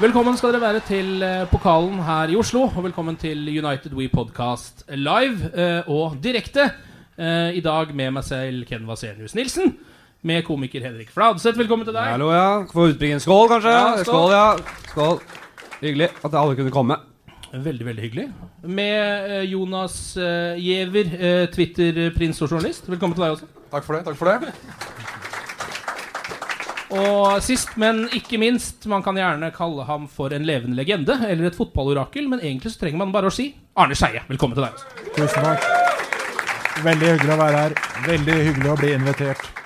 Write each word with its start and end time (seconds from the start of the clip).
Velkommen 0.00 0.36
skal 0.38 0.54
dere 0.54 0.62
være 0.62 0.80
til 0.88 1.20
eh, 1.20 1.42
pokalen 1.50 1.98
her 2.06 2.30
i 2.32 2.36
Oslo, 2.40 2.62
og 2.70 2.84
velkommen 2.86 3.18
til 3.20 3.42
United 3.52 3.92
We 3.92 4.06
Podcast 4.08 4.84
live 4.96 5.50
eh, 5.52 5.90
og 5.92 6.14
direkte. 6.24 6.70
eh, 7.18 7.50
I 7.58 7.60
dag 7.60 7.92
med 7.94 8.14
meg 8.16 8.24
selv, 8.24 8.62
Ken 8.68 8.86
Vasenius 8.88 9.34
Nilsen. 9.36 9.74
Med 10.24 10.42
komiker 10.44 10.80
Henrik 10.84 11.12
Fladseth. 11.12 11.58
Velkommen 11.58 11.84
til 11.84 11.92
deg. 11.96 12.14
Hallo, 12.14 12.30
ja. 12.32 12.62
Få 12.72 12.88
utbringe 12.94 13.18
en 13.18 13.24
skål, 13.24 13.48
kanskje? 13.52 13.74
Ja, 13.76 13.92
skål. 14.00 14.08
skål. 14.08 14.32
ja. 14.32 14.80
Skål. 14.94 15.20
Hyggelig 15.82 16.08
at 16.24 16.38
alle 16.44 16.56
kunne 16.56 16.72
komme. 16.74 16.96
Veldig, 17.52 17.86
veldig 17.90 18.04
hyggelig. 18.06 18.26
Med 18.62 19.44
Jonas 19.52 19.98
Giæver, 20.16 21.12
Twitter-prins 21.52 22.40
og 22.40 22.52
journalist. 22.52 22.88
Velkommen 22.88 23.16
til 23.16 23.26
deg 23.26 23.36
også. 23.36 23.52
Takk 23.70 23.84
for 23.84 23.98
det. 23.98 24.04
takk 24.08 24.16
for 24.16 24.32
det 24.32 24.99
Og 26.90 27.38
sist, 27.46 27.76
men 27.78 28.08
ikke 28.16 28.38
minst, 28.42 28.82
man 28.90 29.04
kan 29.06 29.18
gjerne 29.18 29.52
kalle 29.54 29.84
ham 29.86 30.08
for 30.10 30.34
en 30.34 30.46
levende 30.46 30.74
legende 30.78 31.20
eller 31.28 31.50
et 31.50 31.58
fotballorakel, 31.58 32.26
men 32.30 32.42
egentlig 32.42 32.74
så 32.74 32.82
trenger 32.82 33.04
man 33.04 33.14
bare 33.14 33.30
å 33.30 33.34
si 33.34 33.52
Arne 33.78 33.94
Skeie. 33.98 34.24
Velkommen 34.30 34.58
til 34.58 34.66
deg. 34.66 34.82
Tusen 35.14 35.46
takk. 35.46 35.70
Veldig 36.82 37.14
hyggelig 37.14 37.36
å 37.36 37.40
være 37.44 37.64
her. 37.64 37.80
Veldig 38.08 38.42
hyggelig 38.48 38.74
å 38.74 38.78
bli 38.80 38.94
invitert. 38.96 39.59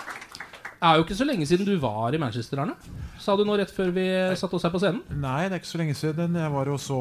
Er 0.85 0.99
jo 0.99 1.05
ikke 1.07 1.17
så 1.17 1.25
lenge 1.25 1.47
siden 1.49 1.65
du 1.65 1.79
var 1.81 2.13
i 2.13 2.19
Manchester, 2.21 2.61
Arne. 2.61 2.75
Sa 3.17 3.33
du 3.39 3.45
nå 3.49 3.55
rett 3.57 3.71
før 3.73 3.89
vi 3.95 4.05
satte 4.37 4.59
oss 4.59 4.67
her 4.67 4.73
på 4.75 4.81
scenen? 4.83 5.01
Nei, 5.17 5.47
det 5.47 5.57
er 5.57 5.63
ikke 5.63 5.71
så 5.71 5.79
lenge 5.81 5.95
siden. 5.97 6.35
Jeg 6.37 6.53
var 6.53 6.69
jo 6.69 6.75
så, 6.77 6.99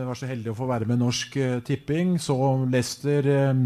jeg 0.00 0.06
var 0.08 0.18
så 0.18 0.30
heldig 0.30 0.50
å 0.50 0.56
få 0.58 0.66
være 0.66 0.88
med 0.90 0.98
Norsk 0.98 1.36
uh, 1.38 1.60
Tipping. 1.62 2.16
Så 2.18 2.34
Leicester 2.72 3.28
eh, 3.30 3.60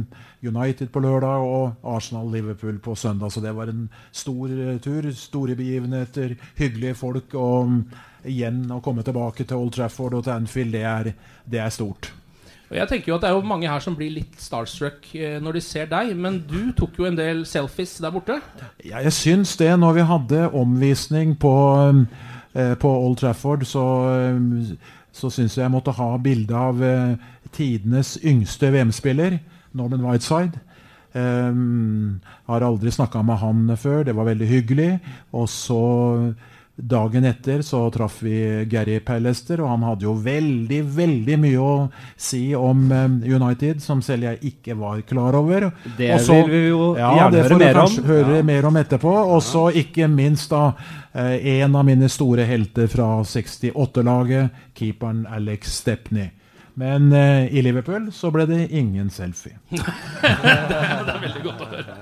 United 0.45 0.91
på 0.93 1.01
lørdag 1.01 1.47
og 1.49 1.87
Arsenal-Liverpool 1.95 2.77
på 2.85 2.97
søndag. 2.99 3.33
Så 3.33 3.41
det 3.41 3.55
var 3.57 3.73
en 3.73 3.87
stor 4.13 4.53
uh, 4.53 4.75
tur. 4.85 5.09
Store 5.17 5.57
begivenheter, 5.57 6.37
hyggelige 6.61 6.99
folk. 7.01 7.33
Og 7.33 7.71
um, 7.71 7.79
igjen 8.29 8.67
å 8.69 8.83
komme 8.85 9.07
tilbake 9.07 9.49
til 9.49 9.65
Old 9.65 9.73
Trafford 9.79 10.19
og 10.19 10.27
til 10.27 10.37
Anfield, 10.37 10.77
det 10.77 10.85
er, 10.91 11.11
det 11.49 11.65
er 11.65 11.73
stort. 11.73 12.13
Og 12.71 12.77
jeg 12.79 12.89
tenker 12.91 13.11
jo 13.11 13.17
at 13.17 13.25
Det 13.25 13.31
er 13.31 13.37
jo 13.37 13.47
mange 13.47 13.69
her 13.71 13.83
som 13.85 13.97
blir 13.97 14.13
litt 14.15 14.41
starstruck 14.41 15.07
eh, 15.15 15.37
når 15.43 15.59
de 15.59 15.63
ser 15.65 15.89
deg, 15.91 16.15
men 16.17 16.41
du 16.49 16.73
tok 16.77 16.99
jo 16.99 17.09
en 17.09 17.19
del 17.19 17.45
selfies 17.49 17.99
der 18.03 18.15
borte. 18.15 18.41
Ja, 18.85 19.03
jeg 19.05 19.13
syns 19.17 19.57
det. 19.61 19.71
Når 19.79 19.99
vi 19.99 20.09
hadde 20.09 20.43
omvisning 20.51 21.37
på, 21.39 21.55
eh, 22.55 22.75
på 22.81 22.91
Old 22.91 23.21
Trafford, 23.21 23.67
så, 23.69 23.85
eh, 24.17 24.77
så 25.13 25.31
syns 25.31 25.59
jeg 25.59 25.67
jeg 25.67 25.75
måtte 25.75 25.95
ha 25.95 26.11
bilde 26.19 26.57
av 26.57 26.83
eh, 26.83 27.17
tidenes 27.55 28.17
yngste 28.25 28.73
VM-spiller, 28.75 29.39
Norman 29.73 30.07
Whiteside. 30.07 30.61
Um, 31.15 32.21
har 32.49 32.65
aldri 32.67 32.91
snakka 32.91 33.21
med 33.23 33.39
han 33.39 33.77
før. 33.79 34.03
Det 34.03 34.17
var 34.17 34.27
veldig 34.27 34.49
hyggelig. 34.51 34.89
Og 35.31 35.47
så 35.49 36.35
Dagen 36.77 37.25
etter 37.25 37.63
så 37.63 37.91
traff 37.95 38.17
vi 38.27 38.65
Gary 38.67 38.97
Palester, 39.01 39.61
og 39.63 39.69
han 39.71 39.85
hadde 39.87 40.09
jo 40.09 40.15
veldig 40.19 40.81
veldig 40.97 41.37
mye 41.39 41.61
å 41.63 41.75
si 42.19 42.49
om 42.59 42.89
eh, 42.91 43.05
United, 43.31 43.79
som 43.83 44.03
selv 44.03 44.27
jeg 44.27 44.41
ikke 44.51 44.75
var 44.81 45.05
klar 45.07 45.39
over. 45.39 45.69
Det 45.97 46.11
Også, 46.17 46.41
vil 46.41 46.51
vi 46.51 46.63
jo 46.73 46.89
ja, 46.99 47.13
gjerne 47.21 47.31
det 47.37 47.45
høre 47.45 47.53
får 47.53 47.63
vi 47.63 47.69
mer 47.69 47.81
om. 47.85 48.11
høre 48.11 48.43
mer 48.51 48.69
om 48.73 48.81
etterpå. 48.83 49.15
Og 49.37 49.45
så 49.47 49.69
ikke 49.85 50.11
minst 50.11 50.51
da 50.51 50.65
eh, 51.13 51.61
en 51.61 51.79
av 51.79 51.87
mine 51.87 52.11
store 52.11 52.49
helter 52.49 52.91
fra 52.91 53.09
68-laget, 53.23 54.67
keeperen 54.75 55.29
Alex 55.31 55.79
Stepney. 55.79 56.33
Men 56.75 57.13
eh, 57.15 57.55
i 57.55 57.63
Liverpool 57.63 58.11
så 58.11 58.35
ble 58.35 58.49
det 58.51 58.65
ingen 58.75 59.15
selfie. 59.15 59.61
det 59.71 60.83
er 60.83 61.23
veldig 61.23 61.47
godt 61.47 61.63
å 61.69 61.71
høre. 61.71 61.99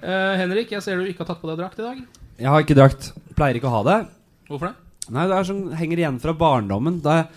Uh, 0.00 0.36
Henrik, 0.36 0.72
jeg 0.72 0.84
ser 0.84 1.00
du 1.00 1.08
ikke 1.08 1.24
har 1.24 1.32
tatt 1.32 1.40
på 1.40 1.48
deg 1.48 1.60
drakt 1.60 1.80
i 1.80 1.88
dag. 1.88 2.08
Jeg 2.40 2.48
har 2.48 2.64
ikke 2.64 2.76
drakt. 2.78 3.10
Pleier 3.36 3.58
ikke 3.58 3.68
å 3.68 3.74
ha 3.74 3.82
det. 3.84 3.98
Hvorfor 4.48 4.70
det? 4.70 4.76
Nei, 5.10 5.26
det 5.28 5.36
er 5.36 5.46
sånn 5.48 5.64
henger 5.76 6.00
igjen 6.00 6.20
fra 6.22 6.32
barndommen. 6.36 7.00
Da 7.04 7.16
jeg, 7.18 7.28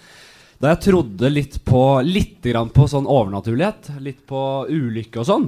da 0.63 0.71
jeg 0.73 0.83
trodde 0.85 1.31
litt 1.31 1.57
på 1.67 1.83
Litt 2.07 2.45
grann 2.45 2.71
på 2.73 2.87
sånn 2.87 3.09
overnaturlighet, 3.09 3.95
litt 4.03 4.21
på 4.29 4.41
ulykke 4.69 5.21
og 5.21 5.27
sånn, 5.27 5.47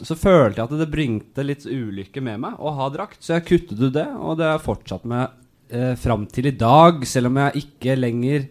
så 0.00 0.16
følte 0.16 0.62
jeg 0.62 0.66
at 0.66 0.78
det 0.80 0.88
bringte 0.90 1.44
litt 1.44 1.66
ulykke 1.68 2.22
med 2.24 2.40
meg 2.46 2.58
å 2.58 2.72
ha 2.78 2.88
drakt. 2.92 3.20
Så 3.22 3.36
jeg 3.36 3.46
kuttet 3.50 3.82
ut 3.82 3.94
det, 3.94 4.08
og 4.16 4.38
det 4.40 4.48
har 4.48 4.56
jeg 4.56 4.66
fortsatt 4.66 5.06
med 5.10 5.36
eh, 5.68 5.92
fram 6.00 6.24
til 6.32 6.50
i 6.50 6.56
dag, 6.56 7.04
selv 7.06 7.30
om 7.30 7.40
jeg 7.44 7.66
ikke 7.66 7.98
lenger 7.98 8.48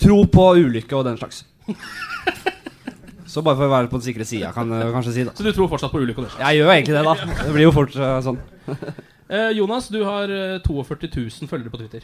tror 0.00 0.28
på 0.32 0.46
ulykke 0.62 0.96
og 0.96 1.08
den 1.10 1.20
slags. 1.20 1.44
Så 3.34 3.42
bare 3.42 3.58
for 3.58 3.66
å 3.66 3.72
være 3.72 3.90
på 3.90 3.98
den 3.98 4.06
sikre 4.06 4.26
sida, 4.28 4.52
kan 4.54 4.70
jeg 4.70 4.92
kanskje 4.94 5.12
si. 5.16 5.24
da 5.26 5.32
Så 5.34 5.42
du 5.42 5.50
tror 5.50 5.66
fortsatt 5.72 5.90
på 5.90 5.98
ulykke? 5.98 6.28
Jeg 6.38 6.60
gjør 6.60 6.70
egentlig 6.70 6.94
det, 6.94 7.02
da. 7.02 7.14
Det 7.40 7.54
blir 7.56 7.66
jo 7.66 7.72
fort 7.74 7.98
uh, 7.98 8.20
sånn. 8.24 8.40
Eh, 9.24 9.54
Jonas, 9.56 9.86
du 9.88 10.02
har 10.04 10.28
eh, 10.28 10.60
42 10.60 11.08
000 11.40 11.48
følgere 11.48 11.70
på 11.72 11.78
Twitter. 11.80 12.02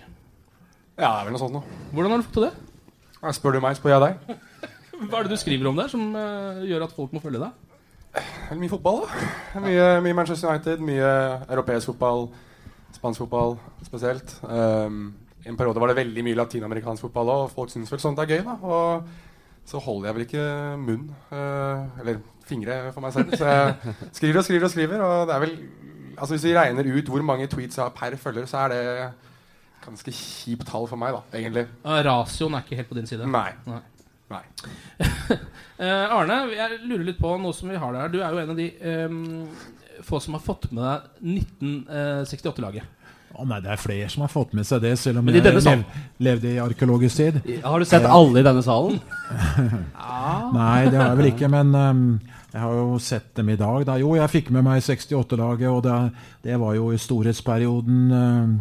Ja, 0.96 1.10
det 1.10 1.18
er 1.18 1.26
vel 1.26 1.34
noe 1.34 1.42
sånt 1.42 1.52
noe. 1.52 1.74
Hvordan 1.92 2.14
har 2.14 2.22
du 2.22 2.24
fått 2.24 2.38
til 2.38 2.46
det? 2.46 2.78
Jeg 3.18 3.36
Spør 3.36 3.54
du 3.54 3.58
meg, 3.60 3.76
spør 3.76 3.92
jeg 3.92 4.00
deg. 4.06 4.38
Hva 5.02 5.18
er 5.18 5.28
det 5.28 5.34
du 5.36 5.42
skriver 5.42 5.68
om 5.68 5.76
der 5.76 5.92
som 5.92 6.06
uh, 6.16 6.64
gjør 6.64 6.86
at 6.86 6.94
folk 6.96 7.12
må 7.12 7.20
følge 7.20 7.42
deg? 7.44 8.24
Mye 8.56 8.72
fotball, 8.72 9.04
da. 9.04 9.60
Mye, 9.66 9.86
mye 10.08 10.16
Manchester 10.16 10.48
United, 10.48 10.80
mye 10.80 11.12
europeisk 11.44 11.92
fotball, 11.92 12.30
spansk 12.96 13.26
fotball 13.26 13.58
spesielt. 13.84 14.32
Um, 14.48 15.10
I 15.44 15.52
en 15.52 15.60
periode 15.60 15.84
var 15.84 15.92
det 15.92 16.00
veldig 16.00 16.24
mye 16.24 16.40
latinamerikansk 16.40 17.04
fotball 17.04 17.36
òg, 17.36 17.44
og 17.50 17.52
folk 17.60 17.76
syns 17.76 17.92
vel 17.92 18.00
sånt 18.00 18.24
er 18.24 18.32
gøy. 18.32 18.40
da 18.48 18.56
Og 18.64 19.12
så 19.68 19.80
holder 19.82 20.08
jeg 20.08 20.16
vel 20.16 20.26
ikke 20.26 20.44
munn, 20.80 21.08
eh, 21.30 22.00
eller 22.02 22.20
fingre 22.46 22.78
for 22.94 23.04
meg 23.04 23.14
selv. 23.14 23.36
Så 23.38 23.46
jeg 23.46 23.96
skriver 24.12 24.40
og 24.40 24.46
skriver 24.46 24.66
og 24.66 24.72
skriver. 24.74 25.04
Og 25.06 25.28
det 25.28 25.36
er 25.36 25.46
vel 25.46 25.56
Altså 26.20 26.34
Hvis 26.34 26.42
vi 26.44 26.52
regner 26.52 26.84
ut 26.84 27.06
hvor 27.08 27.22
mange 27.24 27.46
tweets 27.48 27.78
jeg 27.78 27.84
har 27.86 27.92
per 27.96 28.16
følger, 28.20 28.44
så 28.44 28.66
er 28.66 28.72
det 28.74 28.80
ganske 29.80 30.12
kjipt 30.12 30.66
tall 30.68 30.84
for 30.90 31.00
meg, 31.00 31.14
da, 31.16 31.38
egentlig. 31.38 31.62
Rasioen 32.04 32.58
er 32.58 32.64
ikke 32.66 32.76
helt 32.76 32.90
på 32.90 32.98
din 32.98 33.08
side. 33.08 33.28
Nei. 33.30 33.54
Nei. 33.64 33.80
Nei. 34.30 34.42
uh, 35.00 36.12
Arne, 36.18 36.36
jeg 36.52 36.80
lurer 36.84 37.06
litt 37.08 37.18
på 37.22 37.32
noe 37.40 37.56
som 37.56 37.72
vi 37.72 37.80
har 37.80 37.96
der. 37.96 38.12
Du 38.12 38.20
er 38.20 38.34
jo 38.34 38.42
en 38.42 38.52
av 38.52 38.60
de 38.60 38.68
um, 39.08 39.48
få 40.04 40.20
som 40.20 40.36
har 40.36 40.44
fått 40.44 40.68
med 40.76 40.84
deg 40.84 41.40
1968-laget. 41.40 42.99
Å 43.40 43.46
nei, 43.48 43.60
det 43.64 43.70
er 43.72 43.80
flere 43.80 44.08
som 44.12 44.24
har 44.26 44.32
fått 44.32 44.52
med 44.56 44.66
seg 44.68 44.82
det, 44.84 44.92
selv 45.00 45.20
om 45.22 45.24
Men 45.24 45.36
i 45.36 45.40
jeg 45.40 45.46
denne 45.46 45.62
salen? 45.64 45.84
lev, 45.88 46.26
levde 46.26 46.50
i 46.52 46.58
arkeologisk 46.60 47.16
tid. 47.22 47.38
Har 47.64 47.80
du 47.80 47.88
sett 47.88 48.04
alle 48.04 48.42
i 48.42 48.44
denne 48.44 48.64
salen? 48.66 48.98
Nei, 50.58 50.90
det 50.90 50.98
har 50.98 51.12
jeg 51.12 51.20
vel 51.20 51.30
ikke, 51.30 51.48
men 51.52 51.72
um, 51.74 52.02
jeg 52.52 52.60
har 52.60 52.74
jo 52.76 52.98
sett 53.00 53.30
dem 53.38 53.52
i 53.54 53.56
dag. 53.56 53.86
Da. 53.88 53.96
Jo, 54.02 54.12
jeg 54.18 54.32
fikk 54.32 54.52
med 54.52 54.66
meg 54.66 54.84
68-laget, 54.84 55.70
og 55.70 55.80
det, 55.86 55.96
det 56.44 56.60
var 56.60 56.76
jo 56.76 56.90
i 56.92 57.00
storhetsperioden. 57.00 58.04
Um, 58.12 58.54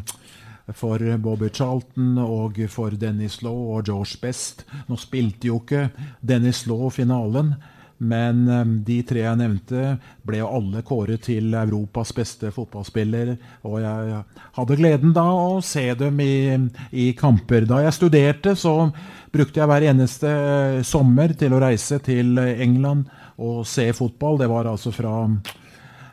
for 0.78 1.02
Bobby 1.18 1.48
Charlton 1.50 2.18
og 2.22 2.60
for 2.70 2.94
Dennis 2.94 3.40
Law 3.42 3.76
og 3.76 3.88
George 3.90 4.20
Best. 4.22 4.66
Nå 4.86 5.00
spilte 5.02 5.50
jo 5.50 5.56
ikke 5.64 5.88
Dennis 6.22 6.68
Law 6.70 6.92
finalen, 6.94 7.56
men 8.00 8.48
eh, 8.48 8.74
de 8.88 9.00
tre 9.08 9.24
jeg 9.26 9.40
nevnte, 9.40 9.98
ble 10.26 10.40
jo 10.42 10.50
alle 10.60 10.84
kåret 10.88 11.26
til 11.28 11.54
Europas 11.58 12.14
beste 12.16 12.52
fotballspiller. 12.56 13.36
Og 13.68 13.80
jeg 13.84 14.24
hadde 14.58 14.80
gleden 14.80 15.16
da 15.16 15.26
å 15.36 15.60
se 15.66 15.86
dem 16.00 16.20
i, 16.24 16.58
i 16.92 17.12
kamper. 17.20 17.68
Da 17.70 17.84
jeg 17.84 17.98
studerte, 17.98 18.56
så 18.60 18.90
brukte 19.34 19.62
jeg 19.62 19.70
hver 19.70 19.88
eneste 19.92 20.32
eh, 20.32 20.82
sommer 20.88 21.36
til 21.38 21.56
å 21.56 21.64
reise 21.64 22.00
til 22.04 22.40
England 22.40 23.10
og 23.40 23.66
se 23.68 23.90
fotball. 23.96 24.40
Det 24.40 24.50
var 24.52 24.72
altså 24.72 24.96
fra 24.96 25.14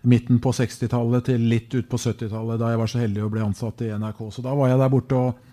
midten 0.07 0.39
på 0.43 0.53
60-tallet 0.55 1.27
til 1.33 1.49
litt 1.51 1.73
ut 1.75 1.89
på 1.91 1.99
70-tallet, 1.99 2.61
da 2.61 2.71
jeg 2.73 2.83
var 2.83 2.91
så 2.91 3.03
heldig 3.03 3.27
å 3.27 3.33
bli 3.33 3.43
ansatt 3.43 3.83
i 3.87 3.91
NRK. 3.95 4.23
Så 4.35 4.45
da 4.45 4.55
var 4.55 4.71
jeg 4.71 4.83
der 4.83 4.93
borte 4.93 5.19
og, 5.19 5.53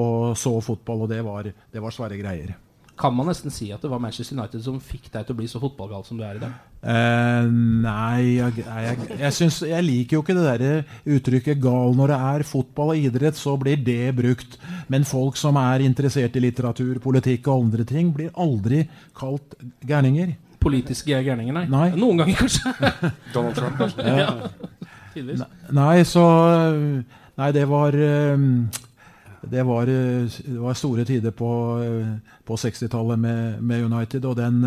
og 0.00 0.32
så 0.40 0.56
fotball, 0.64 1.04
og 1.04 1.12
det 1.12 1.20
var, 1.26 1.48
det 1.48 1.84
var 1.84 1.94
svære 1.94 2.20
greier. 2.20 2.56
Kan 3.00 3.14
man 3.16 3.30
nesten 3.30 3.52
si 3.54 3.70
at 3.72 3.80
det 3.80 3.88
var 3.88 4.02
Manchester 4.02 4.36
United 4.36 4.60
som 4.64 4.76
fikk 4.84 5.08
deg 5.14 5.24
til 5.24 5.32
å 5.32 5.38
bli 5.38 5.46
så 5.48 5.60
fotballgal 5.62 6.04
som 6.04 6.18
du 6.20 6.24
er 6.26 6.36
i 6.36 6.42
dag? 6.42 6.58
Uh, 6.80 7.48
nei, 7.84 8.36
jeg, 8.36 8.64
jeg, 8.66 8.98
jeg, 9.14 9.36
synes, 9.36 9.60
jeg, 9.70 9.86
liker 9.86 10.18
jo 10.18 10.20
ikke 10.24 10.36
det 10.36 10.44
der 10.60 10.92
uttrykket 11.16 11.62
'gal'. 11.62 11.96
Når 11.96 12.12
det 12.12 12.20
er 12.34 12.46
fotball 12.48 12.92
og 12.92 13.08
idrett, 13.08 13.40
så 13.40 13.56
blir 13.60 13.80
det 13.80 14.12
brukt. 14.16 14.58
Men 14.92 15.08
folk 15.08 15.40
som 15.40 15.56
er 15.60 15.86
interessert 15.86 16.36
i 16.36 16.44
litteratur, 16.44 17.00
politikk 17.00 17.48
og 17.48 17.64
andre 17.64 17.88
ting, 17.88 18.12
blir 18.12 18.30
aldri 18.36 18.84
kalt 19.16 19.56
gærninger 19.80 20.36
politiske 20.60 21.22
gærninger, 21.24 21.54
nei. 21.56 21.62
nei. 21.72 21.86
Noen 21.96 22.20
ganger, 22.20 22.36
kanskje. 22.36 22.90
Donald 23.34 23.56
Trump, 23.56 23.78
kanskje. 23.80 24.04
ja. 24.04 25.46
Nei, 25.74 26.02
så 26.06 26.24
Nei, 27.40 27.48
det 27.56 27.62
var 27.70 27.96
det 29.42 29.62
var, 29.66 29.86
det 29.86 30.58
var 30.60 30.74
store 30.76 31.04
tider 31.04 31.30
på, 31.30 31.50
på 32.44 32.56
60-tallet 32.56 33.18
med, 33.18 33.62
med, 33.62 33.84
United. 33.84 34.24
Og 34.24 34.36
den 34.36 34.64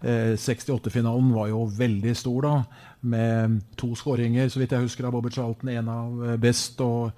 eh, 0.00 0.36
68-finalen 0.36 1.32
var 1.34 1.50
jo 1.52 1.66
veldig 1.78 2.14
stor, 2.16 2.46
da. 2.46 2.86
Med 3.00 3.60
to 3.80 3.94
skåringer, 3.96 4.48
så 4.48 4.60
vidt 4.60 4.72
jeg 4.72 4.86
husker, 4.88 5.08
av 5.08 5.12
Bobby 5.16 5.32
Charlton. 5.32 5.72
En 5.72 5.88
av 5.92 6.24
Best 6.40 6.80
og 6.84 7.10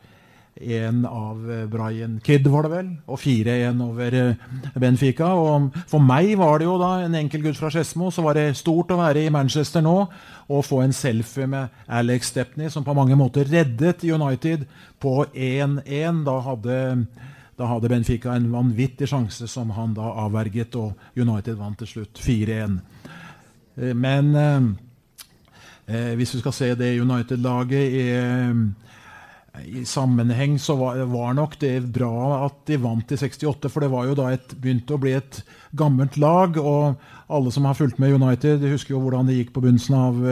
én 0.60 1.06
av 1.06 1.50
eh, 1.50 1.64
Brian 1.66 2.20
Kidd, 2.24 2.46
var 2.52 2.66
det 2.66 2.72
vel, 2.72 2.90
og 3.08 3.18
4-1 3.20 3.80
over 3.82 4.16
eh, 4.18 4.58
Benfica. 4.80 5.32
Og 5.38 5.72
for 5.88 6.02
meg 6.04 6.34
var 6.38 6.60
det 6.60 6.68
jo 6.68 6.76
da 6.80 6.92
en 7.02 7.16
enkel 7.18 7.44
gutt 7.46 7.58
fra 7.58 7.70
Skedsmo, 7.72 8.10
så 8.12 8.24
var 8.26 8.36
det 8.38 8.58
stort 8.60 8.92
å 8.92 9.00
være 9.00 9.24
i 9.24 9.32
Manchester 9.32 9.84
nå 9.84 9.96
og 10.52 10.64
få 10.66 10.82
en 10.84 10.92
selfie 10.92 11.46
med 11.48 11.72
Alex 11.88 12.32
Stepney, 12.34 12.68
som 12.68 12.84
på 12.84 12.94
mange 12.96 13.16
måter 13.16 13.48
reddet 13.48 14.04
United 14.04 14.66
på 15.00 15.22
1-1. 15.32 16.24
Da 16.28 16.38
hadde 16.44 16.78
da 17.56 17.68
hadde 17.68 17.90
Benfica 17.92 18.32
en 18.34 18.48
vanvittig 18.50 19.06
sjanse 19.10 19.46
som 19.48 19.70
han 19.76 19.92
da 19.94 20.08
avverget, 20.24 20.76
og 20.76 20.96
United 21.16 21.58
vant 21.60 21.78
til 21.80 21.90
slutt 21.90 22.20
4-1. 22.20 22.78
Eh, 23.80 23.92
men 23.96 24.32
eh, 24.36 26.12
hvis 26.18 26.36
vi 26.36 26.44
skal 26.44 26.56
se 26.56 26.72
det 26.76 26.94
United-laget 27.00 27.98
i 28.02 28.06
i 29.60 29.84
sammenheng 29.84 30.58
så 30.58 30.76
var, 30.76 30.96
var, 30.96 31.34
nok 31.34 31.58
det 31.60 31.80
bra 31.92 32.46
at 32.46 32.62
de 32.66 32.78
vant 32.80 33.12
i 33.12 33.16
68, 33.16 33.68
for 33.68 33.84
det 33.84 33.90
var 33.92 34.06
jo 34.08 34.14
da 34.16 34.30
et, 34.32 34.54
begynte 34.56 34.96
å 34.96 35.00
bli 35.00 35.12
et 35.12 35.42
gammelt 35.76 36.16
lag. 36.16 36.56
Og 36.56 37.02
alle 37.28 37.52
som 37.52 37.68
har 37.68 37.76
fulgt 37.76 38.00
med 38.00 38.16
United, 38.16 38.64
husker 38.72 38.94
jo 38.94 39.02
hvordan 39.04 39.28
det 39.28 39.36
gikk 39.36 39.52
på 39.52 39.64
begynnelsen 39.64 39.98
av 39.98 40.22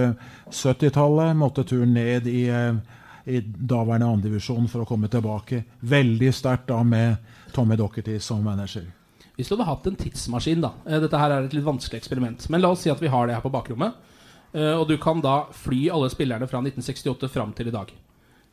70-tallet. 0.49 1.35
Eh, 1.35 1.37
Måtte 1.43 1.67
turen 1.69 1.93
ned 1.97 2.31
i, 2.33 2.47
eh, 2.49 2.81
i 3.29 3.43
daværende 3.45 4.09
andredivisjon 4.09 4.71
for 4.73 4.87
å 4.87 4.89
komme 4.89 5.13
tilbake. 5.13 5.67
Veldig 5.85 6.33
sterkt 6.35 6.71
da 6.73 6.81
med 6.83 7.21
Tommy 7.53 7.77
Docherty 7.77 8.17
som 8.25 8.41
manager. 8.45 8.89
Hvis 9.37 9.49
du 9.49 9.55
hadde 9.55 9.69
hatt 9.69 9.87
en 9.89 10.01
tidsmaskin, 10.01 10.65
da 10.65 10.75
eh, 10.87 11.01
Dette 11.01 11.21
her 11.21 11.37
er 11.37 11.45
et 11.45 11.57
litt 11.57 11.69
vanskelig 11.69 12.01
eksperiment. 12.01 12.49
Men 12.49 12.65
la 12.65 12.73
oss 12.73 12.89
si 12.89 12.93
at 12.93 13.05
vi 13.05 13.13
har 13.13 13.29
det 13.29 13.37
her 13.37 13.45
på 13.45 13.53
bakrommet. 13.53 14.07
Og 14.51 14.89
du 14.91 14.97
kan 14.99 15.21
da 15.23 15.45
fly 15.55 15.85
alle 15.95 16.09
spillerne 16.11 16.49
fra 16.51 16.59
1968 16.59 17.29
fram 17.31 17.53
til 17.55 17.69
i 17.71 17.75
dag. 17.77 17.93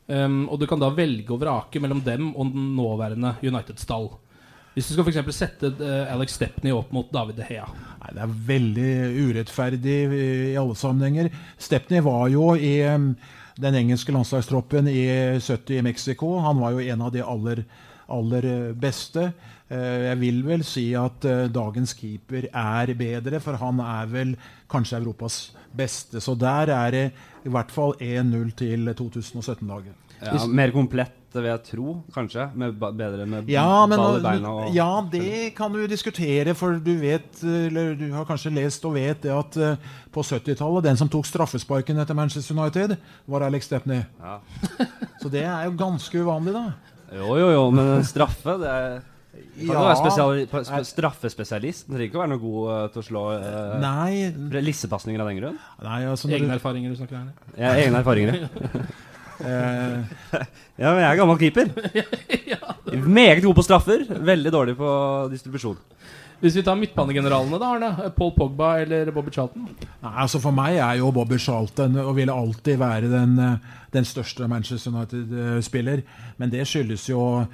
Um, 0.08 0.46
og 0.48 0.56
du 0.60 0.64
kan 0.68 0.80
da 0.80 0.88
velge 0.96 1.34
å 1.34 1.40
vrake 1.40 1.80
mellom 1.84 2.00
dem 2.04 2.30
og 2.32 2.54
den 2.54 2.70
nåværende 2.78 3.34
United-stall. 3.44 4.08
Hvis 4.72 4.88
du 4.88 4.94
skal 4.94 5.08
for 5.10 5.34
sette 5.36 5.72
uh, 5.82 6.12
Alex 6.14 6.38
Stepney 6.38 6.72
opp 6.72 6.94
mot 6.96 7.10
David 7.12 7.36
De 7.40 7.44
Hea. 7.44 7.66
Nei, 7.98 8.14
det 8.16 8.22
er 8.24 8.38
veldig 8.48 8.92
urettferdig 9.26 9.98
i, 10.06 10.22
i 10.52 10.56
alle 10.56 10.76
sammenhenger. 10.78 11.28
Stepney 11.60 12.00
var 12.06 12.28
jo 12.32 12.54
i 12.56 12.78
um, 12.88 13.10
den 13.60 13.76
engelske 13.82 14.14
landslagstroppen 14.14 14.88
i 14.88 15.02
70 15.42 15.76
i 15.76 15.84
Mexico. 15.84 16.38
Han 16.44 16.62
var 16.62 16.76
jo 16.76 16.86
en 16.86 17.04
av 17.04 17.12
de 17.12 17.24
aller, 17.24 17.64
aller 18.08 18.72
beste. 18.78 19.30
Uh, 19.68 20.08
jeg 20.08 20.20
vil 20.22 20.40
vel 20.46 20.64
si 20.64 20.86
at 20.96 21.28
uh, 21.28 21.44
dagens 21.52 21.92
keeper 21.98 22.48
er 22.48 22.94
bedre, 22.98 23.40
for 23.44 23.60
han 23.60 23.82
er 23.84 24.08
vel 24.12 24.34
kanskje 24.70 25.00
Europas 25.02 25.40
beste. 25.76 26.22
Så 26.24 26.34
der 26.38 26.72
er 26.72 26.94
det 26.94 27.06
i 27.44 27.52
hvert 27.52 27.72
fall 27.72 27.94
1-0 28.00 28.52
til 28.58 28.92
2017-laget. 28.96 30.04
Ja, 30.18 30.40
mer 30.50 30.72
komplett, 30.74 31.14
vil 31.30 31.46
jeg 31.46 31.62
tro, 31.68 31.92
kanskje? 32.14 32.48
Med 32.58 32.74
bedre 32.80 33.26
med 33.28 33.50
ja, 33.52 33.68
men, 33.86 34.00
ball 34.00 34.18
i 34.18 34.24
beina? 34.24 34.50
Og... 34.50 34.74
Ja, 34.74 34.88
det 35.12 35.52
kan 35.54 35.70
du 35.74 35.84
diskutere, 35.86 36.54
for 36.58 36.80
du 36.82 36.90
vet, 36.98 37.28
eller 37.44 37.92
du 37.98 38.08
har 38.16 38.26
kanskje 38.26 38.54
lest 38.56 38.84
og 38.88 38.96
vet 38.96 39.22
det 39.22 39.34
at 39.34 39.58
uh, 39.62 39.94
på 40.14 40.24
70-tallet, 40.26 40.88
den 40.88 40.98
som 40.98 41.10
tok 41.12 41.28
straffesparken 41.28 42.00
etter 42.02 42.18
Manchester 42.18 42.56
United, 42.58 42.96
var 43.30 43.46
Alex 43.46 43.70
Stepney. 43.70 44.02
Ja. 44.18 44.40
Så 45.22 45.30
det 45.30 45.44
er 45.44 45.68
jo 45.68 45.76
ganske 45.78 46.24
uvanlig, 46.24 46.56
da. 46.56 46.96
Jo, 47.14 47.36
jo, 47.40 47.52
jo, 47.54 47.62
men 47.72 48.02
straffe, 48.06 48.58
det 48.60 48.72
er 48.72 48.98
kan 49.58 49.74
ja, 49.74 49.94
være 49.94 50.84
straffespesialist. 50.86 51.86
Det 51.86 51.94
trenger 51.94 52.08
ikke 52.08 52.18
å 52.18 52.22
være 52.22 52.32
noe 52.32 52.42
god 52.42 52.70
uh, 52.70 52.78
til 52.94 53.02
å 53.02 53.06
slå 53.06 53.22
uh, 53.38 54.58
lissepasninger 54.62 55.22
av 55.22 55.30
den 55.30 55.40
grunn. 55.40 55.58
Nei, 55.84 56.00
altså, 56.10 56.30
egne 56.30 56.50
du... 56.52 56.56
erfaringer 56.56 56.94
du 56.94 56.98
snakker 56.98 57.20
om? 57.20 57.28
Ja, 57.54 57.74
egne 57.74 58.02
erfaringer. 58.02 58.38
ja, 59.38 60.90
men 60.90 61.02
jeg 61.02 61.08
er 61.10 61.20
gammel 61.20 61.38
keeper. 61.40 61.70
ja, 62.54 62.62
Meget 63.04 63.44
god 63.44 63.58
på 63.58 63.66
straffer, 63.66 64.06
veldig 64.08 64.54
dårlig 64.54 64.78
på 64.78 64.94
distribusjon. 65.34 65.78
Hvis 66.38 66.54
vi 66.54 66.62
tar 66.62 66.78
midtbanegeneralene, 66.78 67.58
da, 67.58 67.68
Arne. 67.74 68.10
Paul 68.14 68.30
Pogba 68.36 68.76
eller 68.84 69.10
Bobby 69.14 69.32
Charlton? 69.34 69.66
Nei, 70.04 70.12
altså 70.22 70.38
For 70.42 70.54
meg 70.54 70.78
er 70.78 71.00
jo 71.00 71.10
Bobby 71.14 71.38
Charlton 71.42 71.98
og 72.04 72.12
vil 72.18 72.30
alltid 72.30 72.78
være 72.78 73.10
den, 73.10 73.32
eh, 73.42 73.77
den 73.94 74.04
største 74.04 74.48
Manchester 74.48 74.94
United-spiller. 74.94 76.04
Men 76.36 76.52
det 76.52 76.66
skyldes 76.68 77.08
jo 77.08 77.46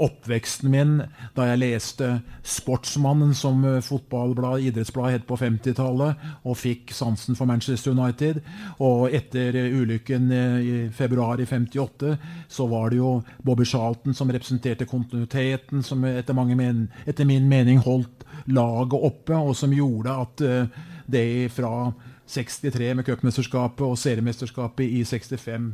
oppveksten 0.00 0.70
min 0.72 0.92
da 1.36 1.46
jeg 1.50 1.60
leste 1.60 2.08
Sportsmannen, 2.48 3.34
som 3.36 3.62
eh, 3.68 3.80
fotballblad, 3.84 4.64
idrettsblad 4.64 5.12
het 5.12 5.26
på 5.28 5.36
50-tallet, 5.38 6.22
og 6.48 6.58
fikk 6.58 6.94
sansen 6.96 7.36
for 7.38 7.48
Manchester 7.50 7.92
United. 7.92 8.40
Og 8.82 9.12
etter 9.12 9.58
eh, 9.60 9.76
ulykken 9.76 10.30
eh, 10.32 10.56
i 10.62 10.76
februar 10.96 11.42
i 11.42 11.48
58 11.48 12.14
så 12.48 12.68
var 12.70 12.90
det 12.90 13.02
jo 13.02 13.18
Bobby 13.44 13.66
Charlton 13.68 14.16
som 14.16 14.32
representerte 14.32 14.88
kontinuiteten, 14.88 15.84
som 15.84 16.04
etter, 16.08 16.36
men 16.56 16.86
etter 17.06 17.28
min 17.28 17.48
mening 17.50 17.82
holdt 17.84 18.24
laget 18.48 18.96
oppe, 19.10 19.36
og 19.36 19.54
som 19.56 19.74
gjorde 19.76 20.16
at 20.24 20.42
det 21.12 21.52
fra 21.52 21.92
63 22.26 22.94
med 22.96 23.06
cupmesterskapet 23.06 23.84
og 23.86 23.98
seriemesterskapet 23.98 24.86
i 24.86 25.02
65 25.04 25.72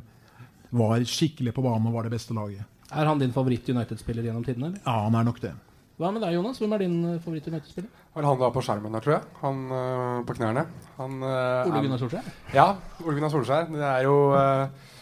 var 0.71 1.05
skikkelig 1.09 1.55
på 1.57 1.65
banen 1.65 1.89
og 1.89 1.97
var 1.97 2.09
det 2.09 2.13
beste 2.17 2.37
laget. 2.37 2.65
Er 2.89 3.09
han 3.09 3.21
din 3.21 3.33
favoritt-United-spiller 3.33 4.25
gjennom 4.25 4.45
tidene? 4.45 4.75
Ja, 4.81 5.05
han 5.05 5.17
er 5.17 5.27
nok 5.29 5.41
det. 5.43 5.53
Hva 5.99 6.13
med 6.15 6.23
deg, 6.23 6.37
Jonas? 6.37 6.61
Hvem 6.63 6.75
er 6.77 6.85
din 6.85 6.99
eh, 7.05 7.17
favoritt-United-spiller? 7.25 7.89
Vel, 8.15 8.27
han 8.27 8.39
da 8.39 8.51
på 8.55 8.63
skjermen 8.65 8.95
der, 8.95 9.03
tror 9.05 9.17
jeg. 9.17 9.33
Han 9.43 9.65
øh, 9.75 10.21
på 10.29 10.37
knærne. 10.39 10.63
Han, 10.97 11.17
øh, 11.23 11.73
Ole 11.73 11.83
Gunnar 11.85 12.01
Solskjær? 12.01 12.31
Ja, 12.55 12.69
Ole 13.03 13.17
Gunnar 13.17 13.33
Solskjær. 13.35 13.67
Det 13.73 13.83
er 13.83 14.07
jo 14.07 14.15
øh, 14.39 14.95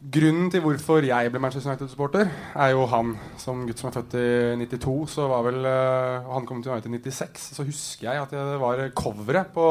Grunnen 0.00 0.50
til 0.50 0.62
hvorfor 0.64 1.04
jeg 1.04 1.30
ble 1.30 1.40
Manchester 1.44 1.70
United-supporter, 1.70 2.30
er 2.56 2.70
jo 2.72 2.86
han. 2.88 3.14
Som 3.38 3.66
gutt 3.68 3.82
som 3.82 3.90
er 3.90 3.98
født 3.98 4.16
i 4.16 4.68
92, 4.72 5.10
så 5.12 5.26
var 5.28 5.44
vel 5.44 5.66
han 5.68 6.46
kom 6.48 6.62
til 6.64 6.72
United 6.72 6.94
i 6.96 7.02
96, 7.12 7.50
så 7.58 7.66
husker 7.68 8.08
jeg 8.08 8.22
at 8.22 8.32
det 8.32 8.56
var 8.62 8.80
coveret 8.96 9.52
på 9.52 9.66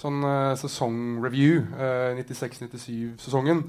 sånn 0.00 0.24
sesongreview, 0.60 1.62
96-97-sesongen 2.18 3.64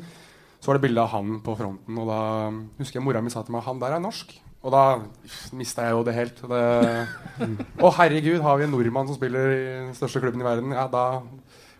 så 0.61 0.69
var 0.69 0.77
det 0.77 0.85
bilde 0.85 1.01
av 1.01 1.09
han 1.15 1.39
på 1.41 1.55
fronten, 1.57 1.97
og 1.97 2.09
da 2.09 2.21
husker 2.77 3.00
jeg 3.00 3.05
mora 3.05 3.21
mi 3.23 3.33
sa 3.33 3.41
til 3.41 3.55
meg 3.55 3.63
'Han 3.65 3.79
der 3.81 3.97
er 3.97 4.03
norsk'. 4.03 4.38
Og 4.61 4.69
da 4.69 5.01
mista 5.57 5.88
jeg 5.88 5.95
jo 5.97 6.03
det 6.05 6.13
helt. 6.13 6.41
Å, 6.45 6.51
oh, 7.81 7.95
herregud, 7.97 8.41
har 8.45 8.59
vi 8.59 8.67
en 8.67 8.71
nordmann 8.75 9.07
som 9.09 9.17
spiller 9.17 9.55
i 9.55 9.63
den 9.88 9.95
største 9.97 10.21
klubben 10.21 10.43
i 10.43 10.45
verden? 10.45 10.75
Ja, 10.77 10.85
da 10.85 11.23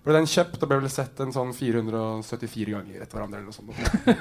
ble 0.02 0.16
den 0.18 0.26
kjøpt 0.26 0.64
og 0.64 0.72
ble 0.72 0.80
vel 0.82 0.90
sett 0.90 1.20
en 1.22 1.34
sånn 1.36 1.54
474 1.54 2.74
ganger 2.74 3.04
etter 3.04 3.20
hverandre. 3.20 3.38
eller 3.38 3.52
noe 3.52 3.54
sånt. 3.54 3.70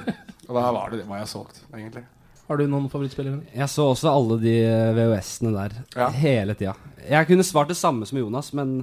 Og 0.51 0.53
da 0.59 0.67
var, 0.77 0.93
det, 0.93 1.07
var 1.09 1.23
jeg 1.23 1.31
solgt, 1.33 1.63
egentlig. 1.73 2.05
Har 2.51 2.59
du 2.59 2.67
noen 2.69 2.91
favorittspillere? 2.93 3.47
Jeg 3.55 3.69
så 3.71 3.87
også 3.95 4.13
alle 4.13 4.37
de 4.43 4.55
VHS-ene 4.99 5.53
der 5.55 5.77
ja. 5.97 6.11
hele 6.21 6.57
tida. 6.59 6.75
Jeg 7.01 7.31
kunne 7.31 7.47
svart 7.47 7.73
det 7.73 7.79
samme 7.81 8.05
som 8.05 8.21
Jonas, 8.21 8.53
men 8.53 8.83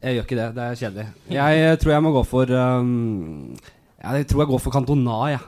jeg 0.00 0.16
gjør 0.16 0.26
ikke 0.26 0.38
det. 0.38 0.48
Det 0.56 0.64
er 0.64 0.80
kjedelig. 0.80 1.06
Jeg 1.34 1.78
tror 1.82 1.92
jeg 1.92 2.04
må 2.04 2.12
gå 2.14 2.24
for 2.28 2.52
um, 2.56 3.56
jeg 4.00 4.26
tror 4.30 4.40
jeg 4.40 4.48
går 4.48 4.60
for 4.64 4.72
Cantona, 4.72 5.16
jeg. 5.28 5.40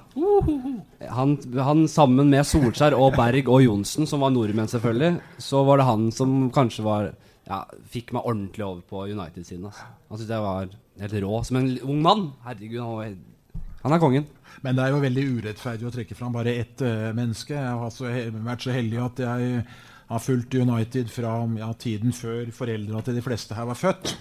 Han, 1.16 1.30
han 1.56 1.86
sammen 1.88 2.28
med 2.28 2.44
Solskjær 2.44 2.92
og 2.98 3.14
Berg 3.16 3.48
og 3.48 3.62
Johnsen, 3.64 4.04
som 4.08 4.20
var 4.20 4.34
nordmenn 4.34 4.68
selvfølgelig, 4.68 5.14
så 5.40 5.62
var 5.64 5.80
det 5.80 5.88
han 5.88 6.10
som 6.12 6.50
kanskje 6.52 6.86
var 6.86 7.12
Ja, 7.42 7.64
fikk 7.90 8.12
meg 8.14 8.22
ordentlig 8.28 8.62
over 8.62 8.84
på 8.86 9.00
United-siden. 9.10 9.64
Altså. 9.66 9.88
Han 10.08 10.18
syntes 10.18 10.30
jeg 10.30 10.44
var 10.44 10.68
helt 11.02 11.16
rå 11.24 11.40
som 11.42 11.56
en 11.58 11.72
ung 11.82 11.98
mann. 12.04 12.22
Herregud, 12.44 12.78
han, 12.78 12.92
var, 13.00 13.64
han 13.82 13.94
er 13.96 14.02
kongen. 14.04 14.28
Men 14.62 14.76
det 14.78 14.84
er 14.84 14.92
jo 14.92 15.00
veldig 15.02 15.24
urettferdig 15.38 15.88
å 15.88 15.92
trekke 15.96 16.16
fram 16.16 16.36
bare 16.36 16.54
ett 16.60 16.84
uh, 16.86 17.10
menneske. 17.16 17.56
Jeg 17.56 17.80
har 17.80 18.44
vært 18.46 18.68
så 18.68 18.76
heldig 18.76 19.00
at 19.02 19.24
jeg 19.24 19.64
har 20.12 20.22
fulgt 20.22 20.54
United 20.54 21.10
fra 21.10 21.34
ja, 21.58 21.72
tiden 21.78 22.12
før 22.16 22.50
foreldra 22.54 23.02
til 23.04 23.16
de 23.16 23.24
fleste 23.24 23.56
her 23.56 23.68
var 23.70 23.78
født. 23.78 24.14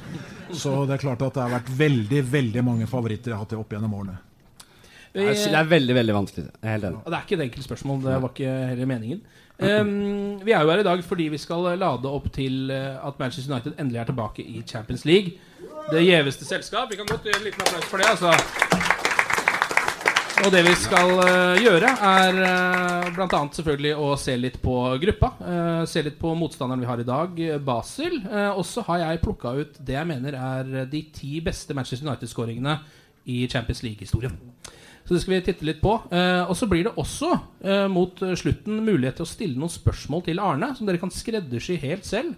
Så 0.55 0.81
det 0.87 0.97
er 0.97 1.03
klart 1.03 1.23
at 1.25 1.37
det 1.37 1.43
har 1.43 1.55
vært 1.59 1.71
veldig 1.77 2.21
veldig 2.31 2.63
mange 2.65 2.89
favoritter 2.89 3.33
jeg 3.33 3.37
har 3.37 3.45
hatt 3.45 3.57
opp 3.59 3.75
gjennom 3.75 3.95
årene. 3.99 4.17
Det 5.11 5.27
er 5.51 5.67
veldig 5.67 5.95
veldig 5.95 6.13
vanskelig. 6.15 6.49
Er 6.63 6.77
helt 6.77 6.87
enig. 6.87 7.03
Det 7.03 7.17
er 7.17 7.25
ikke 7.25 7.37
et 7.37 7.45
enkelt 7.49 7.67
spørsmål. 7.67 8.03
Det 8.05 8.19
var 8.23 8.31
ikke 8.31 8.53
heller 8.71 8.91
meningen. 8.93 9.23
Um, 9.61 10.39
vi 10.41 10.55
er 10.55 10.63
jo 10.63 10.71
her 10.71 10.81
i 10.81 10.87
dag 10.87 11.03
fordi 11.05 11.27
vi 11.29 11.37
skal 11.37 11.67
lade 11.77 12.09
opp 12.09 12.31
til 12.33 12.71
eh, 12.73 12.95
at 12.97 13.19
Manchester 13.19 13.53
United 13.53 13.75
endelig 13.77 13.99
er 14.01 14.09
tilbake 14.09 14.41
i 14.41 14.63
Champions 14.65 15.05
League. 15.05 15.35
Det 15.91 16.01
gjeveste 16.05 16.47
selskap. 16.47 16.89
Vi 16.89 16.97
kan 16.97 17.05
godt 17.05 17.27
gjøre 17.27 17.43
en 17.43 17.45
liten 17.49 17.67
applaus 17.67 17.91
for 17.91 18.01
det. 18.01 18.09
altså 18.09 18.90
og 20.41 20.49
det 20.53 20.61
vi 20.65 20.71
skal 20.79 21.11
uh, 21.19 21.59
gjøre, 21.61 21.89
er 22.07 22.37
uh, 22.41 23.09
bl.a. 23.13 23.39
selvfølgelig 23.53 23.91
å 24.01 24.07
se 24.17 24.33
litt 24.39 24.57
på 24.63 24.75
gruppa. 25.03 25.29
Uh, 25.37 25.81
se 25.89 26.01
litt 26.05 26.17
på 26.21 26.31
motstanderen 26.37 26.81
vi 26.81 26.89
har 26.89 27.01
i 27.01 27.05
dag, 27.05 27.41
Basel. 27.65 28.15
Uh, 28.25 28.49
og 28.55 28.63
så 28.65 28.83
har 28.87 29.03
jeg 29.03 29.21
plukka 29.21 29.53
ut 29.59 29.77
det 29.77 29.97
jeg 29.99 30.09
mener 30.09 30.37
er 30.37 30.71
de 30.89 31.03
ti 31.13 31.37
beste 31.45 31.75
Manchester 31.77 32.07
United-skåringene 32.07 32.79
i 33.29 33.43
Champions 33.51 33.83
League-historien. 33.85 34.37
Så 35.05 35.13
det 35.13 35.21
skal 35.21 35.35
vi 35.35 35.41
titte 35.45 35.67
litt 35.67 35.81
på. 35.83 35.97
Uh, 36.09 36.47
og 36.47 36.55
så 36.57 36.69
blir 36.71 36.87
det 36.87 36.95
også 36.97 37.33
uh, 37.35 37.85
mot 37.91 38.23
slutten 38.39 38.81
mulighet 38.85 39.19
til 39.19 39.27
å 39.27 39.31
stille 39.31 39.61
noen 39.61 39.73
spørsmål 39.73 40.25
til 40.25 40.41
Arne, 40.41 40.71
som 40.77 40.89
dere 40.89 41.01
kan 41.01 41.13
skreddersy 41.13 41.77
helt 41.83 42.07
selv 42.07 42.33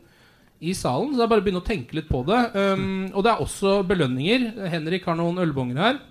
i 0.64 0.76
salen. 0.76 1.14
Så 1.14 1.22
det 1.22 1.28
er 1.28 1.32
bare 1.32 1.44
å 1.44 1.48
begynne 1.48 1.64
å 1.64 1.68
tenke 1.72 1.96
litt 2.00 2.12
på 2.12 2.26
det. 2.28 2.42
Um, 2.58 3.08
og 3.14 3.24
det 3.24 3.32
er 3.32 3.46
også 3.48 3.80
belønninger. 3.88 4.50
Henrik 4.76 5.08
har 5.08 5.20
noen 5.20 5.40
ølbonger 5.44 5.80
her. 5.86 6.04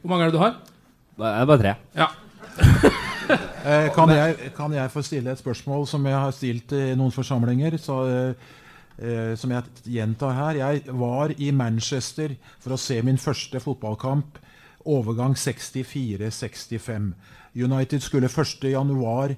Hvor 0.00 0.14
mange 0.14 0.26
er 0.26 0.32
det 0.32 0.38
du 0.38 0.42
har? 0.42 0.58
Det 1.20 1.30
er 1.36 1.48
bare 1.50 1.60
tre. 1.60 1.74
Ja. 1.96 2.08
eh, 3.70 3.88
kan, 3.94 4.12
jeg, 4.14 4.52
kan, 4.56 4.72
jeg, 4.72 4.90
få 4.90 5.02
stille 5.04 5.32
et 5.32 5.42
spørsmål 5.42 5.86
som 5.88 6.06
jeg 6.08 6.16
har 6.16 6.32
stilt 6.34 6.72
i 6.76 6.94
noen 6.98 7.12
forsamlinger? 7.14 7.76
Så, 7.80 7.98
eh, 8.96 9.34
som 9.36 9.52
jeg 9.52 9.90
gjentar 9.96 10.32
her. 10.38 10.62
Jeg 10.62 10.96
var 10.96 11.34
i 11.36 11.50
Manchester 11.52 12.34
for 12.58 12.76
å 12.76 12.80
se 12.80 13.02
min 13.04 13.20
første 13.20 13.60
fotballkamp 13.60 14.40
Overgang 14.88 15.36
64-65. 15.36 17.12
United 17.54 18.00
skulle 18.00 18.28
1.1.65 18.28 19.36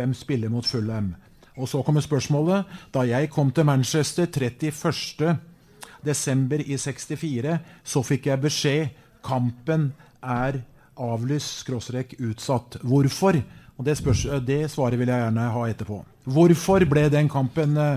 eh, 0.00 0.12
spille 0.16 0.48
mot 0.48 0.66
Fulham. 0.66 1.14
Og 1.56 1.68
så 1.68 1.82
kommer 1.82 2.00
spørsmålet. 2.00 2.64
Da 2.94 3.00
jeg 3.04 3.30
kom 3.30 3.50
til 3.52 3.64
Manchester 3.64 4.26
31. 4.26 5.36
desember 6.04 6.56
i 6.64 6.76
64, 6.78 7.58
så 7.84 8.02
fikk 8.02 8.26
jeg 8.26 8.40
beskjed 8.40 8.88
kampen 9.22 9.92
er 10.22 10.62
avlyst, 11.02 11.62
skråstrek 11.64 12.16
utsatt. 12.20 12.78
Hvorfor? 12.86 13.38
Og 13.78 13.86
det, 13.86 13.96
spørs, 13.98 14.24
det, 14.46 14.64
svaret 14.70 15.00
vil 15.00 15.10
jeg 15.10 15.24
gjerne 15.24 15.46
ha 15.54 15.62
etterpå. 15.70 16.02
Hvorfor 16.32 16.84
ble 16.86 17.08
den 17.10 17.30
kampen 17.32 17.78
uh, 17.78 17.96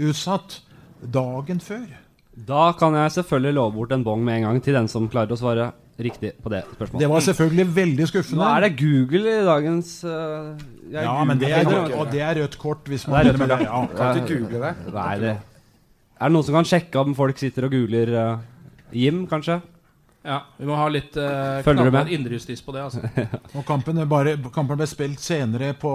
utsatt 0.00 0.60
dagen 1.02 1.60
før? 1.62 1.84
Da 2.32 2.70
kan 2.78 2.96
jeg 2.96 3.12
selvfølgelig 3.18 3.54
love 3.58 3.74
bort 3.76 3.92
en 3.92 4.04
bong 4.06 4.24
med 4.24 4.40
en 4.40 4.48
gang 4.48 4.60
til 4.64 4.74
den 4.78 4.88
som 4.88 5.08
klarer 5.12 5.34
å 5.34 5.38
svare 5.38 5.70
riktig 6.02 6.32
på 6.42 6.50
det 6.50 6.62
spørsmålet. 6.72 7.02
Det 7.04 7.10
var 7.12 7.24
selvfølgelig 7.26 7.66
veldig 7.76 8.06
skuffende. 8.08 8.40
Nå 8.40 8.48
er 8.48 8.64
det 8.64 8.70
Google 8.80 9.34
i 9.34 9.42
dagens 9.46 9.90
uh, 10.08 10.62
Ja, 10.94 11.18
men 11.28 11.40
det 11.40 11.52
er, 11.52 11.68
og 11.98 12.08
det 12.12 12.22
er 12.24 12.40
rødt 12.40 12.56
kort 12.60 12.88
hvis 12.88 13.04
man 13.06 13.20
det 13.20 13.34
er 13.34 13.42
rødt, 13.42 13.66
ja. 13.66 13.82
Kan 13.98 14.22
ikke 14.22 14.40
google 14.40 14.62
det? 14.64 14.94
Nei, 14.96 15.12
det 15.20 15.34
Er 15.36 16.30
det 16.30 16.32
noen 16.32 16.46
som 16.48 16.56
kan 16.56 16.70
sjekke 16.72 17.04
om 17.04 17.14
folk 17.18 17.38
sitter 17.38 17.68
og 17.68 17.76
googler 17.76 18.16
uh, 18.16 18.32
Jim, 18.96 19.26
kanskje? 19.28 19.60
Ja, 20.22 20.38
vi 20.56 20.66
må 20.68 20.76
ha 20.78 20.86
litt 20.92 21.16
uh, 21.18 21.58
knallhard 21.66 22.10
indrejustis 22.14 22.62
på 22.62 22.74
det. 22.76 22.84
Altså. 22.86 23.26
og 23.58 23.64
kampen, 23.66 23.98
bare, 24.10 24.36
kampen, 24.54 24.78
ble 24.78 24.86
spilt 24.86 25.22
senere 25.22 25.72
på, 25.74 25.92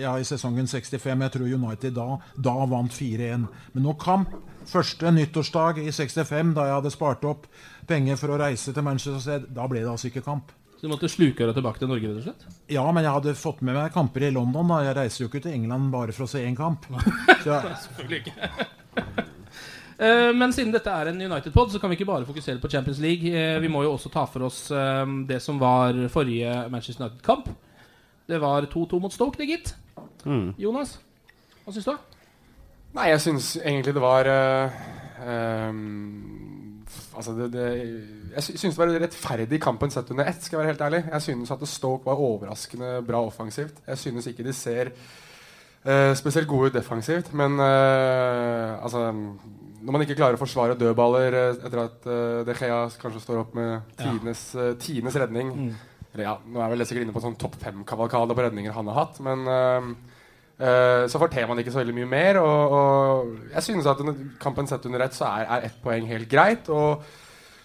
ja, 0.00 0.14
i 0.16 0.24
sesongen 0.24 0.68
65. 0.70 1.24
Jeg 1.26 1.34
tror 1.34 1.56
United 1.58 1.98
da, 1.98 2.06
da 2.36 2.54
vant 2.70 2.94
4-1. 2.96 3.44
Men 3.74 3.84
nå 3.84 3.96
kamp 4.00 4.32
første 4.68 5.12
nyttårsdag 5.12 5.82
i 5.84 5.92
65, 5.92 6.54
da 6.56 6.68
jeg 6.68 6.78
hadde 6.78 6.94
spart 6.94 7.26
opp 7.28 7.44
penger 7.88 8.18
for 8.20 8.32
å 8.32 8.40
reise 8.40 8.72
til 8.72 8.84
Manchester, 8.84 9.44
da 9.44 9.68
ble 9.68 9.84
det 9.84 9.92
altså 9.92 10.10
ikke 10.10 10.24
kamp. 10.24 10.52
Så 10.78 10.86
du 10.86 10.92
måtte 10.92 11.10
sluke 11.10 11.42
deg 11.42 11.56
tilbake 11.56 11.80
til 11.82 11.90
Norge? 11.90 12.08
rett 12.08 12.18
og 12.20 12.26
slett? 12.28 12.58
Ja, 12.70 12.84
men 12.94 13.02
jeg 13.02 13.16
hadde 13.16 13.34
fått 13.34 13.64
med 13.66 13.74
meg 13.74 13.90
kamper 13.92 14.28
i 14.28 14.30
London. 14.30 14.68
da 14.70 14.84
Jeg 14.86 14.94
reiser 15.00 15.24
jo 15.24 15.30
ikke 15.30 15.42
til 15.42 15.56
England 15.56 15.90
bare 15.90 16.14
for 16.14 16.28
å 16.28 16.30
se 16.30 16.44
én 16.46 16.56
kamp. 16.56 16.86
Så, 17.44 17.58
Selvfølgelig 17.88 18.20
ikke. 18.22 18.68
Uh, 19.98 20.30
men 20.30 20.52
siden 20.54 20.70
dette 20.70 20.92
er 20.94 21.10
en 21.10 21.22
United-pod, 21.24 21.72
så 21.72 21.80
kan 21.82 21.90
vi 21.90 21.96
ikke 21.98 22.06
bare 22.06 22.26
fokusere 22.26 22.60
på 22.62 22.70
Champions 22.70 23.00
League. 23.02 23.32
Uh, 23.34 23.58
vi 23.62 23.70
må 23.72 23.82
jo 23.82 23.96
også 23.96 24.12
ta 24.14 24.22
for 24.30 24.46
oss 24.46 24.68
uh, 24.70 25.02
det 25.26 25.40
som 25.42 25.58
var 25.58 25.96
forrige 26.12 26.52
Manchester 26.70 27.08
United-kamp. 27.08 27.48
Det 28.28 28.38
var 28.40 28.68
2-2 28.70 29.00
mot 29.02 29.12
Stoke, 29.12 29.38
det, 29.40 29.48
gitt. 29.48 29.74
Mm. 30.24 30.52
Jonas, 30.58 30.98
hva 31.64 31.74
syns 31.74 31.88
du? 31.88 31.96
Nei, 32.94 33.08
jeg 33.10 33.24
syns 33.24 33.50
egentlig 33.58 33.94
det 33.96 34.02
var 34.02 34.28
um, 35.68 36.78
Altså, 37.18 37.34
det, 37.36 37.48
det 37.52 37.64
Jeg 38.36 38.44
syns 38.46 38.76
det 38.76 38.78
var 38.78 38.94
rettferdig 39.02 39.60
kampen 39.60 39.90
sett 39.90 40.10
under 40.14 40.28
ett, 40.30 40.40
skal 40.44 40.56
jeg 40.56 40.62
være 40.62 40.72
helt 40.72 40.84
ærlig. 40.86 41.02
Jeg 41.12 41.22
synes 41.22 41.50
at 41.50 41.64
Stoke 41.68 42.06
var 42.06 42.22
overraskende 42.22 43.02
bra 43.06 43.24
offensivt. 43.26 43.82
Jeg 43.86 43.98
synes 43.98 44.26
ikke 44.30 44.46
de 44.46 44.52
ser 44.52 44.92
uh, 45.84 46.14
spesielt 46.16 46.48
gode 46.48 46.70
ut 46.70 46.78
defensivt, 46.78 47.32
men 47.34 47.58
uh, 47.58 48.78
altså 48.82 49.10
Når 49.78 49.94
man 49.94 50.04
ikke 50.04 50.16
klarer 50.18 50.38
å 50.38 50.40
forsvare 50.40 50.78
dødballer 50.78 51.36
etter 51.52 51.80
at 51.84 52.06
uh, 52.08 52.40
De 52.46 52.56
Gea 52.58 52.80
kanskje 53.00 53.22
står 53.22 53.42
opp 53.44 53.56
med 53.58 53.92
tidenes, 53.98 54.44
uh, 54.58 54.72
tidenes 54.80 55.18
redning 55.22 55.52
mm. 55.54 55.72
Eller 56.14 56.24
ja, 56.24 56.34
Nå 56.42 56.62
er 56.64 56.72
vel 56.72 56.86
sikkert 56.88 57.06
inne 57.06 57.14
på 57.14 57.20
en 57.22 57.28
sånn 57.28 57.40
topp 57.40 57.58
fem-kavalkade 57.62 58.34
på 58.34 58.46
redninger 58.46 58.74
han 58.74 58.90
har 58.90 59.04
hatt, 59.04 59.20
men 59.22 59.44
Uh, 60.58 61.06
så 61.06 61.20
forteller 61.22 61.46
man 61.46 61.60
ikke 61.62 61.70
så 61.70 61.78
veldig 61.78 61.94
mye 62.00 62.10
mer. 62.10 62.40
Og, 62.42 62.72
og 62.74 63.50
jeg 63.52 63.66
synes 63.68 63.86
at 63.86 64.00
kampen 64.42 64.66
sett 64.66 64.86
under 64.90 65.04
ett, 65.04 65.14
så 65.14 65.28
er, 65.30 65.46
er 65.46 65.66
ett 65.68 65.76
poeng 65.84 66.08
helt 66.10 66.30
greit. 66.30 66.70
Og 66.74 67.04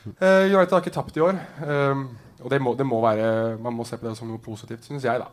uh, 0.05 0.43
United 0.45 0.75
har 0.75 0.83
ikke 0.83 0.93
tapt 0.93 1.17
i 1.17 1.23
år. 1.25 1.39
Um, 1.65 2.11
og 2.43 2.51
det 2.51 2.59
må, 2.61 2.73
det 2.75 2.85
må, 2.85 2.99
være 3.01 3.55
Man 3.63 3.75
må 3.77 3.85
se 3.87 3.97
på 3.97 4.05
det 4.05 4.17
som 4.19 4.29
noe 4.29 4.41
positivt, 4.43 4.85
synes 4.85 5.07
jeg, 5.07 5.21
da. 5.21 5.31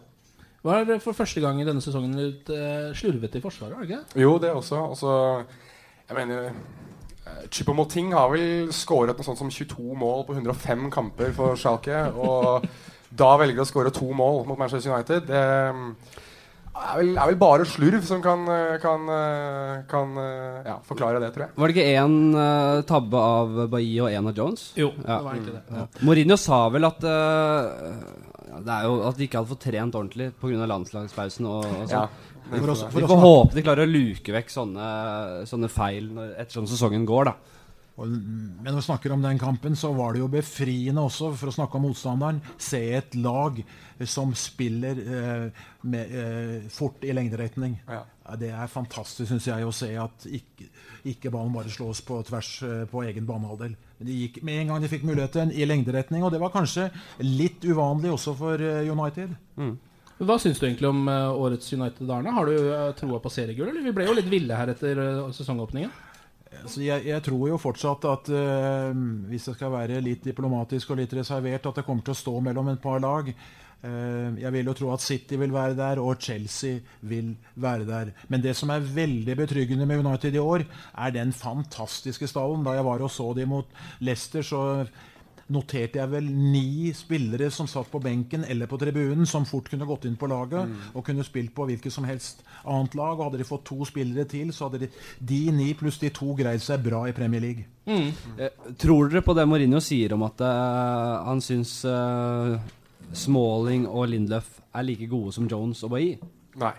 Var 0.65 0.85
det 0.89 1.01
for 1.01 1.17
første 1.17 1.41
gang 1.41 1.61
i 1.61 1.67
denne 1.69 1.83
sesongen 1.85 2.17
litt 2.17 2.49
uh, 2.53 2.93
slurvete 2.97 3.41
i 3.41 3.45
forsvaret? 3.45 3.85
ikke? 3.85 4.01
Jo, 4.21 4.37
det 4.41 4.53
også. 4.57 4.81
også 4.95 5.13
jeg 6.11 6.19
mener 6.19 6.51
uh, 6.51 7.45
Chupomoting 7.51 8.15
har 8.17 8.31
vel 8.33 8.73
skåret 8.75 9.19
noe 9.19 9.27
sånt 9.27 9.39
som 9.39 9.53
22 9.53 9.95
mål 9.99 10.27
på 10.27 10.35
105 10.39 10.89
kamper 10.95 11.31
for 11.37 11.59
Schalke. 11.59 12.03
Og 12.19 12.67
da 13.11 13.31
velger 13.39 13.63
å 13.63 13.69
skåre 13.69 13.93
to 13.95 14.11
mål 14.17 14.45
mot 14.49 14.59
Manchester 14.59 14.93
United. 14.93 15.31
Det 15.31 15.45
det 16.71 16.87
er, 16.87 16.97
vel, 16.97 17.09
er 17.19 17.29
vel 17.29 17.37
bare 17.37 17.65
slurv 17.69 18.05
som 18.07 18.21
kan, 18.25 18.45
kan, 18.81 19.09
kan 19.91 20.13
ja, 20.65 20.77
forklare 20.87 21.19
det, 21.21 21.33
tror 21.35 21.45
jeg. 21.45 21.53
Var 21.59 21.69
det 21.69 21.75
ikke 21.75 21.99
én 21.99 22.15
uh, 22.33 22.79
tabbe 22.89 23.21
av 23.21 23.59
Bailly 23.73 23.99
og 24.01 24.15
én 24.15 24.31
av 24.31 24.39
Jones? 24.39 24.63
Jo, 24.79 24.89
ja. 24.95 25.03
det 25.03 25.19
var 25.27 25.35
egentlig 25.35 25.57
det. 25.59 25.63
Ja. 25.77 25.85
Mourinho 26.07 26.39
sa 26.41 26.61
vel 26.73 26.89
at 26.89 27.05
uh, 27.05 28.31
det 28.65 28.75
er 28.75 28.87
jo 28.87 28.97
at 29.07 29.19
de 29.19 29.27
ikke 29.27 29.41
hadde 29.41 29.53
fått 29.53 29.65
trent 29.65 29.97
ordentlig 29.97 30.31
pga. 30.41 30.67
landslagspausen. 30.69 31.49
Og, 31.51 31.67
og 31.67 31.91
sånn. 31.91 32.19
Vi 32.51 33.07
får 33.07 33.23
håpe 33.23 33.57
de 33.57 33.65
klarer 33.65 33.87
å 33.87 33.91
luke 33.91 34.35
vekk 34.35 34.53
sånne, 34.53 34.91
sånne 35.51 35.71
feil 35.73 36.11
når, 36.17 36.37
ettersom 36.43 36.69
sesongen 36.71 37.07
går. 37.09 37.31
da 37.31 37.59
men 38.01 38.65
når 38.65 38.79
vi 38.79 38.87
snakker 38.87 39.13
om 39.13 39.23
den 39.23 39.39
kampen, 39.39 39.75
så 39.77 39.91
var 39.93 40.15
det 40.15 40.23
jo 40.23 40.29
befriende 40.33 41.03
også, 41.05 41.35
for 41.37 41.51
å 41.51 41.55
snakke 41.55 41.77
om 41.77 41.85
motstanderen, 41.89 42.39
se 42.61 42.81
et 42.97 43.17
lag 43.19 43.59
som 44.09 44.33
spiller 44.39 45.01
eh, 45.03 45.67
med, 45.83 46.15
eh, 46.23 46.71
fort 46.73 47.05
i 47.05 47.13
lengderetning. 47.13 47.77
Ja. 47.91 48.05
Det 48.41 48.53
er 48.55 48.71
fantastisk, 48.71 49.29
syns 49.29 49.49
jeg, 49.51 49.67
å 49.67 49.75
se 49.75 49.91
at 50.01 50.25
ikke, 50.31 50.71
ikke, 51.11 51.33
ballen 51.35 51.53
bare 51.53 51.73
slås 51.73 52.01
på 52.07 52.23
tvers 52.29 52.55
eh, 52.65 52.83
på 52.89 53.05
egen 53.05 53.29
banehalvdel. 53.29 53.77
De 54.01 54.17
gikk 54.23 54.41
med 54.47 54.63
en 54.63 54.73
gang 54.73 54.85
de 54.85 54.93
fikk 54.93 55.05
muligheten, 55.09 55.53
i 55.53 55.69
lengderetning, 55.69 56.25
og 56.25 56.33
det 56.33 56.41
var 56.41 56.55
kanskje 56.55 56.89
litt 57.27 57.67
uvanlig 57.69 58.15
også 58.15 58.37
for 58.39 58.65
eh, 58.65 58.89
United. 58.89 59.37
Mm. 59.61 59.77
Hva 60.21 60.37
syns 60.37 60.59
du 60.61 60.67
egentlig 60.67 60.89
om 60.91 61.07
uh, 61.09 61.33
årets 61.33 61.73
United, 61.73 62.05
Arne? 62.13 62.35
Har 62.37 62.49
du 62.51 62.57
uh, 62.69 62.91
troa 62.99 63.21
på 63.25 63.33
seriegull? 63.33 63.73
Vi 63.81 63.93
ble 63.97 64.05
jo 64.05 64.17
litt 64.19 64.29
ville 64.29 64.57
her 64.57 64.73
etter 64.75 65.01
uh, 65.01 65.31
sesongåpningen. 65.33 65.93
Jeg, 66.77 67.07
jeg, 67.07 67.23
tror 67.25 67.47
jo 67.49 67.61
fortsatt 67.63 68.05
at 68.11 68.29
uh, 68.35 68.91
hvis 69.31 69.49
jeg 69.49 69.57
skal 69.57 69.73
være 69.73 70.03
litt 70.05 70.27
diplomatisk 70.27 70.93
og 70.93 71.01
litt 71.01 71.15
reservert, 71.17 71.71
at 71.71 71.81
det 71.81 71.87
kommer 71.87 72.05
til 72.05 72.13
å 72.13 72.21
stå 72.21 72.37
mellom 72.45 72.69
et 72.73 72.83
par 72.83 73.01
lag. 73.01 73.31
Uh, 73.81 74.37
jeg 74.37 74.53
vil 74.53 74.69
jo 74.69 74.75
tro 74.77 74.91
at 74.93 75.05
City 75.07 75.39
vil 75.41 75.55
være 75.57 75.79
der, 75.79 76.03
og 76.05 76.21
Chelsea 76.21 76.83
vil 77.01 77.33
være 77.57 77.89
der. 77.89 78.11
Men 78.29 78.45
det 78.45 78.53
som 78.59 78.75
er 78.75 78.85
veldig 78.85 79.39
betryggende 79.41 79.89
med 79.89 80.05
United 80.05 80.37
i 80.37 80.43
år, 80.43 80.67
er 81.01 81.17
den 81.17 81.33
fantastiske 81.33 82.29
stallen. 82.29 82.67
Da 82.67 82.77
jeg 82.77 82.85
var 82.91 83.07
og 83.07 83.15
så 83.15 83.31
dem 83.39 83.55
mot 83.55 83.73
Leicester, 84.05 84.45
så 84.45 84.85
noterte 85.51 86.01
jeg 86.01 86.11
vel 86.13 86.27
ni 86.31 86.93
spillere 86.97 87.51
som 87.55 87.69
satt 87.71 87.91
på 87.91 88.01
benken 88.03 88.45
eller 88.49 88.71
på 88.71 88.79
tribunen, 88.81 89.27
som 89.27 89.47
fort 89.49 89.71
kunne 89.71 89.89
gått 89.89 90.07
inn 90.09 90.19
på 90.21 90.29
laget 90.31 90.71
og 90.95 91.05
kunne 91.07 91.27
spilt 91.27 91.53
på 91.57 91.67
hvilket 91.69 91.95
som 91.95 92.07
helst 92.09 92.45
annet 92.65 92.97
lag. 92.99 93.19
Og 93.19 93.27
hadde 93.29 93.43
de 93.43 93.49
fått 93.49 93.67
to 93.69 93.85
spillere 93.89 94.27
til, 94.31 94.55
så 94.55 94.69
hadde 94.69 94.85
de, 94.87 94.91
de 95.19 95.43
ni 95.55 95.71
pluss 95.79 96.01
de 96.03 96.13
to 96.15 96.35
greid 96.39 96.63
seg 96.65 96.83
bra 96.87 97.05
i 97.09 97.17
Premier 97.17 97.45
League. 97.45 97.67
Eh, 97.91 98.75
tror 98.79 99.11
dere 99.11 99.25
på 99.27 99.35
det 99.35 99.47
Mourinho 99.51 99.81
sier 99.83 100.15
om 100.15 100.27
at 100.29 100.43
eh, 100.47 101.15
han 101.27 101.43
syns 101.45 101.81
eh, 101.89 102.59
Smalling 103.11 103.89
og 103.91 104.11
Lindlöf 104.13 104.61
er 104.71 104.87
like 104.87 105.09
gode 105.11 105.35
som 105.35 105.49
Jones 105.51 105.83
og 105.87 105.97
Bailly? 105.97 106.19
Nei. 106.59 106.73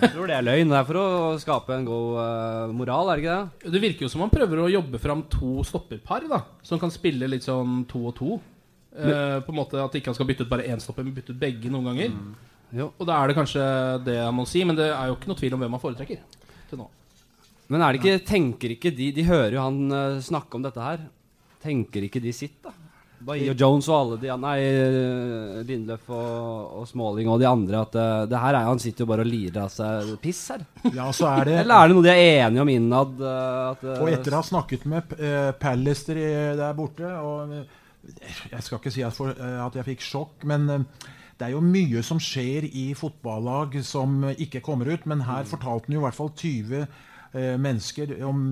Jeg 0.00 0.10
tror 0.14 0.30
det 0.30 0.36
er 0.38 0.44
løgn. 0.44 0.70
Det 0.72 0.78
er 0.78 0.86
for 0.88 0.98
å 0.98 1.08
skape 1.40 1.74
en 1.76 1.84
god 1.84 2.14
uh, 2.16 2.72
moral, 2.72 3.10
er 3.12 3.18
det 3.18 3.24
ikke 3.24 3.34
det? 3.34 3.72
Det 3.74 3.82
virker 3.82 4.06
jo 4.06 4.12
som 4.12 4.24
han 4.24 4.32
prøver 4.32 4.62
å 4.62 4.70
jobbe 4.72 5.00
fram 5.02 5.26
to 5.32 5.60
stopperpar, 5.68 6.24
da. 6.30 6.40
Som 6.64 6.80
kan 6.80 6.92
spille 6.94 7.28
litt 7.28 7.44
sånn 7.44 7.82
to 7.90 8.06
og 8.08 8.16
to. 8.16 8.38
Uh, 8.92 9.40
på 9.44 9.52
en 9.54 9.56
måte 9.56 9.80
At 9.80 9.94
ikke 9.96 10.10
han 10.10 10.16
skal 10.18 10.26
bytte 10.28 10.44
ut 10.44 10.50
bare 10.50 10.66
én 10.68 10.80
stopper, 10.80 11.04
men 11.04 11.14
bytte 11.16 11.36
ut 11.36 11.40
begge 11.40 11.72
noen 11.72 11.90
ganger. 11.92 12.16
Jo. 12.72 12.88
Og 12.96 13.08
da 13.08 13.18
er 13.18 13.28
det 13.28 13.36
kanskje 13.36 13.62
det 14.06 14.18
han 14.22 14.36
må 14.36 14.46
si, 14.48 14.64
men 14.64 14.78
det 14.78 14.88
er 14.88 15.10
jo 15.10 15.18
ikke 15.18 15.28
noe 15.28 15.40
tvil 15.40 15.56
om 15.56 15.64
hvem 15.64 15.76
han 15.76 15.82
foretrekker. 15.82 16.22
Til 16.70 16.80
nå. 16.80 16.88
Men 17.72 17.84
er 17.84 17.92
det 17.92 18.00
ikke, 18.00 18.24
tenker 18.28 18.74
ikke 18.74 18.92
de 18.92 19.12
De 19.16 19.24
hører 19.28 19.56
jo 19.58 19.66
han 19.66 19.82
uh, 19.92 20.22
snakke 20.24 20.56
om 20.56 20.64
dette 20.64 20.88
her. 20.88 21.04
Tenker 21.62 22.08
ikke 22.08 22.20
de 22.24 22.32
sitt, 22.36 22.56
da? 22.64 22.72
Bailly 23.26 23.50
og 23.52 23.60
Jones 23.62 23.88
og 23.88 23.96
alle 23.98 24.16
de 24.22 24.30
Nei, 24.42 24.56
Lindløf 25.68 26.08
og, 26.12 26.72
og 26.80 26.88
Smalling 26.90 27.28
og 27.32 27.40
de 27.42 27.48
andre 27.48 27.82
at 27.86 27.96
eh, 27.98 28.24
det 28.30 28.40
her 28.42 28.58
er 28.58 28.68
Han 28.70 28.80
sitter 28.82 29.04
jo 29.04 29.10
bare 29.12 29.24
og 29.26 29.30
lirer 29.30 29.60
av 29.64 29.70
seg 29.72 30.12
piss 30.22 30.40
her. 30.54 30.64
Ja, 30.94 31.08
så 31.14 31.28
er 31.30 31.48
det 31.50 31.56
Eller 31.62 31.76
er 31.84 31.88
det 31.92 31.96
noe 31.98 32.06
de 32.06 32.12
er 32.14 32.46
enige 32.48 32.64
om 32.64 32.72
innad? 32.72 33.22
eh, 33.22 33.70
at, 33.72 33.84
eh, 33.86 34.02
Og 34.02 34.12
etter 34.12 34.34
å 34.36 34.40
ha 34.42 34.46
snakket 34.50 34.86
med 34.90 35.16
uh, 35.20 35.52
Pallister 35.62 36.18
i- 36.18 36.30
der 36.58 36.76
borte 36.78 37.08
og 37.22 37.52
eh, 37.60 37.80
Jeg 38.52 38.62
skal 38.66 38.80
ikke 38.80 38.92
si 38.94 39.04
at, 39.06 39.14
for, 39.16 39.30
eh, 39.34 39.58
at 39.66 39.76
jeg 39.78 39.86
fikk 39.92 40.06
sjokk, 40.06 40.46
men 40.50 40.68
eh, 40.70 40.86
det 41.38 41.48
er 41.48 41.54
jo 41.56 41.60
mye 41.64 42.02
som 42.06 42.18
skjer 42.22 42.66
i 42.68 42.88
fotballag 42.98 43.76
som 43.86 44.18
eh, 44.28 44.36
ikke 44.44 44.60
kommer 44.62 44.90
ut. 44.92 45.06
Men 45.10 45.22
her 45.26 45.46
fortalte 45.48 45.86
han 45.88 45.96
jo 45.96 46.02
i 46.02 46.04
hvert 46.08 46.18
fall 46.18 46.32
20 46.34 46.82
eh, 46.82 47.54
mennesker 47.62 48.12
om, 48.26 48.42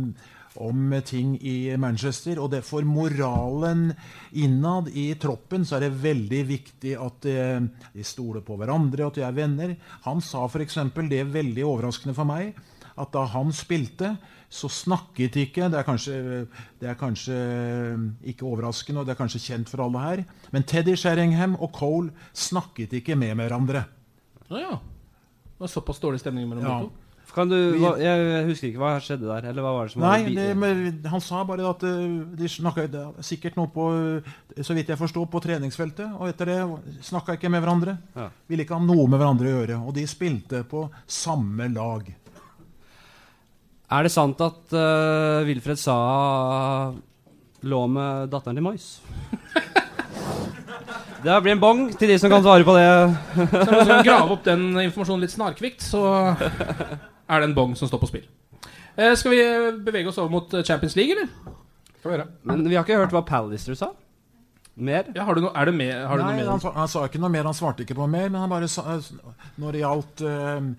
om 0.57 0.95
ting 1.07 1.37
i 1.47 1.77
Manchester. 1.79 2.41
Og 2.43 2.51
det, 2.51 2.65
for 2.67 2.83
moralen 2.89 3.93
innad 4.33 4.89
i 4.95 5.13
troppen 5.21 5.65
så 5.65 5.77
er 5.79 5.87
det 5.87 5.93
veldig 6.03 6.43
viktig 6.49 6.97
at 6.99 7.29
eh, 7.31 7.61
de 7.95 8.05
stoler 8.07 8.43
på 8.47 8.57
hverandre, 8.59 9.07
at 9.07 9.21
de 9.21 9.25
er 9.27 9.37
venner. 9.37 9.77
Han 10.09 10.21
sa 10.25 10.47
f.eks. 10.49 10.79
det 11.11 11.25
veldig 11.33 11.65
overraskende 11.65 12.17
for 12.17 12.29
meg 12.29 12.55
at 13.01 13.13
da 13.15 13.23
han 13.33 13.49
spilte, 13.55 14.17
så 14.51 14.67
snakket 14.69 15.37
ikke 15.39 15.69
Det 15.71 15.79
er 15.79 15.85
kanskje, 15.87 16.15
det 16.81 16.89
er 16.91 16.97
kanskje 16.99 17.37
ikke 18.29 18.45
overraskende, 18.49 19.01
og 19.01 19.07
det 19.07 19.15
er 19.15 19.21
kanskje 19.21 19.41
kjent 19.45 19.71
for 19.71 19.85
alle 19.87 20.03
her, 20.03 20.23
men 20.53 20.67
Teddy 20.69 20.97
Sheringham 20.99 21.55
og 21.63 21.71
Cole 21.79 22.11
snakket 22.37 22.93
ikke 22.99 23.17
med 23.17 23.39
hverandre. 23.39 23.85
Ja, 24.51 24.59
ja. 24.59 24.75
Det 25.55 25.65
var 25.65 25.71
såpass 25.71 26.03
dårlig 26.03 26.21
stemning 26.21 26.49
mellom 26.51 26.65
Ja. 26.67 26.81
de 26.81 26.89
to. 26.89 26.93
Kan 27.35 27.51
du, 27.51 27.57
hva, 27.79 27.93
jeg 28.01 28.45
husker 28.49 28.71
ikke 28.71 28.81
hva 28.83 28.93
skjedde 29.03 29.29
der. 29.29 29.49
Eller 29.51 29.65
hva 29.65 29.73
var 29.77 29.87
det 29.87 29.95
som 29.95 30.03
var 30.03 30.17
Nei, 30.19 30.35
det, 30.35 30.47
men 30.59 30.83
han 31.11 31.23
sa 31.23 31.43
bare 31.47 31.67
at 31.69 31.85
eh, 31.87 32.07
de 32.39 32.51
snakket 32.51 32.97
er 32.99 33.27
sikkert 33.27 33.59
noe 33.59 33.71
på 33.75 33.87
eh, 33.95 34.63
så 34.67 34.75
vidt 34.77 34.91
jeg 34.91 34.99
forstod, 35.01 35.29
på 35.31 35.43
treningsfeltet. 35.45 36.09
Og 36.19 36.31
etter 36.31 36.51
det 36.51 36.59
snakka 37.07 37.39
ikke 37.39 37.53
med 37.53 37.63
hverandre. 37.65 37.97
Ja. 38.17 38.31
Ville 38.51 38.67
ikke 38.67 38.79
ha 38.79 38.85
noe 38.85 39.07
med 39.07 39.21
hverandre 39.23 39.51
å 39.51 39.55
gjøre. 39.61 39.79
Og 39.85 39.95
de 39.99 40.07
spilte 40.11 40.65
på 40.71 40.87
samme 41.07 41.71
lag. 41.75 42.09
Er 43.91 44.07
det 44.07 44.13
sant 44.15 44.39
at 44.45 44.75
uh, 44.77 45.43
Wilfred 45.49 45.79
Saha 45.81 46.91
lå 47.67 47.81
med 47.91 48.31
datteren 48.31 48.59
til 48.59 48.67
Mois? 48.67 48.93
Det 51.21 51.35
blir 51.45 51.53
en 51.53 51.61
bong 51.61 51.81
til 52.01 52.09
de 52.09 52.17
som 52.17 52.31
kan 52.33 52.41
svare 52.41 52.65
på 52.65 52.73
det. 52.79 52.85
Så 53.37 53.67
når 53.69 53.89
vi 53.91 53.97
grave 54.07 54.33
opp 54.33 54.45
den 54.47 54.63
informasjonen 54.87 55.21
litt 55.27 55.35
snarkvikt, 55.35 55.85
så 55.85 56.01
er 57.31 57.41
det 57.43 57.51
en 57.51 57.57
bong 57.57 57.73
som 57.79 57.89
står 57.89 58.03
på 58.03 58.11
spill. 58.11 58.29
Eh, 58.97 59.15
skal 59.17 59.33
vi 59.33 59.41
bevege 59.87 60.11
oss 60.11 60.19
over 60.19 60.33
mot 60.35 60.55
Champions 60.67 60.97
League, 60.99 61.15
eller? 61.15 61.31
Skal 62.01 62.11
vi 62.11 62.17
gjøre. 62.17 62.29
Men 62.51 62.65
vi 62.69 62.77
har 62.77 62.85
ikke 62.85 62.99
hørt 63.01 63.15
hva 63.15 63.23
Pallister 63.29 63.79
sa. 63.79 63.93
Mer? 64.81 65.11
Ja, 65.15 65.27
har 65.29 65.37
du 65.37 65.43
noe, 65.45 65.53
er 65.57 65.69
det 65.69 65.75
med, 65.77 65.93
har 65.93 66.17
du 66.17 66.25
Nei, 66.25 66.37
mer? 66.39 66.49
han, 66.55 66.63
han 66.77 66.89
sa 66.89 67.03
ikke 67.05 67.21
noe 67.21 67.33
mer, 67.33 67.45
han 67.45 67.57
svarte 67.57 67.85
ikke 67.85 67.97
på 67.99 68.07
mer, 68.09 68.31
men 68.31 68.41
han 68.41 68.49
bare 68.49 68.69
sa 68.71 68.95
Når 69.61 69.75
det 69.77 69.83
gjaldt 69.83 70.23
eh, 70.25 70.71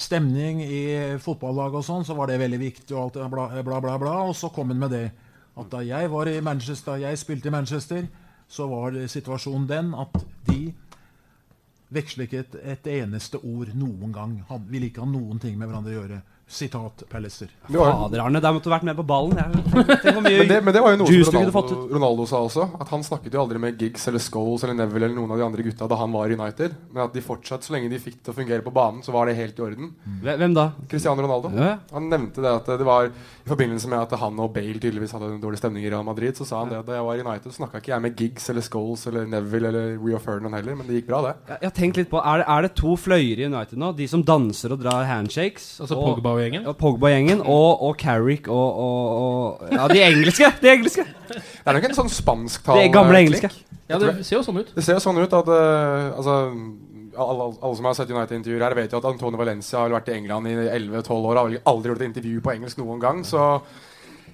stemning 0.00 0.60
i 0.62 0.82
fotballaget 1.20 1.80
og 1.80 1.86
sånn, 1.86 2.06
så 2.06 2.14
var 2.18 2.30
det 2.30 2.38
veldig 2.40 2.60
viktig, 2.60 2.92
og 2.94 3.02
alt 3.08 3.18
det 3.18 3.26
bla, 3.32 3.48
bla, 3.66 3.80
bla, 3.84 3.96
bla. 4.00 4.14
Og 4.28 4.36
så 4.38 4.52
kom 4.54 4.70
han 4.72 4.80
med 4.80 4.94
det. 4.94 5.06
At 5.58 5.72
da 5.72 5.82
jeg 5.84 6.10
var 6.12 6.30
i 6.30 6.38
Manchester, 6.44 6.94
da 6.94 7.10
jeg 7.10 7.18
spilte 7.20 7.50
i 7.50 7.54
Manchester, 7.54 8.06
så 8.50 8.66
var 8.70 8.96
situasjonen 9.10 9.66
den 9.70 9.90
at 9.98 10.14
de 10.48 10.70
veksler 11.94 12.26
ikke 12.26 12.42
et, 12.44 12.58
et 12.74 12.90
eneste 13.00 13.40
ord 13.42 13.72
noen 13.78 14.12
gang. 14.14 14.36
Han 14.50 14.66
vil 14.70 14.86
ikke 14.86 15.04
ha 15.04 15.10
noen 15.10 15.42
ting 15.42 15.58
med 15.58 15.70
hverandre 15.70 15.94
å 15.94 15.98
gjøre. 15.98 16.20
Sitat 16.50 17.04
Pallister. 17.08 17.48
Jo- 17.70 17.84
Fader, 17.84 18.24
Arne, 18.24 18.40
der 18.42 18.52
måtte 18.52 18.66
du 18.66 18.72
vært 18.72 18.82
med 18.88 18.96
på 18.98 19.04
ballen. 19.06 19.38
Men 20.20 20.48
det, 20.48 20.56
men 20.64 20.74
det 20.74 20.80
var 20.82 20.96
jo 20.96 20.98
noe 21.04 21.24
som 21.24 21.36
Ronaldo. 21.36 21.76
Ronaldo 21.94 22.26
sa 22.26 22.40
også. 22.42 22.64
At 22.82 22.90
han 22.90 23.04
snakket 23.06 23.36
jo 23.36 23.42
aldri 23.44 23.60
med 23.62 23.78
Giggs 23.78 24.08
eller 24.10 24.22
Scholes 24.24 24.64
eller 24.66 24.74
Neville 24.80 25.06
eller 25.06 25.14
noen 25.16 25.30
av 25.30 25.38
de 25.38 25.44
andre 25.46 25.64
gutta 25.64 25.86
da 25.90 25.98
han 26.00 26.10
var 26.12 26.32
i 26.32 26.34
United. 26.34 26.74
Men 26.90 27.04
at 27.04 27.14
de 27.14 27.22
fortsatt, 27.22 27.62
så 27.62 27.76
lenge 27.76 27.90
de 27.92 28.00
fikk 28.02 28.18
det 28.18 28.24
til 28.26 28.34
å 28.34 28.38
fungere 28.40 28.66
på 28.66 28.72
banen, 28.74 28.98
så 29.06 29.14
var 29.14 29.30
det 29.30 29.36
helt 29.38 29.60
i 29.60 29.64
orden. 29.64 29.92
Hvem 30.24 30.42
hvem 30.42 30.56
da? 30.58 30.64
Cristiano 30.90 31.22
Ronaldo. 31.22 31.52
Ja. 31.54 31.76
Han 31.94 32.10
nevnte 32.10 32.42
det 32.42 32.54
at 32.58 32.72
det 32.82 32.88
var 32.88 33.06
i 33.10 33.48
forbindelse 33.52 33.92
med 33.92 34.02
at 34.02 34.16
han 34.18 34.42
og 34.42 34.50
Bale 34.56 34.82
tydeligvis 34.82 35.14
hadde 35.14 35.30
en 35.36 35.40
dårlig 35.42 35.62
stemning 35.62 35.86
i 35.86 35.92
Real 35.94 36.06
Madrid. 36.06 36.34
Så 36.34 36.48
sa 36.50 36.64
han 36.64 36.74
det 36.74 36.80
at 36.82 36.90
da 36.90 36.98
jeg 36.98 37.06
var 37.06 37.22
i 37.22 37.24
United, 37.28 37.54
snakka 37.54 37.78
ikke 37.78 37.94
jeg 37.94 38.06
med 38.08 38.18
Giggs 38.18 38.50
eller 38.50 38.66
Scholes 38.66 39.06
eller 39.10 39.30
Neville 39.30 39.70
eller 39.70 39.94
Rio 40.02 40.18
Ferdinand 40.18 40.58
heller, 40.58 40.78
men 40.82 40.90
det 40.90 40.98
gikk 40.98 41.10
bra, 41.12 41.22
det. 41.28 41.36
Jeg, 41.54 41.70
jeg 41.70 41.96
litt 42.00 42.10
på, 42.10 42.20
er 42.20 42.42
det, 42.42 42.46
er 42.50 42.66
det 42.66 42.72
to 42.78 42.96
fløyer 42.98 43.44
i 43.44 43.46
United 43.46 43.80
nå? 43.80 43.92
De 43.96 44.06
som 44.10 44.26
danser 44.26 44.74
og 44.74 44.82
drar 44.82 45.06
handshakes? 45.08 45.72
Altså 45.84 45.98
og, 45.98 46.16
Pogba 46.16 46.36
og 46.40 46.46
gjengen? 46.46 46.66
Ja, 46.66 46.74
Pogba-gjengen 46.76 47.42
og, 47.44 47.82
og 47.86 47.96
Carrick 48.00 48.48
og, 48.50 48.78
og, 48.84 49.24
og 49.24 49.74
Ja, 49.76 49.88
de 49.90 50.04
engelske! 50.04 50.52
De 50.60 50.70
engelske! 50.72 51.04
Det 51.30 51.42
er 51.66 51.76
nok 51.76 51.88
en 51.90 51.98
sånn 51.98 52.12
spansktalende 52.12 52.88
De 52.88 52.94
gamle 52.94 53.20
engelske. 53.24 53.52
Ja, 53.90 53.98
det 53.98 54.14
ser 54.26 54.38
jo 54.38 54.44
sånn 54.46 54.60
ut. 54.62 54.70
Det 54.74 54.84
ser 54.86 54.96
jo 54.98 55.02
sånn 55.02 55.18
ut 55.18 55.34
at 55.34 55.50
uh, 55.50 56.16
altså, 56.16 56.34
alle, 57.18 57.46
alle 57.58 57.76
som 57.78 57.88
har 57.90 57.96
sett 57.98 58.10
United-intervjuer 58.14 58.64
her, 58.64 58.76
vet 58.78 58.94
jo 58.94 59.00
at 59.00 59.08
Antone 59.10 59.38
Valencia 59.40 59.82
har 59.82 59.94
vært 59.94 60.10
i 60.12 60.16
England 60.16 60.50
i 60.50 60.56
11-12 60.62 61.14
år 61.16 61.30
og 61.30 61.40
har 61.40 61.70
aldri 61.72 61.92
gjort 61.92 62.02
et 62.04 62.10
intervju 62.10 62.42
på 62.44 62.52
engelsk 62.54 62.82
noen 62.82 63.02
gang. 63.02 63.24
Så 63.26 63.40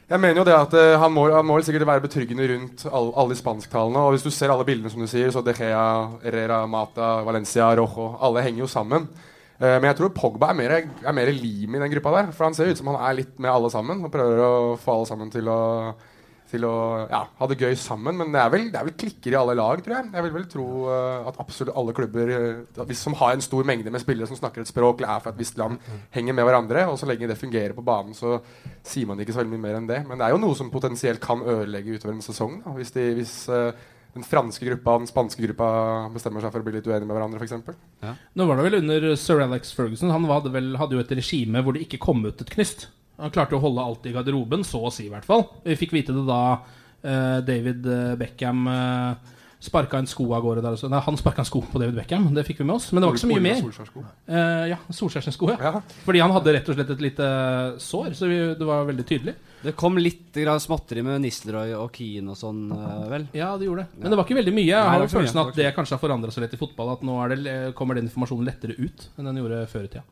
jeg 0.07 0.23
mener 0.23 0.39
jo 0.39 0.47
det 0.47 0.55
at 0.55 0.75
uh, 0.77 0.97
han, 1.03 1.15
må, 1.15 1.25
han 1.33 1.47
må 1.49 1.57
sikkert 1.65 1.89
være 1.89 2.05
betryggende 2.05 2.51
rundt 2.53 2.85
alle, 2.91 3.15
alle 3.17 3.33
de 3.33 3.41
spansktalene. 3.41 4.05
Og 4.05 4.15
hvis 4.15 4.27
du 4.27 4.31
ser 4.35 4.53
alle 4.55 4.67
bildene, 4.69 4.93
som 4.93 5.03
du 5.03 5.09
sier, 5.11 5.33
så 5.35 5.43
De 5.43 5.57
Gea, 5.57 5.87
Herrera, 6.23 6.61
Mata, 6.71 7.17
Valencia, 7.27 7.73
Rojo 7.81 8.13
Alle 8.23 8.45
henger 8.47 8.67
jo 8.67 8.71
sammen. 8.71 9.09
Eh, 9.57 9.77
men 9.79 9.89
jeg 9.91 10.01
tror 10.01 10.13
Pogba 10.17 10.51
er 10.53 10.59
mer, 10.59 10.77
er 10.81 11.17
mer 11.17 11.33
lim 11.33 11.77
i 11.77 11.81
den 11.83 11.95
gruppa 11.97 12.19
der. 12.19 12.35
For 12.37 12.49
han 12.49 12.59
ser 12.59 12.73
ut 12.73 12.81
som 12.81 12.93
han 12.93 13.01
er 13.09 13.23
litt 13.23 13.39
med 13.41 13.53
alle 13.53 13.73
sammen 13.73 14.05
og 14.05 14.13
prøver 14.13 14.45
å 14.45 14.53
få 14.81 14.99
alle 14.99 15.11
sammen 15.13 15.33
til 15.33 15.53
å 15.53 15.61
til 16.47 16.63
å 16.67 16.75
ja, 17.11 17.23
ha 17.39 17.49
det 17.51 17.59
gøy 17.59 17.75
sammen. 17.79 18.17
Men 18.21 18.33
det 18.35 18.41
er, 18.41 18.51
vel, 18.53 18.69
det 18.73 18.81
er 18.81 18.87
vel 18.89 18.97
klikker 18.99 19.35
i 19.35 19.39
alle 19.39 19.57
lag, 19.59 19.81
tror 19.83 19.97
jeg. 19.97 20.11
Jeg 20.15 20.27
vil 20.27 20.35
vel 20.37 20.47
tro 20.51 20.67
eh, 20.93 21.29
at 21.31 21.41
absolutt 21.43 21.79
alle 21.81 21.95
klubber 21.97 22.33
eh, 22.37 22.85
hvis, 22.87 23.03
som 23.03 23.17
har 23.19 23.35
en 23.35 23.45
stor 23.45 23.67
mengde 23.69 23.93
med 23.93 24.03
spillere 24.03 24.31
som 24.31 24.39
snakker 24.39 24.63
et 24.63 24.71
språk 24.71 25.03
eller 25.03 25.17
er 25.17 25.25
fra 25.25 25.35
et 25.35 25.41
visst 25.41 25.59
land, 25.61 25.81
henger 26.15 26.37
med 26.37 26.49
hverandre. 26.49 26.87
Og 26.93 27.01
så 27.01 27.11
lenge 27.11 27.31
det 27.31 27.39
fungerer 27.41 27.75
på 27.77 27.85
banen, 27.87 28.15
så 28.17 28.39
sier 28.87 29.11
man 29.11 29.21
ikke 29.23 29.35
så 29.35 29.43
veldig 29.43 29.57
mye 29.57 29.65
mer 29.67 29.81
enn 29.81 29.91
det. 29.91 30.01
Men 30.07 30.21
det 30.21 30.29
er 30.29 30.37
jo 30.37 30.43
noe 30.43 30.59
som 30.59 30.73
potensielt 30.73 31.23
kan 31.25 31.43
ødelegge 31.43 31.99
utover 31.99 32.15
en 32.15 32.25
sesong. 32.25 32.61
Da, 32.65 32.77
hvis 32.79 32.95
de, 32.95 33.09
hvis 33.19 33.37
den 34.17 34.27
franske 34.27 34.67
gruppa 34.67 34.97
og 34.97 35.05
den 35.05 35.11
spanske 35.11 35.45
gruppa 35.45 35.69
bestemmer 36.15 36.45
seg 36.45 36.55
for 36.55 36.65
å 36.65 36.67
bli 36.67 36.79
litt 36.79 36.89
uenige 36.89 37.07
med 37.07 37.17
hverandre, 37.17 37.41
f.eks. 37.41 38.17
Nå 38.37 38.49
var 38.49 38.59
det 38.59 38.67
vel 38.67 38.79
under 38.81 39.09
sir 39.21 39.43
Alex 39.45 39.73
Ferguson. 39.77 40.13
Han 40.15 40.27
hadde, 40.31 40.53
vel, 40.55 40.75
hadde 40.81 40.99
jo 40.99 41.05
et 41.05 41.15
regime 41.19 41.63
hvor 41.65 41.77
det 41.77 41.87
ikke 41.87 42.03
kom 42.03 42.25
ut 42.27 42.43
et 42.43 42.53
knyst. 42.53 42.89
Han 43.21 43.33
klarte 43.33 43.57
å 43.57 43.63
holde 43.63 43.85
alt 43.85 44.09
i 44.09 44.13
garderoben, 44.13 44.65
så 44.67 44.83
å 44.89 44.93
si 44.93 45.07
i 45.07 45.13
hvert 45.13 45.27
fall. 45.29 45.47
Vi 45.65 45.79
fikk 45.79 45.95
vite 45.97 46.17
det 46.17 46.27
da 46.29 46.41
eh, 46.57 47.39
David 47.47 47.87
eh, 47.89 48.17
Beckham 48.21 48.67
uh, 48.69 49.36
sparka 49.63 49.99
en 49.99 50.09
sko 50.09 50.27
av 50.37 50.43
gårde 50.45 50.63
der. 50.63 50.77
også. 50.77 50.91
Nei, 50.93 51.01
han 51.03 51.19
sparka 51.19 51.43
en 51.43 51.49
sko 51.49 51.63
på 51.65 51.81
David 51.81 51.97
Beckham, 51.99 52.29
det 52.37 52.45
fikk 52.47 52.61
vi 52.61 52.69
med 52.69 52.77
oss. 52.77 52.91
Men 52.93 53.03
det 53.03 53.09
var 53.09 53.17
ikke 53.17 53.25
så 53.25 53.31
mye 53.31 53.45
mer. 53.45 53.61
Solskjær-sko. 53.63 54.05
Eh, 54.29 54.65
ja, 54.73 54.79
Solskjærs 54.99 55.31
sko, 55.35 55.51
ja. 55.53 55.57
Ja. 55.61 55.83
Fordi 56.05 56.23
han 56.23 56.35
hadde 56.37 56.55
rett 56.57 56.71
og 56.71 56.79
slett 56.79 56.93
et 56.95 57.05
lite 57.05 57.29
sår, 57.83 58.11
så 58.19 58.31
vi, 58.31 58.41
det 58.59 58.69
var 58.69 58.87
veldig 58.89 59.07
tydelig. 59.09 59.37
Det 59.67 59.73
kom 59.79 59.97
litt 59.99 60.37
grann 60.37 60.61
småtteri 60.63 61.03
med 61.03 61.23
Nistelrooy 61.25 61.73
og 61.79 61.89
Keane 61.97 62.35
og 62.35 62.39
sånn, 62.39 62.67
uh, 62.71 63.07
vel? 63.11 63.25
Ja, 63.35 63.55
det 63.59 63.67
gjorde 63.71 63.87
det. 63.87 64.03
Men 64.03 64.13
det 64.13 64.21
var 64.21 64.29
ikke 64.29 64.39
veldig 64.39 64.55
mye. 64.55 64.69
Jeg 64.69 64.93
har 64.93 65.07
følelsen 65.11 65.43
at 65.43 65.57
det 65.57 65.73
kanskje 65.75 65.97
har 65.97 66.03
forandra 66.05 66.35
seg 66.35 66.45
litt 66.45 66.55
i 66.55 66.61
fotball. 66.61 66.93
At 66.95 67.07
nå 67.07 67.17
er 67.25 67.35
det, 67.35 67.57
kommer 67.79 67.99
den 67.99 68.07
informasjonen 68.11 68.47
lettere 68.47 68.77
ut 68.79 69.09
enn 69.17 69.31
den 69.31 69.41
gjorde 69.43 69.65
før 69.73 69.89
i 69.89 69.91
tida. 69.97 70.05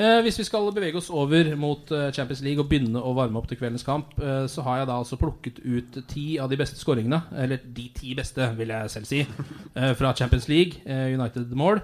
Eh, 0.00 0.18
hvis 0.24 0.38
vi 0.40 0.46
skal 0.46 0.70
bevege 0.72 0.96
oss 0.96 1.10
over 1.12 1.50
mot 1.60 1.90
eh, 1.92 2.08
Champions 2.16 2.40
League 2.46 2.62
og 2.62 2.70
begynne 2.70 3.02
å 3.04 3.12
varme 3.16 3.36
opp 3.40 3.48
til 3.50 3.58
kveldens 3.60 3.84
kamp, 3.84 4.14
eh, 4.22 4.46
så 4.48 4.64
har 4.64 4.80
jeg 4.80 4.88
da 4.88 4.98
altså 5.02 5.18
plukket 5.20 5.58
ut 5.60 5.98
ti 6.08 6.26
av 6.40 6.48
de 6.52 6.56
beste 6.60 6.78
skåringene, 6.80 7.18
eller 7.36 7.60
de 7.64 7.88
ti 7.96 8.14
beste, 8.16 8.46
vil 8.56 8.72
jeg 8.72 8.92
selv 8.94 9.10
si, 9.10 9.20
eh, 9.26 9.92
fra 9.98 10.14
Champions 10.16 10.48
League, 10.48 10.80
eh, 10.86 11.10
United-mål. 11.18 11.82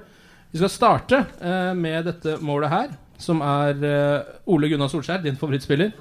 Vi 0.52 0.62
skal 0.62 0.72
starte 0.72 1.24
eh, 1.40 1.72
med 1.76 2.06
dette 2.08 2.38
målet 2.40 2.72
her, 2.72 2.94
som 3.20 3.40
er 3.44 3.80
Ole 4.46 4.68
Gunnar 4.68 4.88
Solskjær, 4.92 5.22
din 5.24 5.36
favorittspiller. 5.40 5.92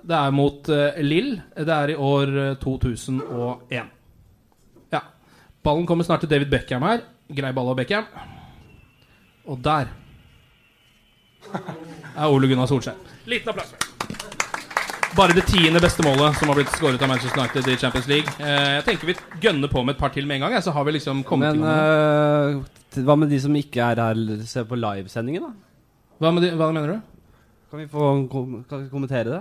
Det 0.00 0.16
er 0.16 0.32
mot 0.34 0.68
Lill. 1.04 1.36
Det 1.54 1.74
er 1.74 1.92
i 1.92 1.96
år 1.98 2.36
eh, 2.44 2.54
2001. 2.62 3.96
Ballen 5.60 5.84
kommer 5.84 6.06
snart 6.08 6.22
til 6.24 6.30
David 6.30 6.48
Beckham 6.48 6.86
her. 6.88 7.02
Grei 7.36 7.50
ball 7.52 7.68
av 7.68 7.76
Beckham. 7.76 8.06
Og 9.44 9.58
der 9.60 9.90
er 11.54 12.26
Ole 12.30 12.48
Gunnar 12.50 12.68
Solskjær. 12.70 12.98
Liten 13.30 13.52
applaus. 13.52 13.74
Bare 15.16 15.34
det 15.34 15.42
tiende 15.50 15.80
beste 15.82 16.04
målet 16.06 16.36
som 16.38 16.48
har 16.52 16.56
blitt 16.60 16.70
skåret 16.76 17.02
av 17.02 17.10
Manchester 17.10 17.40
United 17.42 17.66
i 17.72 17.76
Champions 17.80 18.06
League. 18.08 18.30
Eh, 18.38 18.76
jeg 18.78 18.84
tenker 18.86 19.10
vi 19.10 19.16
gønner 19.42 19.70
på 19.72 19.82
med 19.84 19.96
et 19.96 20.00
par 20.00 20.12
til 20.14 20.26
med 20.28 20.38
en 20.38 20.44
gang, 20.46 20.54
ja, 20.54 20.60
så 20.62 20.70
har 20.76 20.86
vi 20.86 20.94
liksom 20.94 21.24
kommet 21.26 21.58
Men 21.58 22.62
t- 22.94 23.02
hva 23.06 23.16
med 23.18 23.28
de 23.32 23.40
som 23.42 23.56
ikke 23.58 23.82
er 23.90 23.98
her, 24.04 24.20
ser 24.46 24.68
på 24.70 24.78
livesendingen, 24.78 25.48
da? 25.48 25.50
Hva, 26.22 26.30
med 26.36 26.46
de, 26.46 26.52
hva 26.60 26.68
mener 26.72 26.94
du? 26.94 27.00
Kan 27.70 27.82
vi 27.82 27.88
få 27.90 28.06
kom 28.30 28.60
kan 28.70 28.84
vi 28.84 28.90
kommentere 28.92 29.34
det? 29.34 29.40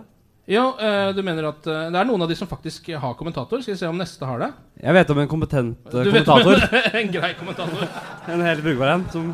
Ja, 0.49 0.63
eh, 0.81 1.11
du 1.13 1.21
mener 1.21 1.45
at 1.51 1.67
eh, 1.69 1.87
det 1.93 1.99
er 2.01 2.07
noen 2.09 2.25
av 2.25 2.29
de 2.31 2.35
som 2.39 2.49
faktisk 2.49 2.89
har 2.97 3.13
kommentator. 3.19 3.61
Skal 3.61 3.75
vi 3.75 3.79
se 3.83 3.89
om 3.89 3.97
neste 4.01 4.25
har 4.25 4.41
det? 4.41 4.49
Jeg 4.81 4.95
vet 4.97 5.13
om 5.13 5.19
en 5.21 5.29
kompetent 5.29 5.77
kommentator. 5.85 6.09
Du 6.09 6.11
vet 6.15 6.29
om 6.33 6.49
en, 6.49 6.77
en 7.03 7.11
grei 7.13 7.31
kommentator. 7.37 7.85
en 8.33 8.41
helt 8.47 8.65
brukbar 8.65 8.95
en. 8.95 9.05
Som 9.13 9.27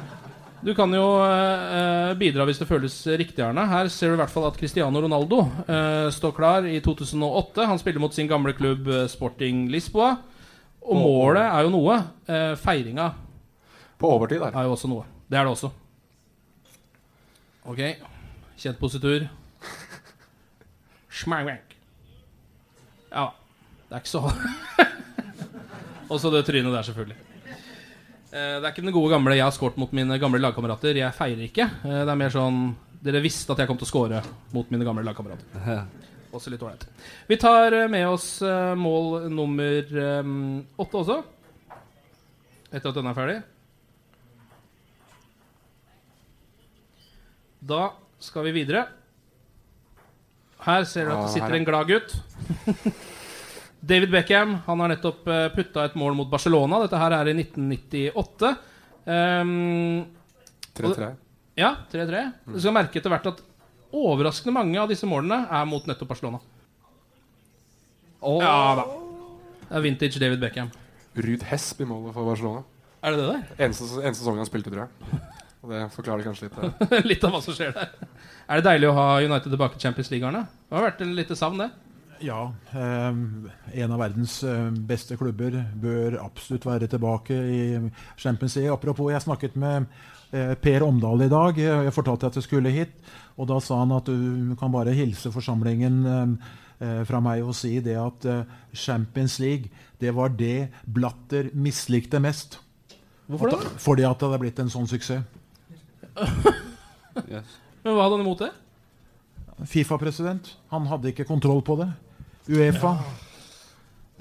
Du 0.66 0.72
kan 0.74 0.90
jo 0.98 1.04
eh, 1.22 2.12
bidra 2.18 2.46
hvis 2.50 2.58
det 2.58 2.66
føles 2.66 2.94
riktig, 3.22 3.44
Arne. 3.46 3.68
Her 3.70 3.86
ser 3.94 4.10
du 4.10 4.16
i 4.16 4.22
hvert 4.24 4.32
fall 4.34 4.48
at 4.48 4.56
Cristiano 4.58 4.98
Ronaldo 5.04 5.44
eh, 5.62 6.08
står 6.10 6.34
klar 6.34 6.66
i 6.66 6.80
2008. 6.82 7.68
Han 7.70 7.78
spiller 7.78 8.02
mot 8.02 8.16
sin 8.16 8.30
gamle 8.32 8.56
klubb 8.58 8.90
eh, 8.90 9.04
Sporting 9.12 9.68
Lisboa. 9.70 10.16
Og 10.86 10.98
målet 10.98 11.46
er 11.46 11.68
jo 11.68 11.74
noe. 11.76 12.00
Eh, 12.26 12.56
feiringa 12.58 13.12
På 14.02 14.16
overtid 14.16 14.42
der. 14.42 14.58
er 14.58 14.66
jo 14.66 14.74
også 14.74 14.90
noe. 14.90 15.06
Det 15.30 15.38
er 15.38 15.46
det 15.46 15.54
også. 15.54 15.70
Ok. 17.70 17.84
Kjent 18.58 18.82
positur. 18.82 19.28
Schmang-wank. 21.14 21.78
Ja. 23.14 23.30
Det 23.86 24.00
er 24.00 24.02
ikke 24.02 24.16
så 24.16 24.26
Og 26.10 26.18
så 26.22 26.34
det 26.34 26.46
trynet 26.50 26.74
der, 26.74 26.90
selvfølgelig. 26.90 27.25
Eh, 28.36 28.58
Det 28.60 28.68
er 28.68 28.74
ikke 28.74 28.84
den 28.84 28.92
gode 28.96 29.14
gamle 29.14 29.36
'jeg 29.36 29.44
har 29.46 29.52
skåret 29.52 29.78
mot 29.78 29.92
mine 29.94 30.20
gamle 30.20 30.40
lagkamerater'. 30.40 30.96
Jeg 30.96 31.14
feirer 31.14 31.44
ikke. 31.48 31.64
Eh, 31.86 32.04
Det 32.06 32.10
er 32.10 32.16
mer 32.16 32.30
sånn 32.30 32.76
Dere 33.02 33.22
visste 33.22 33.52
at 33.52 33.60
jeg 33.60 33.68
kom 33.68 33.78
til 33.78 33.86
å 33.86 33.88
score 33.88 34.24
mot 34.52 34.72
mine 34.72 34.84
gamle 34.84 35.04
lagkamerater. 35.04 35.46
Også 36.34 36.50
litt 36.50 36.60
ålreit. 36.60 36.86
Vi 37.30 37.38
tar 37.38 37.72
eh, 37.72 37.88
med 37.88 38.08
oss 38.08 38.42
mål 38.42 39.30
nummer 39.30 40.66
åtte 40.80 40.98
også. 40.98 41.24
Etter 42.74 42.90
at 42.90 42.96
denne 42.96 43.10
er 43.12 43.14
ferdig. 43.14 43.44
Da 47.64 47.94
skal 48.20 48.44
vi 48.44 48.52
videre. 48.52 48.88
Her 50.60 50.84
ser 50.84 51.06
du 51.06 51.12
at 51.12 51.28
det 51.28 51.34
sitter 51.34 51.54
en 51.54 51.66
glad 51.66 51.88
gutt. 51.88 52.16
David 53.82 54.12
Beckham 54.14 54.56
han 54.66 54.80
har 54.82 54.92
nettopp 54.94 55.28
uh, 55.28 55.48
putta 55.56 55.86
et 55.86 55.96
mål 56.00 56.16
mot 56.18 56.30
Barcelona. 56.32 56.80
Dette 56.86 56.98
her 57.02 57.16
er 57.20 57.30
i 57.32 57.36
1998. 57.38 58.54
Um, 59.06 60.06
3-3. 60.76 61.10
ja, 61.60 61.76
3-3. 61.92 62.24
Du 62.54 62.58
skal 62.60 62.74
merke 62.76 63.00
etter 63.00 63.14
hvert 63.14 63.28
at 63.30 63.44
overraskende 63.96 64.56
mange 64.58 64.80
av 64.82 64.90
disse 64.92 65.08
målene 65.08 65.44
er 65.54 65.68
mot 65.70 65.86
nettopp 65.88 66.10
Barcelona. 66.16 66.42
Ja 68.26 68.56
da. 68.80 68.86
Det 69.66 69.78
er 69.78 69.84
vintage 69.86 70.20
David 70.22 70.42
Beckham. 70.42 70.72
Ruud 71.16 71.46
Hesp 71.48 71.82
i 71.82 71.88
målet 71.88 72.14
for 72.16 72.28
Barcelona. 72.28 72.64
Er 73.06 73.14
det 73.14 73.22
det 73.22 73.28
der? 73.30 73.66
Eneste, 73.68 73.86
eneste 74.02 74.24
sesongen 74.24 74.42
han 74.42 74.50
spilte, 74.50 74.72
tror 74.74 74.88
jeg. 74.88 75.22
Og 75.66 75.72
det 75.74 75.82
forklarer 75.94 76.26
kanskje 76.26 76.48
litt. 76.50 76.58
eh. 76.92 77.06
Litt 77.12 77.24
av 77.26 77.34
hva 77.34 77.42
som 77.46 77.56
skjer 77.58 77.72
der. 77.74 77.94
Er 78.46 78.60
det 78.62 78.66
deilig 78.68 78.90
å 78.90 78.96
ha 78.98 79.06
United 79.22 79.50
tilbake 79.54 79.78
i 79.80 79.82
Champions 79.82 80.10
League, 80.14 80.28
Arne? 80.28 80.44
Det 80.70 80.78
har 80.78 80.86
vært 80.90 81.02
en 81.06 81.14
lite 81.18 81.38
savn, 81.38 81.62
det. 81.62 81.70
Ja. 82.24 82.54
Eh, 82.72 83.14
en 83.84 83.92
av 83.92 84.00
verdens 84.00 84.40
eh, 84.44 84.72
beste 84.88 85.18
klubber 85.20 85.58
bør 85.82 86.20
absolutt 86.24 86.66
være 86.68 86.90
tilbake 86.92 87.36
i 87.36 87.62
Champions 88.18 88.56
League. 88.56 88.74
Apropos, 88.74 89.12
jeg 89.12 89.26
snakket 89.26 89.58
med 89.60 89.88
eh, 90.32 90.54
Per 90.60 90.86
Omdal 90.86 91.26
i 91.26 91.32
dag. 91.32 91.60
Jeg, 91.60 91.94
fortalte 91.96 92.30
at 92.30 92.40
jeg 92.40 92.48
skulle 92.48 92.74
hit. 92.74 92.96
Og 93.36 93.50
da 93.52 93.60
sa 93.64 93.82
han 93.82 93.96
at 93.96 94.08
du 94.08 94.56
kan 94.60 94.74
bare 94.74 94.96
hilse 94.96 95.32
forsamlingen 95.34 96.04
eh, 96.08 97.02
fra 97.08 97.22
meg 97.24 97.44
og 97.44 97.56
si 97.58 97.78
det 97.84 97.98
at 98.00 98.28
eh, 98.32 98.44
Champions 98.74 99.40
League, 99.44 99.72
det 100.00 100.14
var 100.16 100.32
det 100.36 100.70
Blatter 100.86 101.52
mislikte 101.54 102.22
mest. 102.24 102.60
Hvorfor 103.26 103.56
det? 103.56 103.72
fordi 103.82 104.06
at 104.06 104.20
det 104.20 104.28
hadde 104.30 104.42
blitt 104.44 104.60
en 104.62 104.70
sånn 104.70 104.88
suksess. 104.88 105.26
Men 107.86 107.96
hva 107.96 108.06
hadde 108.06 108.16
han 108.18 108.24
imot 108.24 108.44
det? 108.44 108.52
Fifa-president. 109.72 110.52
Han 110.74 110.88
hadde 110.90 111.12
ikke 111.12 111.26
kontroll 111.28 111.62
på 111.66 111.78
det. 111.80 111.88
Uefa. 112.50 112.96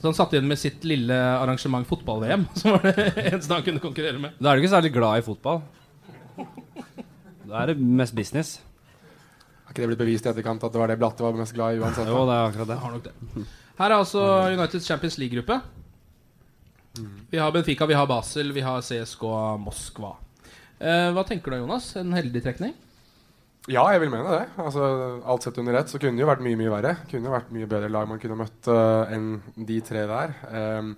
Så 0.00 0.10
han 0.10 0.16
satt 0.16 0.34
igjen 0.34 0.48
med 0.48 0.60
sitt 0.60 0.84
lille 0.84 1.16
arrangement 1.16 1.86
fotball-VM, 1.88 2.46
som 2.60 2.74
var 2.76 2.90
det 2.90 3.06
eneste 3.24 3.56
han 3.56 3.64
kunne 3.66 3.82
konkurrere 3.82 4.20
med. 4.20 4.36
Da 4.40 4.50
er 4.52 4.58
du 4.58 4.64
ikke 4.64 4.74
særlig 4.74 4.92
glad 4.92 5.22
i 5.22 5.26
fotball. 5.26 5.62
Da 7.44 7.62
er 7.62 7.72
det 7.72 7.78
mest 7.80 8.16
business. 8.16 8.58
Har 9.64 9.72
ikke 9.72 9.84
det 9.84 9.90
blitt 9.92 10.02
bevist 10.02 10.26
i 10.26 10.32
etterkant 10.32 10.64
at 10.64 10.74
det 10.74 10.80
var 10.80 10.92
det 10.92 10.98
Blatte 11.00 11.24
var 11.24 11.36
mest 11.38 11.56
glad 11.56 11.76
i 11.76 11.80
uansett? 11.80 12.08
Jo, 12.08 12.24
det 12.28 12.36
er 12.36 12.50
akkurat 12.50 12.70
det. 12.72 12.76
Har 12.82 12.94
nok 12.98 13.06
det. 13.06 13.46
Her 13.78 13.90
er 13.90 13.96
altså 13.96 14.26
Uniteds 14.54 14.86
Champions 14.86 15.16
League-gruppe. 15.18 15.60
Vi 17.30 17.40
har 17.40 17.50
Benfica, 17.52 17.86
vi 17.90 17.96
har 17.98 18.06
Basel, 18.06 18.52
vi 18.54 18.62
har 18.62 18.84
CSK 18.84 19.24
Moskva. 19.58 20.12
Eh, 20.78 21.08
hva 21.16 21.24
tenker 21.26 21.50
du, 21.54 21.62
Jonas? 21.62 21.88
En 21.98 22.12
heldig 22.14 22.44
trekning? 22.44 22.74
Ja, 23.70 23.86
jeg 23.94 24.02
vil 24.02 24.10
mene 24.12 24.28
det. 24.28 24.44
Altså, 24.60 24.86
alt 25.24 25.46
sett 25.46 25.58
under 25.62 25.78
ett 25.78 25.88
så 25.88 25.96
kunne 26.00 26.18
det 26.18 26.24
jo 26.24 26.28
vært 26.28 26.42
mye 26.44 26.58
mye 26.60 26.72
verre. 26.72 26.96
Kunne 27.08 27.30
jo 27.30 27.32
vært 27.32 27.52
mye 27.54 27.68
bedre 27.70 27.88
lag 27.92 28.10
man 28.10 28.20
kunne 28.20 28.36
møtt 28.36 28.68
uh, 28.68 29.08
enn 29.14 29.38
de 29.56 29.78
tre 29.84 30.02
der. 30.10 30.34
Um, 30.52 30.90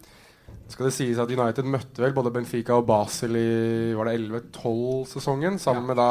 skal 0.70 0.88
det 0.88 0.96
sies 0.96 1.20
at 1.22 1.30
United 1.30 1.68
møtte 1.70 2.02
vel 2.02 2.14
både 2.16 2.32
Benfica 2.34 2.74
og 2.74 2.88
Basel 2.88 3.38
i 3.38 3.94
var 3.94 4.10
det 4.10 4.16
11-12-sesongen, 4.18 5.60
sammen 5.62 5.86
med 5.86 5.98
da 6.00 6.10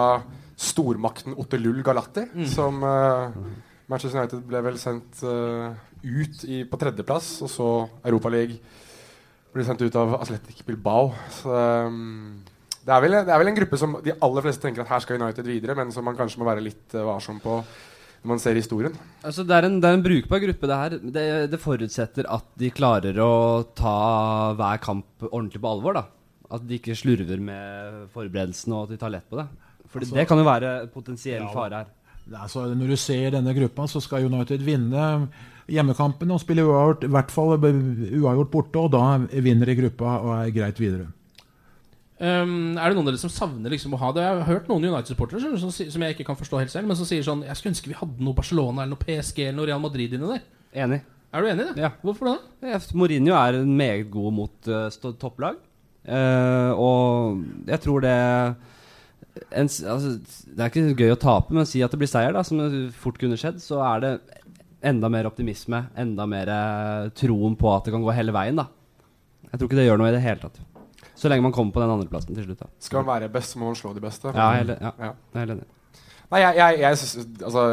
stormakten 0.56 1.36
Ottelull 1.44 1.84
Galatti, 1.84 2.24
som 2.48 2.80
uh, 2.88 3.36
Manchester 3.92 4.22
United 4.22 4.48
ble 4.48 4.64
vel 4.64 4.80
sendt 4.80 5.26
uh, 5.28 5.76
ut 6.06 6.48
i, 6.48 6.64
på 6.64 6.80
tredjeplass, 6.80 7.42
og 7.44 7.52
så 7.52 7.70
Europaliga 8.08 8.56
ble 9.56 9.68
sendt 9.68 9.84
ut 9.84 10.00
av 10.00 10.16
Atletic 10.22 10.64
Bilbao. 10.68 11.12
Så, 11.32 11.52
um, 11.52 12.40
det, 12.86 12.94
er 12.94 13.02
vel, 13.02 13.18
det 13.26 13.34
er 13.34 13.42
vel 13.42 13.50
en 13.50 13.58
gruppe 13.58 13.78
som 13.82 13.98
de 14.06 14.14
aller 14.28 14.46
fleste 14.46 14.62
tenker 14.62 14.84
at 14.86 14.92
her 14.94 15.04
skal 15.04 15.18
United 15.22 15.48
videre, 15.50 15.76
men 15.78 15.92
som 15.94 16.06
man 16.06 16.18
kanskje 16.18 16.42
må 16.42 16.48
være 16.48 16.64
litt 16.66 16.94
eh, 16.94 17.06
varsom 17.06 17.40
på 17.44 17.60
når 18.26 18.32
man 18.32 18.42
ser 18.42 18.58
historien. 18.58 18.94
Altså, 19.26 19.44
det, 19.46 19.54
er 19.54 19.68
en, 19.68 19.80
det 19.82 19.90
er 19.90 19.98
en 20.00 20.06
brukbar 20.06 20.42
gruppe, 20.42 20.70
det 20.70 20.78
her. 20.82 20.96
Det, 21.18 21.26
det 21.52 21.60
forutsetter 21.62 22.30
at 22.34 22.48
de 22.58 22.72
klarer 22.74 23.20
å 23.22 23.34
ta 23.78 23.98
hver 24.58 24.82
kamp 24.82 25.28
ordentlig 25.30 25.62
på 25.62 25.74
alvor. 25.76 26.00
da 26.00 26.06
At 26.58 26.66
de 26.66 26.80
ikke 26.80 26.98
slurver 26.98 27.42
med 27.42 28.08
forberedelsene, 28.16 28.74
og 28.74 28.88
at 28.88 28.96
de 28.96 29.02
tar 29.02 29.14
lett 29.14 29.30
på 29.30 29.38
det. 29.42 29.46
For 29.86 30.02
Altså- 30.02 30.18
det 30.18 30.28
kan 30.28 30.42
jo 30.42 30.48
være 30.48 30.72
potensiell 30.94 31.46
Ja, 31.46 31.52
fare 31.54 31.84
her. 31.84 31.92
Er 32.26 32.74
når 32.74 32.88
du 32.90 32.98
ser 32.98 33.30
denne 33.38 33.54
gruppa, 33.54 33.86
så 33.86 34.02
skal 34.02 34.26
United 34.26 34.64
vinne 34.66 35.28
hjemmekampene 35.70 36.34
og 36.34 36.42
spille 36.42 36.66
uavgjort, 36.66 37.06
i 37.06 37.14
hvert 37.14 37.32
fall 37.34 37.54
uavgjort 37.58 38.52
borte, 38.52 38.82
og 38.82 38.92
da 38.92 39.06
vinner 39.30 39.70
de 39.70 39.78
gruppa 39.78 40.18
og 40.22 40.34
er 40.40 40.50
greit 40.54 40.82
videre. 40.82 41.06
Um, 42.16 42.78
er 42.80 42.88
det 42.88 42.96
noen 42.96 43.10
av 43.10 43.12
dere 43.12 43.20
som 43.20 43.32
savner 43.34 43.74
liksom 43.74 43.96
å 43.98 44.00
ha 44.00 44.14
det? 44.16 44.24
Jeg 44.24 44.38
har 44.40 44.48
hørt 44.48 44.70
noen 44.72 44.86
United-supportere 44.88 45.42
som, 45.44 45.58
som, 45.60 45.74
som 45.74 46.06
jeg 46.06 46.16
ikke 46.16 46.28
kan 46.30 46.38
forstå 46.40 46.62
helt 46.62 46.72
selv, 46.72 46.88
men 46.88 46.96
som 46.96 47.08
sier 47.10 47.26
sånn 47.28 47.42
Jeg 47.44 47.60
skulle 47.60 47.74
ønske 47.74 47.92
vi 47.92 47.98
hadde 48.00 48.24
noe 48.24 48.38
Barcelona 48.38 48.86
eller 48.86 48.94
noe 48.94 49.04
PSG 49.04 49.42
eller 49.50 49.58
noe 49.60 49.68
Real 49.68 49.84
Madrid 49.84 50.16
inni 50.16 50.30
der. 50.30 50.46
Enig. 50.86 51.02
Er 51.36 51.44
du 51.44 51.50
enig 51.52 51.66
i 51.66 51.68
det? 51.74 51.84
Ja. 51.84 51.92
Hvorfor 52.06 52.32
det? 52.32 52.38
Ja, 52.72 52.80
Mourinho 52.96 53.36
er 53.36 53.60
en 53.60 53.76
meget 53.76 54.08
god 54.14 54.38
mot 54.38 54.72
uh, 54.72 55.12
topplag. 55.20 55.60
Uh, 56.08 56.72
og 56.80 57.44
jeg 57.68 57.82
tror 57.84 58.06
det 58.06 58.16
en, 59.52 59.68
altså, 59.68 60.12
Det 60.22 60.62
er 60.62 60.70
ikke 60.70 60.96
gøy 60.96 61.16
å 61.16 61.20
tape, 61.20 61.52
men 61.56 61.68
si 61.68 61.82
at 61.84 61.92
det 61.92 62.00
blir 62.00 62.10
seier, 62.10 62.32
da, 62.32 62.46
som 62.48 62.62
fort 62.96 63.20
kunne 63.20 63.36
skjedd, 63.40 63.60
så 63.60 63.82
er 63.84 64.04
det 64.06 64.14
enda 64.86 65.10
mer 65.12 65.28
optimisme, 65.28 65.82
enda 65.98 66.28
mer 66.30 66.52
eh, 66.52 67.10
troen 67.18 67.56
på 67.58 67.72
at 67.74 67.88
det 67.88 67.96
kan 67.96 68.06
gå 68.06 68.14
hele 68.16 68.36
veien. 68.36 68.62
da 68.62 68.68
Jeg 69.50 69.58
tror 69.58 69.70
ikke 69.70 69.80
det 69.82 69.88
gjør 69.88 70.02
noe 70.02 70.12
i 70.12 70.16
det 70.16 70.24
hele 70.24 70.44
tatt. 70.44 70.62
Så 71.26 71.32
lenge 71.32 71.42
man 71.42 71.54
kommer 71.56 71.74
på 71.74 71.82
den 71.82 71.90
andreplassen 71.90 72.38
til 72.38 72.46
slutt. 72.46 72.60
da 72.62 72.68
Skal 72.86 73.02
man 73.02 73.08
være 73.16 73.32
best, 73.34 73.56
så 73.56 73.60
må 73.62 73.72
man 73.72 73.78
slå 73.80 73.96
de 73.96 74.04
beste. 74.04 74.30
Ja, 74.30 74.52
jeg 74.54 74.68
er 74.70 75.00
helt- 75.34 75.56
enig. 75.56 75.66
Nei, 76.30 76.42
jeg, 76.42 76.56
jeg, 76.60 76.80
jeg 76.80 76.98
synes, 76.98 77.28
altså, 77.48 77.64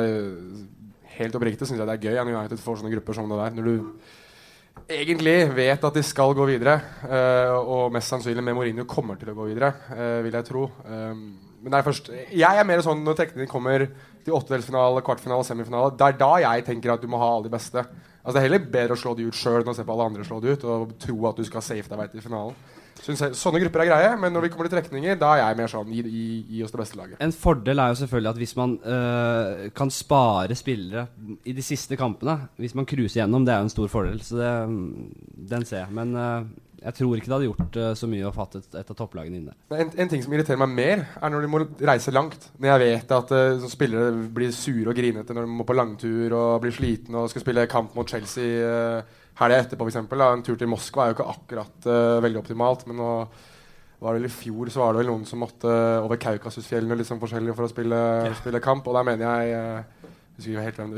Helt 1.13 1.35
oppriktig 1.37 1.67
syns 1.69 1.83
jeg 1.83 1.87
det 1.87 1.95
er 1.99 2.07
gøy 2.09 2.17
at 2.17 2.27
United 2.27 2.61
får 2.63 2.79
sånne 2.81 2.91
grupper 2.95 3.17
som 3.19 3.29
det 3.29 3.37
der. 3.37 3.57
Når 3.59 3.67
du 3.69 3.75
egentlig 4.89 5.35
vet 5.53 5.85
at 5.85 5.99
de 5.99 6.03
skal 6.03 6.33
gå 6.33 6.47
videre, 6.49 6.79
uh, 7.05 7.59
og 7.61 7.93
mest 7.93 8.09
sannsynlig 8.09 8.45
med 8.47 8.57
Mourinho 8.57 8.87
kommer 8.89 9.21
til 9.21 9.29
å 9.29 9.37
gå 9.37 9.51
videre, 9.51 9.75
uh, 9.93 10.23
vil 10.25 10.33
jeg 10.33 10.49
tro. 10.49 10.65
Um, 10.89 11.21
men 11.61 11.69
det 11.69 11.79
er 11.79 11.85
først 11.87 12.09
Jeg 12.33 12.59
er 12.59 12.65
mer 12.65 12.81
sånn 12.81 13.05
når 13.05 13.19
trekningen 13.21 13.51
kommer 13.51 13.85
til 14.25 14.39
åttedelsfinale, 14.39 15.05
kvartfinale, 15.05 15.45
semifinale. 15.45 15.93
Det 16.01 16.09
er 16.09 16.19
da 16.25 16.33
jeg 16.47 16.65
tenker 16.65 16.95
at 16.95 17.05
du 17.05 17.13
må 17.13 17.21
ha 17.21 17.29
alle 17.37 17.51
de 17.51 17.53
beste. 17.53 17.85
Altså 18.23 18.35
Det 18.39 18.41
er 18.41 18.49
heller 18.49 18.71
bedre 18.73 18.97
å 18.97 19.03
slå 19.05 19.13
de 19.19 19.29
ut 19.29 19.37
sjøl 19.37 19.61
enn 19.61 19.75
å 19.75 19.77
se 19.77 19.85
på 19.85 19.93
alle 19.93 20.09
andre 20.09 20.25
slå 20.25 20.41
de 20.41 20.57
ut 20.57 20.65
og 20.65 20.97
tro 21.03 21.19
at 21.29 21.37
du 21.37 21.45
skal 21.45 21.65
safe 21.67 21.93
deg 21.93 22.01
vei 22.01 22.09
til 22.09 22.25
finalen. 22.25 22.57
Synes 23.03 23.23
jeg, 23.25 23.37
sånne 23.39 23.63
grupper 23.65 23.85
er 23.85 23.89
greie, 23.91 24.11
men 24.21 24.35
når 24.35 24.47
vi 24.47 24.51
kommer 24.53 24.69
til 24.69 24.77
trekninger, 24.77 25.17
da 25.19 25.33
er 25.35 25.43
jeg 25.43 25.59
mer 25.59 25.71
sånn 25.73 25.93
gi, 25.95 26.03
gi, 26.07 26.27
gi 26.57 26.65
oss 26.67 26.75
det 26.75 26.83
beste 26.83 26.99
laget. 26.99 27.21
En 27.25 27.35
fordel 27.35 27.83
er 27.83 27.93
jo 27.93 28.01
selvfølgelig 28.03 28.33
at 28.33 28.43
hvis 28.43 28.57
man 28.59 28.75
øh, 28.97 29.63
kan 29.79 29.91
spare 29.95 30.59
spillere 30.59 31.07
i 31.49 31.55
de 31.57 31.65
siste 31.65 31.99
kampene 31.99 32.37
Hvis 32.61 32.77
man 32.79 32.87
cruiser 32.87 33.23
gjennom, 33.23 33.47
det 33.47 33.55
er 33.55 33.63
jo 33.63 33.69
en 33.69 33.75
stor 33.75 33.89
fordel. 33.91 34.21
Så 34.23 34.39
det, 34.39 34.53
den 35.51 35.65
ser 35.67 35.85
jeg. 35.85 35.97
Men 35.99 36.15
øh, 36.17 36.45
jeg 36.83 36.95
tror 36.99 37.17
ikke 37.17 37.29
det 37.29 37.35
hadde 37.37 37.49
gjort 37.49 37.79
eh, 37.79 37.93
så 37.99 38.09
mye 38.11 38.27
å 38.27 38.35
fatte 38.35 38.63
et, 38.63 38.77
et 38.81 38.91
av 38.91 38.99
topplagene 38.99 39.39
inne. 39.39 39.55
En, 39.75 39.91
en 40.03 40.11
ting 40.11 40.23
som 40.25 40.35
irriterer 40.35 40.61
meg 40.63 40.75
mer, 40.75 41.05
er 41.19 41.33
når 41.33 41.45
de 41.45 41.51
må 41.53 41.63
reise 41.83 42.15
langt. 42.15 42.49
Når 42.59 42.73
jeg 42.73 42.83
vet 42.83 43.15
at 43.19 43.35
uh, 43.35 43.67
spillere 43.71 44.13
blir 44.35 44.55
sure 44.57 44.91
og 44.91 44.99
grinete 44.99 45.37
når 45.37 45.47
de 45.47 45.57
må 45.59 45.67
på 45.69 45.77
langtur 45.77 46.35
og 46.39 46.63
blir 46.65 46.75
slitne 46.75 47.23
og 47.23 47.31
skal 47.33 47.45
spille 47.45 47.69
kamp 47.71 47.95
mot 47.99 48.09
Chelsea 48.09 48.67
uh, 48.67 49.21
helga 49.47 49.63
etterpå, 49.65 49.89
f.eks. 49.89 50.01
En 50.03 50.45
tur 50.47 50.59
til 50.59 50.71
Moskva 50.71 51.07
er 51.07 51.13
jo 51.13 51.19
ikke 51.19 51.33
akkurat 51.33 51.89
uh, 51.89 52.21
veldig 52.25 52.41
optimalt. 52.43 52.87
Men 52.89 53.01
nå 53.03 53.11
var 54.03 54.15
det 54.15 54.23
vel 54.23 54.31
i 54.31 54.35
fjor 54.35 54.71
så 54.73 54.83
var 54.83 54.95
det 54.95 55.03
vel 55.03 55.13
noen 55.13 55.27
som 55.29 55.43
måtte 55.43 55.71
over 56.03 56.19
Kaukasusfjellene 56.23 56.99
liksom 56.99 57.21
forskjellig 57.23 57.55
for 57.55 57.69
å 57.69 57.71
spille, 57.71 58.01
spille 58.41 58.63
kamp. 58.65 58.89
Og 58.91 58.99
der 58.99 59.07
mener 59.07 59.29
jeg 59.29 59.55
uh, 59.63 60.03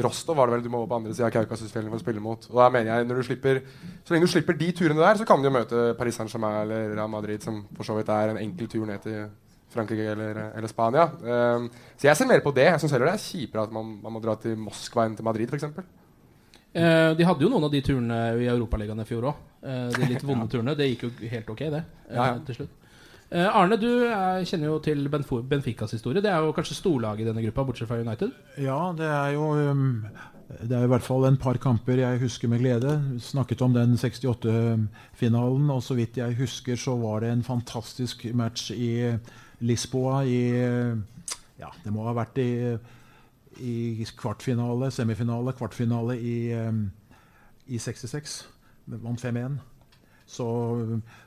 Rostov 0.04 0.38
var 0.38 0.48
det 0.48 0.54
vel 0.54 0.64
du 0.64 0.70
må 0.72 0.80
over 0.80 0.92
på 0.92 0.98
andre 1.00 1.12
sida 1.12 1.28
av 1.28 1.34
Kaukasusfjellene 1.34 1.92
for 1.92 2.00
å 2.00 2.04
spille 2.04 2.22
mot. 2.22 2.46
Og 2.48 2.60
der 2.62 2.74
mener 2.76 2.90
jeg 2.92 3.08
når 3.08 3.20
du 3.20 3.26
slipper 3.28 3.62
Så 4.06 4.14
lenge 4.14 4.28
du 4.28 4.32
slipper 4.32 4.56
de 4.56 4.68
turene 4.72 5.02
der, 5.02 5.18
så 5.20 5.26
kan 5.28 5.42
du 5.42 5.48
jo 5.50 5.54
møte 5.54 5.86
Paris 5.98 6.16
Saint-Germain 6.20 6.62
eller 6.62 6.94
Real 6.94 7.10
Madrid, 7.12 7.42
som 7.44 7.64
for 7.76 7.86
så 7.86 7.98
vidt 7.98 8.12
er 8.14 8.32
en 8.32 8.40
enkel 8.40 8.70
tur 8.70 8.86
ned 8.88 9.02
til 9.04 9.26
Frankrike 9.74 10.06
eller, 10.14 10.40
eller 10.54 10.70
Spania. 10.70 11.08
Um, 11.20 11.68
så 11.98 12.08
jeg 12.08 12.16
ser 12.16 12.30
mer 12.30 12.44
på 12.44 12.54
det. 12.54 12.68
Jeg 12.70 12.80
syns 12.82 12.94
heller 12.94 13.10
det 13.10 13.18
er 13.18 13.26
kjipere 13.26 13.66
at 13.66 13.74
man, 13.74 13.96
man, 14.02 14.14
må 14.14 14.22
dra 14.22 14.36
til 14.40 14.56
Moskva 14.60 15.08
enn 15.08 15.18
til 15.18 15.26
Madrid, 15.26 15.50
f.eks. 15.50 15.66
Eh, 16.74 17.10
de 17.16 17.26
hadde 17.28 17.44
jo 17.46 17.50
noen 17.52 17.64
av 17.68 17.70
de 17.74 17.80
turene 17.86 18.16
i 18.42 18.48
Europaligaen 18.50 19.00
i 19.02 19.06
fjor 19.08 19.28
òg. 19.30 19.42
Eh, 19.62 19.88
de 19.94 20.08
litt 20.10 20.24
vonde 20.28 20.48
turene. 20.50 20.74
Det 20.78 20.88
gikk 20.90 21.06
jo 21.06 21.12
helt 21.30 21.52
ok, 21.54 21.62
det. 21.76 21.84
Eh, 22.08 22.16
Ja, 22.18 22.26
ja. 22.32 22.40
til 22.48 22.58
slutt. 22.58 22.80
Eh, 23.34 23.48
Arne, 23.56 23.78
du 23.80 23.88
er, 24.06 24.44
kjenner 24.46 24.68
jo 24.68 24.78
til 24.84 25.06
Benficas 25.10 25.94
historie. 25.96 26.22
Det 26.22 26.30
er 26.30 26.44
jo 26.44 26.52
kanskje 26.54 26.76
storlaget 26.76 27.24
i 27.24 27.28
denne 27.30 27.42
gruppa, 27.46 27.64
bortsett 27.70 27.88
fra 27.90 27.98
United? 28.02 28.34
Ja, 28.62 28.92
det 28.94 29.06
er 29.10 29.32
jo 29.34 29.48
um, 29.72 30.04
Det 30.60 30.76
er 30.76 30.84
i 30.84 30.90
hvert 30.92 31.02
fall 31.02 31.24
en 31.26 31.38
par 31.40 31.56
kamper 31.58 31.98
jeg 32.02 32.20
husker 32.20 32.50
med 32.52 32.60
glede. 32.62 32.92
Snakket 33.24 33.62
om 33.64 33.72
den 33.74 33.96
68-finalen, 33.98 35.70
og 35.72 35.82
så 35.82 35.96
vidt 35.98 36.18
jeg 36.20 36.36
husker, 36.38 36.76
så 36.78 36.94
var 37.00 37.24
det 37.24 37.32
en 37.32 37.42
fantastisk 37.46 38.26
match 38.36 38.70
i 38.74 39.14
Lisboa 39.64 40.20
i 40.28 40.42
Ja, 41.58 41.70
det 41.84 41.92
må 41.94 42.04
ha 42.06 42.12
vært 42.18 42.38
i, 42.42 42.50
i 43.60 44.06
kvartfinale, 44.18 44.90
semifinale, 44.90 45.52
kvartfinale 45.56 46.18
i, 46.18 46.36
um, 46.54 46.90
i 47.66 47.78
66. 47.78 48.42
Vant 48.86 49.20
5-1. 49.20 49.58
Så 50.26 50.46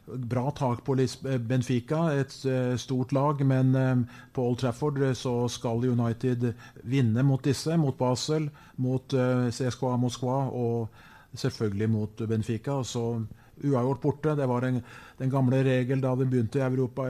bra 0.06 0.52
tak 0.52 0.84
på 0.86 0.96
Benfica, 1.40 2.13
et 2.13 2.34
eh, 2.46 2.76
stort 2.78 3.12
lag. 3.12 3.46
Men 3.46 3.76
eh, 3.76 3.98
på 4.34 4.48
Old 4.50 4.60
Trafford 4.60 5.02
eh, 5.02 5.13
så 5.13 5.48
skal 5.50 5.86
United 5.86 6.54
vinne 6.84 7.24
mot 7.24 7.44
disse, 7.44 7.78
mot 7.78 7.98
Basel, 7.98 8.50
mot 8.76 9.13
eh, 9.13 9.50
CSKA 9.54 9.98
Moskva 10.02 10.40
og 10.50 10.90
selvfølgelig 11.38 11.90
mot 11.94 12.26
Benfica. 12.28 12.82
Så 12.84 13.22
uavgjort 13.63 14.02
borte. 14.02 14.36
Det 14.36 14.50
var 14.50 14.66
en, 14.66 14.82
den 15.20 15.30
gamle 15.30 15.62
regel 15.66 16.02
da 16.02 16.16
det 16.18 16.30
begynte 16.32 16.60
i 16.60 16.66
Europa, 16.66 17.08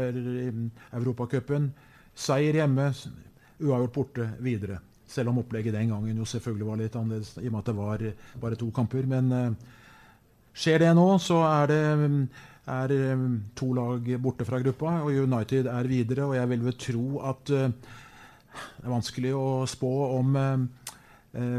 Europacupen. 0.91 1.71
Seier 2.17 2.59
hjemme, 2.59 2.91
uavgjort 3.63 3.95
borte, 3.95 4.29
videre. 4.43 4.81
Selv 5.07 5.31
om 5.31 5.39
opplegget 5.39 5.75
den 5.75 5.91
gangen 5.93 6.19
jo 6.19 6.27
selvfølgelig 6.27 6.67
var 6.67 6.79
litt 6.81 6.95
annerledes, 6.99 7.37
i 7.39 7.47
og 7.47 7.53
med 7.53 7.61
at 7.61 7.69
det 7.69 7.77
var 7.77 8.03
eh, 8.03 8.25
bare 8.41 8.59
to 8.59 8.67
kamper. 8.75 9.07
Men 9.07 9.31
eh, 9.31 9.75
Skjer 10.57 10.81
det 10.81 10.93
nå, 10.97 11.05
så 11.21 11.43
er 11.45 11.67
det 11.69 11.81
er 12.67 12.91
um, 13.13 13.35
to 13.55 13.67
lag 13.77 14.07
borte 14.17 14.41
fra 14.43 14.57
gruppa, 14.57 14.95
og 15.05 15.13
United 15.13 15.69
er 15.69 15.87
videre. 15.87 16.25
Og 16.25 16.33
jeg 16.33 16.49
vil 16.49 16.63
vel 16.65 16.77
tro 16.81 17.03
at 17.29 17.51
uh, 17.53 17.67
Det 18.57 18.87
er 18.87 18.89
vanskelig 18.89 19.35
å 19.37 19.49
spå 19.69 19.91
om 20.17 20.33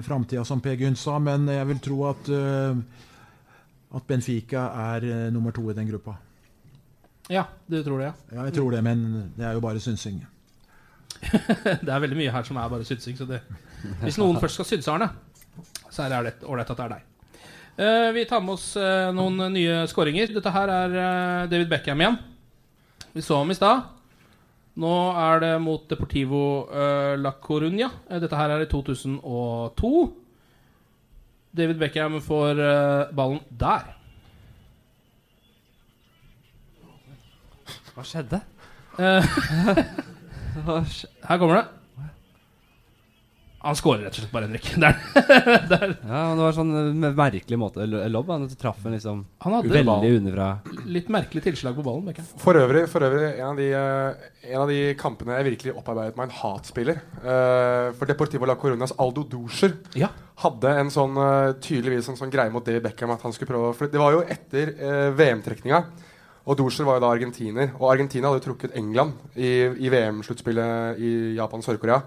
framtida, 0.02 0.42
som 0.42 0.58
Per 0.58 0.74
Gynt 0.74 0.98
sa, 0.98 1.20
men 1.22 1.46
jeg 1.46 1.66
vil 1.68 1.78
tro 1.78 1.98
at, 2.08 2.30
at 3.94 4.08
Benfica 4.08 4.64
er 4.96 5.06
nummer 5.30 5.54
to 5.54 5.68
i 5.70 5.76
den 5.76 5.86
gruppa. 5.92 6.16
Ja, 7.30 7.44
du 7.70 7.78
tror 7.86 8.02
det, 8.02 8.08
ja. 8.08 8.14
Ja, 8.32 8.48
jeg 8.48 8.56
tror 8.56 8.74
det, 8.74 8.82
men 8.82 9.30
det 9.36 9.46
er 9.46 9.54
jo 9.54 9.62
bare 9.62 9.78
synsing. 9.84 10.24
det 11.84 11.90
er 11.90 12.02
veldig 12.02 12.18
mye 12.18 12.32
her 12.32 12.46
som 12.46 12.58
er 12.60 12.70
bare 12.72 12.86
synsing. 12.86 13.16
Så 13.18 13.26
det, 13.28 13.42
hvis 14.04 14.18
noen 14.20 14.38
først 14.40 14.58
skal 14.58 14.68
synse, 14.72 14.92
Arne, 14.92 15.10
så 15.90 16.06
er 16.06 16.14
det 16.14 16.34
ålreit 16.46 16.70
at 16.70 16.78
det 16.78 16.86
er 16.86 16.96
deg. 16.96 17.04
Uh, 17.78 18.08
vi 18.10 18.24
tar 18.26 18.42
med 18.42 18.56
oss 18.56 18.72
uh, 18.74 19.12
noen 19.14 19.52
nye 19.54 19.84
skåringer. 19.90 20.32
Dette 20.34 20.50
her 20.50 20.72
er 20.74 20.96
uh, 20.96 21.50
David 21.50 21.70
Beckham 21.70 22.00
igjen. 22.02 22.18
Vi 23.14 23.22
så 23.22 23.38
ham 23.38 23.54
i 23.54 23.56
stad. 23.58 23.86
Nå 24.78 24.94
er 25.18 25.40
det 25.42 25.52
mot 25.62 25.88
Deportivo 25.90 26.40
La 27.18 27.32
Coruña. 27.42 27.88
Dette 28.22 28.38
her 28.38 28.52
er 28.54 28.62
i 28.62 28.68
2002. 28.70 29.90
David 31.58 31.80
Beckham 31.80 32.20
får 32.22 32.60
ballen 33.18 33.40
der. 33.58 33.88
Hva 37.96 38.06
skjedde? 38.06 38.38
Her 40.56 41.38
kommer 41.38 41.60
det. 41.60 41.66
Han 43.58 43.74
skårer 43.74 44.04
rett 44.06 44.14
og 44.14 44.22
slett 44.22 44.30
bare, 44.30 44.46
Henrik. 44.46 44.68
Der. 44.82 44.98
Der. 45.68 45.94
Ja, 46.06 46.20
det 46.38 46.44
var 46.44 46.54
sånn 46.54 46.70
eh, 46.78 46.90
med 46.94 47.16
merkelig 47.18 47.58
måte 47.58 47.86
lobb. 47.90 48.30
Han 48.30 48.46
traff 48.54 48.84
en 48.86 48.94
liksom 48.94 49.24
Han 49.42 49.56
hadde 49.56 49.72
veldig 49.74 50.12
underfra. 50.20 50.46
Litt 50.86 51.10
merkelig 51.10 51.42
tilslag 51.48 51.74
på 51.74 51.82
ballen. 51.82 52.06
Beckham. 52.06 52.28
For 52.38 52.60
øvrig, 52.60 52.84
for 52.92 53.02
øvrig 53.02 53.32
en, 53.32 53.48
av 53.50 53.58
de, 53.58 53.66
eh, 53.74 54.28
en 54.52 54.62
av 54.62 54.70
de 54.70 54.78
kampene 55.00 55.40
jeg 55.40 55.48
virkelig 55.50 55.74
opparbeidet 55.74 56.20
meg 56.20 56.30
en 56.30 56.36
hatspiller. 56.38 57.02
Eh, 57.18 57.88
for 57.98 58.06
Deportivo 58.08 58.46
La 58.46 58.54
Coronas 58.62 58.94
Aldo 59.02 59.26
Duscher 59.26 59.74
Ja. 59.98 60.12
hadde 60.44 60.76
en 60.84 60.94
sånn 60.94 61.18
tydeligvis 61.64 62.12
en 62.12 62.20
sånn 62.20 62.30
greie 62.30 62.54
mot 62.54 62.64
David 62.64 62.86
Beckham 62.86 63.10
at 63.10 63.26
han 63.26 63.34
skulle 63.34 63.50
prøve 63.50 63.74
For 63.74 63.90
det 63.90 63.98
var 63.98 64.14
jo 64.14 64.22
etter 64.22 64.70
uh, 64.78 65.08
VM-trekninga. 65.18 65.82
Og 66.48 66.56
Duscher 66.56 66.86
var 66.88 66.96
jo 66.96 67.04
da 67.04 67.12
argentiner. 67.12 67.74
Og 67.76 67.90
Argentina 67.92 68.30
hadde 68.30 68.40
jo 68.40 68.46
trukket 68.46 68.76
England 68.78 69.36
i, 69.36 69.68
i 69.84 69.92
VM-sluttspillet 69.92 71.02
i 71.04 71.12
Japan 71.36 71.64
Sør-Korea. 71.64 72.00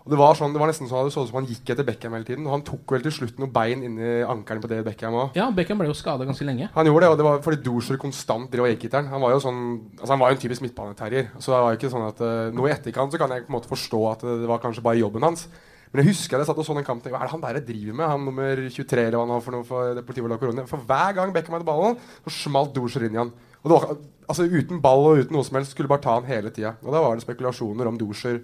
Og 0.00 0.12
det 0.14 0.16
var, 0.16 0.32
sånn, 0.38 0.54
det 0.54 0.60
var 0.62 0.70
nesten 0.70 0.88
sånn 0.88 1.02
at 1.02 1.10
det 1.10 1.12
så 1.12 1.22
ut 1.26 1.28
som 1.28 1.36
han 1.42 1.48
gikk 1.48 1.74
etter 1.74 1.84
Beckham 1.84 2.14
hele 2.16 2.24
tiden. 2.24 2.46
Og 2.48 2.54
han 2.54 2.62
tok 2.64 2.94
vel 2.94 3.02
til 3.04 3.12
slutt 3.12 3.40
noen 3.42 3.50
bein 3.52 3.82
inni 3.84 4.22
ankelen 4.24 4.62
på 4.62 4.70
det 4.70 4.78
Beckham 4.86 5.16
òg. 5.18 5.36
Ja, 5.36 5.50
Beckham 5.54 5.82
ble 5.82 5.90
jo 5.90 5.96
skada 5.98 6.24
ganske 6.28 6.46
lenge. 6.46 6.70
Han 6.72 6.88
gjorde 6.88 7.04
det, 7.04 7.10
og 7.12 7.18
det 7.20 7.26
var 7.26 7.42
fordi 7.44 7.60
Duscher 7.66 7.98
konstant 8.00 8.48
drev 8.52 8.64
og 8.64 8.72
gikk 8.72 8.86
etter. 8.88 9.10
Han 9.10 9.20
var 9.26 9.34
jo 9.34 9.42
sånn, 9.44 9.60
altså 9.98 10.14
han 10.14 10.22
var 10.22 10.32
jo 10.32 10.38
en 10.38 10.44
typisk 10.46 10.64
midtbaneterrier. 10.64 11.28
Så 11.36 11.52
det 11.52 11.58
var 11.58 11.74
jo 11.74 11.80
ikke 11.82 11.92
sånn 11.92 12.06
at 12.06 12.22
uh, 12.24 12.30
Nå 12.56 12.64
i 12.64 12.72
etterkant 12.72 13.12
så 13.12 13.20
kan 13.20 13.36
jeg 13.36 13.44
på 13.44 13.52
en 13.52 13.58
måte 13.58 13.70
forstå 13.70 14.00
at 14.14 14.24
det 14.30 14.48
var 14.48 14.64
kanskje 14.64 14.86
bare 14.88 15.02
jobben 15.02 15.28
hans. 15.28 15.44
Men 15.90 16.04
jeg 16.04 16.14
husker 16.14 16.38
jeg 16.38 16.46
satt 16.46 16.58
og 16.62 16.66
så 16.66 16.74
den 16.76 16.86
kampen 16.86 17.10
Hva 17.10 17.18
er 17.18 17.26
det 17.26 17.34
han 17.34 17.42
der 17.42 17.56
jeg 17.58 17.66
driver 17.66 17.96
med? 17.98 18.06
Han 18.12 18.26
nummer 18.28 18.60
23 18.62 19.08
eller 19.08 19.18
hva 19.18 19.24
han 19.26 19.32
har 19.34 19.42
for 19.42 19.56
noe 19.56 19.66
for 19.66 19.94
Deportivo 19.98 20.30
La 20.30 20.38
Corona. 20.40 20.64
For 20.70 20.88
hver 20.88 21.16
gang 21.18 21.34
Beckham 21.34 21.58
hadde 21.58 21.66
ballen, 21.68 21.98
så 22.24 22.34
smalt 22.46 22.72
Duscher 22.76 23.04
inn 23.04 23.18
i 23.18 23.20
han. 23.20 23.32
Og 23.60 23.68
det 23.68 23.76
var, 23.76 24.00
altså 24.30 24.46
Uten 24.48 24.80
ball 24.82 25.04
og 25.08 25.20
uten 25.20 25.36
noe 25.36 25.46
som 25.46 25.58
helst 25.58 25.76
skulle 25.76 25.90
bare 25.90 26.04
ta 26.04 26.16
han 26.16 26.28
hele 26.28 26.52
tida. 26.54 26.76
Og 26.84 26.94
da 26.94 27.02
var 27.04 27.16
det 27.16 27.26
spekulasjoner 27.26 27.90
om 27.90 28.00
Duscher 28.00 28.40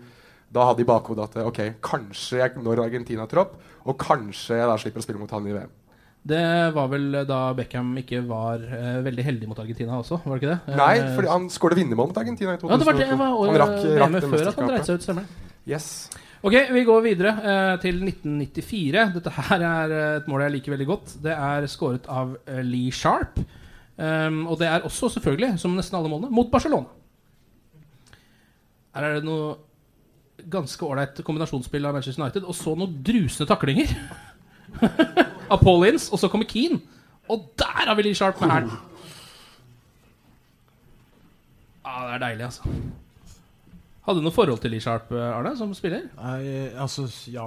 da 0.53 0.69
hadde 0.69 0.85
i 0.85 0.87
bakhodet 0.87 1.25
at 1.27 1.41
ok, 1.43 1.59
kanskje 1.83 2.39
jeg 2.39 2.61
når 2.63 2.85
Argentina-tropp, 2.85 3.57
og 3.91 3.97
kanskje 3.99 4.61
jeg 4.61 4.69
da 4.71 4.77
slipper 4.79 5.03
å 5.03 5.05
spille 5.05 5.19
mot 5.19 5.33
han 5.35 5.49
i 5.49 5.55
VM. 5.57 5.73
Det 6.27 6.43
var 6.75 6.87
vel 6.91 7.21
da 7.27 7.41
Beckham 7.55 7.91
ikke 8.01 8.21
var 8.27 8.63
eh, 8.63 9.01
veldig 9.05 9.25
heldig 9.27 9.51
mot 9.51 9.59
Argentina 9.63 9.99
også, 9.99 10.21
var 10.25 10.39
det 10.39 10.43
ikke 10.43 10.55
det? 10.55 10.77
Nei, 10.79 10.95
for 11.03 11.19
fordi 11.21 11.33
han 11.33 11.49
skåret 11.55 11.79
vinnermål 11.79 12.11
mot 12.11 12.23
Argentina 12.23 12.55
i 12.55 12.61
2002. 12.63 12.71
Ja, 12.73 12.79
det 12.83 12.89
var 12.89 12.99
det 12.99 13.19
var 13.21 13.35
han 13.35 13.61
rakk, 13.63 13.77
rakk 14.03 14.17
det 14.17 14.31
før 14.31 14.49
at 14.51 14.63
han 14.63 14.73
dreit 14.73 14.89
seg 14.89 14.99
ut, 14.99 15.07
stemmer 15.07 15.27
det. 15.27 15.45
Yes. 15.71 15.91
Ok, 16.47 16.55
vi 16.71 16.83
går 16.87 17.01
videre 17.03 17.33
eh, 17.43 17.77
til 17.83 18.03
1994. 18.07 19.07
Dette 19.17 19.33
her 19.35 19.63
er 19.67 19.95
eh, 19.95 20.17
et 20.21 20.27
mål 20.31 20.45
jeg 20.45 20.57
liker 20.57 20.75
veldig 20.77 20.89
godt. 20.91 21.15
Det 21.25 21.33
er 21.35 21.67
skåret 21.71 22.07
av 22.13 22.37
eh, 22.45 22.61
Lee 22.67 22.93
Sharp. 22.95 23.41
Um, 23.97 24.43
og 24.47 24.59
det 24.61 24.69
er 24.69 24.85
også, 24.85 25.09
selvfølgelig, 25.15 25.55
som 25.61 25.77
nesten 25.77 25.97
alle 25.97 26.11
målene, 26.13 26.33
mot 26.35 26.51
Barcelona. 26.53 26.91
Her 28.97 29.07
er 29.09 29.19
det 29.19 29.29
noe 29.29 29.55
ganske 30.53 30.85
ålreit 30.85 31.23
kombinasjonsspill 31.25 31.89
av 31.89 31.97
Manchester 31.97 32.23
United, 32.23 32.45
og 32.45 32.57
så 32.57 32.75
noen 32.77 32.99
drusende 33.05 33.49
taklinger. 33.49 33.95
av 35.53 35.63
Paul 35.63 35.87
Ince, 35.89 36.11
og 36.13 36.21
så 36.21 36.31
kommer 36.33 36.49
Keane. 36.49 36.81
Og 37.33 37.49
der 37.59 37.89
har 37.89 37.97
vi 37.99 38.07
Lee 38.07 38.15
Sharp 38.15 38.41
med 38.41 38.53
hælen! 38.53 38.77
Ja, 41.87 41.97
det 42.07 42.15
er 42.15 42.23
deilig, 42.23 42.45
altså. 42.45 42.63
Hadde 44.07 44.21
du 44.21 44.27
noe 44.27 44.35
forhold 44.35 44.61
til 44.63 44.71
Lee 44.75 44.83
Sharp, 44.83 45.11
Arne, 45.13 45.57
som 45.59 45.73
spiller? 45.75 46.07
Nei, 46.19 46.69
altså, 46.79 47.07
ja, 47.33 47.47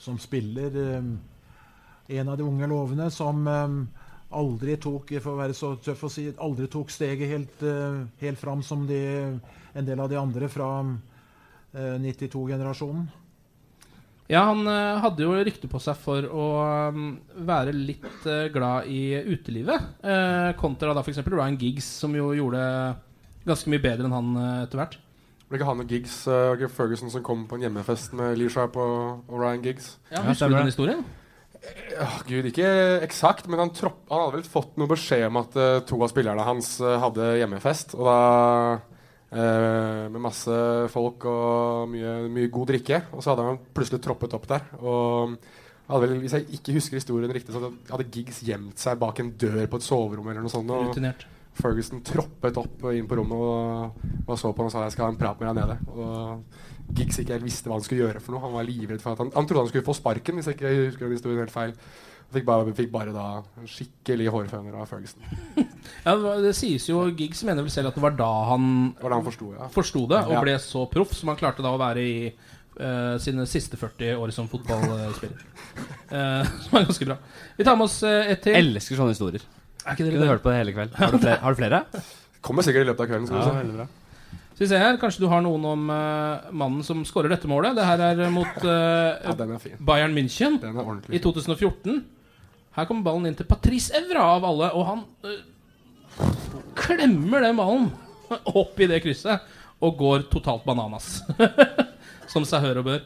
som 0.00 0.18
spiller 0.20 0.76
um, 0.98 1.18
En 2.08 2.28
av 2.28 2.38
de 2.38 2.44
unge 2.44 2.66
lovene 2.66 3.10
som 3.12 3.46
um, 3.46 3.80
aldri 4.30 4.76
tok 4.80 5.14
for 5.20 5.34
å 5.34 5.40
være 5.40 5.56
så 5.56 5.72
tøff 5.82 6.04
å 6.06 6.12
si, 6.12 6.28
aldri 6.38 6.68
tok 6.70 6.92
steget 6.92 7.32
helt, 7.32 7.62
uh, 7.66 8.04
helt 8.20 8.38
fram 8.38 8.62
som 8.62 8.86
de, 8.86 9.00
en 9.74 9.88
del 9.88 10.00
av 10.00 10.10
de 10.12 10.18
andre 10.20 10.48
fra 10.52 10.68
uh, 10.84 11.96
92-generasjonen. 12.02 13.08
Ja, 14.30 14.44
han 14.46 14.62
eh, 14.70 15.00
hadde 15.02 15.24
jo 15.24 15.32
rykte 15.34 15.66
på 15.66 15.80
seg 15.82 15.98
for 15.98 16.22
å 16.22 16.44
mm, 16.94 17.06
være 17.48 17.72
litt 17.74 18.26
eh, 18.30 18.46
glad 18.54 18.86
i 18.86 19.18
utelivet. 19.26 19.88
eh, 20.06 20.50
kontra 20.60 20.94
da 20.94 21.02
f.eks. 21.02 21.18
Ryan 21.26 21.58
Giggs, 21.58 21.88
som 21.98 22.14
jo 22.14 22.28
gjorde 22.38 22.60
ganske 23.42 23.72
mye 23.72 23.82
bedre 23.82 24.06
enn 24.06 24.14
han 24.14 24.28
eh, 24.38 24.60
etter 24.68 24.78
hvert. 24.78 24.94
Ble 25.50 25.58
ikke 25.58 25.66
han 25.66 25.82
og 25.82 25.90
Giggs 25.90 26.14
og 26.30 26.62
Ferguson 26.70 27.10
som 27.10 27.24
kom 27.26 27.42
på 27.50 27.58
en 27.58 27.66
hjemmefest 27.66 28.14
med 28.14 28.38
Lee 28.38 28.52
Sharp 28.54 28.78
og, 28.78 29.24
og 29.26 29.34
Ryan 29.42 29.64
Giggs? 29.64 29.96
Ja, 30.12 30.22
Husker 30.28 30.52
du 30.52 30.60
den 30.60 30.70
historien? 30.70 31.02
Åh, 32.00 32.20
Gud, 32.24 32.46
ikke 32.48 32.68
eksakt, 33.04 33.48
men 33.50 33.60
han, 33.60 33.72
tropp, 33.76 34.06
han 34.08 34.24
hadde 34.24 34.38
vel 34.38 34.48
fått 34.48 34.78
noe 34.80 34.88
beskjed 34.90 35.26
om 35.28 35.40
at 35.42 35.58
uh, 35.60 35.80
to 35.86 35.98
av 36.00 36.12
spillerne 36.12 36.46
hans 36.46 36.72
uh, 36.80 36.96
hadde 37.02 37.34
hjemmefest. 37.42 37.96
Og 37.98 38.08
da 38.08 38.20
uh, 39.34 40.04
Med 40.10 40.20
masse 40.24 40.60
folk 40.94 41.26
og 41.28 41.90
mye, 41.92 42.14
mye 42.32 42.52
god 42.52 42.72
drikke. 42.72 43.02
Og 43.12 43.22
så 43.22 43.34
hadde 43.34 43.48
han 43.50 43.60
plutselig 43.76 44.00
troppet 44.06 44.36
opp 44.38 44.48
der. 44.50 44.64
Og 44.80 45.36
hadde 45.90 46.06
vel, 46.06 46.16
hvis 46.22 46.38
jeg 46.38 46.48
ikke 46.60 46.78
husker 46.78 47.00
historien 47.00 47.34
riktig, 47.34 47.52
så 47.52 47.72
hadde 47.90 48.08
Giggs 48.14 48.40
gjemt 48.46 48.80
seg 48.80 48.98
bak 49.00 49.20
en 49.20 49.34
dør 49.38 49.64
på 49.68 49.80
et 49.80 49.86
soverom 49.86 50.32
eller 50.32 50.46
noe 50.46 50.52
sånt. 50.52 50.72
Og 50.72 50.90
Rutinert. 50.90 51.26
Ferguson 51.58 52.02
troppet 52.06 52.56
opp 52.60 52.84
inn 52.94 53.08
på 53.10 53.16
rommet 53.18 53.36
og, 53.36 54.04
og 54.26 54.36
så 54.38 54.52
på 54.54 54.62
han 54.62 54.70
og 54.70 54.74
sa 54.74 54.84
jeg 54.86 54.94
skal 54.94 55.08
ha 55.08 55.14
en 55.14 55.18
prat 55.20 55.40
med 55.42 55.50
deg 55.50 55.58
nede. 55.64 55.78
Og 55.94 56.94
Giggs 56.96 57.18
ikke 57.22 57.36
helt 57.36 57.46
visste 57.46 57.70
hva 57.70 57.76
han 57.78 57.84
skulle 57.86 58.04
gjøre 58.06 58.22
for 58.22 58.34
noe. 58.34 58.44
Han 58.44 58.54
var 58.54 58.66
livredd 58.68 59.02
for 59.02 59.14
at 59.14 59.20
han, 59.22 59.32
han 59.34 59.46
trodde 59.48 59.66
han 59.66 59.72
skulle 59.72 59.86
få 59.86 59.94
sparken, 59.98 60.38
hvis 60.38 60.48
jeg 60.50 60.58
ikke 60.58 60.72
husker 60.86 61.06
den 61.06 61.16
historien 61.18 61.42
helt 61.44 61.54
feil. 61.54 61.74
Han 62.30 62.36
fikk 62.38 62.46
bare, 62.46 62.74
fikk 62.78 62.92
bare 62.94 63.14
da 63.14 63.26
skikkelig 63.66 64.28
hårføner 64.34 64.78
av 64.78 64.86
Ferguson. 64.90 65.22
Ja, 66.04 66.14
det, 66.14 66.22
var- 66.22 66.40
det 66.44 66.52
sies 66.56 66.86
jo 66.88 67.02
Giggs 67.16 67.42
mener 67.44 67.64
vel 67.66 67.72
selv 67.72 67.90
at 67.90 67.96
det 67.98 68.02
var 68.04 68.14
da 68.16 68.28
han 68.50 68.64
Det 68.94 69.02
var 69.04 69.12
da 69.12 69.16
han 69.18 69.26
forsto 69.26 69.48
ja. 69.56 69.66
forsto 69.74 70.02
det, 70.08 70.20
og 70.28 70.32
Ja. 70.36 70.40
ble 70.44 70.54
så 70.62 70.84
proff 70.92 71.12
som 71.16 71.32
han 71.32 71.38
klarte 71.40 71.64
da 71.66 71.74
å 71.74 71.80
være 71.82 72.06
i 72.06 72.16
Uh, 72.80 73.18
sine 73.20 73.42
siste 73.50 73.76
40 73.76 74.14
år 74.16 74.30
som 74.32 74.46
fotballspiller. 74.48 75.40
Uh, 76.08 76.46
som 76.64 76.78
er 76.78 76.84
ganske 76.86 77.08
bra. 77.10 77.16
Vi 77.58 77.64
tar 77.66 77.76
med 77.76 77.84
oss 77.90 77.96
uh, 78.06 78.22
et 78.30 78.40
til. 78.46 78.54
Elsker 78.56 78.96
sånne 78.96 79.12
historier. 79.12 79.42
Er 79.90 79.96
ikke 79.96 80.06
det 80.06 80.12
Kunne 80.14 80.28
hørt 80.30 80.44
på 80.44 80.52
det 80.52 80.58
hele 80.60 80.74
kveld. 80.76 80.92
Har 81.00 81.10
du 81.14 81.18
flere? 81.18 81.40
Har 81.42 81.56
du 81.56 81.58
flere? 81.58 81.80
Kommer 82.46 82.64
sikkert 82.66 82.86
i 82.86 82.90
løpet 82.90 83.04
av 83.04 83.10
kvelden. 83.10 83.26
Skal 83.28 83.40
Ja, 83.40 83.42
vi 83.44 83.50
se. 83.50 83.62
veldig 83.64 83.76
bra. 83.80 83.88
Så 84.54 84.64
vi 84.64 84.68
ser 84.70 84.82
her, 84.84 84.96
Kanskje 85.00 85.22
du 85.24 85.28
har 85.32 85.40
noen 85.44 85.64
om 85.64 85.90
uh, 85.90 86.50
mannen 86.52 86.84
som 86.84 87.00
skårer 87.08 87.32
dette 87.32 87.48
målet. 87.48 87.74
Det 87.78 87.84
her 87.88 88.02
er 88.10 88.22
mot 88.32 88.58
uh, 88.64 88.70
Ja, 89.26 89.34
er. 89.34 89.76
Bayern 89.80 90.16
München 90.16 90.58
i 91.10 91.20
2014. 91.22 92.02
Her 92.76 92.86
kommer 92.86 93.06
ballen 93.06 93.30
inn 93.30 93.38
til 93.38 93.48
Patrice 93.50 93.94
Evra 93.98 94.26
av 94.36 94.44
alle, 94.46 94.68
og 94.76 94.84
han 94.86 95.00
uh, 95.26 96.28
klemmer 96.78 97.42
den 97.44 97.58
ballen 97.58 97.88
opp 98.52 98.78
i 98.80 98.86
det 98.90 99.00
krysset 99.02 99.48
og 99.80 99.96
går 99.98 100.28
totalt 100.30 100.66
bananas. 100.68 101.22
som 102.30 102.44
seg 102.46 102.62
hør 102.62 102.82
og 102.82 102.86
bør. 102.92 103.00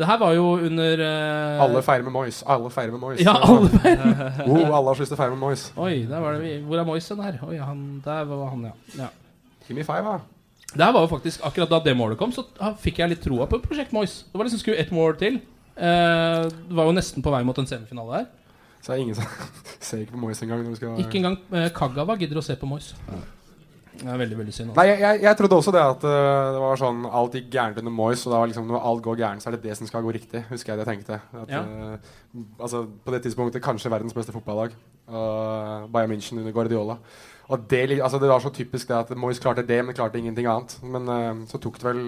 Det 0.00 0.06
her 0.08 0.16
var 0.16 0.32
jo 0.32 0.44
under 0.56 1.00
uh... 1.04 1.62
Alle 1.66 1.82
feirer 1.84 2.06
med 2.06 2.14
Moyes. 2.14 2.38
Alle 2.48 2.70
feirer 2.72 2.94
med 2.94 3.02
Moyes. 3.02 3.20
Ja, 3.20 3.34
alle 3.44 3.68
feirer. 3.68 4.20
oh, 4.48 4.62
alle 4.64 4.94
har 4.94 4.96
lyst 5.02 5.10
til 5.12 5.16
å 5.18 5.20
feire 5.20 5.34
med 5.34 5.42
Moyes. 5.42 5.64
Oi, 5.76 6.06
der 6.08 6.22
var 6.24 6.38
det 6.38 6.40
vi. 6.46 6.52
Hvor 6.64 6.80
er 6.80 6.86
Moisen 6.88 7.20
her? 7.20 7.36
Oi, 7.44 7.58
han, 7.60 7.82
der 8.06 8.24
var 8.30 8.46
han, 8.54 8.62
ja. 8.70 8.72
ja. 9.02 9.08
Kimi 9.66 9.84
five, 9.84 10.00
da. 10.14 10.40
Det 10.70 10.86
her 10.86 10.92
var 10.94 11.02
jo 11.04 11.10
faktisk 11.10 11.42
Akkurat 11.44 11.70
da 11.72 11.80
det 11.84 11.92
målet 11.98 12.16
kom, 12.18 12.32
så 12.32 12.44
fikk 12.80 13.00
jeg 13.02 13.12
litt 13.12 13.20
troa 13.26 13.44
på 13.50 13.58
Prosjekt 13.64 13.92
Mois. 13.92 14.20
Det 14.30 14.38
var 14.40 14.48
liksom 14.48 14.62
skulle 14.62 14.80
ett 14.80 14.92
mål 14.94 15.18
til. 15.20 15.36
Uh, 15.76 16.46
det 16.48 16.78
var 16.80 16.88
jo 16.88 16.94
nesten 16.96 17.24
på 17.26 17.32
vei 17.34 17.42
mot 17.44 17.60
en 17.60 17.68
semifinale 17.68 18.22
her. 18.22 18.30
Så 18.80 18.94
er 18.94 19.00
det 19.00 19.04
ingen 19.04 19.18
som 19.20 19.28
ser 19.90 20.06
ikke 20.06 20.14
på 20.16 20.22
Moyes 20.24 20.40
engang. 20.46 20.64
skal- 20.80 20.96
Ikke 21.04 21.20
engang 21.20 21.36
uh, 21.52 21.66
Kagawa 21.76 22.16
gidder 22.20 22.40
å 22.40 22.46
se 22.46 22.56
på 22.56 22.70
Mois. 22.70 22.94
Det 24.00 24.08
er 24.08 24.16
veldig, 24.22 24.36
veldig 24.38 24.52
synd. 24.56 24.70
altså. 24.70 24.80
Nei, 24.80 24.86
jeg, 24.88 25.00
jeg, 25.04 25.22
jeg 25.26 25.36
trodde 25.36 25.56
også 25.60 25.72
det 25.76 25.80
at 25.84 26.04
uh, 26.08 26.52
det 26.54 26.60
var 26.62 26.78
sånn 26.80 27.02
alt 27.20 27.34
gikk 27.36 27.50
gærent 27.52 27.80
under 27.82 27.92
Moyes. 27.92 28.22
Og 28.26 28.32
da 28.32 28.38
var 28.40 28.48
liksom, 28.52 28.68
når 28.70 28.86
alt 28.90 29.02
går 29.04 29.18
gærent, 29.20 29.42
så 29.44 29.50
er 29.50 29.56
det 29.58 29.62
det 29.66 29.76
som 29.76 29.90
skal 29.90 30.06
gå 30.06 30.14
riktig. 30.16 30.40
Husker 30.48 30.72
jeg 30.72 30.80
det 30.80 30.86
jeg 30.86 30.92
tenkte. 30.94 31.18
At, 31.42 31.52
Ja. 31.52 31.60
uh, 31.60 32.38
altså, 32.64 32.84
på 33.04 33.12
det 33.12 33.20
tidspunktet 33.26 33.62
kanskje 33.64 33.92
verdens 33.92 34.16
beste 34.16 34.32
fotballag. 34.32 34.72
Uh, 35.10 35.84
Bayern 35.92 36.14
München 36.14 36.40
under 36.40 36.52
Guardiola. 36.56 36.96
Og 37.50 37.68
det, 37.68 37.84
altså, 38.00 38.18
det 38.22 38.28
var 38.30 38.40
så 38.40 38.52
typisk 38.54 38.88
det 38.88 38.96
at 38.96 39.16
Moyes 39.18 39.38
klarte 39.42 39.66
det, 39.66 39.82
men 39.84 39.94
klarte 39.94 40.18
ingenting 40.22 40.46
annet. 40.48 40.78
Men 40.82 41.08
uh, 41.10 41.46
så 41.50 41.58
tok 41.60 41.76
det 41.82 41.90
vel 41.92 42.04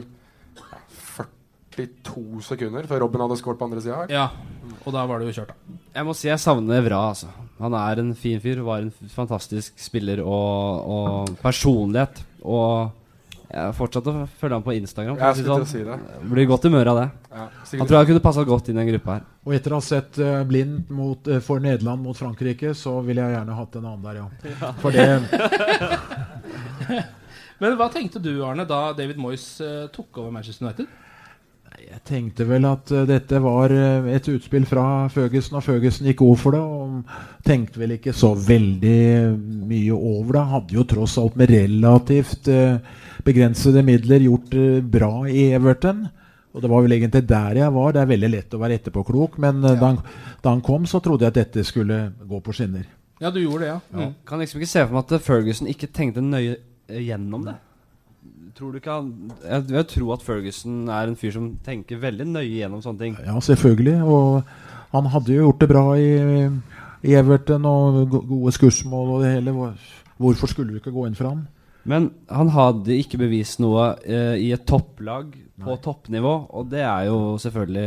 42 1.72 2.42
sekunder 2.44 2.86
før 2.88 3.00
Robben 3.06 3.22
hadde 3.24 3.38
skåret 3.40 3.58
på 3.60 3.64
andre 3.68 3.80
sida. 3.84 4.02
Ja, 4.12 4.26
og 4.84 4.92
da 4.92 5.04
var 5.08 5.20
det 5.22 5.30
jo 5.30 5.38
kjørt, 5.40 5.52
da. 5.54 5.78
Jeg 5.96 6.08
må 6.08 6.14
si 6.16 6.28
jeg 6.28 6.40
savner 6.42 6.82
Vra, 6.84 6.98
Altså. 7.12 7.30
Han 7.62 7.72
er 7.78 7.94
en 8.02 8.10
fin 8.18 8.40
fyr. 8.42 8.58
Var 8.66 8.78
en 8.84 8.92
fantastisk 9.12 9.78
spiller 9.80 10.18
og, 10.24 10.90
og 10.96 11.30
personlighet. 11.42 12.14
Og 12.42 12.90
jeg 13.52 13.74
fortsatte 13.76 14.08
å 14.08 14.24
følge 14.40 14.56
ham 14.56 14.62
på 14.64 14.72
Instagram. 14.78 15.18
Jeg 15.20 15.36
si 15.36 15.42
sånn. 15.44 15.66
si 15.68 15.80
det. 15.84 15.96
Blir 16.30 16.46
godt 16.48 16.64
humør 16.68 16.86
av 16.94 16.98
det. 17.02 17.08
Ja, 17.28 17.44
Han 17.74 17.88
tror 17.88 17.98
jeg 17.98 18.08
kunne 18.08 18.24
passa 18.24 18.42
godt 18.48 18.68
inn 18.72 18.78
i 18.80 18.82
en 18.82 18.90
gruppe 18.94 19.10
her. 19.12 19.22
Og 19.44 19.50
etter 19.58 19.70
å 19.74 19.76
ha 19.80 19.84
sett 19.84 20.12
uh, 20.22 20.44
Blind 20.48 20.76
mot, 20.94 21.20
uh, 21.28 21.40
for 21.44 21.56
Nederland 21.60 22.00
mot 22.00 22.16
Frankrike, 22.16 22.72
så 22.78 22.92
ville 23.04 23.20
jeg 23.20 23.32
gjerne 23.36 23.58
hatt 23.58 23.76
en 23.76 23.88
annen 23.90 24.04
der, 24.06 24.16
ja. 24.22 24.26
For 24.80 24.90
det 24.96 25.06
Men 27.62 27.76
hva 27.78 27.86
tenkte 27.92 28.18
du, 28.22 28.42
Arne, 28.42 28.64
da 28.66 28.92
David 28.96 29.18
Moyes 29.20 29.60
uh, 29.60 29.86
tok 29.92 30.18
over 30.24 30.30
Manchester 30.34 30.64
United? 30.66 30.86
Jeg 31.80 32.00
tenkte 32.08 32.44
vel 32.48 32.64
at 32.68 32.90
eh, 32.92 33.04
dette 33.08 33.38
var 33.42 33.72
eh, 33.72 34.08
et 34.16 34.28
utspill 34.32 34.64
fra 34.68 35.08
Føgesen, 35.12 35.58
og 35.58 35.64
Føgesen 35.66 36.08
gikk 36.08 36.20
god 36.22 36.40
for 36.40 36.56
det. 36.56 36.62
Og 36.62 37.44
tenkte 37.46 37.82
vel 37.82 37.94
ikke 37.96 38.14
så 38.16 38.32
veldig 38.36 38.96
mye 39.70 39.96
over 39.96 40.38
det. 40.38 40.44
Hadde 40.52 40.76
jo 40.78 40.86
tross 40.88 41.18
alt 41.20 41.38
med 41.40 41.52
relativt 41.52 42.50
eh, 42.52 42.80
begrensede 43.24 43.84
midler 43.86 44.24
gjort 44.26 44.56
bra 44.92 45.12
i 45.30 45.50
Everton. 45.56 46.04
Og 46.52 46.60
det 46.60 46.68
var 46.68 46.84
vel 46.84 46.96
egentlig 46.98 47.24
der 47.28 47.62
jeg 47.62 47.76
var. 47.76 47.92
Det 47.94 48.02
er 48.02 48.12
veldig 48.12 48.32
lett 48.34 48.56
å 48.56 48.60
være 48.60 48.80
etterpåklok, 48.80 49.38
men 49.40 49.62
ja. 49.64 49.76
da, 49.76 49.92
han, 49.92 50.00
da 50.44 50.52
han 50.52 50.64
kom, 50.64 50.88
så 50.88 51.00
trodde 51.00 51.24
jeg 51.24 51.32
at 51.32 51.40
dette 51.40 51.64
skulle 51.64 52.04
gå 52.28 52.42
på 52.44 52.56
skinner. 52.56 52.84
Ja, 53.22 53.30
du 53.30 53.38
gjorde 53.40 53.64
det, 53.64 53.70
ja. 53.70 53.80
Mm. 53.94 54.14
Kan 54.28 54.42
liksom 54.42 54.60
ikke 54.60 54.72
se 54.72 54.82
for 54.84 54.96
meg 54.96 55.06
at 55.06 55.24
Ferguson 55.24 55.70
ikke 55.70 55.88
tenkte 55.94 56.24
nøye 56.24 56.58
gjennom 56.92 57.46
det. 57.46 57.56
Tror 58.52 58.74
du 58.74 58.78
ikke 58.78 58.92
han 58.92 59.06
Jeg, 59.40 59.64
jeg 59.72 59.86
tror 59.94 60.10
at 60.14 60.24
Ferguson 60.26 60.82
er 60.92 61.08
en 61.08 61.16
fyr 61.16 61.32
som 61.34 61.46
tenker 61.64 62.00
veldig 62.02 62.26
nøye 62.34 62.50
gjennom 62.60 62.82
sånne 62.84 63.00
ting. 63.00 63.16
Ja, 63.24 63.38
selvfølgelig. 63.40 63.96
Og 64.04 64.42
han 64.92 65.08
hadde 65.14 65.32
jo 65.32 65.46
gjort 65.46 65.62
det 65.62 65.70
bra 65.72 65.84
i, 65.96 66.10
i 67.08 67.16
Everton 67.16 67.66
og 67.68 68.02
gode 68.12 68.52
skussmål 68.54 69.16
og 69.16 69.24
det 69.24 69.32
hele. 69.38 69.56
Hvorfor 70.20 70.52
skulle 70.52 70.74
du 70.74 70.82
ikke 70.82 70.94
gå 70.94 71.06
inn 71.08 71.16
for 71.18 71.30
ham? 71.32 71.46
Men 71.88 72.12
han 72.30 72.52
hadde 72.54 72.94
ikke 72.94 73.18
bevist 73.24 73.58
noe 73.62 73.94
eh, 74.06 74.36
i 74.38 74.52
et 74.54 74.66
topplag 74.68 75.32
på 75.62 75.78
toppnivå, 75.82 76.34
og 76.54 76.68
det 76.70 76.82
er 76.82 77.08
jo 77.08 77.36
selvfølgelig 77.42 77.86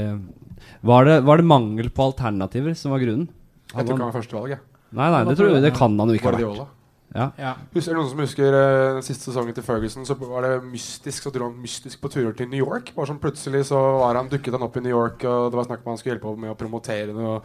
Var 0.88 1.08
det, 1.08 1.16
var 1.28 1.40
det 1.40 1.48
mangel 1.48 1.90
på 1.92 2.10
alternativer 2.10 2.76
som 2.76 2.94
var 2.96 3.04
grunnen? 3.04 3.28
Jeg 3.72 3.84
tror 3.84 3.96
ikke 3.96 4.02
han 4.02 4.10
var 4.10 4.18
førstevalget. 4.18 4.58
jeg. 4.58 4.72
Nei, 4.96 5.08
nei, 5.12 5.22
det, 5.28 5.36
tror 5.36 5.50
jeg, 5.52 5.64
det 5.66 5.74
kan 5.76 5.96
han 6.00 6.12
jo 6.12 6.16
ikke 6.16 6.32
ha 6.32 6.38
vært. 6.38 6.75
Ja. 7.16 7.30
Ja. 7.40 7.54
Husker, 7.72 7.94
er 7.94 7.96
det 7.96 8.02
noen 8.02 8.12
som 8.12 8.22
husker 8.24 8.56
uh, 8.58 8.96
den 8.98 9.06
siste 9.08 9.30
sesongen 9.30 9.56
til 9.56 9.64
Ferguson? 9.64 10.08
Så 10.08 10.18
var 10.20 10.44
det 10.44 10.56
mystisk 10.68 11.24
Så 11.24 11.32
dro 11.34 11.48
han 11.48 11.62
mystisk 11.64 12.02
på 12.04 12.12
turer 12.12 12.36
til 12.36 12.50
New 12.52 12.60
York. 12.60 12.92
Bare 12.96 13.10
sånn 13.12 13.22
Plutselig 13.24 13.66
så 13.72 13.80
var 14.02 14.20
han, 14.20 14.30
dukket 14.32 14.58
han 14.58 14.66
opp 14.68 14.76
i 14.76 14.84
New 14.84 14.92
York, 14.92 15.24
og 15.24 15.48
det 15.52 15.60
var 15.62 15.70
snakk 15.70 15.86
om 15.86 15.94
han 15.94 16.02
skulle 16.02 16.18
hjelpe 16.18 16.36
med 16.44 16.52
å 16.52 16.60
promotere 16.60 17.16
noe 17.16 17.40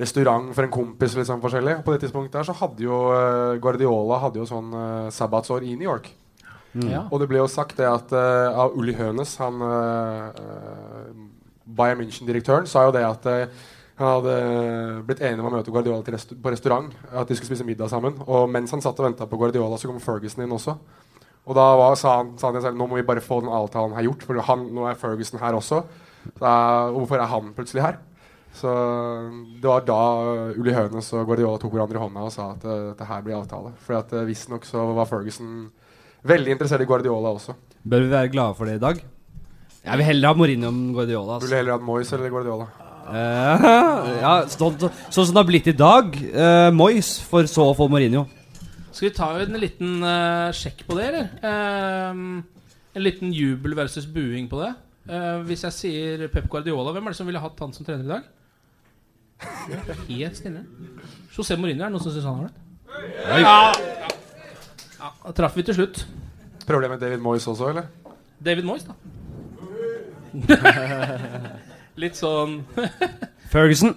restaurant 0.00 0.52
for 0.56 0.66
en 0.66 0.72
kompis. 0.72 1.16
Sånn 1.16 1.42
forskjellig 1.42 1.78
Og 1.80 1.84
På 1.86 1.94
det 1.94 2.04
tidspunktet 2.04 2.38
der 2.38 2.48
så 2.48 2.56
hadde 2.60 2.84
jo 2.84 3.02
uh, 3.08 3.56
Guardiola 3.62 4.20
hadde 4.26 4.42
jo 4.42 4.48
sånn 4.48 4.72
uh, 4.76 5.08
sabbatsår 5.14 5.64
i 5.64 5.76
New 5.76 5.88
York. 5.88 6.12
Ja. 6.78 7.06
Og 7.10 7.18
det 7.18 7.26
ble 7.32 7.40
jo 7.40 7.50
sagt 7.50 7.80
det 7.80 7.88
at 7.88 8.12
uh, 8.14 8.52
av 8.66 8.76
Uli 8.78 8.94
Hønes, 8.94 9.34
han 9.40 9.64
uh, 9.64 10.30
Bayern 11.64 11.98
München-direktøren, 12.02 12.68
sa 12.70 12.84
jo 12.86 12.94
det 12.94 13.02
at 13.06 13.26
han 14.00 14.16
hadde 14.16 14.34
blitt 15.08 15.20
enig 15.28 15.42
om 15.42 15.50
å 15.50 15.52
møte 15.58 15.72
Guardiola 15.72 16.04
til 16.04 16.16
restu 16.16 16.34
på 16.40 16.52
restaurant. 16.52 16.88
At 17.12 17.28
de 17.28 17.36
skulle 17.36 17.52
spise 17.52 17.66
middag 17.68 17.90
sammen. 17.92 18.16
Og 18.26 18.48
mens 18.52 18.72
han 18.72 18.82
satt 18.84 18.98
og 19.00 19.10
venta 19.10 19.28
på 19.28 19.38
Guardiola, 19.40 19.76
så 19.76 19.90
kom 19.90 20.00
Ferguson 20.00 20.44
inn 20.44 20.56
også. 20.56 20.76
Og 21.48 21.56
da 21.56 21.66
var, 21.78 21.96
sa 21.98 22.18
han, 22.20 22.34
sa 22.38 22.50
han 22.50 22.62
selv, 22.62 22.78
nå 22.78 22.86
må 22.88 23.00
vi 23.00 23.06
bare 23.06 23.24
få 23.24 23.40
den 23.44 23.52
avtalen 23.52 23.96
her 23.96 24.06
gjort, 24.06 24.24
for 24.28 24.40
han, 24.46 24.66
nå 24.76 24.86
er 24.88 24.98
Ferguson 25.00 25.40
her 25.42 25.56
også. 25.58 25.82
Da, 26.36 26.52
hvorfor 26.94 27.20
er 27.20 27.30
han 27.30 27.52
plutselig 27.56 27.84
her? 27.84 28.00
Så 28.56 28.70
det 29.62 29.68
var 29.68 29.84
da 29.86 30.00
Uli 30.58 30.74
Hønes 30.74 31.12
og 31.14 31.28
Guardiola 31.28 31.60
tok 31.62 31.74
hverandre 31.76 32.00
i 32.00 32.02
hånda 32.02 32.24
og 32.26 32.32
sa 32.34 32.50
at 32.56 32.66
uh, 32.66 32.90
det 32.98 33.06
her 33.06 33.22
blir 33.24 33.38
avtale. 33.38 33.72
For 33.84 34.00
uh, 34.00 34.26
visstnok 34.26 34.66
så 34.68 34.84
var 34.96 35.08
Ferguson 35.10 35.68
veldig 36.26 36.56
interessert 36.56 36.82
i 36.84 36.88
Guardiola 36.90 37.32
også. 37.36 37.54
Bør 37.86 38.04
vi 38.04 38.12
være 38.12 38.32
glade 38.34 38.58
for 38.58 38.68
det 38.68 38.76
i 38.80 38.82
dag? 38.82 39.02
Jeg 39.80 39.96
vil 39.96 40.08
heller 40.10 40.32
ha 40.32 40.36
Mourinho 40.36 40.68
enn 40.68 40.86
Guardiola. 40.96 41.38
Ville 41.44 41.62
heller 41.62 41.78
ha 41.78 41.84
Moyes 41.84 42.10
eller 42.16 42.32
Guardiola. 42.32 42.68
Eh, 43.08 43.64
ja, 44.24 44.34
sånn 44.50 44.76
så, 44.80 44.90
sånn 45.08 45.26
som 45.26 45.34
det 45.34 45.42
har 45.42 45.48
blitt 45.48 45.70
i 45.72 45.76
dag. 45.76 46.14
Uh, 46.34 46.68
Moyes, 46.74 47.16
for 47.26 47.48
så 47.50 47.70
å 47.70 47.76
få 47.76 47.88
Mourinho. 47.90 48.26
Skal 48.90 49.08
vi 49.08 49.14
ta 49.16 49.28
en 49.40 49.58
liten 49.62 50.02
uh, 50.04 50.50
sjekk 50.56 50.84
på 50.88 50.96
det, 50.98 51.06
eller? 51.08 51.28
Ehm, 51.46 52.42
en 52.92 53.04
liten 53.04 53.30
jubel 53.32 53.76
versus 53.78 54.04
buing 54.04 54.48
på 54.50 54.58
det. 54.60 54.72
Eh, 55.10 55.38
hvis 55.48 55.64
jeg 55.64 55.76
sier 55.76 56.26
Pep 56.30 56.48
Guardiola, 56.50 56.92
hvem 56.94 57.06
er 57.08 57.14
det 57.14 57.18
som 57.18 57.28
ville 57.30 57.40
hatt 57.42 57.62
han 57.62 57.72
som 57.74 57.86
trener 57.86 58.04
i 58.04 58.10
dag? 58.10 58.22
Helt 60.10 60.36
stille. 60.36 60.66
José 61.32 61.56
Mourinho, 61.56 61.80
er 61.80 61.88
det 61.88 61.94
noen 61.94 62.04
som 62.04 62.14
syns 62.14 62.28
han 62.28 62.42
har 62.42 62.50
det? 62.50 62.54
Ja. 63.40 63.62
ja. 65.00 65.10
Da 65.24 65.34
traff 65.38 65.56
vi 65.56 65.64
til 65.66 65.78
slutt. 65.80 66.04
Prøver 66.66 66.84
det 66.84 66.92
med 66.92 67.02
David 67.06 67.24
Moyes 67.24 67.48
også, 67.50 67.70
eller? 67.72 67.88
David 68.44 68.68
Moyes, 68.68 68.84
da. 68.90 68.94
Litt 71.98 72.18
sånn 72.18 72.60
Ferguson. 73.52 73.96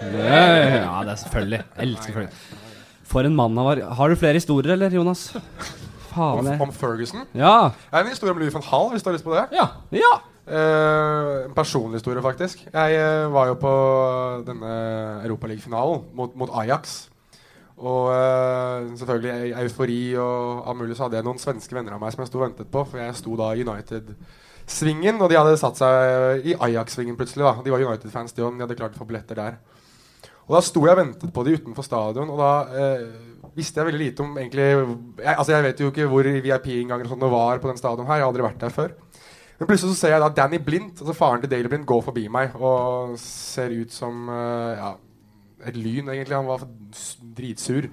Ja, 0.00 1.00
det 1.04 1.12
er 1.12 1.18
selvfølgelig. 1.20 1.60
Jeg 1.64 1.88
elsker 1.88 2.16
Ferguson. 2.16 2.60
For 3.08 3.26
en 3.28 3.36
mann 3.36 3.56
han 3.58 3.66
var. 3.66 3.80
Har 3.98 4.10
du 4.10 4.16
flere 4.18 4.40
historier, 4.40 4.72
eller, 4.74 4.94
Jonas? 4.94 5.28
Faen, 6.10 6.46
Om, 6.46 6.68
om 6.68 6.72
Ferguson? 6.72 7.26
Ja. 7.34 7.72
Jeg 7.90 7.96
har 7.96 8.04
en 8.04 8.12
historie 8.12 8.34
om 8.34 8.40
Louis 8.40 8.54
van 8.54 8.64
Hall, 8.70 8.90
hvis 8.92 9.04
du 9.04 9.10
har 9.10 9.18
lyst 9.18 9.26
på 9.26 9.34
det. 9.34 9.44
Ja. 9.54 9.68
Ja. 9.94 10.12
Uh, 10.44 11.46
en 11.46 11.54
personlig 11.56 12.00
historie, 12.00 12.22
faktisk. 12.22 12.66
Jeg 12.72 13.00
uh, 13.00 13.32
var 13.32 13.48
jo 13.48 13.58
på 13.60 13.74
denne 14.46 14.72
Europaliga-finalen 15.24 16.04
mot, 16.14 16.34
mot 16.36 16.52
Ajax. 16.60 17.08
Og 17.76 18.10
uh, 18.12 18.92
selvfølgelig 18.98 19.54
eufori 19.62 20.00
og 20.20 20.68
alt 20.70 20.78
mulig 20.78 20.96
så 20.96 21.06
hadde 21.06 21.18
jeg 21.18 21.26
noen 21.26 21.40
svenske 21.42 21.74
venner 21.74 21.96
av 21.96 22.02
meg 22.02 22.14
som 22.14 22.22
jeg 22.22 22.30
sto 22.30 22.40
og 22.40 22.46
ventet 22.48 22.70
på. 22.70 22.84
For 22.88 23.02
jeg 23.02 23.16
sto 23.18 23.38
da 23.40 23.52
i 23.54 23.66
United-svingen, 24.64 25.20
og 25.20 25.28
de 25.28 25.36
hadde 25.36 25.58
satt 25.60 25.76
seg 25.76 26.46
i 26.48 26.54
Ajax-svingen 26.56 27.16
plutselig. 27.16 27.44
da 27.44 27.62
De 27.62 27.70
var 27.70 27.82
United-fans, 27.84 28.32
de 28.32 28.42
òg. 28.42 28.56
De 28.56 28.64
hadde 28.64 28.76
klart 28.76 28.94
å 28.96 28.98
få 28.98 29.06
billetter 29.06 29.36
der. 29.36 29.58
Og 30.46 30.56
da 30.56 30.60
sto 30.60 30.80
jeg 30.84 30.92
og 30.92 31.00
ventet 31.00 31.32
på 31.32 31.44
de 31.44 31.56
utenfor 31.56 31.84
stadion, 31.84 32.28
og 32.28 32.38
da 32.38 32.52
eh, 32.76 33.04
visste 33.56 33.80
jeg 33.80 33.88
veldig 33.88 34.00
lite 34.00 34.22
om 34.22 34.34
egentlig 34.36 34.66
jeg, 34.66 35.36
Altså 35.38 35.52
jeg 35.54 35.64
vet 35.64 35.80
jo 35.80 35.88
ikke 35.88 36.08
hvor 36.10 36.24
VIP-innganger 36.24 37.08
sånn 37.08 37.24
var 37.32 37.60
på 37.60 37.70
den 37.70 37.80
stadion 37.80 38.06
her. 38.06 38.20
Jeg 38.20 38.26
har 38.26 38.32
aldri 38.32 38.44
vært 38.44 38.60
der 38.60 38.74
før. 38.74 38.92
Men 39.58 39.68
plutselig 39.70 39.94
så 39.94 40.00
ser 40.00 40.12
jeg 40.12 40.20
da 40.20 40.28
Danny 40.34 40.58
Blindt, 40.58 41.00
altså 41.00 41.14
faren 41.16 41.40
til 41.40 41.52
Daily 41.52 41.70
Blind, 41.70 41.86
gå 41.86 42.00
forbi 42.02 42.26
meg 42.28 42.56
og 42.58 43.14
ser 43.20 43.72
ut 43.72 43.92
som 43.94 44.28
eh, 44.28 44.80
ja, 44.80 44.94
et 45.64 45.76
lyn, 45.76 46.08
egentlig. 46.08 46.36
Han 46.36 46.48
var 46.50 46.64
dritsur, 47.36 47.88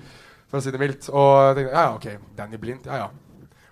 for 0.49 0.59
å 0.59 0.63
si 0.63 0.73
det 0.73 0.81
mildt. 0.81 1.11
Og 1.11 1.33
jeg 1.51 1.59
tenkte 1.59 1.75
ja, 1.75 1.83
ja, 1.83 1.99
ok, 1.99 2.31
Danny 2.39 2.59
Blindt, 2.59 2.89
ja 2.91 3.05
ja. 3.05 3.11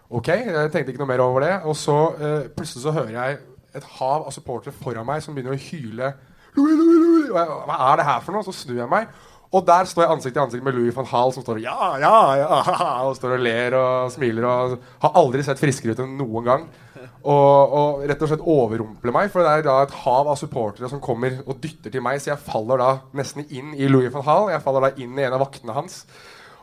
Ok, 0.10 0.28
jeg 0.34 0.72
tenkte 0.74 0.90
ikke 0.90 1.04
noe 1.04 1.12
mer 1.12 1.22
over 1.22 1.46
det. 1.46 1.54
Og 1.70 1.78
så 1.78 1.98
eh, 2.18 2.48
plutselig 2.56 2.86
så 2.86 2.94
hører 2.96 3.14
jeg 3.14 3.40
et 3.78 3.90
hav 4.00 4.26
av 4.26 4.34
supportere 4.34 4.74
foran 4.74 5.06
meg 5.06 5.22
som 5.22 5.36
begynner 5.38 5.54
å 5.54 5.62
hyle. 5.62 6.14
Louis, 6.58 6.78
Louis, 6.80 7.02
Louis. 7.04 7.28
Jeg, 7.30 7.60
Hva 7.70 7.76
er 7.92 8.00
det 8.00 8.08
her 8.08 8.24
for 8.26 8.34
noe? 8.34 8.46
Så 8.48 8.56
snur 8.64 8.80
jeg 8.82 8.90
meg. 8.90 9.12
Og 9.50 9.64
der 9.66 9.88
står 9.90 10.04
jeg 10.04 10.14
ansikt 10.14 10.36
til 10.36 10.44
ansikt 10.44 10.66
med 10.66 10.76
Louis 10.78 10.94
van 10.94 11.08
Hall, 11.10 11.32
som 11.34 11.42
står 11.42 11.58
og 11.58 11.64
ja, 11.64 11.88
ja, 11.98 12.18
ja, 12.38 12.58
og 13.08 13.16
står 13.18 13.34
og 13.34 13.42
ler 13.42 13.74
og 13.80 14.12
smiler. 14.14 14.46
Og 14.46 14.76
har 15.02 15.16
aldri 15.18 15.42
sett 15.46 15.62
friskere 15.62 15.96
ut 15.98 16.04
enn 16.04 16.20
noen 16.20 16.46
gang. 16.46 16.68
Og, 17.00 17.74
og 17.80 18.04
rett 18.10 18.22
og 18.22 18.30
slett 18.30 18.46
overrumpler 18.46 19.16
meg, 19.16 19.32
for 19.34 19.42
det 19.42 19.52
er 19.52 19.66
da 19.66 19.80
et 19.84 19.96
hav 20.04 20.30
av 20.30 20.38
supportere 20.40 20.90
som 20.92 21.02
kommer 21.02 21.42
og 21.48 21.58
dytter 21.64 21.92
til 21.92 22.04
meg, 22.06 22.22
så 22.22 22.32
jeg 22.36 22.46
faller 22.46 22.80
da 22.80 22.92
nesten 23.18 23.48
inn 23.50 23.74
i 23.74 23.90
Louis 23.90 24.14
van 24.14 24.28
Hall. 24.30 24.52
Jeg 24.54 24.64
faller 24.66 24.86
da 24.86 24.94
inn 25.02 25.18
i 25.18 25.26
en 25.26 25.38
av 25.38 25.42
vaktene 25.44 25.76
hans. 25.76 26.04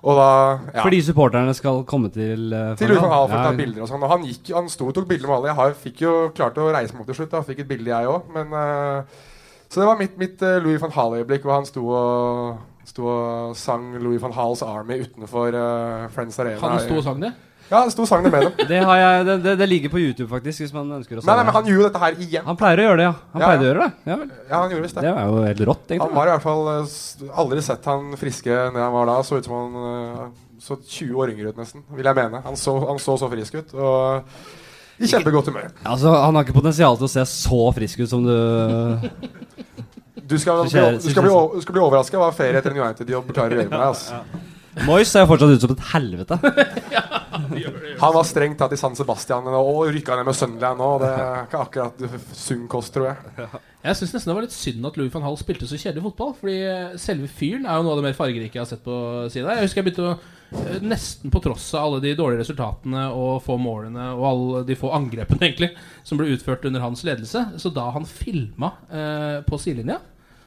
Og 0.05 0.19
da 0.19 0.29
ja. 0.75 0.83
Fordi 0.83 1.01
supporterne 1.03 1.55
skal 1.57 1.81
komme 1.89 2.11
til 2.13 2.53
uh, 2.53 2.75
Til 2.79 2.93
Louis 2.93 3.01
van 3.01 3.13
Gaal 3.13 3.31
for 3.31 3.39
å 3.39 3.47
ta 3.49 3.55
bilder 3.57 3.87
og 3.87 3.91
sånn. 3.91 4.05
Og 4.05 4.13
han, 4.13 4.27
gikk, 4.29 4.53
han 4.55 4.69
sto 4.73 4.91
og 4.91 4.95
tok 4.97 5.09
bilder 5.09 5.31
med 5.31 5.37
alle. 5.39 5.51
Jeg 5.53 5.59
har, 5.61 5.79
fikk 5.87 6.05
jo 6.05 6.13
klart 6.37 6.61
å 6.61 6.69
reise 6.69 6.95
meg 6.95 7.03
opp 7.03 7.11
til 7.11 7.19
slutt. 7.21 7.33
Da. 7.33 7.43
Fikk 7.47 7.65
et 7.65 7.71
bilde, 7.71 7.91
jeg 7.91 8.13
òg. 8.13 8.29
Men 8.37 8.53
eh, 8.61 9.19
Så 9.67 9.81
det 9.81 9.89
var 9.89 9.99
mitt, 9.99 10.19
mitt 10.21 10.45
uh, 10.45 10.59
Louis 10.63 10.83
van 10.83 10.95
Hall-øyeblikk, 10.95 11.47
hvor 11.47 11.57
han 11.57 11.67
sto 11.67 11.87
og, 11.89 12.61
sto 12.87 13.09
og 13.11 13.57
sang 13.59 13.97
Louis 14.03 14.23
van 14.23 14.37
Halls 14.37 14.63
Army 14.67 15.01
utenfor 15.07 15.57
Friends 16.15 16.39
Arena. 16.39 16.61
Han 16.63 16.85
sto 16.85 17.01
og 17.01 17.07
sang 17.09 17.25
det? 17.25 17.33
Ja, 17.71 17.81
det 17.85 17.93
sto 17.97 18.05
sangen 18.07 18.29
imellom. 18.31 18.53
det. 18.59 18.67
Det, 18.71 18.77
jeg, 18.79 19.25
det, 19.27 19.35
det, 19.43 19.55
det 19.59 19.67
ligger 19.69 19.91
på 19.91 19.99
YouTube, 19.99 20.29
faktisk, 20.31 20.63
hvis 20.63 20.73
man 20.75 20.91
ønsker 21.01 21.19
å 21.19 21.23
se 21.25 21.27
Nei, 21.27 21.35
nei, 21.41 21.45
men 21.49 21.55
han 21.57 21.67
gjorde 21.71 21.89
dette 21.89 22.03
her 22.05 22.19
igjen. 22.23 22.45
Han 22.47 22.59
pleier 22.61 22.79
å 22.83 22.85
gjøre 22.87 23.01
det, 23.01 23.07
ja. 23.09 23.15
Han 23.33 23.43
Ja, 23.43 23.49
pleide 23.51 23.65
å 23.65 23.69
gjøre 23.71 23.87
det. 23.87 24.11
Ja. 24.13 24.19
Ja, 24.51 24.61
han 24.63 24.71
gjorde 24.75 24.85
visst 24.87 24.99
det. 25.01 25.03
Det 25.07 25.11
er 25.13 25.31
jo 25.33 25.41
helt 25.49 25.63
rått, 25.71 25.87
egentlig. 25.91 26.07
Han 26.07 26.19
var 26.21 26.31
i 26.31 26.35
hvert 26.37 26.45
fall 26.47 26.71
eh, 26.75 27.33
Aldri 27.43 27.65
sett 27.67 27.89
han 27.91 28.13
friske 28.21 28.61
når 28.71 28.85
han 28.87 28.95
var 28.95 29.11
da. 29.11 29.17
Så 29.27 29.41
ut 29.41 29.49
som 29.51 29.57
han 29.59 29.89
eh, 29.91 30.23
så 30.63 30.79
20 30.79 31.19
år 31.25 31.35
yngre 31.35 31.51
ut, 31.51 31.59
nesten. 31.59 31.83
Vil 31.99 32.07
jeg 32.07 32.17
mene. 32.21 32.45
Han 32.47 32.57
så, 32.61 32.77
han 32.87 33.03
så 33.03 33.19
så 33.21 33.29
frisk 33.35 33.59
ut. 33.59 33.75
Og 33.75 35.03
i 35.03 35.11
kjempegodt 35.11 35.51
humør. 35.51 35.67
Altså, 35.85 36.09
Han 36.23 36.39
har 36.39 36.47
ikke 36.47 36.55
potensial 36.57 36.95
til 36.97 37.05
å 37.05 37.13
se 37.13 37.27
så 37.29 37.59
frisk 37.77 38.01
ut 38.07 38.09
som 38.15 38.23
du 38.25 38.33
Du 40.27 40.39
skal, 40.41 40.63
du 40.65 40.71
skjer- 40.73 40.97
du 41.03 41.11
skal 41.11 41.23
bli, 41.27 41.35
du 41.55 41.63
skal 41.63 41.77
bli 41.77 41.83
overraska 41.85 42.19
hva 42.19 42.31
ferie 42.35 42.59
etter 42.59 42.73
en 42.73 42.81
United-jobb 42.81 43.29
klarer 43.37 43.53
å 43.53 43.61
gjøre 43.61 43.71
med 43.71 43.77
deg. 43.77 43.91
Altså. 43.91 44.23
Moyes 44.85 45.09
ser 45.09 45.25
fortsatt 45.29 45.55
ut 45.57 45.65
som 45.65 45.73
et 45.73 45.87
helvete. 45.95 46.37
Han 48.01 48.13
var 48.13 48.27
strengt 48.29 48.59
tatt 48.61 48.75
i 48.75 48.79
San 48.81 48.97
Sebastian 48.97 49.47
og 49.49 49.87
rykka 49.95 50.19
ned 50.19 50.29
med 50.29 50.37
Sunderland 50.37 50.81
nå. 50.81 50.89
Det 51.01 51.11
er 51.13 51.43
ikke 51.47 51.63
akkurat 51.63 52.05
sunn 52.37 52.67
kost, 52.71 52.93
tror 52.95 53.11
jeg. 53.11 53.49
Jeg 53.87 53.99
syns 54.01 54.15
nesten 54.17 54.33
det 54.33 54.37
var 54.37 54.47
litt 54.47 54.57
synd 54.57 54.89
at 54.89 54.97
Louis 54.99 55.13
van 55.15 55.25
Hall 55.27 55.39
spilte 55.41 55.69
så 55.69 55.79
kjedelig 55.81 56.05
fotball. 56.11 56.35
Fordi 56.41 56.57
selve 57.01 57.31
fyren 57.31 57.69
er 57.69 57.79
jo 57.79 57.87
noe 57.87 57.95
av 57.95 58.01
det 58.03 58.09
mer 58.09 58.19
fargerike 58.19 58.59
jeg 58.59 58.65
har 58.65 58.71
sett 58.73 58.85
på 58.85 58.97
siden. 59.33 59.53
Jeg 59.55 59.69
husker 59.69 59.83
jeg 59.83 59.89
begynte 59.89 60.11
å 60.11 60.17
eh, 60.17 60.83
Nesten 60.85 61.33
på 61.33 61.43
tross 61.45 61.71
av 61.75 61.87
alle 61.87 62.03
de 62.05 62.17
dårlige 62.19 62.45
resultatene 62.45 63.07
og 63.17 63.41
få 63.47 63.57
målene 63.61 64.11
og 64.15 64.29
alle 64.33 64.67
de 64.69 64.79
få 64.79 64.93
angrepene 64.97 65.41
egentlig 65.49 65.73
som 66.07 66.21
ble 66.21 66.29
utført 66.35 66.67
under 66.69 66.85
hans 66.85 67.05
ledelse, 67.07 67.47
så 67.63 67.73
da 67.75 67.89
han 67.97 68.09
filma 68.09 68.75
eh, 68.91 69.41
på 69.47 69.59
sidelinja 69.63 69.99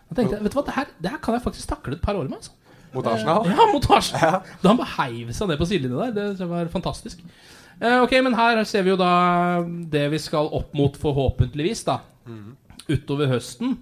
Da 0.10 0.18
tenkte 0.18 0.38
jeg 0.38 0.46
vet 0.46 0.56
du 0.56 0.60
hva, 0.60 0.68
det 0.70 0.78
her, 0.78 0.96
det 1.00 1.14
her 1.16 1.24
kan 1.24 1.38
jeg 1.38 1.48
faktisk 1.48 1.74
takle 1.74 1.98
et 1.98 2.06
par 2.06 2.20
år 2.20 2.30
med. 2.30 2.40
altså 2.40 2.59
Mot 2.96 3.06
Arsenal? 3.06 3.46
Ja, 3.52 3.68
mot 3.74 3.86
Arsenal. 3.94 4.42
Da 4.62 4.72
han 4.72 4.80
bare 4.80 4.94
heiv 4.98 5.30
seg 5.36 5.52
ned 5.52 5.60
på 5.62 5.68
sidelinja 5.70 6.10
der. 6.10 6.34
Det 6.40 6.48
var 6.50 6.72
fantastisk. 6.74 7.22
Eh, 7.80 8.00
ok, 8.04 8.16
men 8.26 8.36
her 8.36 8.64
ser 8.68 8.84
vi 8.84 8.92
jo 8.92 8.98
da 9.00 9.12
det 9.92 10.08
vi 10.12 10.20
skal 10.20 10.50
opp 10.58 10.74
mot, 10.78 10.98
forhåpentligvis, 11.00 11.86
da. 11.88 12.00
Utover 12.90 13.30
høsten 13.30 13.78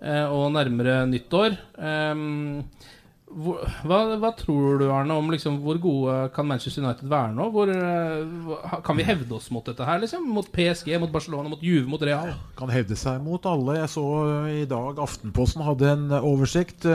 eh, 0.00 0.24
og 0.24 0.48
nærmere 0.56 1.02
nyttår. 1.10 1.58
Hvor, 1.76 2.95
hva, 3.26 3.98
hva 4.22 4.30
tror 4.38 4.78
du, 4.78 4.84
Arne, 4.94 5.14
om 5.18 5.32
liksom, 5.32 5.58
hvor 5.64 5.80
gode 5.82 6.14
kan 6.34 6.46
Manchester 6.46 6.84
United 6.84 7.08
være 7.10 7.34
nå? 7.34 7.48
Hvor, 7.50 7.72
eh, 7.74 8.78
kan 8.86 8.96
vi 8.96 9.06
hevde 9.06 9.34
oss 9.34 9.48
mot 9.50 9.66
dette 9.66 9.84
her? 9.84 9.98
liksom? 9.98 10.28
Mot 10.30 10.46
PSG, 10.54 10.92
mot 11.02 11.10
Barcelona, 11.12 11.50
mot 11.50 11.62
Juve, 11.62 11.88
mot 11.90 12.02
Real? 12.06 12.30
Kan 12.58 12.70
hevde 12.70 12.96
seg 12.96 13.18
mot 13.24 13.48
alle. 13.50 13.80
Jeg 13.80 13.90
så 13.96 14.06
eh, 14.28 14.52
i 14.62 14.68
dag 14.70 15.02
Aftenposten 15.02 15.66
hadde 15.66 15.90
en 15.90 16.06
eh, 16.14 16.28
oversikt, 16.30 16.86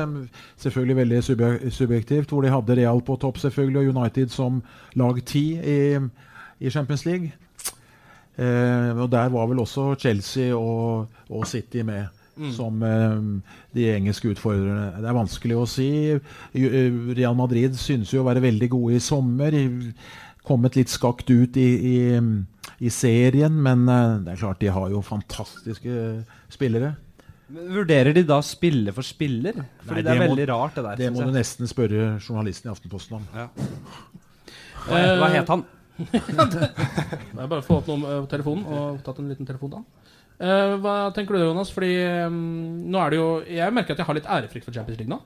selvfølgelig 0.63 0.99
veldig 1.01 1.21
subjektivt, 1.75 2.31
hvor 2.31 2.47
de 2.47 2.55
hadde 2.55 2.79
Real 2.79 3.03
på 3.03 3.19
topp 3.19 3.41
selvfølgelig, 3.43 3.83
og 3.83 3.99
United 3.99 4.31
som 4.31 4.63
lag 4.95 5.19
ti 5.27 5.45
i, 5.59 5.79
i 6.63 6.71
Champions 6.71 7.05
League. 7.09 7.35
Eh, 8.39 8.95
og 8.95 9.11
Der 9.11 9.29
var 9.29 9.51
vel 9.51 9.59
også 9.59 9.95
Chelsea 9.99 10.55
og, 10.55 11.07
og 11.29 11.47
City 11.47 11.83
med. 11.83 12.07
Mm. 12.41 12.51
Som 12.55 12.81
eh, 12.81 13.51
de 13.77 13.83
engelske 13.93 14.31
utfordrerne. 14.33 14.97
Det 15.03 15.09
er 15.11 15.17
vanskelig 15.17 15.57
å 15.61 15.67
si. 15.69 15.89
Eh, 16.17 16.99
Real 17.13 17.35
Madrid 17.37 17.75
synes 17.77 18.09
jo 18.15 18.23
å 18.23 18.27
være 18.27 18.41
veldig 18.41 18.69
gode 18.73 18.97
i 18.97 19.03
sommer. 19.03 19.53
Kommet 20.47 20.73
litt 20.79 20.89
skakt 20.89 21.29
ut 21.29 21.57
i, 21.61 21.67
i, 21.91 21.97
i 22.81 22.89
serien, 22.89 23.53
men 23.61 23.83
eh, 23.85 24.15
det 24.25 24.33
er 24.33 24.41
klart 24.41 24.61
de 24.63 24.71
har 24.73 24.89
jo 24.89 25.03
fantastiske 25.05 25.99
spillere. 26.49 26.95
Vurderer 27.51 28.15
de 28.15 28.23
da 28.23 28.39
spiller 28.47 28.95
for 28.95 29.03
spiller? 29.05 29.57
Fordi 29.83 29.99
Nei, 29.99 30.05
det 30.07 30.11
er 30.15 30.21
må- 30.23 30.29
veldig 30.31 30.47
rart, 30.49 30.77
det 30.79 30.83
der. 30.87 30.97
Det 31.03 31.11
må 31.13 31.21
jeg. 31.21 31.29
du 31.29 31.37
nesten 31.37 31.69
spørre 31.69 32.05
journalisten 32.23 32.71
i 32.71 32.73
Aftenposten 32.73 33.19
om. 33.19 33.29
Hva, 34.87 35.03
hva 35.21 35.29
het 35.35 35.51
han? 35.51 35.67
Det 36.11 37.37
er 37.37 37.49
bare 37.51 37.59
å 37.59 37.65
få 37.65 37.75
opp 37.81 37.89
noe 37.91 37.99
med 38.01 38.29
telefonen 38.31 38.63
og 38.71 39.01
tatt 39.05 39.19
en 39.21 39.27
liten 39.29 39.45
telefon 39.45 39.75
da. 39.75 39.81
Hva 40.81 40.95
tenker 41.13 41.37
du, 41.37 41.43
Jonas? 41.43 41.69
Fordi 41.75 41.91
um, 42.27 42.39
nå 42.89 42.97
er 43.03 43.13
det 43.13 43.19
jo 43.19 43.27
Jeg 43.45 43.73
merker 43.75 43.93
at 43.93 44.01
jeg 44.01 44.07
har 44.09 44.17
litt 44.17 44.29
ærefrykt 44.37 44.65
for 44.65 44.73
Champions 44.75 44.97
League 45.01 45.11
nå. 45.11 45.19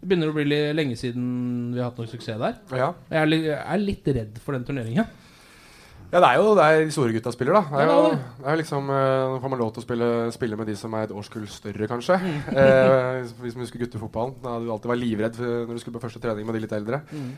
Det 0.00 0.08
begynner 0.10 0.32
å 0.32 0.34
bli 0.36 0.44
litt 0.50 0.74
lenge 0.76 0.96
siden 1.00 1.28
vi 1.74 1.80
har 1.80 1.88
hatt 1.92 2.00
noe 2.02 2.10
suksess 2.10 2.36
der. 2.40 2.58
Ja. 2.76 2.90
Jeg, 3.10 3.20
er, 3.22 3.30
li- 3.30 3.46
jeg 3.48 3.60
er 3.62 3.80
litt 3.82 4.10
redd 4.18 4.42
for 4.44 4.56
den 4.58 4.66
turneringen. 4.68 5.06
Ja, 6.12 6.20
det 6.22 6.28
er 6.28 6.36
jo 6.38 6.52
der 6.54 6.76
de 6.84 6.92
store 6.94 7.10
gutta 7.16 7.32
spiller, 7.34 7.56
da. 7.56 7.62
Det 7.72 7.80
er 7.82 7.88
jo, 7.90 7.94
det 8.04 8.10
er 8.12 8.20
det. 8.20 8.44
det 8.46 8.56
liksom 8.60 8.90
eh, 8.94 9.22
Nå 9.32 9.40
får 9.42 9.50
man 9.50 9.58
lov 9.58 9.72
til 9.74 9.82
å 9.82 9.86
spille, 9.88 10.10
spille 10.36 10.58
med 10.60 10.68
de 10.70 10.76
som 10.78 10.94
er 10.94 11.08
et 11.08 11.14
årskull 11.18 11.48
større, 11.50 11.88
kanskje. 11.90 12.18
Eh, 12.52 13.24
vi 13.42 13.50
som 13.50 13.64
husker 13.64 13.82
guttefotballen. 13.82 14.36
Da 14.44 14.52
hadde 14.54 14.68
du 14.68 14.72
alltid 14.76 14.92
vært 14.92 15.02
livredd 15.02 15.40
når 15.42 15.72
du 15.74 15.82
skulle 15.82 15.98
på 15.98 16.04
første 16.06 16.22
trening 16.22 16.46
med 16.46 16.54
de 16.58 16.62
litt 16.62 16.76
eldre. 16.76 17.00
Mm. 17.10 17.32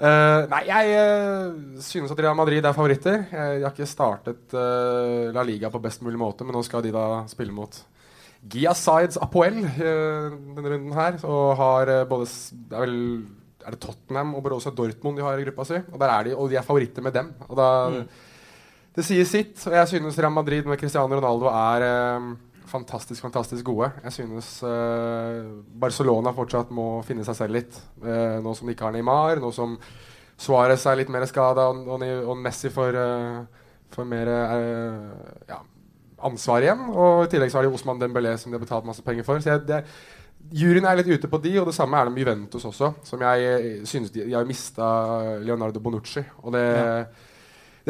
Eh, 0.00 0.42
nei, 0.48 0.60
jeg 0.64 0.92
uh, 0.96 1.80
synes 1.84 2.12
at 2.14 2.20
Real 2.24 2.36
Madrid 2.38 2.64
er 2.64 2.76
favoritter. 2.76 3.18
Jeg, 3.28 3.56
jeg 3.58 3.66
har 3.66 3.74
ikke 3.74 3.88
startet 3.88 4.54
uh, 4.56 5.28
La 5.36 5.44
Liga 5.44 5.68
på 5.72 5.82
best 5.82 6.00
mulig 6.06 6.20
måte, 6.20 6.46
men 6.46 6.56
nå 6.56 6.62
skal 6.64 6.84
de 6.86 6.92
da 6.94 7.26
spille 7.28 7.52
mot 7.52 7.76
Gia 8.40 8.72
Sides 8.72 9.20
Apoel 9.20 9.58
denne 9.60 10.64
runden 10.64 10.96
her. 10.96 11.20
Og 11.28 11.52
har 11.60 11.92
både 12.08 12.30
Det 12.30 12.78
er 12.78 12.86
vel 12.86 12.98
er 13.60 13.74
det 13.74 13.82
Tottenham 13.82 14.32
og 14.38 14.40
Borussia 14.46 14.72
Dortmund 14.72 15.18
de 15.20 15.24
har 15.26 15.36
i 15.36 15.44
gruppa 15.44 15.66
si. 15.68 15.76
Og, 15.76 15.98
der 16.00 16.08
er 16.14 16.30
de, 16.30 16.32
og 16.32 16.48
de 16.48 16.56
er 16.56 16.64
favoritter 16.64 17.04
med 17.04 17.12
dem. 17.12 17.34
Og 17.50 17.58
da, 17.60 17.66
Det 18.96 19.04
sier 19.04 19.28
sitt. 19.28 19.52
Og 19.68 19.76
jeg 19.76 19.90
synes 19.92 20.16
Real 20.16 20.32
Madrid 20.32 20.64
med 20.64 20.80
Cristiano 20.80 21.20
Ronaldo 21.20 21.52
er 21.52 21.84
fantastisk 22.68 23.22
fantastisk 23.24 23.64
gode. 23.66 23.90
Jeg 24.04 24.12
synes 24.12 24.50
uh, 24.66 25.62
Barcelona 25.82 26.32
fortsatt 26.36 26.70
må 26.74 27.00
finne 27.06 27.24
seg 27.26 27.38
selv 27.38 27.56
litt. 27.56 27.80
Uh, 28.02 28.38
nå 28.44 28.54
som 28.56 28.68
de 28.68 28.76
ikke 28.76 28.88
har 28.88 28.94
Neymar, 28.94 29.40
nå 29.42 29.52
som 29.54 29.76
Suárez 30.40 30.86
er 30.88 31.00
litt 31.02 31.10
mer 31.12 31.26
skada, 31.28 31.68
og, 31.68 31.90
og, 32.00 32.36
Messi 32.40 32.70
får, 32.72 32.96
uh, 32.96 33.66
får 33.92 34.08
mer 34.08 34.30
ja, 35.50 35.58
ansvar 36.28 36.64
igjen. 36.64 36.86
Og 36.94 37.26
i 37.26 37.32
tillegg 37.32 37.52
så 37.52 37.60
har 37.60 37.68
de 37.68 37.74
Osman 37.76 38.00
Dembélé 38.00 38.36
som 38.40 38.52
de 38.52 38.56
har 38.56 38.64
betalt 38.64 38.88
masse 38.88 39.04
penger 39.04 39.26
for. 39.26 39.42
Så 39.42 39.52
jeg, 39.52 39.66
det, 39.68 39.82
Juryen 40.56 40.86
er 40.88 40.96
litt 40.98 41.10
ute 41.12 41.28
på 41.28 41.38
de, 41.44 41.52
og 41.60 41.68
det 41.68 41.76
samme 41.76 41.98
er 41.98 42.08
det 42.08 42.14
med 42.14 42.24
Juventus 42.24 42.64
også. 42.70 42.94
Som 43.04 43.26
jeg 43.26 43.82
synes 43.88 44.14
de, 44.14 44.24
de 44.24 44.38
har 44.38 44.48
mista 44.48 44.86
Leonardo 45.44 45.82
Bonucci. 45.84 46.24
Og 46.40 46.56
det, 46.56 46.64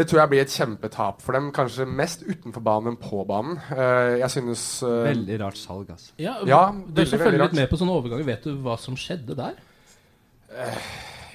det 0.01 0.07
tror 0.09 0.23
jeg 0.23 0.31
blir 0.33 0.43
et 0.47 0.55
kjempetap 0.55 1.21
for 1.21 1.37
dem. 1.37 1.51
Kanskje 1.53 1.85
mest 1.85 2.25
utenfor 2.25 2.65
banen 2.65 2.95
enn 2.95 2.99
på 3.01 3.21
banen. 3.29 3.59
Eh, 3.75 4.17
jeg 4.23 4.33
synes 4.33 4.65
eh, 4.87 4.99
Veldig 5.11 5.39
rart 5.43 5.61
salg, 5.61 5.93
altså. 5.93 6.15
Ja, 6.21 6.39
Ja, 6.49 6.63
du 6.73 7.05
som 7.05 7.21
følger 7.21 7.45
litt 7.45 7.59
med 7.59 7.69
på 7.69 7.79
sånne 7.81 7.97
overganger, 8.01 8.25
vet 8.33 8.49
du 8.49 8.55
hva 8.65 8.79
som 8.81 8.97
skjedde 8.99 9.37
der? 9.39 9.61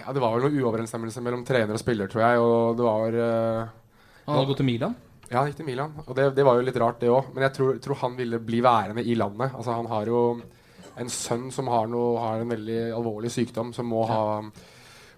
Ja, 0.02 0.14
det 0.14 0.22
var 0.22 0.36
vel 0.36 0.46
noe 0.46 0.62
uoverensstemmelse 0.66 1.22
mellom 1.24 1.46
trener 1.48 1.78
og 1.78 1.82
spiller, 1.82 2.10
tror 2.12 2.26
jeg. 2.26 2.42
Og 2.44 2.78
det 2.78 2.86
var 2.86 3.20
eh, 3.22 3.74
Han 4.26 4.38
hadde 4.40 4.50
gått 4.52 4.62
til 4.62 4.70
Milan? 4.74 4.98
Ja, 5.30 5.40
han 5.40 5.50
gikk 5.50 5.62
til 5.64 5.70
Milan. 5.70 5.96
Og 6.06 6.14
det, 6.18 6.28
det 6.38 6.46
var 6.46 6.60
jo 6.60 6.66
litt 6.68 6.78
rart, 6.82 7.00
det 7.02 7.10
òg. 7.10 7.32
Men 7.34 7.48
jeg 7.48 7.56
tror, 7.58 7.80
tror 7.82 8.02
han 8.04 8.18
ville 8.18 8.42
bli 8.44 8.60
værende 8.66 9.02
i 9.06 9.16
landet. 9.18 9.56
Altså, 9.58 9.74
han 9.74 9.90
har 9.90 10.12
jo 10.12 10.22
en 11.02 11.10
sønn 11.12 11.50
som 11.52 11.70
har, 11.74 11.90
noe, 11.92 12.20
har 12.22 12.44
en 12.44 12.54
veldig 12.54 12.82
alvorlig 12.96 13.32
sykdom, 13.34 13.74
som 13.76 13.90
må 13.90 14.06
ha 14.10 14.22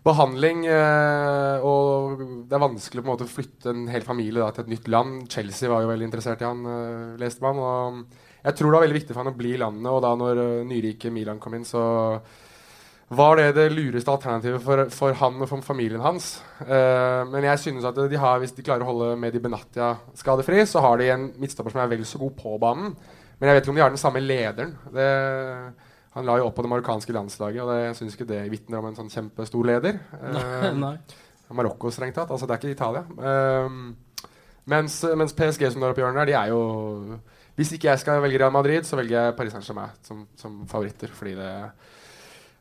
behandling. 0.08 0.64
Eh, 0.72 1.66
og 1.68 2.24
det 2.47 2.55
er 2.58 2.64
vanskelig 2.64 3.03
på 3.03 3.05
en 3.05 3.12
måte 3.12 3.28
å 3.28 3.32
flytte 3.32 3.74
en 3.74 3.86
hel 3.91 4.08
familie 4.08 4.41
da, 4.41 4.49
til 4.55 4.66
et 4.66 4.74
nytt 4.74 4.89
land. 4.91 5.20
Chelsea 5.32 5.72
var 5.72 5.84
jo 5.84 5.91
veldig 5.91 6.08
interessert 6.08 6.41
i 6.43 6.47
han, 6.47 6.66
eh, 6.72 7.14
leste 7.22 7.45
man. 7.45 7.62
Og 7.62 8.26
jeg 8.47 8.58
tror 8.58 8.72
det 8.72 8.80
var 8.80 8.88
veldig 8.88 8.99
viktig 9.01 9.14
for 9.14 9.24
han 9.24 9.34
å 9.34 9.38
bli 9.38 9.55
i 9.55 9.62
landet, 9.62 9.88
og 9.91 10.03
da 10.05 10.14
når 10.18 10.43
eh, 10.43 10.68
nyrike 10.68 11.14
Milan 11.14 11.41
kom 11.43 11.58
inn, 11.58 11.68
så 11.68 11.84
var 13.08 13.39
det 13.39 13.53
det 13.55 13.70
lureste 13.72 14.12
alternativet 14.12 14.64
for, 14.64 14.84
for 14.91 15.16
han 15.16 15.38
og 15.39 15.47
for 15.47 15.64
familien 15.64 16.03
hans. 16.03 16.41
Eh, 16.64 17.22
men 17.32 17.45
jeg 17.47 17.62
synes 17.64 17.88
at 17.88 17.95
de 17.95 18.20
har, 18.20 18.41
hvis 18.41 18.55
de 18.55 18.66
klarer 18.68 18.84
å 18.84 18.89
holde 18.89 19.14
Medi 19.20 19.39
Benatia 19.43 19.93
skadefri, 20.18 20.60
så 20.68 20.84
har 20.84 20.99
de 20.99 21.12
en 21.14 21.30
midtstopper 21.39 21.72
som 21.72 21.84
er 21.84 21.91
vel 21.93 22.03
så 22.08 22.20
god 22.20 22.36
på 22.39 22.58
banen. 22.62 22.95
Men 23.38 23.49
jeg 23.49 23.58
vet 23.58 23.64
ikke 23.64 23.76
om 23.76 23.80
de 23.80 23.86
har 23.86 23.93
den 23.93 24.01
samme 24.01 24.24
lederen. 24.24 24.74
Det, 24.91 25.08
han 26.18 26.26
la 26.26 26.39
jo 26.39 26.47
opp 26.49 26.57
på 26.57 26.65
det 26.65 26.72
marokkanske 26.72 27.13
landslaget, 27.13 27.61
og 27.61 27.72
det, 27.72 27.80
jeg 27.84 27.97
syns 27.99 28.18
ikke 28.18 28.30
det 28.32 28.41
vitner 28.49 28.82
om 28.82 28.89
en 28.89 28.97
sånn 28.97 29.11
kjempestor 29.13 29.68
leder. 29.70 29.99
Uh. 30.18 30.95
Marokko, 31.57 31.91
strengt 31.93 32.18
tatt. 32.18 32.32
Altså, 32.34 32.47
det 32.49 32.55
er 32.55 32.61
ikke 32.61 32.74
Italia. 32.74 33.03
Uh, 33.15 34.26
mens, 34.68 34.99
mens 35.15 35.36
PSG 35.38 35.70
som 35.72 35.86
er 35.86 35.93
i 35.93 36.01
hjørnet 36.01 36.26
der, 36.26 36.32
de 36.32 36.36
er 36.36 36.49
jo 36.51 37.20
Hvis 37.55 37.72
ikke 37.74 37.88
jeg 37.88 38.01
skal 38.01 38.20
velge 38.22 38.41
Real 38.41 38.51
Madrid, 38.53 38.86
så 38.86 38.99
velger 38.99 39.15
jeg 39.15 39.36
Paris 39.38 39.55
Saint-Germain 39.55 39.93
som, 40.05 40.26
som 40.38 40.59
favoritter. 40.70 41.13
Fordi 41.15 41.38
det 41.38 41.53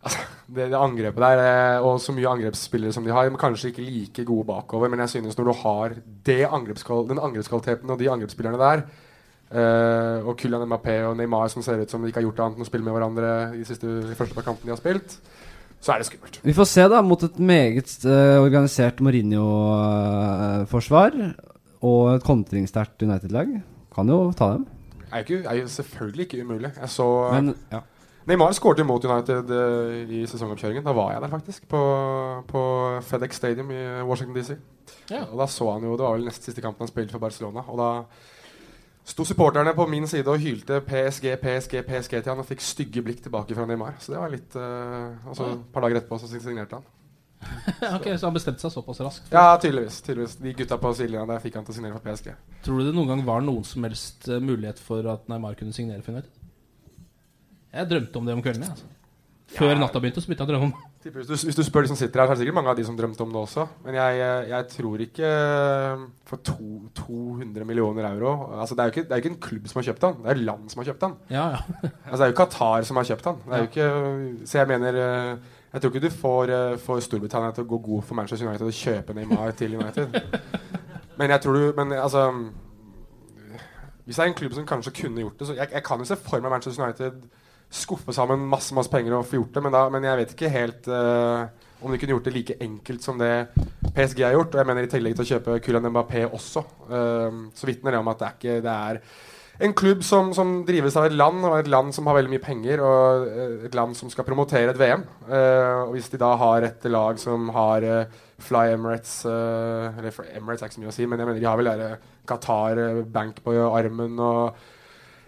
Altså, 0.06 0.22
det, 0.46 0.68
det 0.70 0.78
angrepet 0.78 1.18
der, 1.18 1.40
eh, 1.42 1.82
og 1.82 1.96
så 1.98 2.12
mye 2.14 2.30
angrepsspillere 2.30 2.94
som 2.94 3.02
de 3.02 3.10
har, 3.10 3.26
kanskje 3.40 3.72
ikke 3.72 3.82
like 3.82 4.24
gode 4.28 4.46
bakover, 4.46 4.90
men 4.92 5.02
jeg 5.02 5.16
synes 5.16 5.38
når 5.38 5.48
du 5.48 5.52
har 5.64 5.96
det 6.28 6.44
angrepskval 6.46 7.08
den 7.08 7.18
angrepskvaliteten 7.18 7.90
og 7.90 7.98
de 7.98 8.10
angrepsspillerne 8.12 8.60
der, 8.60 8.84
eh, 9.56 10.26
og 10.26 10.36
Kylian 10.40 10.68
Mbappé 10.68 10.94
og 11.08 11.14
Neymar 11.18 11.48
som 11.52 11.60
ser 11.64 11.76
ut 11.82 11.90
som 11.92 12.00
de 12.02 12.08
ikke 12.10 12.20
har 12.20 12.28
gjort 12.28 12.42
annet 12.44 12.56
enn 12.58 12.66
å 12.66 12.68
spille 12.68 12.86
med 12.86 12.94
hverandre 12.96 13.28
i 13.54 13.56
de 13.62 13.68
siste 13.68 13.86
de 13.88 14.18
første 14.18 14.36
par 14.36 14.46
kampene 14.46 14.66
de 14.68 14.74
har 14.74 14.82
spilt, 14.82 15.08
så 15.80 15.88
er 15.92 15.96
det 16.00 16.08
skummelt. 16.08 16.34
Vi 16.44 16.56
får 16.56 16.66
se, 16.70 16.82
da, 16.92 16.98
mot 17.04 17.22
et 17.22 17.38
meget 17.38 17.88
uh, 18.08 18.42
organisert 18.42 18.98
Mourinho-forsvar 19.04 21.12
og 21.86 22.02
et 22.14 22.26
kontringssterkt 22.26 23.02
United-lag. 23.06 23.48
Kan 23.94 24.06
jo 24.10 24.18
ta 24.36 24.46
dem. 24.56 24.64
Er 25.12 25.18
jo, 25.22 25.24
ikke, 25.24 25.48
er 25.48 25.54
jo 25.60 25.66
selvfølgelig 25.70 26.24
ikke 26.26 26.44
umulig. 26.44 26.70
Jeg 26.80 26.90
så 26.90 27.06
Men 27.32 27.46
ja. 27.72 27.80
Neymar 28.26 28.52
skåret 28.58 28.86
mot 28.86 29.04
United 29.04 29.50
uh, 29.54 30.10
i 30.10 30.26
sesongoppkjøringen. 30.26 30.84
Da 30.86 30.92
var 30.96 31.12
jeg 31.14 31.22
der 31.22 31.30
faktisk, 31.30 31.68
på, 31.70 31.82
på 32.48 32.60
FedEx 33.06 33.34
Stadium 33.38 33.70
i 33.70 34.02
Washington 34.02 34.36
DC. 34.36 34.50
Ja. 35.10 35.22
Og 35.30 35.38
da 35.38 35.46
så 35.50 35.72
han 35.72 35.84
jo, 35.86 35.94
Det 35.94 36.02
var 36.02 36.12
vel 36.16 36.26
nest 36.26 36.44
siste 36.44 36.60
kampen 36.64 36.82
han 36.82 36.88
spilte 36.90 37.12
for 37.14 37.22
Barcelona. 37.22 37.60
Og 37.70 37.78
da 37.78 37.90
sto 39.06 39.24
supporterne 39.28 39.70
på 39.76 39.86
min 39.88 40.06
side 40.10 40.26
og 40.32 40.40
hylte 40.42 40.80
PSG, 40.82 41.28
PSG, 41.38 41.78
PSG 41.86 42.16
til 42.18 42.30
han 42.32 42.42
og 42.42 42.48
fikk 42.48 42.64
stygge 42.66 43.04
blikk 43.06 43.20
tilbake 43.22 43.54
fra 43.54 43.66
Neymar. 43.70 43.94
Så 44.02 44.12
det 44.16 44.18
var 44.20 44.32
litt 44.32 44.56
uh, 44.58 45.28
Og 45.30 45.36
så 45.38 45.46
et 45.54 45.66
par 45.72 45.86
dager 45.86 46.00
etterpå 46.00 46.18
så 46.18 46.30
signerte 46.32 46.80
han. 46.80 46.86
ok, 47.96 48.06
Så 48.18 48.26
han 48.26 48.34
bestemte 48.34 48.64
seg 48.64 48.72
såpass 48.74 48.98
raskt? 49.04 49.28
Ja, 49.30 49.52
tydeligvis. 49.62 50.00
tydeligvis. 50.02 50.34
De 50.42 50.54
gutta 50.58 50.78
på 50.82 50.90
sidelinja 50.98 51.26
der 51.30 51.42
fikk 51.44 51.58
han 51.60 51.66
til 51.68 51.74
å 51.74 51.78
signere 51.78 51.98
for 52.00 52.06
PSG. 52.08 52.32
Tror 52.66 52.80
du 52.82 52.88
det 52.88 52.94
noen 52.96 53.12
gang 53.12 53.22
var 53.28 53.44
noen 53.46 53.62
som 53.68 53.84
helst 53.86 54.26
eh, 54.32 54.40
mulighet 54.42 54.80
for 54.82 55.06
at 55.12 55.28
Neymar 55.30 55.54
kunne 55.60 55.76
signere 55.76 56.02
for 56.02 56.16
United? 56.16 56.32
Jeg 57.76 57.90
drømte 57.92 58.18
om 58.18 58.26
det 58.26 58.34
om 58.34 58.42
kvelden. 58.42 58.66
Altså. 58.72 58.88
Før 59.54 59.74
Ja. 59.76 59.78
natta 59.84 60.00
begynte, 60.02 60.24
så 60.24 60.26
begynte 60.32 60.46
jeg 60.46 60.48
å 60.48 60.54
drømme 60.56 60.72
om 60.72 60.74
Hvis 61.14 61.26
du, 61.28 61.34
hvis 61.46 61.56
du 61.56 61.62
spør 61.62 61.84
de 61.84 61.90
som 61.92 61.98
sitter 61.98 62.20
her, 62.20 62.26
så 62.26 62.32
er 62.32 62.34
det 62.34 62.42
sikkert 62.42 62.56
mange 62.56 62.70
av 62.72 62.78
de 62.78 62.84
som 62.86 62.96
drømte 62.98 63.22
om 63.22 63.30
det 63.30 63.38
også. 63.38 63.66
Men 63.84 63.94
jeg, 63.94 64.22
jeg, 64.50 64.66
tror 64.72 65.02
ikke 65.04 65.28
for 66.26 66.42
to, 66.42 66.70
200 66.98 67.64
millioner 67.68 68.08
euro 68.08 68.32
Altså 68.60 68.74
Det 68.74 68.82
er 68.82 68.90
jo 68.90 68.94
ikke, 68.94 69.16
ikke 69.16 69.30
en 69.34 69.40
klubb 69.40 69.68
som 69.70 69.80
har 69.80 69.86
kjøpt 69.90 70.06
han, 70.06 70.16
det 70.24 70.32
er 70.32 70.42
land 70.48 70.72
som 70.72 70.82
har 70.82 70.88
kjøpt 70.90 71.06
han. 71.06 71.14
Ja, 71.30 71.44
ja. 71.54 71.60
Altså 72.10 72.16
Det 72.16 72.26
er 72.26 72.32
jo 72.32 72.38
Qatar 72.40 72.88
som 72.88 73.00
har 73.00 73.08
kjøpt 73.10 73.30
jo 73.30 73.62
ikke, 73.68 73.88
så 74.44 74.58
jeg 74.58 74.68
mener 74.72 75.00
eh, 75.04 75.54
Jeg 75.72 75.80
tror 75.80 75.94
ikke 75.94 76.04
du 76.08 76.18
får, 76.24 76.54
eh, 76.58 76.76
får 76.82 77.00
Storbritannia 77.06 77.54
til 77.54 77.66
å 77.66 77.70
gå 77.70 77.80
god 77.86 78.04
for 78.08 78.18
Manchester 78.18 78.48
United 78.48 78.66
og 78.66 78.82
kjøpe 78.82 79.14
Neymar 79.14 79.54
til 79.58 79.78
United. 79.78 80.20
Men 81.18 81.30
jeg 81.30 81.40
tror 81.40 81.52
du 81.52 81.72
Men 81.76 81.92
altså 81.92 82.28
Hvis 84.04 84.16
det 84.16 84.22
er 84.22 84.28
en 84.30 84.38
klubb 84.42 84.54
som 84.58 84.66
kanskje 84.66 84.96
kunne 85.02 85.22
gjort 85.22 85.38
det 85.38 85.46
så 85.46 85.58
Jeg, 85.58 85.68
jeg 85.72 85.84
kan 85.86 86.02
jo 86.02 86.08
se 86.08 86.16
for 86.16 86.40
meg 86.40 86.50
Manchester 86.50 86.82
United 86.82 87.26
skuffe 87.72 88.14
sammen 88.14 88.44
masse 88.48 88.74
masse 88.76 88.92
penger 88.92 89.16
og 89.18 89.26
få 89.26 89.40
gjort 89.40 89.56
det, 89.56 89.62
men, 89.66 89.74
da, 89.74 89.86
men 89.92 90.06
jeg 90.06 90.20
vet 90.20 90.34
ikke 90.36 90.52
helt 90.54 90.90
uh, 90.90 91.46
om 91.82 91.92
de 91.92 91.98
kunne 92.00 92.14
gjort 92.14 92.28
det 92.28 92.34
like 92.34 92.58
enkelt 92.62 93.04
som 93.04 93.18
det 93.20 93.32
PSG 93.96 94.22
har 94.24 94.36
gjort. 94.36 94.54
Og 94.54 94.60
jeg 94.60 94.68
mener 94.70 94.86
i 94.86 94.90
tillegg 94.90 95.16
til 95.16 95.26
å 95.26 95.30
kjøpe 95.34 95.58
Kylian 95.64 95.90
Mbappé 95.92 96.26
også, 96.30 96.66
Uh, 96.86 97.50
så 97.58 97.66
vitner 97.66 97.90
det 97.90 97.98
om 97.98 98.08
at 98.12 98.20
det 98.20 98.26
er, 98.26 98.34
ikke, 98.38 98.60
det 98.62 98.72
er 98.72 98.98
en 99.58 99.72
klubb 99.72 100.02
som, 100.04 100.32
som 100.36 100.50
drives 100.68 100.96
av 101.00 101.06
et 101.08 101.16
land, 101.16 101.40
og 101.48 101.56
et 101.56 101.70
land 101.70 101.94
som 101.96 102.08
har 102.08 102.18
veldig 102.18 102.32
mye 102.34 102.44
penger, 102.44 102.82
og 102.84 103.26
eh, 103.30 103.54
et 103.68 103.76
land 103.76 103.96
som 103.96 104.10
skal 104.12 104.26
promotere 104.26 104.72
et 104.72 104.80
VM. 104.80 105.04
Uh, 105.24 105.86
og 105.86 105.94
hvis 105.94 106.10
de 106.12 106.20
da 106.20 106.34
har 106.40 106.66
et 106.66 106.86
lag 106.92 107.20
som 107.20 107.48
har 107.56 107.86
uh, 107.88 108.22
Fly 108.46 108.74
Emirates 108.74 109.22
uh, 109.24 109.96
Eller 109.96 110.12
Emirates 110.36 110.62
er 110.62 110.68
ikke 110.68 110.76
så 110.76 110.82
mye 110.84 110.92
å 110.92 110.96
si, 110.96 111.08
men 111.08 111.22
jeg 111.22 111.28
mener 111.28 111.40
de 111.40 111.48
har 111.48 111.60
vel 111.60 111.70
der, 111.72 111.96
Qatar 112.28 112.82
Bank 113.12 113.40
på 113.44 113.54
armen 113.70 114.20
og 114.20 114.60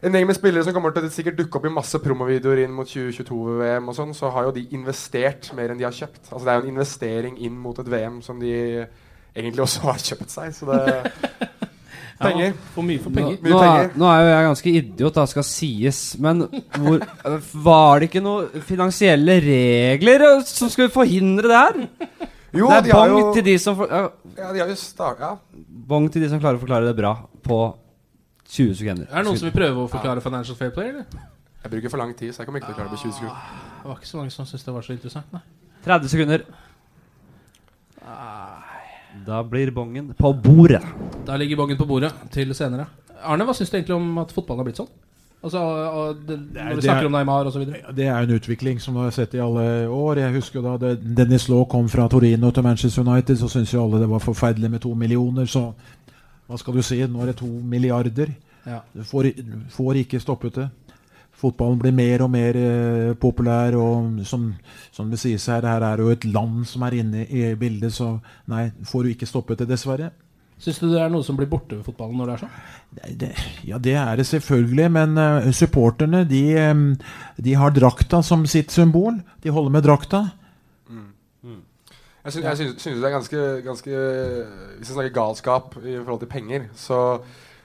en 0.03 0.14
gjeng 0.14 0.28
med 0.28 0.36
spillere 0.38 0.62
som 0.66 0.74
kommer 0.76 0.94
til 0.94 1.09
å 1.09 1.11
sikkert 1.12 1.38
dukke 1.40 1.59
opp 1.59 1.66
i 1.66 1.74
masse 1.74 1.99
promovideoer 2.03 2.62
inn 2.64 2.74
mot 2.74 2.86
2022-VM 2.86 3.90
og 3.90 3.96
sånn, 3.96 4.14
så 4.14 4.30
har 4.34 4.49
jo 4.49 4.55
de 4.55 4.66
investert 4.76 5.51
mer 5.59 5.72
enn 5.72 5.80
de 5.80 5.86
har 5.88 5.96
kjøpt. 5.96 6.28
Altså 6.30 6.44
Det 6.44 6.53
er 6.53 6.61
jo 6.61 6.66
en 6.66 6.74
investering 6.76 7.38
inn 7.49 7.57
mot 7.59 7.78
et 7.82 7.90
VM 7.90 8.20
som 8.22 8.38
de 8.42 8.53
egentlig 9.34 9.64
også 9.64 9.88
har 9.88 10.05
kjøpt 10.11 10.34
seg. 10.34 10.55
Så 10.55 10.70
det 10.70 11.49
Penger. 12.18 12.49
Ja, 12.51 12.68
for 12.74 12.82
mye 12.82 12.99
for 12.99 13.14
Nå, 13.14 13.20
penger. 13.20 13.36
Mye 13.44 13.53
nå, 13.53 13.59
er, 13.62 13.90
nå 13.94 14.07
er 14.11 14.20
jo 14.20 14.30
jeg 14.30 14.46
ganske 14.49 14.70
idiot, 14.80 15.14
da, 15.14 15.24
skal 15.30 15.44
sies. 15.46 16.01
Men 16.22 16.46
hvor, 16.74 17.05
var 17.68 18.01
det 18.01 18.09
ikke 18.11 18.22
noen 18.24 18.64
finansielle 18.66 19.38
regler 19.44 20.24
øh, 20.32 20.40
som 20.46 20.72
skulle 20.72 20.90
forhindre 20.94 21.46
det 21.46 21.61
her? 21.61 21.78
Jo, 22.59 22.66
det 22.66 22.78
er 22.78 22.86
de 22.88 22.94
har 22.96 23.12
bong 23.12 23.20
jo 23.20 23.34
til 23.36 23.46
de 23.46 23.55
som 23.62 23.76
for, 23.78 23.92
ja, 23.92 24.09
Ja, 24.38 24.49
de 24.55 24.62
har 24.64 24.72
jo 24.72 24.78
start, 24.80 25.22
ja. 25.22 25.34
Bong 25.88 26.09
til 26.11 26.24
de 26.24 26.30
som 26.32 26.40
klarer 26.42 26.59
å 26.59 26.62
forklare 26.62 26.88
det 26.88 26.96
bra 26.99 27.14
på 27.44 27.61
20 28.49 28.74
sekunder. 28.74 29.07
Er 29.11 29.16
det 29.22 29.24
noen 29.28 29.36
som 29.38 29.49
vil 29.51 29.57
prøve 29.61 29.84
å 29.84 29.88
forklare 29.92 30.20
Financial 30.24 30.57
Fair 30.57 30.70
Play? 30.70 30.88
eller? 30.88 31.05
Jeg 31.62 31.70
bruker 31.72 31.90
for 31.90 31.99
lang 31.99 32.14
tid, 32.16 32.32
så 32.32 32.38
jeg 32.42 32.46
kommer 32.46 32.61
ikke 32.62 32.70
til 32.70 32.74
å 32.74 32.78
klare 32.78 32.88
det 32.90 32.99
på 32.99 33.03
20 33.05 33.12
sekunder. 33.12 33.36
Det 33.82 33.88
var 33.90 33.96
ikke 33.99 34.07
så 34.12 34.16
mange 34.20 34.30
som 34.32 34.46
syntes 34.46 34.64
det 34.64 34.74
var 34.74 34.82
så 34.86 34.92
interessant. 34.94 35.32
Nei. 35.32 35.40
30 35.84 36.09
sekunder. 36.09 36.44
Da 39.26 39.42
blir 39.44 39.70
bongen 39.74 40.12
på 40.14 40.32
bordet. 40.32 40.82
Da 41.26 41.36
ligger 41.36 41.57
bongen 41.57 41.76
på 41.80 41.86
bordet 41.88 42.12
til 42.32 42.55
senere. 42.55 42.86
Arne, 43.24 43.44
hva 43.49 43.55
syns 43.57 43.70
du 43.72 43.76
egentlig 43.78 43.96
om 43.96 44.18
at 44.22 44.32
fotballen 44.32 44.62
har 44.62 44.68
blitt 44.68 44.80
sånn? 44.80 44.90
Altså, 45.38 45.59
og 45.62 46.16
det, 46.26 46.34
er- 46.59 46.68
Når 46.70 46.76
vi 46.76 46.82
snakker 46.82 47.03
er- 47.03 47.07
om 47.07 47.12
Neymar 47.12 47.46
osv. 47.46 47.64
Det 47.94 48.07
er 48.07 48.22
en 48.22 48.30
utvikling 48.30 48.80
som 48.80 48.94
vi 48.94 49.01
har 49.01 49.11
sett 49.11 49.34
i 49.34 49.38
alle 49.38 49.86
år. 49.86 50.16
Jeg 50.18 50.34
husker 50.34 50.62
da 50.62 50.76
det- 50.76 51.14
Dennis 51.14 51.49
Law 51.49 51.64
kom 51.64 51.88
fra 51.88 52.09
Torino 52.09 52.51
til 52.51 52.62
Manchester 52.62 53.03
United, 53.03 53.36
så 53.38 53.49
syntes 53.49 53.72
jo 53.72 53.84
alle 53.84 54.01
det 54.01 54.09
var 54.09 54.18
forferdelig 54.18 54.70
med 54.70 54.80
to 54.80 54.94
millioner. 54.94 55.44
Så 55.46 55.74
hva 56.49 56.59
skal 56.59 56.78
du 56.78 56.84
si? 56.84 56.99
Nå 57.05 57.22
er 57.22 57.32
det 57.32 57.40
to 57.42 57.49
milliarder. 57.49 58.32
Ja. 58.64 58.82
Du 58.94 59.03
får, 59.07 59.30
får 59.72 60.03
ikke 60.03 60.20
stoppet 60.22 60.61
det. 60.62 60.68
Fotballen 61.38 61.78
blir 61.78 61.94
mer 61.94 62.24
og 62.24 62.32
mer 62.34 62.57
eh, 62.59 63.12
populær, 63.20 63.76
og 63.78 64.24
som, 64.26 64.49
som 64.90 65.11
det 65.12 65.20
sies 65.22 65.44
her, 65.46 65.66
her 65.68 65.84
er 65.86 66.01
jo 66.03 66.09
et 66.11 66.24
land 66.26 66.64
som 66.66 66.82
er 66.82 66.96
inne 66.99 67.26
i 67.30 67.53
bildet, 67.59 67.94
så 67.94 68.16
nei, 68.51 68.64
får 68.88 69.05
du 69.05 69.12
ikke 69.12 69.28
stoppet 69.28 69.62
det, 69.62 69.68
dessverre. 69.70 70.11
Syns 70.59 70.80
du 70.82 70.88
det 70.90 70.99
er 70.99 71.12
noe 71.12 71.22
som 71.22 71.36
blir 71.38 71.46
borte 71.46 71.76
ved 71.76 71.86
fotballen 71.86 72.18
når 72.18 72.30
det 72.30 72.34
er 72.34 72.42
sånn? 72.42 72.57
Det, 72.90 73.12
Det, 73.20 73.28
ja, 73.68 73.78
det 73.78 73.94
er 74.01 74.18
det 74.18 74.26
selvfølgelig, 74.26 74.88
men 74.96 75.14
uh, 75.14 75.53
supporterne 75.55 76.24
de, 76.26 76.42
um, 76.72 76.82
de 77.38 77.55
har 77.61 77.76
drakta 77.76 78.18
som 78.26 78.42
sitt 78.51 78.74
symbol. 78.74 79.20
De 79.44 79.55
holder 79.55 79.76
med 79.76 79.86
drakta. 79.86 80.24
Jeg, 82.28 82.34
syns, 82.34 82.44
jeg 82.44 82.56
synes, 82.60 82.82
synes, 82.82 82.96
det 83.00 83.08
er 83.08 83.14
ganske, 83.14 83.42
ganske 83.64 84.00
Hvis 84.78 84.90
vi 84.90 84.94
snakker 84.94 85.14
galskap 85.16 85.76
i 85.80 85.94
forhold 85.96 86.20
til 86.20 86.28
penger, 86.28 86.66
så 86.76 86.98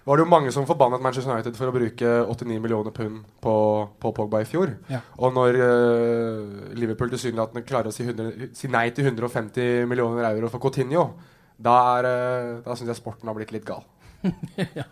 var 0.05 0.19
det 0.19 0.23
jo 0.23 0.31
mange 0.31 0.51
som 0.51 0.65
forbannet 0.67 1.03
Manchester 1.03 1.31
United 1.31 1.55
for 1.55 1.71
å 1.71 1.75
bruke 1.75 2.13
89 2.27 2.61
millioner 2.63 2.95
pund 2.95 3.21
på, 3.43 3.55
på 3.99 4.11
Pogba 4.15 4.41
i 4.43 4.47
fjor. 4.47 4.73
Ja. 4.91 4.99
Og 5.19 5.31
når 5.35 5.59
uh, 5.59 6.73
Liverpool 6.75 7.11
tilsynelatende 7.13 7.63
klarer 7.67 7.91
å 7.91 7.95
si, 7.95 8.03
100, 8.07 8.49
si 8.55 8.71
nei 8.71 8.89
til 8.95 9.07
150 9.07 9.87
millioner 9.87 10.27
euro 10.33 10.51
for 10.51 10.63
Coutinho, 10.63 11.05
da, 11.55 11.77
er, 11.97 12.07
uh, 12.07 12.51
da 12.65 12.75
syns 12.75 12.91
jeg 12.91 12.99
sporten 12.99 13.31
har 13.31 13.37
blitt 13.37 13.55
litt 13.55 13.67
gal. 13.67 13.83
ja. 14.79 14.87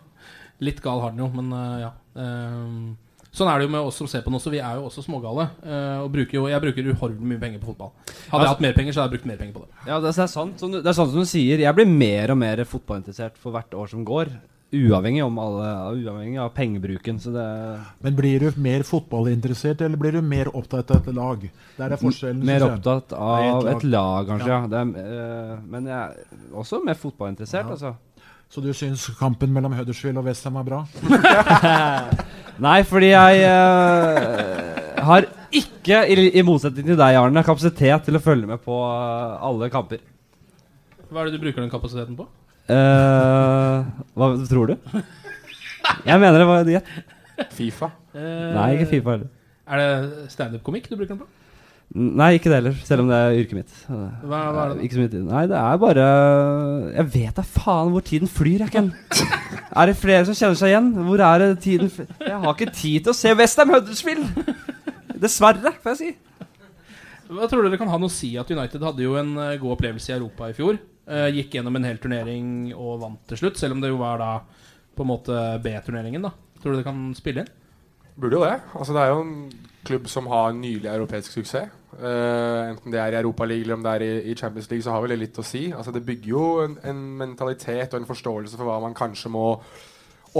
Litt 0.64 0.80
gal 0.84 1.04
har 1.04 1.12
den 1.12 1.24
jo, 1.24 1.28
men 1.36 1.52
uh, 1.52 1.76
ja. 1.82 1.92
Ehm, 2.16 2.94
sånn 3.32 3.48
er 3.48 3.58
det 3.58 3.66
jo 3.66 3.72
med 3.72 3.80
oss 3.88 3.96
som 3.96 4.06
ser 4.06 4.20
på 4.22 4.30
den 4.30 4.38
også. 4.38 4.50
Vi 4.52 4.58
er 4.60 4.76
jo 4.76 4.86
også 4.90 5.02
smågale. 5.06 5.48
øh, 5.64 6.04
og 6.04 6.12
bruker 6.12 6.34
jo, 6.38 6.46
jeg 6.52 6.60
bruker 6.60 6.92
uhorvelig 6.92 7.28
mye 7.32 7.40
penger 7.40 7.58
på 7.62 7.72
fotball. 7.72 7.92
Hadde 8.30 8.44
jeg 8.44 8.52
hatt 8.54 8.60
mer 8.60 8.72
penger, 8.76 8.92
så 8.92 9.00
hadde 9.02 9.10
jeg 9.10 9.18
brukt 9.18 9.26
mer 9.32 9.36
penger 9.40 9.54
på 9.58 9.64
det. 9.66 9.88
Ja, 9.88 10.00
det 10.00 10.12
er 10.18 10.26
sant. 10.26 10.60
Som 10.60 10.72
du, 10.72 10.80
det 10.82 10.86
er 10.92 10.92
sant 11.00 11.10
som 11.10 11.20
du 11.20 11.28
sier. 11.28 11.58
Jeg 11.64 11.74
blir 11.74 11.86
mer 11.88 12.30
og 12.30 12.38
mer 12.38 12.64
fotballinteressert 12.64 13.36
for 13.40 13.52
hvert 13.56 13.72
år 13.74 13.88
som 13.88 14.04
går. 14.04 14.32
Uavhengig, 14.72 15.20
om 15.20 15.36
alle, 15.36 15.66
uavhengig 16.00 16.38
av 16.40 16.54
pengebruken. 16.56 17.18
Så 17.20 17.28
det 17.34 17.44
Men 18.00 18.14
blir 18.16 18.40
du 18.40 18.60
mer 18.60 18.80
fotballinteressert, 18.88 19.82
eller 19.84 19.96
blir 20.00 20.12
du 20.16 20.22
mer 20.24 20.48
opptatt 20.56 20.90
av 20.90 21.02
et 21.08 21.14
lag? 21.14 21.42
Der 21.76 21.92
er 21.92 22.00
forskjellen. 22.00 22.40
Mer 22.44 22.64
opptatt 22.64 23.12
av 23.12 23.66
et 23.68 23.84
lag, 23.84 24.26
kanskje. 24.30 24.48
Ja. 24.48 24.60
Ja. 24.62 24.66
Det 24.72 24.78
er, 24.80 25.52
eh, 25.52 25.58
men 25.68 25.84
jeg 25.90 25.98
er 25.98 26.56
også 26.56 26.80
mer 26.84 26.94
fotballinteressert, 26.94 27.66
Ja. 27.66 27.70
altså. 27.76 27.94
Så 28.52 28.60
du 28.60 28.68
syns 28.76 29.06
kampen 29.16 29.48
mellom 29.48 29.72
Huddersfield 29.72 30.18
og 30.20 30.26
Westham 30.28 30.58
er 30.60 30.64
bra? 30.66 30.82
Nei, 32.66 32.82
fordi 32.84 33.08
jeg 33.14 33.46
uh, 33.48 34.98
har 35.08 35.24
ikke, 35.48 36.02
i, 36.12 36.26
i 36.36 36.44
motsetning 36.44 36.90
til 36.90 36.98
deg, 37.00 37.16
Arne, 37.16 37.40
kapasitet 37.46 38.04
til 38.04 38.18
å 38.18 38.20
følge 38.20 38.50
med 38.50 38.60
på 38.60 38.76
uh, 38.76 39.40
alle 39.48 39.70
kamper. 39.72 40.02
Hva 41.08 41.22
er 41.22 41.30
det 41.30 41.38
du 41.38 41.46
bruker 41.46 41.64
den 41.64 41.72
kapasiteten 41.72 42.18
på? 42.18 42.28
Uh, 42.68 43.88
hva 44.20 44.28
tror 44.50 44.74
du? 44.74 45.00
Jeg 46.04 46.20
mener 46.20 46.36
det 46.42 46.50
var 46.52 46.68
gjett. 46.76 46.92
Fifa. 47.56 47.88
Nei, 48.12 48.68
ikke 48.76 48.90
Fifa 48.92 49.16
heller. 49.16 49.32
Er 49.64 49.80
det 49.80 50.28
standup-komikk 50.34 50.92
du 50.92 50.98
bruker 50.98 51.14
den 51.14 51.24
på? 51.24 51.41
Nei, 51.92 52.30
ikke 52.38 52.48
det 52.48 52.58
heller, 52.62 52.76
selv 52.88 53.02
om 53.02 53.10
det 53.10 53.16
er 53.20 53.34
yrket 53.36 53.56
mitt. 53.58 53.72
Hva, 53.84 54.06
hva 54.24 54.62
er 54.62 54.70
det? 54.72 54.84
Ikke 54.86 54.96
så 54.96 55.02
mye 55.02 55.12
tid. 55.12 55.24
Nei, 55.28 55.42
det 55.50 55.58
er 55.60 55.80
bare 55.82 56.04
Jeg 56.94 57.08
vet 57.12 57.36
da 57.36 57.44
faen 57.44 57.90
hvor 57.92 58.04
tiden 58.06 58.30
flyr, 58.32 58.64
jeg, 58.64 58.72
Ken. 58.72 58.92
Er 59.80 59.88
det 59.88 59.96
flere 59.96 60.24
som 60.28 60.36
kjenner 60.36 60.56
seg 60.60 60.68
igjen? 60.68 60.88
Hvor 61.06 61.20
er 61.24 61.40
det 61.40 61.50
tiden 61.64 61.88
flyr? 61.92 62.08
Jeg 62.20 62.38
har 62.42 62.56
ikke 62.56 62.74
tid 62.76 63.04
til 63.06 63.12
å 63.12 63.16
se 63.16 63.32
Westham 63.36 63.72
Huddersfield! 63.72 64.24
Dessverre, 65.22 65.72
får 65.80 65.94
jeg 65.94 66.00
si. 66.00 66.48
Hva 67.32 67.48
tror 67.48 67.64
dere 67.64 67.78
kan 67.80 67.88
ha 67.88 68.00
noe 68.00 68.10
å 68.10 68.12
si 68.12 68.34
at 68.40 68.50
United 68.52 68.84
hadde 68.84 69.04
jo 69.04 69.14
en 69.20 69.30
eh, 69.40 69.54
god 69.60 69.76
opplevelse 69.78 70.12
i 70.12 70.16
Europa 70.18 70.50
i 70.50 70.56
fjor? 70.56 70.80
Eh, 71.08 71.28
gikk 71.38 71.56
gjennom 71.56 71.76
en 71.78 71.88
hel 71.88 72.00
turnering 72.02 72.48
og 72.74 73.00
vant 73.00 73.22
til 73.30 73.40
slutt, 73.40 73.60
selv 73.60 73.76
om 73.76 73.80
det 73.84 73.92
jo 73.92 74.00
var 74.00 74.20
da 74.20 74.32
på 74.92 75.04
en 75.06 75.10
måte 75.12 75.38
B-turneringen. 75.64 76.24
da 76.28 76.32
Tror 76.60 76.74
du 76.74 76.80
det 76.82 76.88
kan 76.88 77.04
spille 77.16 77.44
inn? 77.44 77.52
Burde 78.20 78.36
jo 78.36 78.44
det. 78.44 78.58
Altså, 78.76 78.92
det 78.96 79.04
er 79.04 79.14
jo 79.14 79.22
en 79.24 79.36
klubb 79.88 80.10
som 80.12 80.28
har 80.30 80.52
nylig 80.56 80.90
europeisk 80.92 81.32
suksess. 81.38 81.72
Eh, 82.00 82.70
enten 82.70 82.92
det 82.94 83.00
er 83.02 83.12
i 83.12 83.20
Europaligaen 83.20 83.66
eller 83.66 83.76
om 83.76 83.84
det 83.84 83.94
er 83.94 84.04
i, 84.06 84.12
i 84.32 84.36
Champions 84.38 84.70
League, 84.70 84.84
så 84.84 84.94
har 84.94 85.02
vel 85.04 85.14
det 85.14 85.22
litt 85.26 85.40
å 85.40 85.46
si. 85.46 85.66
Altså, 85.76 85.92
det 85.94 86.04
bygger 86.06 86.30
jo 86.32 86.44
en, 86.64 86.76
en 86.88 87.02
mentalitet 87.20 87.92
og 87.92 88.00
en 88.00 88.08
forståelse 88.08 88.56
for 88.56 88.68
hva 88.68 88.78
man 88.84 88.96
kanskje 88.96 89.32
må 89.32 89.46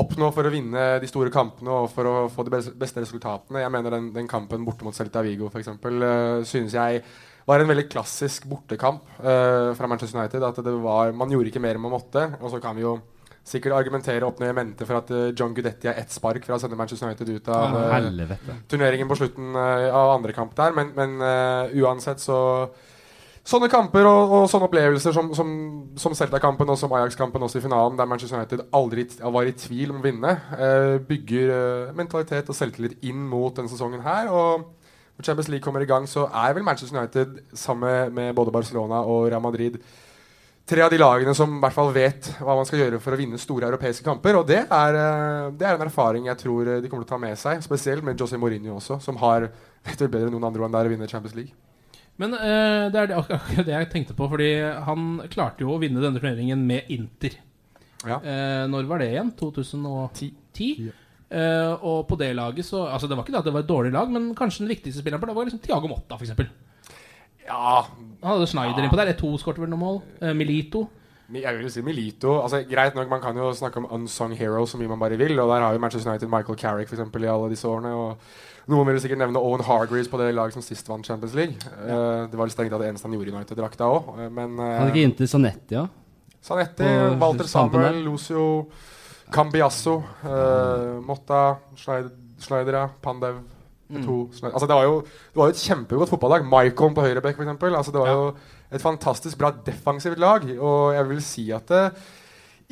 oppnå 0.00 0.30
for 0.32 0.48
å 0.48 0.52
vinne 0.52 0.84
de 1.02 1.08
store 1.10 1.32
kampene 1.32 1.74
og 1.82 1.90
for 1.92 2.08
å 2.08 2.14
få 2.32 2.46
de 2.46 2.54
beste, 2.56 3.02
resultatene. 3.02 3.60
Jeg 3.60 3.74
mener 3.74 3.92
den, 3.92 4.08
den 4.14 4.30
kampen 4.30 4.64
borte 4.64 4.86
mot 4.86 4.96
Celta 4.96 5.20
Vigo 5.24 5.50
f.eks. 5.52 5.68
Uh, 5.84 6.40
synes 6.48 6.76
jeg 6.78 7.02
var 7.44 7.60
en 7.60 7.68
veldig 7.68 7.88
klassisk 7.92 8.46
bortekamp 8.48 9.04
uh, 9.20 9.74
fra 9.76 9.90
Manchester 9.90 10.16
United. 10.16 10.46
At 10.48 10.62
det 10.64 10.72
var, 10.80 11.12
Man 11.12 11.34
gjorde 11.34 11.52
ikke 11.52 11.60
mer 11.60 11.76
enn 11.76 11.84
man 11.84 11.92
måtte. 11.92 12.24
Og 12.40 12.54
så 12.54 12.62
kan 12.62 12.78
vi 12.78 12.86
jo 12.86 12.96
sikkert 13.46 13.74
argumentere 13.74 14.26
opp 14.26 14.38
ned 14.40 14.52
i 14.52 14.56
mente 14.56 14.86
for 14.86 15.00
at 15.00 15.10
uh, 15.10 15.32
John 15.34 15.54
Gudetti 15.56 15.90
er 15.90 15.98
ett 15.98 16.14
spark 16.14 16.44
fra 16.46 16.56
å 16.56 16.62
sende 16.62 16.78
Manchester 16.78 17.08
United 17.08 17.32
ut 17.32 17.50
av 17.50 17.74
Å, 17.74 17.84
uh, 17.90 18.56
turneringen 18.70 19.10
på 19.10 19.18
slutten 19.18 19.56
uh, 19.58 19.90
av 19.90 20.14
andre 20.16 20.34
kamp 20.36 20.54
der. 20.58 20.74
Men, 20.76 20.94
men 20.96 21.18
uh, 21.18 21.74
uansett 21.82 22.22
så 22.22 22.38
Sånne 23.42 23.66
kamper 23.66 24.06
og, 24.06 24.32
og 24.36 24.44
sånne 24.46 24.68
opplevelser 24.68 25.14
som, 25.16 25.32
som, 25.34 25.48
som 25.98 26.12
Celta-kampen 26.14 26.68
og 26.70 26.76
som 26.78 26.92
Ajax-kampen 26.94 27.42
også 27.42 27.58
i 27.58 27.64
finalen, 27.64 27.96
der 27.98 28.06
Manchester 28.06 28.38
United 28.38 28.62
aldri 28.70 29.02
var 29.18 29.48
i 29.50 29.54
tvil 29.58 29.90
om 29.90 29.98
å 29.98 30.04
vinne, 30.04 30.36
uh, 30.54 31.00
bygger 31.08 31.50
uh, 31.50 31.90
mentalitet 31.98 32.52
og 32.52 32.54
selvtillit 32.54 33.02
inn 33.10 33.24
mot 33.26 33.50
denne 33.56 33.72
sesongen 33.72 34.04
her. 34.06 34.30
Og 34.30 34.62
når 35.18 35.26
Champions 35.26 35.50
League 35.50 35.66
kommer 35.66 35.82
i 35.82 35.90
gang, 35.90 36.06
så 36.06 36.28
er 36.30 36.54
vel 36.54 36.62
Manchester 36.62 37.00
United 37.00 37.42
sammen 37.58 38.14
med 38.14 38.30
både 38.38 38.54
Barcelona 38.54 39.02
og 39.02 39.26
Real 39.26 39.42
Madrid 39.42 39.80
tre 40.68 40.84
av 40.84 40.92
de 40.92 41.00
lagene 41.00 41.34
som 41.34 41.56
i 41.56 41.60
hvert 41.62 41.74
fall 41.74 41.90
vet 41.94 42.28
hva 42.38 42.54
man 42.58 42.68
skal 42.68 42.84
gjøre 42.84 43.00
for 43.02 43.14
å 43.14 43.18
vinne 43.18 43.40
store 43.40 43.68
europeiske 43.70 44.06
kamper. 44.06 44.38
Og 44.38 44.46
det 44.48 44.62
er, 44.62 44.98
eh, 45.00 45.50
det 45.58 45.68
er 45.68 45.76
en 45.76 45.86
erfaring 45.88 46.30
jeg 46.30 46.40
tror 46.44 46.68
eh, 46.68 46.80
de 46.82 46.90
kommer 46.90 47.06
til 47.06 47.10
å 47.10 47.14
ta 47.16 47.20
med 47.22 47.38
seg, 47.40 47.62
spesielt 47.64 48.06
med 48.06 48.20
José 48.20 48.40
Mourinho 48.40 48.78
også, 48.78 49.00
som 49.02 49.18
har 49.22 49.50
vet 49.82 50.00
vel 50.04 50.12
bedre 50.12 50.30
enn 50.30 50.36
noen 50.36 50.48
andre 50.48 50.62
hvordan 50.62 50.76
det 50.76 50.82
er 50.82 50.90
å 50.90 50.94
vinne 50.94 51.10
Champions 51.10 51.36
League. 51.38 51.54
Men 52.20 52.36
eh, 52.36 52.88
det 52.92 53.00
er 53.00 53.10
det, 53.10 53.18
akkurat 53.18 53.66
det 53.66 53.74
jeg 53.74 53.90
tenkte 53.92 54.16
på, 54.16 54.28
fordi 54.30 54.50
han 54.86 55.14
klarte 55.32 55.64
jo 55.64 55.74
å 55.74 55.80
vinne 55.82 56.02
denne 56.02 56.20
turneringen 56.20 56.62
med 56.68 56.90
Inter. 56.92 57.38
Ja. 58.06 58.18
Eh, 58.18 58.64
når 58.70 58.90
var 58.90 59.02
det 59.02 59.12
igjen? 59.12 59.32
2010? 59.38 60.90
Eh, 61.32 61.72
og 61.80 62.04
på 62.10 62.18
det 62.20 62.34
laget 62.36 62.66
så 62.66 62.82
Altså 62.84 63.08
Det 63.08 63.16
var 63.16 63.24
ikke 63.24 63.32
det 63.32 63.38
at 63.40 63.46
det 63.46 63.52
var 63.54 63.62
et 63.62 63.70
dårlig 63.70 63.92
lag, 63.94 64.10
men 64.12 64.34
kanskje 64.36 64.66
den 64.66 64.72
viktigste 64.74 65.00
spilleren 65.00 65.22
på 65.22 65.30
det 65.30 65.36
var 65.38 65.48
liksom 65.48 65.62
Tiago 65.64 65.88
Motta, 65.88 66.18
f.eks. 66.18 66.34
Ja, 67.46 67.86
Han 68.22 68.34
hadde 68.34 68.48
Schneider 68.50 68.84
innpå 68.84 68.98
der. 68.98 69.12
E2 69.14 69.36
skåret 69.40 69.62
vel 69.62 69.70
noe 69.72 69.80
mål. 69.80 70.02
Eh, 70.20 70.34
Milito. 70.36 70.86
Jeg 71.32 71.56
vil 71.56 71.70
si 71.72 71.80
Milito 71.80 72.34
altså, 72.42 72.58
Greit 72.68 72.92
nok, 72.92 73.08
Man 73.08 73.20
kan 73.22 73.36
jo 73.36 73.46
snakke 73.56 73.80
om 73.80 73.86
unsung 73.96 74.34
heroes 74.36 74.74
så 74.74 74.76
mye 74.76 74.90
man 74.90 75.00
bare 75.00 75.16
vil. 75.16 75.38
Og 75.40 75.48
Der 75.48 75.64
har 75.64 75.72
jo 75.72 75.80
Manchester 75.80 76.10
United 76.10 76.28
Michael 76.28 76.58
Carrick 76.58 76.90
for 76.90 76.98
eksempel, 76.98 77.24
i 77.24 77.30
alle 77.32 77.48
disse 77.50 77.68
årene. 77.68 77.92
Og 77.96 78.68
Noen 78.70 78.86
vil 78.86 79.00
sikkert 79.02 79.18
nevne 79.22 79.40
Owen 79.40 79.64
Hargreaves 79.64 80.10
på 80.12 80.20
det 80.20 80.34
laget 80.36 80.54
som 80.54 80.62
sist 80.62 80.88
vant 80.88 81.06
Champions 81.06 81.34
League. 81.34 81.56
Eh, 81.56 82.28
det 82.30 82.38
var 82.38 82.46
litt 82.46 82.54
strengt 82.54 82.74
tatt 82.74 82.84
det 82.84 82.92
eneste 82.92 83.08
han 83.08 83.16
gjorde 83.16 83.32
i 83.32 83.34
United-drakta 83.34 83.88
òg. 83.90 84.12
men 84.30 84.60
Hadde 84.60 84.90
uh, 84.90 84.92
ikke 84.92 85.06
inntil 85.08 85.30
Sanetti, 85.30 85.78
ja? 85.80 85.86
Sanetti, 86.42 86.84
på 86.84 87.16
Walter 87.22 87.48
Samuel. 87.50 88.02
Lucio 88.04 88.44
Cambiasso, 89.32 89.96
uh, 90.26 91.00
Motta, 91.02 91.56
Schneider, 91.74 92.12
Schneider 92.42 92.78
ja, 92.82 92.86
Pandev 93.00 93.40
Mm. 93.92 94.06
to, 94.06 94.48
Altså, 94.48 94.66
det 94.66 94.76
var 94.78 94.88
jo 94.88 94.96
det 95.02 95.36
var 95.40 95.50
jo 95.50 95.54
et 95.54 95.62
kjempegodt 95.66 96.12
fotballag. 96.12 96.48
Maicon 96.48 96.96
på 96.96 97.04
høyreback, 97.04 97.36
f.eks. 97.36 97.62
Altså, 97.68 97.92
det 97.92 98.00
var 98.00 98.10
jo 98.14 98.26
et 98.72 98.82
fantastisk 98.82 99.38
bra 99.38 99.52
defensivt 99.66 100.18
lag. 100.18 100.48
Og 100.58 100.94
jeg 100.96 101.08
vil 101.10 101.22
si 101.24 101.50
at 101.52 101.68
det, 101.68 101.84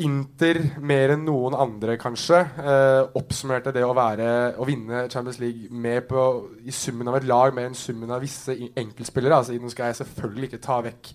Inter 0.00 0.56
mer 0.80 1.12
enn 1.12 1.26
noen 1.26 1.52
andre 1.58 1.98
kanskje 2.00 2.38
eh, 2.40 3.02
oppsummerte 3.18 3.72
det 3.74 3.82
å 3.84 3.92
være 3.96 4.28
å 4.56 4.64
vinne 4.64 5.02
Champions 5.12 5.40
League 5.42 5.68
med 5.68 6.06
på, 6.08 6.22
i 6.64 6.72
summen 6.72 7.10
av 7.10 7.18
et 7.18 7.26
lag 7.28 7.52
mer 7.52 7.68
enn 7.68 7.76
summen 7.76 8.12
av 8.14 8.22
visse 8.24 8.54
enkeltspillere. 8.54 9.42
Altså, 9.42 9.58
nå 9.60 9.72
skal 9.72 9.90
jeg 9.90 9.98
selvfølgelig 10.00 10.48
ikke 10.48 10.62
ta 10.64 10.78
vekk 10.86 11.12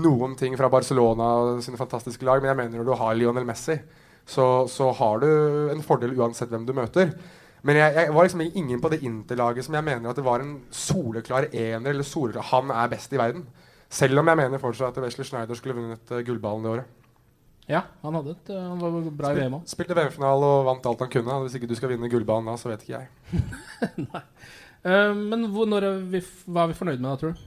noen 0.00 0.38
ting 0.40 0.56
fra 0.56 0.70
Barcelona 0.72 1.28
og 1.42 1.60
sine 1.66 1.80
fantastiske 1.80 2.24
lag, 2.24 2.40
men 2.40 2.54
jeg 2.54 2.60
mener 2.62 2.80
når 2.80 2.88
du 2.88 2.94
har 3.02 3.18
Lionel 3.18 3.48
Messi, 3.48 3.76
så, 4.24 4.46
så 4.70 4.88
har 4.96 5.20
du 5.20 5.28
en 5.74 5.84
fordel 5.84 6.16
uansett 6.16 6.48
hvem 6.52 6.64
du 6.64 6.72
møter. 6.78 7.12
Men 7.62 7.78
jeg, 7.78 7.94
jeg 7.94 8.14
var 8.14 8.26
liksom 8.26 8.42
ingen 8.42 8.80
på 8.82 8.90
det 8.90 9.02
Inter-laget 9.06 9.66
som 9.66 9.76
jeg 9.78 9.86
mener 9.86 10.10
at 10.10 10.18
det 10.18 10.24
var 10.26 10.42
en 10.42 10.56
soleklar 10.74 11.46
ener. 11.52 11.90
eller 11.90 12.06
soleklar, 12.06 12.48
Han 12.50 12.70
er 12.74 12.90
best 12.90 13.12
i 13.12 13.20
verden. 13.20 13.46
Selv 13.92 14.18
om 14.18 14.28
jeg 14.28 14.40
mener 14.40 14.58
fortsatt 14.58 14.96
at 14.96 15.04
Wesley 15.04 15.28
Schneider 15.28 15.54
skulle 15.54 15.76
vunnet 15.76 16.10
uh, 16.10 16.24
gullballen 16.26 16.64
det 16.64 16.72
året. 16.72 16.98
Ja, 17.70 17.84
han 18.02 18.16
hadde 18.18 18.32
et 18.34 18.50
eh, 18.50 18.58
Han 18.58 18.80
var 18.80 19.04
bra 19.14 19.30
i 19.30 19.36
VM 19.38 19.60
òg. 19.60 19.68
Spilte 19.70 19.94
VM-finale 19.94 20.48
og 20.48 20.64
vant 20.66 20.88
alt 20.90 21.04
han 21.04 21.12
kunne. 21.12 21.36
Hvis 21.44 21.54
ikke 21.58 21.68
du 21.70 21.76
skal 21.78 21.92
vinne 21.92 22.10
gullballen 22.10 22.50
da, 22.50 22.56
så 22.58 22.72
vet 22.72 22.84
ikke 22.86 22.98
jeg. 22.98 23.08
Eh, 24.82 25.12
men 25.14 25.44
hvor, 25.54 25.62
når 25.70 25.84
er 25.86 25.98
vi, 26.10 26.18
hva 26.50 26.64
er 26.64 26.72
vi 26.72 26.74
fornøyd 26.74 26.98
med 26.98 27.06
da, 27.06 27.12
tror 27.20 27.36
du? 27.36 27.42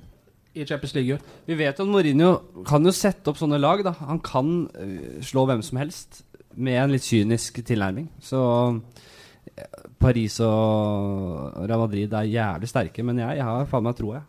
I 0.55 0.63
Champions 0.63 0.93
League? 0.95 1.17
Vi 1.43 1.57
vet 1.59 1.81
at 1.83 1.89
Mourinho 1.89 2.29
kan 2.63 2.87
jo 2.87 2.93
sette 2.95 3.27
opp 3.27 3.41
sånne 3.41 3.59
lag. 3.59 3.83
da 3.83 3.91
Han 4.07 4.21
kan 4.23 4.53
uh, 4.71 5.17
slå 5.19 5.43
hvem 5.49 5.59
som 5.59 5.81
helst 5.81 6.21
med 6.55 6.79
en 6.79 6.93
litt 6.93 7.03
kynisk 7.03 7.59
tilnærming. 7.67 8.07
Så 8.23 8.39
Paris 9.99 10.39
og 10.43 11.53
Real 11.67 11.79
Madrid 11.85 12.13
er 12.13 12.27
jævlig 12.27 12.67
sterke, 12.69 13.03
men 13.07 13.19
jeg, 13.21 13.37
jeg 13.39 13.45
har 13.47 13.65
faen 13.71 13.85
meg 13.85 13.95
troa. 13.97 14.19
jeg. 14.19 14.25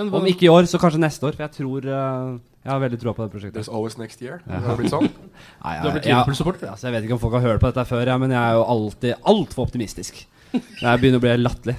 Hva- 0.00 0.20
Om 0.20 0.26
ikke 0.30 0.46
i 0.46 0.48
år, 0.48 0.64
så 0.70 0.78
kanskje 0.80 1.00
neste 1.02 1.26
år. 1.28 1.34
For 1.36 1.44
jeg 1.44 1.52
tror 1.58 1.84
uh, 1.84 2.38
Jeg 2.64 2.70
har 2.72 2.80
veldig 2.80 3.00
troa 3.02 3.12
på 3.16 3.24
det 3.26 3.32
prosjektet. 3.34 3.58
There's 3.60 3.68
always 3.74 3.98
next 3.98 4.22
year. 4.22 4.40
Ja. 4.46 4.60
Det 4.60 4.68
har 4.70 4.76
blitt 4.80 4.92
sånn. 4.94 5.08
Nei, 5.64 5.74
Du 5.82 5.88
har 5.88 5.92
blitt 5.96 6.04
jeg- 6.04 6.04
jeg- 6.04 6.16
Liverpool-supporter? 6.16 6.70
Altså, 6.72 6.86
jeg 6.88 6.94
vet 6.96 7.04
ikke 7.08 7.16
om 7.18 7.22
folk 7.26 7.34
har 7.36 7.44
hørt 7.48 7.60
på 7.60 7.68
dette 7.72 7.84
før, 7.90 8.06
ja, 8.06 8.16
men 8.22 8.30
jeg 8.32 8.40
er 8.40 8.54
jo 8.60 8.64
alltid 8.76 9.14
altfor 9.34 9.66
optimistisk. 9.68 10.22
Jeg 10.82 10.98
begynner 10.98 11.20
å 11.20 11.22
bli 11.22 11.32
latterlig. 11.38 11.76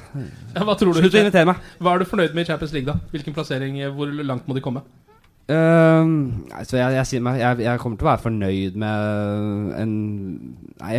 Ja, 0.56 0.62
hva 0.64 0.78
tror 0.80 0.94
du? 0.96 1.02
Slutt 1.02 1.16
å 1.18 1.20
invitere 1.26 1.50
meg. 1.50 1.58
Hva 1.84 1.92
er 1.96 2.00
du 2.00 2.06
fornøyd 2.08 2.36
med 2.38 2.46
i 2.46 2.48
Champions 2.54 2.72
League, 2.72 2.88
da? 2.88 3.10
Hvilken 3.12 3.34
plassering? 3.36 3.76
Hvor 3.98 4.08
langt 4.24 4.46
må 4.48 4.56
de 4.56 4.62
komme? 4.64 4.84
Ehm, 5.52 6.12
altså 6.54 6.76
så 6.76 6.80
jeg, 6.80 6.96
jeg, 6.96 7.22
jeg, 7.42 7.62
jeg 7.66 7.80
kommer 7.82 7.98
til 8.00 8.08
å 8.08 8.12
være 8.12 8.24
fornøyd 8.26 8.76
med 8.80 9.72
en 9.82 9.94
Nei, 10.82 10.92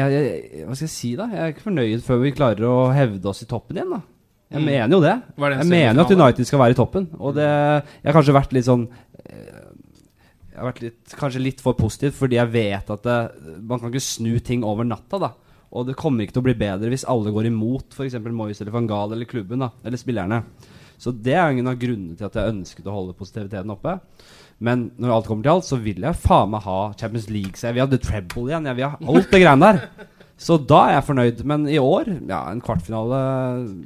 hva 0.66 0.74
skal 0.76 0.86
jeg 0.86 0.92
si, 0.92 1.12
da? 1.18 1.28
Jeg 1.32 1.42
er 1.46 1.52
ikke 1.54 1.64
fornøyd 1.68 2.02
før 2.06 2.20
vi 2.22 2.32
klarer 2.36 2.66
å 2.68 2.76
hevde 2.94 3.30
oss 3.30 3.42
i 3.44 3.48
toppen 3.50 3.78
igjen, 3.80 3.94
da. 3.96 4.02
Jeg 4.52 4.60
Mm. 4.60 4.66
mener 4.68 4.92
jo 4.92 5.00
det. 5.00 5.14
Det 5.32 5.50
Jeg 5.62 5.68
mener 5.70 6.02
at? 6.02 6.10
United 6.12 6.44
skal 6.44 6.60
være 6.60 6.74
i 6.74 6.76
toppen. 6.76 7.06
Og 7.18 7.34
det 7.38 7.46
Jeg 7.48 8.04
har 8.04 8.12
kanskje 8.18 8.34
vært 8.36 8.52
litt 8.52 8.66
sånn 8.66 8.82
eh, 9.24 9.62
Jeg 10.52 10.58
har 10.58 10.66
vært 10.68 10.82
litt, 10.82 11.14
kanskje 11.16 11.40
litt 11.40 11.62
for 11.64 11.72
positiv 11.78 12.12
fordi 12.18 12.36
jeg 12.36 12.50
vet 12.52 12.90
at 12.92 13.02
det, 13.02 13.16
man 13.64 13.80
kan 13.80 13.88
ikke 13.88 14.04
snu 14.04 14.34
ting 14.44 14.62
over 14.68 14.84
natta, 14.84 15.18
da. 15.18 15.30
Og 15.72 15.86
det 15.88 15.96
kommer 15.96 16.26
ikke 16.26 16.34
til 16.36 16.42
å 16.42 16.48
bli 16.50 16.54
bedre 16.60 16.90
hvis 16.92 17.06
alle 17.08 17.32
går 17.32 17.48
imot 17.48 17.96
f.eks. 17.96 18.18
Moyes 18.28 18.60
eller 18.60 18.74
van 18.76 18.86
Gaal 18.90 19.14
eller 19.16 19.24
klubben, 19.24 19.64
da. 19.64 19.70
Eller 19.82 19.96
spillerne. 19.96 20.42
Så 21.00 21.10
det 21.16 21.32
er 21.34 21.48
ingen 21.50 21.66
av 21.72 21.78
grunnene 21.80 22.14
til 22.18 22.28
at 22.28 22.36
jeg 22.36 22.52
ønsket 22.52 22.86
å 22.86 22.92
holde 22.94 23.16
positiviteten 23.16 23.72
oppe. 23.72 23.96
Men 24.62 24.86
når 25.00 25.16
alt 25.16 25.28
kommer 25.28 25.46
til 25.46 25.56
alt, 25.56 25.66
så 25.66 25.78
vil 25.82 26.04
jeg 26.04 26.22
faen 26.22 26.52
meg 26.54 26.62
ha 26.66 26.78
Champions 26.98 27.28
League. 27.32 27.58
Så 27.58 27.68
jeg 27.68 27.76
vil 27.76 27.84
ha 27.84 27.90
The 27.90 28.00
Treble 28.02 28.46
igjen. 28.46 28.68
Jeg 28.70 28.78
vil 28.78 28.88
ha 28.92 29.12
alt 29.12 29.32
det 29.32 29.42
greiene 29.42 29.70
der. 29.72 30.08
Så 30.42 30.56
da 30.58 30.80
er 30.86 30.96
jeg 30.96 31.06
fornøyd. 31.08 31.44
Men 31.48 31.66
i 31.70 31.78
år, 31.82 32.08
ja, 32.30 32.44
en 32.50 32.62
kvartfinale 32.64 33.20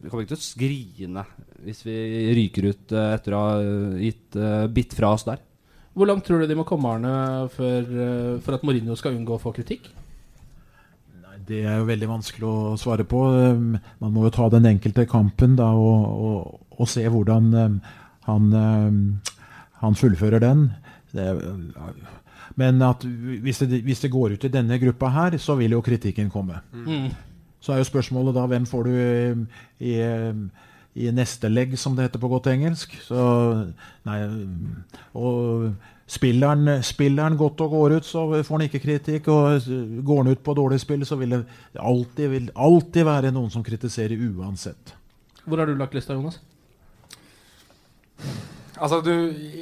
Vi 0.03 0.09
kommer 0.09 0.25
ikke 0.25 0.35
til 0.35 0.41
å 0.41 0.47
skrine 0.47 1.27
hvis 1.67 1.83
vi 1.83 1.97
ryker 2.37 2.69
ut 2.71 2.93
eh, 2.95 3.13
etter 3.17 3.35
å 3.35 3.39
ha 3.43 3.55
eh, 3.59 3.95
gitt 4.05 4.37
uh, 4.39 4.69
bitt 4.71 4.93
fra 4.95 5.09
oss 5.17 5.25
der. 5.27 5.41
Hvor 5.97 6.07
langt 6.07 6.23
tror 6.29 6.39
du 6.39 6.47
de 6.47 6.55
må 6.55 6.63
komme, 6.69 6.93
Arne, 6.93 7.49
for, 7.51 7.89
for 8.45 8.55
at 8.55 8.63
Mourinho 8.63 8.95
skal 9.01 9.17
unngå 9.17 9.35
å 9.35 9.41
få 9.43 9.51
kritikk? 9.57 9.89
Nei, 11.25 11.41
Det 11.49 11.63
er 11.65 11.81
jo 11.81 11.89
veldig 11.89 12.11
vanskelig 12.13 12.47
å 12.47 12.77
svare 12.79 13.07
på. 13.09 13.25
Um, 13.33 13.81
Man 14.05 14.15
må 14.15 14.29
jo 14.29 14.35
ta 14.37 14.47
den 14.53 14.69
enkelte 14.69 15.09
kampen 15.11 15.57
da, 15.59 15.73
og, 15.75 16.05
og, 16.29 16.61
og 16.77 16.93
se 16.93 17.03
hvordan 17.09 17.49
um, 17.57 17.81
han, 18.29 18.53
um, 18.53 19.01
han 19.83 19.97
fullfører 19.99 20.43
den. 20.43 20.69
Det, 21.13 21.27
Men 22.57 22.83
hvis 23.43 23.59
det, 23.59 23.83
hvis 23.85 24.01
det 24.01 24.13
går 24.13 24.37
ut 24.37 24.45
i 24.45 24.53
denne 24.53 24.79
gruppa 24.81 25.11
her, 25.13 25.39
så 25.39 25.57
vil 25.59 25.77
jo 25.77 25.85
kritikken 25.85 26.31
komme. 26.31 26.61
Mm. 26.73 27.11
Så 27.61 27.73
er 27.73 27.83
jo 27.83 27.89
spørsmålet 27.89 28.37
da 28.37 28.47
hvem 28.47 28.67
får 28.69 28.87
du 28.87 28.95
eh, 28.95 29.43
i, 29.83 29.95
i 30.95 31.11
neste 31.13 31.51
legg, 31.51 31.75
som 31.79 31.97
det 31.97 32.07
heter 32.07 32.23
på 32.23 32.31
godt 32.31 32.49
engelsk. 32.53 32.95
Så 33.03 33.19
nei 34.07 34.21
Og 35.19 35.73
spilleren, 36.07 36.83
spilleren 36.87 37.37
godt 37.37 37.61
og 37.67 37.75
går 37.75 37.97
ut, 37.99 38.07
så 38.07 38.27
får 38.39 38.55
han 38.55 38.67
ikke 38.69 38.85
kritikk. 38.85 39.29
Og 39.33 39.67
går 40.07 40.23
han 40.23 40.33
ut 40.33 40.45
på 40.45 40.55
dårlig 40.57 40.81
spill, 40.81 41.05
så 41.09 41.19
vil 41.21 41.35
det 41.35 41.43
alltid, 41.77 42.29
vil 42.33 42.51
alltid 42.55 43.09
være 43.09 43.35
noen 43.35 43.51
som 43.53 43.67
kritiserer 43.67 44.17
uansett. 44.31 44.95
Hvor 45.45 45.59
har 45.59 45.67
du 45.67 45.77
lagt 45.79 45.95
lista, 45.95 46.15
Jonas? 46.15 46.41
Altså, 48.77 49.01
du, 49.01 49.13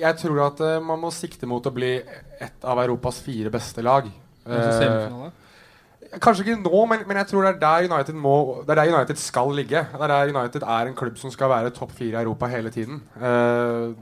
jeg 0.01 0.17
tror 0.21 0.43
at 0.49 0.61
uh, 0.65 0.83
man 0.83 1.01
må 1.05 1.11
sikte 1.15 1.47
mot 1.49 1.65
å 1.65 1.73
bli 1.75 1.97
et 2.43 2.67
av 2.67 2.81
Europas 2.83 3.21
fire 3.23 3.53
beste 3.53 3.85
lag. 3.85 4.09
Eh. 4.45 6.17
Kanskje 6.23 6.45
ikke 6.45 6.57
nå, 6.63 6.81
men, 6.91 7.05
men 7.09 7.19
jeg 7.23 7.31
tror 7.31 7.47
det 7.47 7.53
er 7.55 7.61
der 7.63 7.87
United 7.89 8.19
må 8.21 8.35
Det 8.67 8.75
er 8.75 8.81
der 8.83 8.91
United 8.93 9.19
skal 9.19 9.55
ligge. 9.57 9.85
Det 9.93 10.03
er 10.03 10.13
der 10.13 10.33
United 10.35 10.67
er 10.77 10.91
en 10.91 10.99
klubb 10.99 11.17
som 11.19 11.33
skal 11.35 11.51
være 11.51 11.73
topp 11.75 11.95
fire 11.97 12.21
i 12.21 12.27
Europa 12.27 12.51
hele 12.51 12.71
tiden. 12.75 13.01
Uh, 13.17 13.95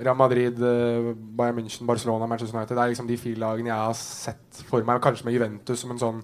Real 0.00 0.16
Madrid, 0.16 0.56
Bayern 1.36 1.58
München, 1.58 1.84
Barcelona, 1.86 2.24
Manchester 2.26 2.56
United 2.56 2.72
Det 2.72 2.82
er 2.82 2.92
liksom 2.94 3.08
de 3.10 3.18
fire 3.20 3.42
lagene 3.42 3.68
jeg 3.68 3.82
har 3.84 3.98
sett 3.98 4.62
for 4.70 4.86
meg. 4.86 5.02
Kanskje 5.04 5.26
med 5.26 5.36
Juventus 5.36 5.82
som 5.82 5.92
en 5.92 6.00
sånn 6.00 6.22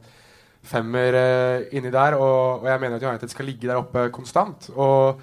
femmer 0.66 1.18
inni 1.76 1.92
der. 1.92 2.16
Og, 2.16 2.62
og 2.62 2.70
jeg 2.70 2.80
mener 2.80 2.96
at 2.96 3.04
United 3.04 3.34
skal 3.34 3.50
ligge 3.50 3.68
der 3.68 3.82
oppe 3.82 4.08
konstant. 4.16 4.70
Og 4.72 5.20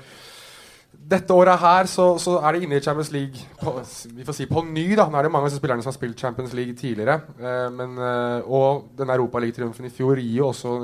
dette 1.10 1.36
året 1.36 1.60
her 1.60 1.88
så, 1.92 2.06
så 2.22 2.38
er 2.40 2.56
det 2.56 2.66
inne 2.66 2.78
i 2.80 2.84
Champions 2.84 3.12
League 3.12 3.42
på, 3.60 3.74
Vi 4.16 4.26
får 4.26 4.38
si 4.38 4.46
på 4.50 4.64
ny. 4.66 4.86
da 4.98 5.08
Nå 5.12 5.20
er 5.20 5.28
det 5.28 5.32
mange 5.34 5.50
av 5.50 5.56
spillerne 5.56 5.84
som 5.84 5.92
har 5.92 5.98
spilt 5.98 6.20
Champions 6.20 6.54
League 6.58 6.76
tidligere. 6.80 7.20
Eh, 7.38 7.70
men, 7.76 7.98
eh, 8.00 8.46
og 8.48 8.94
den 8.98 9.12
Europaliga-triumfen 9.14 9.90
i 9.90 9.94
fjor 9.94 10.22
gir 10.22 10.40
jo 10.40 10.52
også 10.52 10.76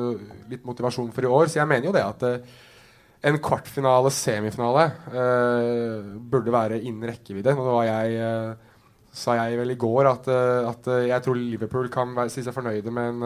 litt 0.51 0.65
motivasjon 0.67 1.13
for 1.15 1.25
i 1.25 1.31
år. 1.39 1.51
Så 1.51 1.61
jeg 1.61 1.71
mener 1.71 1.89
jo 1.89 1.95
det 1.95 2.03
at 2.03 2.25
eh, 2.27 2.57
en 3.29 3.39
kvartfinale, 3.43 4.11
semifinale, 4.15 4.85
eh, 5.11 6.09
burde 6.31 6.55
være 6.55 6.81
innen 6.81 7.09
rekkevidde. 7.09 7.55
Nå 7.55 7.67
var 7.67 7.87
jeg 7.87 8.19
eh, 8.23 8.67
sa 9.11 9.35
jeg 9.39 9.57
vel 9.59 9.73
i 9.73 9.79
går 9.79 10.07
at, 10.07 10.29
eh, 10.31 10.67
at 10.69 10.91
jeg 11.09 11.25
tror 11.25 11.39
Liverpool 11.39 11.89
kan 11.91 12.13
være, 12.15 12.31
si 12.31 12.43
seg 12.45 12.55
fornøyde 12.55 12.93
med 12.95 13.15
en, 13.15 13.25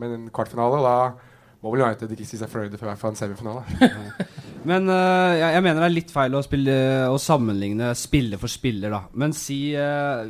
med 0.00 0.16
en 0.18 0.26
kvartfinale. 0.32 0.80
Og 0.80 0.88
da 0.88 1.30
må 1.62 1.72
vel 1.72 1.86
United 1.86 2.12
ikke 2.12 2.26
si 2.28 2.40
seg 2.40 2.50
fornøyde 2.52 2.80
før 2.80 2.90
i 2.90 2.92
hvert 2.92 3.04
fall 3.04 3.14
en 3.14 3.22
semifinale. 3.22 3.64
Men 4.68 4.86
uh, 4.86 5.34
jeg, 5.34 5.48
jeg 5.56 5.64
mener 5.64 5.82
det 5.82 5.86
er 5.88 5.94
litt 5.96 6.12
feil 6.14 6.36
å, 6.38 6.42
spille, 6.46 6.74
å 7.10 7.18
sammenligne 7.18 7.90
spiller 7.98 8.38
for 8.38 8.52
spiller, 8.52 8.92
da. 8.94 9.00
Men 9.18 9.34
si 9.34 9.72
uh, 9.74 10.22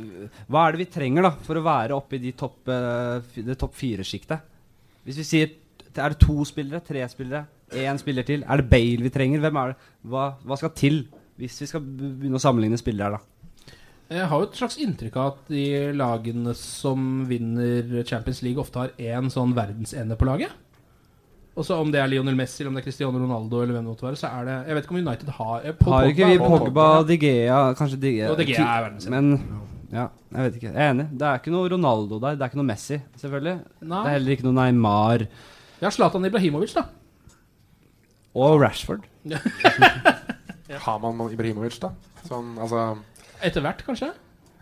Hva 0.49 0.65
er 0.65 0.73
det 0.73 0.81
vi 0.81 0.91
trenger 0.95 1.27
da 1.27 1.33
for 1.45 1.59
å 1.59 1.65
være 1.65 1.97
oppe 1.97 2.17
i 2.17 2.23
de 2.23 2.33
topp, 2.37 2.63
uh, 2.71 3.21
det 3.35 3.57
topp 3.61 3.77
fire-sjiktet? 3.77 4.47
Hvis 5.05 5.19
vi 5.21 5.27
sier 5.27 5.51
Er 5.93 6.15
det 6.15 6.21
to 6.23 6.39
spillere? 6.49 6.81
Tre 6.85 7.05
spillere? 7.11 7.45
Én 7.77 7.99
spiller 8.01 8.25
til? 8.25 8.45
Er 8.49 8.61
det 8.61 8.69
Bale 8.71 9.05
vi 9.05 9.13
trenger? 9.13 9.43
Hvem 9.43 9.59
er 9.61 9.73
det? 9.73 9.91
Hva, 10.09 10.31
hva 10.41 10.57
skal 10.57 10.73
til 10.77 11.03
hvis 11.37 11.61
vi 11.63 11.69
skal 11.69 11.81
begynne 11.83 12.37
å 12.37 12.41
sammenligne 12.41 12.77
spillere, 12.77 13.17
da? 13.17 13.33
Jeg 14.13 14.27
har 14.29 14.41
jo 14.41 14.45
et 14.45 14.57
slags 14.59 14.75
inntrykk 14.83 15.15
av 15.17 15.29
at 15.31 15.47
de 15.49 15.63
lagene 15.97 16.53
som 16.57 17.23
vinner 17.25 18.03
Champions 18.05 18.43
League, 18.45 18.61
ofte 18.61 18.83
har 18.83 18.93
én 19.01 19.31
sånn 19.33 19.55
verdensende 19.57 20.17
på 20.19 20.27
laget. 20.29 20.53
Og 21.53 21.65
så 21.67 21.75
Om 21.77 21.91
det 21.93 21.99
er 22.01 22.07
Lionel 22.09 22.35
Messi 22.35 22.63
eller 22.63 22.71
om 22.71 22.77
det 22.77 22.81
er 22.81 22.87
Cristiano 22.87 23.19
Ronaldo, 23.21 23.59
eller 23.61 23.75
hvem 23.75 23.83
det 23.85 23.91
måtte 23.93 24.07
være, 24.07 24.17
så 24.17 24.29
er 24.33 24.47
det 24.47 24.55
Jeg 24.67 24.75
vet 24.77 24.87
ikke 24.87 24.95
om 24.95 25.01
United 25.03 25.29
har 25.37 25.51
Har 25.67 25.75
Paul 25.79 25.93
Har 25.93 26.07
ikke 26.09 26.29
vi 26.31 26.37
Pogba- 26.41 26.63
Pogba, 26.63 26.87
De 27.11 27.17
Kanskje 27.77 27.99
Digea. 28.01 28.31
Og 28.31 28.37
Digea 28.41 28.65
er 28.65 28.81
verdensende. 28.87 29.21
Men 29.21 29.59
ja, 29.93 30.07
jeg 30.33 30.47
vet 30.47 30.55
ikke. 30.57 30.71
Jeg 30.73 30.81
er 30.87 30.93
enig. 30.95 31.05
Det 31.13 31.27
er 31.29 31.37
ikke 31.37 31.53
noe 31.53 31.69
Ronaldo 31.69 32.17
der. 32.23 32.33
Det 32.39 32.41
er 32.41 32.49
ikke 32.49 32.57
noe 32.63 32.69
Messi, 32.71 32.97
selvfølgelig. 33.21 33.55
Nei. 33.85 33.99
Det 34.01 34.09
er 34.09 34.15
heller 34.17 34.31
ikke 34.33 34.47
noe 34.47 34.57
Neymar. 34.57 35.27
Ja, 35.83 35.91
Zlatan 35.93 36.25
Ibrahimovic, 36.25 36.73
da. 36.73 36.87
Og 38.33 38.57
Rashford. 38.63 39.05
Har 40.87 40.97
man 41.03 41.29
Ibrahimovic, 41.29 41.77
da? 41.83 41.91
Sånn, 42.25 42.55
altså 42.57 42.97
Etter 43.43 43.61
hvert, 43.61 43.83
kanskje? 43.85 44.09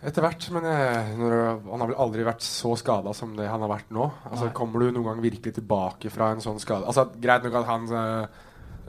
Etter 0.02 0.26
hvert, 0.26 0.45
men 0.56 0.66
jeg, 0.66 1.18
når, 1.20 1.34
han 1.70 1.84
har 1.84 1.89
vel 1.91 1.99
aldri 2.02 2.24
vært 2.26 2.41
så 2.41 2.72
skada 2.80 3.12
som 3.14 3.36
det 3.38 3.45
han 3.45 3.62
har 3.62 3.70
vært 3.70 3.91
nå. 3.93 4.08
Altså, 4.32 4.47
Nei. 4.47 4.56
Kommer 4.58 4.82
du 4.82 4.95
noen 4.95 5.12
gang 5.12 5.22
virkelig 5.22 5.54
tilbake 5.60 6.10
fra 6.14 6.32
en 6.34 6.41
sånn 6.41 6.58
skade 6.62 6.89
Altså, 6.89 7.06
Greit 7.22 7.45
nok 7.45 7.60
at 7.60 7.70
han 7.70 7.86
uh, 7.93 8.39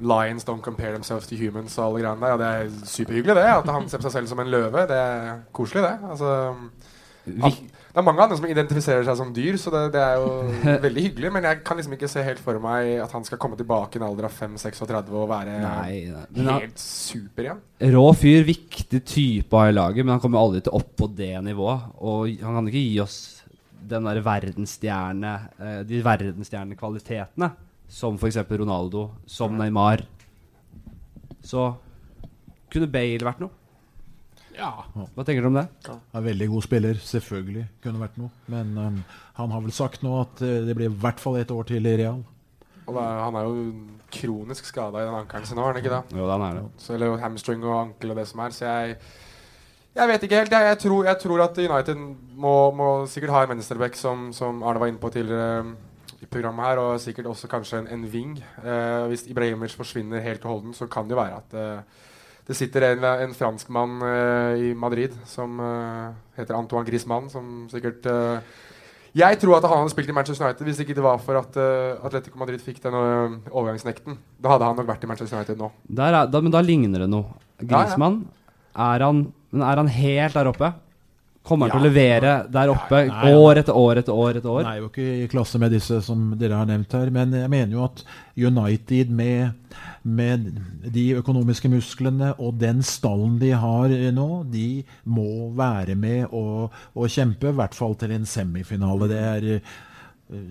Lions 0.01 0.49
don't 0.49 0.65
compare 0.65 0.97
themselves 0.97 1.29
to 1.29 1.37
humans 1.37 1.77
og 1.77 1.85
alle 1.85 2.01
greiene 2.03 2.25
der. 2.25 2.33
Ja, 2.33 2.39
det 2.41 2.49
er 2.49 2.89
superhyggelig, 2.95 3.37
det. 3.37 3.45
At 3.45 3.69
han 3.75 3.91
ser 3.93 4.01
på 4.01 4.09
seg 4.09 4.17
selv 4.17 4.33
som 4.33 4.41
en 4.41 4.51
løve. 4.53 4.87
Det 4.89 4.99
er 4.99 5.43
koselig, 5.53 5.85
det. 5.85 5.93
Altså, 6.15 6.33
han, 7.45 7.59
det 7.93 8.01
er 8.01 8.05
mange 8.07 8.25
andre 8.25 8.37
som 8.39 8.47
identifiserer 8.49 9.05
seg 9.05 9.17
som 9.19 9.33
dyr, 9.37 9.59
så 9.61 9.69
det, 9.75 9.83
det 9.93 10.01
er 10.01 10.15
jo 10.17 10.29
veldig 10.87 11.03
hyggelig. 11.05 11.33
Men 11.35 11.45
jeg 11.45 11.59
kan 11.67 11.77
liksom 11.77 11.93
ikke 11.99 12.09
se 12.09 12.23
helt 12.25 12.41
for 12.41 12.57
meg 12.65 12.95
at 13.05 13.13
han 13.13 13.27
skal 13.29 13.41
komme 13.43 13.59
tilbake 13.61 13.99
i 13.99 14.01
en 14.01 14.07
alder 14.07 14.31
av 14.31 14.33
5-36 14.39 15.13
og 15.13 15.27
være 15.29 15.59
Nei, 15.61 15.99
nei. 16.39 16.57
Helt 16.65 16.81
super 16.81 17.49
igjen. 17.51 17.61
Rå 17.93 18.07
fyr, 18.17 18.47
viktig 18.49 19.03
type 19.05 19.61
av 19.61 19.75
laget, 19.77 20.07
men 20.07 20.15
han 20.17 20.25
kommer 20.25 20.41
aldri 20.41 20.65
til 20.65 20.77
opp 20.81 20.95
på 21.03 21.11
det 21.13 21.35
nivået. 21.45 21.93
Og 22.01 22.33
han 22.41 22.57
kan 22.57 22.73
ikke 22.73 22.85
gi 22.87 22.97
oss 23.05 23.21
den 23.93 24.09
der 24.09 24.23
verdensstjerne 24.25 25.37
eh, 25.61 25.79
de 25.85 26.01
verdensstjernekvalitetene. 26.07 27.53
Som 27.93 28.17
f.eks. 28.17 28.41
Ronaldo, 28.49 29.11
som 29.29 29.53
Neymar. 29.59 30.07
Så 31.45 31.75
kunne 32.73 32.89
Bale 32.89 33.27
vært 33.29 33.43
noe. 33.45 33.53
Ja. 34.57 34.71
Hva 34.93 35.25
tenker 35.25 35.45
du 35.45 35.49
om 35.49 35.57
det? 35.57 35.67
Er 35.89 36.25
veldig 36.27 36.49
god 36.53 36.67
spiller, 36.67 37.01
selvfølgelig. 37.01 37.65
Kunne 37.85 38.03
vært 38.03 38.19
noe. 38.21 38.31
Men 38.53 38.77
um, 38.77 39.01
han 39.39 39.55
har 39.55 39.65
vel 39.65 39.75
sagt 39.75 40.05
nå 40.05 40.15
at 40.21 40.43
eh, 40.45 40.61
det 40.67 40.77
blir 40.77 40.91
i 40.91 41.01
hvert 41.05 41.21
fall 41.23 41.39
et 41.41 41.51
år 41.55 41.69
til 41.71 41.89
i 41.89 41.97
Real. 42.03 42.23
Og 42.83 42.97
da, 42.97 43.05
han 43.23 43.39
er 43.39 43.47
jo 43.47 43.67
kronisk 44.13 44.67
skada 44.69 45.01
i 45.01 45.07
den 45.07 45.17
ankelen 45.17 45.47
sin 45.49 45.57
nå, 45.57 45.65
er 45.65 45.73
han 45.73 45.81
ikke 45.81 45.93
det? 45.95 46.19
Jo, 46.19 46.27
den 46.29 46.45
er 46.47 46.59
det. 46.59 46.65
Så, 46.83 46.97
eller 46.97 47.21
hamstring 47.23 47.63
og 47.65 47.77
ankel 47.79 48.13
og 48.13 48.19
det 48.21 48.27
som 48.29 48.43
er. 48.45 48.57
Så 48.57 48.67
jeg 48.67 48.97
Jeg 49.95 50.09
vet 50.09 50.23
ikke 50.23 50.37
helt. 50.41 50.53
Jeg, 50.53 50.69
jeg, 50.71 50.79
tror, 50.79 51.05
jeg 51.05 51.19
tror 51.21 51.41
at 51.45 51.59
United 51.59 51.97
må, 52.35 52.71
må 52.73 53.07
sikkert 53.07 53.33
ha 53.35 53.43
en 53.45 53.51
venstreback, 53.55 53.97
som, 53.97 54.31
som 54.33 54.63
Arne 54.63 54.81
var 54.81 54.89
inne 54.89 55.01
på 55.01 55.11
tidligere 55.13 55.61
um, 55.61 55.75
i 56.23 56.27
programmet 56.27 56.65
her, 56.67 56.79
og 56.81 57.01
sikkert 57.01 57.27
også 57.27 57.49
kanskje 57.51 57.83
en, 57.83 57.91
en 57.93 58.05
wing. 58.09 58.37
Eh, 58.63 59.07
hvis 59.11 59.27
Ibrahimovic 59.27 59.75
forsvinner 59.75 60.23
helt 60.23 60.45
og 60.47 60.51
holdent, 60.51 60.77
så 60.79 60.87
kan 60.87 61.05
det 61.05 61.17
jo 61.17 61.21
være 61.21 61.41
at 61.41 61.57
eh, 61.59 62.03
det 62.49 62.57
sitter 62.59 62.89
en, 62.91 63.05
en 63.27 63.35
franskmann 63.39 64.01
uh, 64.03 64.53
i 64.59 64.73
Madrid 64.75 65.15
som 65.31 65.61
uh, 65.63 66.11
heter 66.39 66.59
Antoine 66.59 66.87
Griezmann, 66.89 67.31
som 67.31 67.69
sikkert 67.71 68.07
uh, 68.11 68.39
jeg 69.13 69.37
tror 69.43 69.59
at 69.59 69.67
han 69.69 69.83
hadde 69.83 69.93
spilt 69.93 70.09
i 70.09 70.15
Manchester 70.17 70.47
United 70.49 70.65
hvis 70.65 70.79
ikke 70.81 70.95
det 70.97 71.03
var 71.05 71.19
for 71.21 71.37
at 71.37 71.57
uh, 71.61 72.01
Atletico 72.09 72.39
Madrid 72.41 72.63
fikk 72.65 72.79
den 72.81 72.95
uh, 72.97 73.35
overgangsnekten. 73.53 74.17
Da 74.41 74.55
hadde 74.55 74.71
han 74.71 74.79
nok 74.81 74.89
vært 74.89 75.05
i 75.05 75.11
Manchester 75.11 75.37
United 75.37 75.61
nå. 75.61 75.69
Der 76.01 76.17
er, 76.17 76.31
da, 76.33 76.41
men 76.41 76.55
da 76.55 76.63
ligner 76.65 77.05
det 77.05 77.11
noe. 77.13 77.37
Ja, 77.61 77.85
ja. 77.93 78.09
Er, 78.73 79.05
han, 79.05 79.27
men 79.53 79.67
er 79.69 79.83
han 79.83 79.91
helt 79.93 80.39
der 80.39 80.49
oppe? 80.49 80.73
Kommer 81.45 81.69
han 81.69 81.75
Ja. 81.75 81.77
til 81.77 81.83
å 81.83 81.91
levere 81.91 82.33
der 82.55 82.71
oppe 82.71 83.03
Nei, 83.11 83.33
år 83.35 83.59
etter 83.61 83.77
år 83.77 83.99
etter 84.01 84.15
år 84.15 84.37
etter 84.39 84.49
år? 84.49 84.63
Han 84.63 84.73
er 84.73 84.81
jo 84.81 84.89
ikke 84.89 85.07
i 85.25 85.29
klasse 85.29 85.59
med 85.61 85.75
disse 85.75 85.99
som 86.07 86.31
dere 86.39 86.57
har 86.61 86.69
nevnt 86.71 86.95
her, 86.95 87.11
men 87.13 87.35
jeg 87.35 87.51
mener 87.51 87.75
jo 87.77 87.85
at 87.85 88.05
United 88.39 89.11
med, 89.11 89.75
med 90.03 90.49
de 90.95 91.05
økonomiske 91.21 91.71
musklene 91.71 92.33
og 92.43 92.59
den 92.61 92.83
stallen 92.87 93.39
de 93.41 93.53
har 93.55 93.93
nå, 94.15 94.29
de 94.51 94.83
må 95.05 95.53
være 95.57 95.95
med 95.99 96.27
og, 96.31 96.75
og 96.95 97.09
kjempe, 97.13 97.53
i 97.53 97.59
hvert 97.61 97.77
fall 97.77 97.97
til 97.99 98.15
en 98.17 98.29
semifinale. 98.29 99.11
Det 99.11 99.23
er 99.23 99.49
eh, 99.57 99.73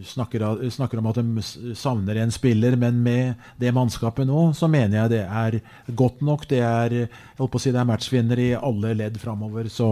Snakker, 0.05 0.43
snakker 0.69 0.99
om 0.99 1.07
at 1.09 1.17
de 1.17 1.73
savner 1.73 2.19
en 2.21 2.29
spiller, 2.29 2.75
men 2.77 2.99
med 3.01 3.47
det 3.57 3.71
mannskapet 3.73 4.27
nå, 4.29 4.51
så 4.53 4.67
mener 4.69 4.99
jeg 4.99 5.11
det 5.15 5.21
er 5.25 5.57
godt 5.97 6.21
nok. 6.21 6.45
Det 6.45 6.59
er, 6.61 6.93
jeg 6.99 7.41
å 7.41 7.49
si, 7.57 7.73
det 7.73 7.81
er 7.81 7.89
matchvinner 7.89 8.43
i 8.43 8.51
alle 8.53 8.93
ledd 8.99 9.17
framover. 9.17 9.71
Så 9.73 9.89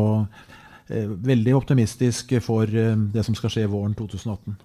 eh, 0.94 1.10
veldig 1.10 1.58
optimistisk 1.58 2.36
for 2.46 2.70
eh, 2.70 2.94
det 3.16 3.26
som 3.26 3.38
skal 3.40 3.56
skje 3.56 3.66
våren 3.72 3.98
2018. 3.98 4.60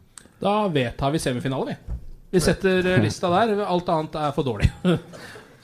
Da 0.44 0.58
vedtar 0.68 1.14
vi 1.14 1.24
semifinale, 1.24 1.72
vi. 1.72 2.03
Vi 2.34 2.40
setter 2.42 2.86
eh, 2.96 3.00
lista 3.04 3.30
der. 3.30 3.54
Alt 3.64 3.88
annet 3.94 4.16
er 4.18 4.32
for 4.34 4.46
dårlig, 4.46 4.70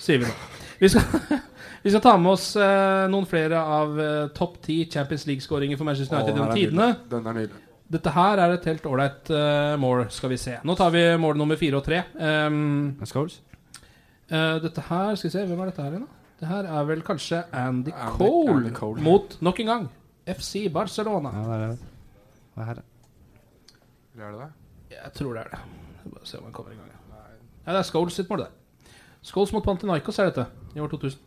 sier 0.04 0.22
vi 0.22 0.28
nå. 0.28 0.34
Vi 0.80 0.88
skal, 0.88 1.40
vi 1.84 1.90
skal 1.92 2.02
ta 2.04 2.12
med 2.20 2.30
oss 2.36 2.52
eh, 2.56 3.06
noen 3.10 3.26
flere 3.28 3.58
av 3.60 3.98
eh, 4.00 4.28
topp 4.36 4.60
ti 4.64 4.76
Champions 4.92 5.26
League-skåringer 5.28 5.76
for 5.80 5.88
Manchester 5.88 6.16
United 6.20 6.38
gjennom 6.38 6.54
tidene. 6.56 6.88
Den 7.10 7.26
er 7.26 7.38
nydelig. 7.42 7.66
Dette 7.90 8.12
her 8.14 8.38
er 8.38 8.52
et 8.54 8.66
helt 8.70 8.84
ålreit 8.86 9.30
uh, 9.34 9.72
mål, 9.82 10.04
skal 10.14 10.30
vi 10.30 10.36
se. 10.38 10.52
Nå 10.62 10.76
tar 10.78 10.92
vi 10.94 11.00
mål 11.18 11.34
nummer 11.40 11.58
fire 11.58 11.80
og 11.80 11.82
tre. 11.82 12.04
Um, 12.22 12.92
Scholes? 13.02 13.40
eh, 14.30 14.60
dette 14.62 14.84
her 14.86 15.16
Skal 15.18 15.26
vi 15.26 15.32
se, 15.34 15.42
hvem 15.48 15.64
er 15.64 15.72
dette 15.72 15.82
her 15.82 15.96
igjen, 15.96 16.04
da? 16.06 16.36
Det 16.38 16.50
her 16.52 16.68
er 16.70 16.86
vel 16.86 17.02
kanskje 17.04 17.40
Andy, 17.50 17.90
Andy- 17.90 18.14
Cole, 18.20 18.54
Andy 18.54 18.70
Cole. 18.78 19.02
mot 19.02 19.34
nok 19.42 19.58
en 19.64 19.72
gang 19.72 19.88
FC 20.30 20.68
Barcelona. 20.72 21.34
Ja, 21.34 21.42
det 21.50 21.56
er 21.58 21.74
det. 21.74 21.90
Hva 22.54 22.68
er 22.70 22.78
det? 22.78 22.86
Er 24.20 24.30
det 24.30 24.38
det? 24.44 24.48
Jeg 24.94 25.12
tror 25.18 25.34
det 25.34 25.42
er 25.42 25.52
det. 25.56 25.62
Bare 26.06 26.26
se 26.26 26.38
om 26.38 26.44
han 26.48 26.52
kommer 26.56 26.72
i 26.72 26.78
gang. 26.78 26.90
Ja, 27.66 27.72
det 27.74 27.78
er 27.82 27.88
Scholes 27.90 28.16
sitt 28.16 28.30
mål, 28.30 28.46
det. 28.46 28.94
Scholes 29.28 29.52
mot 29.52 29.64
Pantinaikos 29.64 30.18
er 30.18 30.30
dette, 30.30 30.46
i 30.74 30.80
år 30.80 30.88
2000. 30.88 31.18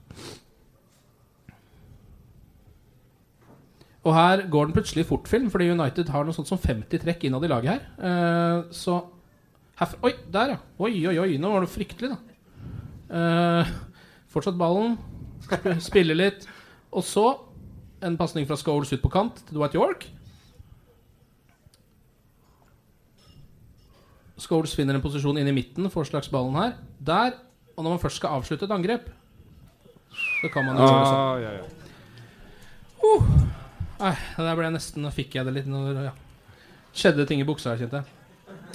Og 4.04 4.16
her 4.18 4.42
går 4.52 4.66
den 4.68 4.76
plutselig 4.76 5.06
i 5.06 5.08
fortfilm, 5.08 5.48
fordi 5.54 5.70
United 5.72 6.10
har 6.12 6.26
noe 6.28 6.36
sånt 6.36 6.50
som 6.50 6.60
50 6.60 7.00
trekk 7.06 7.24
innad 7.30 7.46
i 7.48 7.52
laget 7.52 7.72
her. 7.72 7.86
Uh, 8.02 8.72
så 8.76 8.98
herfra 9.80 10.10
Oi, 10.10 10.12
der, 10.34 10.56
ja. 10.56 10.60
Oi, 10.84 10.92
oi, 11.08 11.16
oi. 11.24 11.38
Nå 11.40 11.54
var 11.54 11.64
det 11.64 11.72
fryktelig, 11.72 12.10
da. 12.12 12.18
Uh, 13.14 13.72
fortsatt 14.34 14.60
ballen. 14.60 14.98
Sp- 15.48 15.78
Spiller 15.88 16.20
litt. 16.20 16.50
Og 16.92 17.06
så 17.08 17.24
en 18.04 18.18
pasning 18.20 18.50
fra 18.50 18.58
Scholes 18.60 18.92
ut 18.92 19.06
på 19.06 19.14
kant 19.14 19.40
til 19.48 19.56
Dwight 19.56 19.78
York. 19.80 20.10
Scholes 24.42 24.74
finner 24.76 24.98
en 24.98 25.04
posisjon 25.04 25.38
inn 25.38 25.50
i 25.50 25.54
midten, 25.56 25.90
får 25.94 26.10
slags 26.10 26.32
ballen 26.34 26.56
her. 26.58 26.74
Der. 27.00 27.36
Og 27.78 27.84
når 27.86 27.96
man 27.96 28.02
først 28.02 28.18
skal 28.22 28.40
avslutte 28.40 28.66
et 28.68 28.74
angrep, 28.74 29.08
så 30.42 30.50
kan 30.54 30.66
man 30.66 30.78
jo 30.78 30.88
det 30.88 30.90
sånn. 30.90 31.22
Ah, 31.22 31.38
ja, 31.42 31.52
ja. 31.60 31.64
Uh. 33.04 33.32
Nei, 34.04 34.14
der 34.36 34.56
ble 34.58 34.66
jeg 34.68 34.74
nesten 34.76 35.04
Nå 35.04 35.10
fikk 35.14 35.36
jeg 35.38 35.46
det 35.48 35.54
litt 35.58 35.68
når 35.70 35.98
ja. 36.08 36.12
Skjedde 36.96 37.26
ting 37.28 37.42
i 37.44 37.48
buksa 37.48 37.74
her, 37.74 37.82
kjente 37.84 38.02
jeg. 38.02 38.20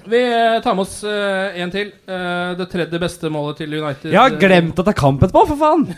Vi 0.09 0.19
eh, 0.25 0.57
tar 0.65 0.77
med 0.79 0.85
oss 0.87 0.97
én 1.05 1.67
en 1.67 1.73
til. 1.75 1.91
Uh, 2.09 2.55
det 2.59 2.67
tredje 2.73 3.01
beste 3.03 3.31
målet 3.33 3.61
til 3.63 3.75
United. 3.79 4.11
Jeg 4.15 4.19
har 4.19 4.39
glemt 4.41 4.79
at 4.79 4.89
det 4.89 4.95
er 4.95 4.99
kamp 4.99 5.23
etterpå, 5.27 5.45
for 5.53 5.61
faen! 5.61 5.87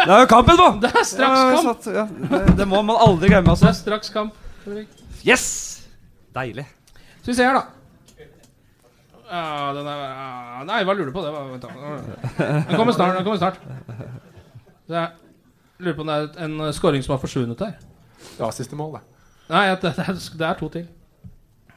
Det 0.00 0.06
er 0.08 0.22
jo 0.22 0.28
kamp 0.30 0.48
etterpå! 0.48 0.68
Det 0.80 0.88
er 0.96 1.04
straks 1.04 1.40
Ja, 1.40 1.48
kamp! 1.52 1.66
satt- 1.66 1.92
ja, 1.92 2.04
det, 2.30 2.54
det 2.56 2.66
må 2.68 2.78
man 2.88 2.96
aldri 3.04 3.28
glemme, 3.28 3.50
Det 3.50 3.52
altså. 3.52 3.68
er 3.68 3.76
straks 3.76 4.12
kamp. 4.14 4.38
Yes! 5.26 5.44
Deilig. 6.36 6.64
Skal 7.20 7.32
vi 7.32 7.36
se 7.36 7.44
her, 7.44 7.58
da. 7.58 7.79
Ja, 9.30 9.70
den 9.76 9.86
er, 9.86 10.00
ja, 10.02 10.62
nei, 10.66 10.80
hva 10.82 10.94
lurer 10.96 11.12
du 11.12 11.14
på? 11.14 11.22
Det 11.22 11.30
var, 11.30 11.46
vent 11.52 11.62
da. 11.62 11.68
Den 12.66 12.74
kommer 12.74 12.96
snart. 12.96 13.14
Den 13.20 13.26
kommer 13.28 13.38
snart. 13.38 13.60
Så 14.88 14.96
jeg 14.96 15.84
lurer 15.86 15.96
på 15.96 16.02
om 16.02 16.10
det 16.10 16.18
er 16.18 16.48
en 16.48 16.72
scoring 16.74 17.04
som 17.06 17.14
har 17.14 17.22
forsvunnet 17.22 17.60
der. 17.62 17.76
Det 18.20 18.42
var 18.42 18.54
siste 18.56 18.78
mål, 18.78 18.98
det. 18.98 19.04
Nei, 19.50 19.64
det, 19.70 19.82
det, 19.82 20.06
er, 20.06 20.18
det 20.42 20.48
er 20.48 20.58
to 20.58 20.70
til. 20.74 20.88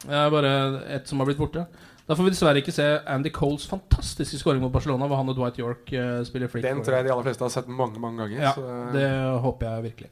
Det 0.04 0.18
er 0.18 0.32
bare 0.34 0.54
ett 0.98 1.10
som 1.10 1.22
har 1.22 1.30
blitt 1.30 1.40
borte. 1.40 1.68
Da 2.04 2.18
får 2.18 2.28
vi 2.28 2.34
dessverre 2.34 2.60
ikke 2.60 2.74
se 2.76 2.86
Andy 3.08 3.32
Coles 3.32 3.64
fantastiske 3.70 4.42
scoring 4.42 4.60
mot 4.64 4.74
Barcelona, 4.74 5.08
hvor 5.08 5.22
han 5.22 5.30
og 5.32 5.38
Dwight 5.38 5.62
York 5.62 5.94
uh, 5.96 6.20
spiller 6.28 6.52
flick. 6.52 6.66
Den 6.66 6.82
tror 6.84 6.98
jeg 6.98 7.08
de 7.08 7.14
aller 7.14 7.30
fleste 7.30 7.46
har 7.46 7.54
sett 7.54 7.70
mange 7.72 8.02
mange 8.04 8.26
ganger. 8.26 8.42
Ja, 8.44 8.52
så, 8.58 8.82
det 8.92 9.08
håper 9.46 9.70
jeg 9.70 9.86
virkelig. 9.88 10.12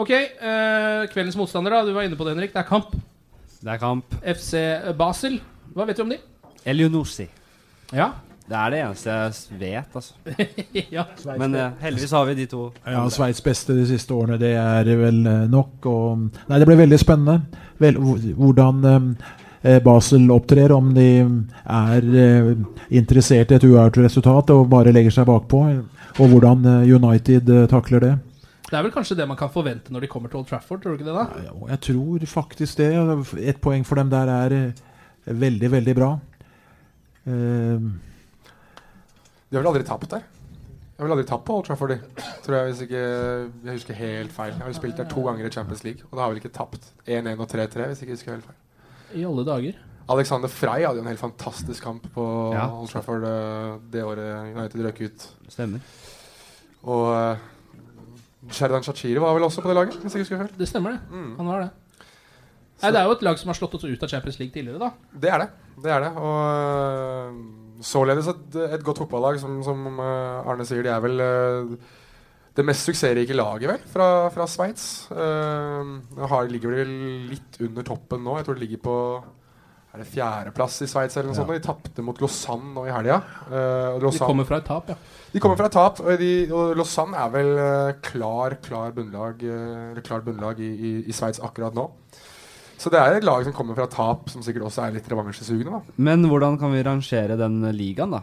Ok, 0.00 0.10
uh, 0.10 1.04
kveldens 1.12 1.38
motstander, 1.38 1.76
da. 1.76 1.84
Du 1.86 1.94
var 1.94 2.08
inne 2.08 2.18
på 2.18 2.26
det, 2.26 2.34
Henrik. 2.34 2.56
Det 2.56 2.64
er 2.64 2.66
kamp. 2.66 2.96
Det 3.60 3.70
er 3.70 3.78
kamp. 3.78 4.18
FC 4.24 4.64
Basel. 4.98 5.38
Hva 5.76 5.86
vet 5.86 6.00
du 6.00 6.02
om 6.08 6.10
de? 6.10 6.18
Elionossi. 6.64 7.28
Ja. 7.92 8.12
Det 8.50 8.58
er 8.58 8.72
det 8.72 8.78
eneste 8.82 9.12
jeg 9.14 9.58
vet, 9.60 9.92
altså. 9.94 10.14
ja. 10.96 11.04
Men 11.38 11.52
eh, 11.54 11.76
heldigvis 11.84 12.14
har 12.16 12.24
vi 12.26 12.34
de 12.40 12.46
to. 12.50 12.64
Ja, 12.82 13.04
Sveits 13.14 13.42
beste 13.46 13.76
de 13.78 13.84
siste 13.86 14.14
årene, 14.16 14.40
det 14.42 14.56
er 14.58 14.90
vel 14.98 15.20
eh, 15.22 15.44
nok. 15.50 15.86
Og, 15.86 16.24
nei, 16.48 16.58
det 16.58 16.66
blir 16.66 16.80
veldig 16.80 16.98
spennende 16.98 17.60
vel, 17.78 18.00
hvordan 18.34 18.82
eh, 18.88 19.78
Basel 19.84 20.26
opptrer. 20.34 20.74
Om 20.74 20.90
de 20.96 21.06
er 21.62 22.10
eh, 22.24 22.50
interessert 22.98 23.54
i 23.54 23.60
et 23.60 23.68
uavgjort 23.68 24.00
resultat 24.08 24.50
og 24.56 24.66
bare 24.72 24.96
legger 24.98 25.14
seg 25.14 25.30
bakpå. 25.30 25.62
Og 26.18 26.34
hvordan 26.34 26.66
eh, 26.66 26.90
United 26.96 27.54
eh, 27.54 27.68
takler 27.70 28.02
det. 28.02 28.12
Det 28.70 28.78
er 28.78 28.84
vel 28.86 28.92
kanskje 28.94 29.16
det 29.18 29.26
man 29.26 29.38
kan 29.38 29.50
forvente 29.50 29.90
når 29.90 30.04
de 30.04 30.10
kommer 30.10 30.30
til 30.30 30.40
Old 30.40 30.50
Trafford, 30.50 30.82
tror 30.82 30.94
du 30.94 31.00
ikke 31.00 31.08
det? 31.08 31.14
da? 31.16 31.46
Ja, 31.46 31.54
jeg 31.72 31.80
tror 31.86 32.26
faktisk 32.34 32.78
det. 32.78 32.90
Ett 33.42 33.60
poeng 33.62 33.86
for 33.86 33.98
dem 33.98 34.10
der 34.10 34.30
er 34.30 34.56
eh, 34.56 34.82
veldig, 35.26 35.70
veldig 35.70 35.94
bra. 35.98 36.10
Eh, 37.26 37.80
De 39.50 39.56
har 39.56 39.62
vel 39.64 39.70
aldri 39.72 39.84
tapt 39.88 40.10
der? 40.12 40.22
Jeg 40.24 41.02
har 41.02 41.08
vel 41.08 41.14
aldri 41.16 41.28
tapt 41.30 41.44
på 41.48 41.54
Old 41.56 41.64
Trafford. 41.66 41.94
Tror 42.44 42.56
jeg, 42.58 42.70
hvis 42.70 42.80
ikke 42.84 43.00
jeg 43.00 43.72
husker 43.78 43.94
helt 43.96 44.32
feil. 44.36 44.52
Jeg 44.52 44.60
har 44.60 44.68
jo 44.72 44.76
spilt 44.76 44.98
der 45.00 45.08
to 45.08 45.22
ganger 45.24 45.46
i 45.48 45.52
Champions 45.54 45.84
League, 45.86 46.04
og 46.10 46.18
da 46.18 46.24
har 46.26 46.34
vi 46.34 46.42
ikke 46.42 46.52
tapt 46.52 46.90
1-1 47.06 47.40
og 47.40 47.48
3-3, 47.48 47.86
hvis 47.88 48.02
ikke 48.04 48.12
jeg 48.12 48.18
husker 48.20 48.34
helt 48.36 48.44
feil. 48.50 48.58
I 49.20 49.24
alle 49.26 49.44
dager. 49.48 49.78
Alexander 50.10 50.48
Frey 50.50 50.84
hadde 50.84 50.98
jo 51.00 51.04
en 51.04 51.08
helt 51.08 51.22
fantastisk 51.22 51.82
kamp 51.86 52.06
på 52.14 52.24
Ja. 52.52 52.66
Old 52.68 52.88
Trafford 52.92 53.24
eh, 53.24 53.78
det 53.92 54.04
året 54.04 54.52
United 54.56 54.84
røk 54.86 55.00
ut. 55.06 55.26
Stemmer. 55.48 55.80
Og 56.82 57.08
uh, 57.12 58.50
Sheridan 58.50 58.82
Shachiri 58.84 59.20
var 59.20 59.34
vel 59.36 59.44
også 59.44 59.60
på 59.64 59.68
det 59.68 59.76
laget, 59.76 59.96
hvis 60.02 60.14
jeg 60.16 60.22
husker 60.24 60.40
feil. 60.44 60.52
Det 60.58 60.68
stemmer, 60.68 60.96
det. 60.96 61.00
Mm. 61.12 61.34
Han 61.40 61.46
var 61.52 61.64
det. 61.64 61.70
Nei, 62.82 62.90
Det 62.92 63.00
er 63.00 63.08
jo 63.08 63.16
et 63.16 63.24
lag 63.26 63.40
som 63.40 63.52
har 63.52 63.58
slått 63.58 63.74
oss 63.78 63.86
ut 63.86 64.04
av 64.06 64.12
Champions 64.12 64.38
League 64.40 64.54
tidligere, 64.54 64.80
da. 64.80 64.90
Det 65.24 65.32
er 65.32 65.44
det. 65.44 65.48
det, 65.84 65.90
er 65.94 66.04
det. 66.06 66.12
Og 66.16 66.38
øh, 66.50 67.40
således 67.84 68.30
et, 68.32 68.60
et 68.78 68.84
godt 68.84 69.02
fotballag, 69.04 69.40
som, 69.42 69.58
som 69.66 69.86
øh, 69.98 70.46
Arne 70.50 70.66
sier, 70.68 70.84
de 70.86 70.92
er 70.92 71.04
vel 71.04 71.20
øh, 71.20 71.74
det 72.56 72.64
mest 72.66 72.88
suksessrike 72.88 73.36
laget, 73.36 73.68
vel, 73.70 73.84
fra, 73.92 74.06
fra 74.34 74.46
Sveits. 74.50 74.86
Uh, 75.10 76.40
ligger 76.50 76.74
vel 76.74 76.90
litt 77.30 77.60
under 77.62 77.86
toppen 77.86 78.24
nå. 78.26 78.38
Jeg 78.40 78.48
tror 78.48 78.58
det 78.58 78.64
ligger 78.66 78.82
på 78.84 78.96
er 79.90 80.04
det 80.04 80.06
fjerdeplass 80.06 80.76
i 80.84 80.86
Sveits 80.86 81.16
eller 81.16 81.30
noe 81.30 81.34
Ja. 81.34 81.42
sånt. 81.42 81.50
De 81.50 81.66
tapte 81.66 82.02
mot 82.02 82.20
Lausanne 82.22 82.74
nå 82.76 82.84
i 82.86 82.92
helga. 82.94 83.16
Uh, 83.50 83.98
De 83.98 84.18
kommer 84.18 84.46
fra 84.46 84.58
et 84.58 84.66
tap, 84.66 84.88
ja. 84.88 84.94
de 85.32 85.40
kommer 85.40 85.56
fra 85.58 85.66
et 85.66 85.72
tap, 85.74 86.00
og, 86.00 86.18
de, 86.18 86.52
og 86.52 86.76
Lausanne 86.78 87.16
er 87.18 87.32
vel 87.34 87.50
uh, 87.58 87.92
klar, 88.00 88.58
klar 88.62 88.92
bunnlag, 88.94 89.42
uh, 89.42 90.00
klar 90.06 90.22
bunnlag 90.22 90.60
i, 90.60 90.70
i, 90.70 90.92
i 91.10 91.12
Sveits 91.12 91.42
akkurat 91.42 91.74
nå. 91.74 91.88
Så 92.80 92.88
det 92.92 93.00
er 93.00 93.18
et 93.18 93.26
lag 93.28 93.44
som 93.44 93.52
kommer 93.52 93.76
fra 93.76 93.84
tap, 93.92 94.30
som 94.32 94.44
sikkert 94.44 94.64
også 94.70 94.86
er 94.86 94.94
litt 94.94 95.08
revansjesugende. 95.10 95.82
Men 96.00 96.24
hvordan 96.28 96.56
kan 96.60 96.72
vi 96.72 96.84
rangere 96.86 97.36
den 97.36 97.60
ligaen, 97.76 98.14
da? 98.16 98.22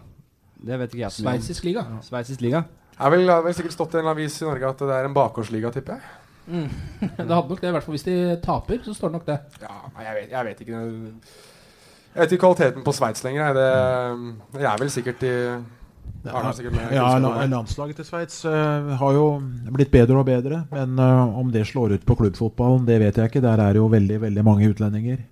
Det 0.57 0.79
vet 0.81 0.95
ikke 0.95 1.03
jeg. 1.03 1.15
Sveitsisk 1.19 1.67
liga. 1.67 1.83
Sveitsisk 2.05 2.41
liga. 2.41 2.63
Det 2.97 3.05
er 3.05 3.13
vel, 3.13 3.27
har 3.29 3.43
vel 3.45 3.53
sikkert 3.53 3.75
stått 3.75 3.93
i 3.93 4.01
en 4.01 4.09
avis 4.09 4.39
i 4.41 4.47
Norge 4.47 4.71
at 4.73 4.79
det 4.81 4.95
er 4.95 5.05
en 5.05 5.13
bakgårdsliga, 5.13 5.69
tipper 5.75 5.99
jeg. 5.99 6.15
Mm. 6.47 6.69
Det 7.17 7.27
hadde 7.27 7.51
nok 7.51 7.59
det, 7.59 7.67
i 7.67 7.73
hvert 7.75 7.83
fall 7.83 7.93
hvis 7.97 8.05
de 8.07 8.17
taper, 8.39 8.79
så 8.85 8.93
står 8.95 9.11
det 9.11 9.17
nok 9.17 9.25
det. 9.27 9.35
Ja, 9.61 9.75
jeg 10.05 10.13
vet, 10.15 10.29
jeg 10.31 10.47
vet 10.47 10.61
ikke 10.63 10.77
Jeg 10.79 12.21
vet 12.21 12.31
ikke 12.31 12.43
kvaliteten 12.45 12.85
på 12.87 12.93
Sveits 12.95 13.25
lenger. 13.27 13.53
Det, 13.57 13.67
jeg 14.63 14.69
er 14.71 14.79
vel 14.81 14.93
sikkert 14.93 15.25
i 15.27 15.33
Ja. 16.93 17.07
Landslaget 17.47 17.99
til 18.01 18.07
Sveits 18.07 18.41
uh, 18.47 18.93
har 18.99 19.15
jo 19.15 19.25
blitt 19.73 19.91
bedre 19.93 20.19
og 20.19 20.27
bedre. 20.27 20.63
Men 20.73 20.99
uh, 20.99 21.39
om 21.39 21.51
det 21.53 21.65
slår 21.69 21.97
ut 21.97 22.05
på 22.07 22.17
klubbfotballen, 22.19 22.85
det 22.87 22.99
vet 23.03 23.19
jeg 23.19 23.31
ikke. 23.31 23.43
Der 23.45 23.63
er 23.63 23.75
det 23.75 23.81
jo 23.81 23.87
veldig 23.91 24.19
veldig 24.27 24.45
mange 24.45 24.69
utlendinger. 24.71 25.23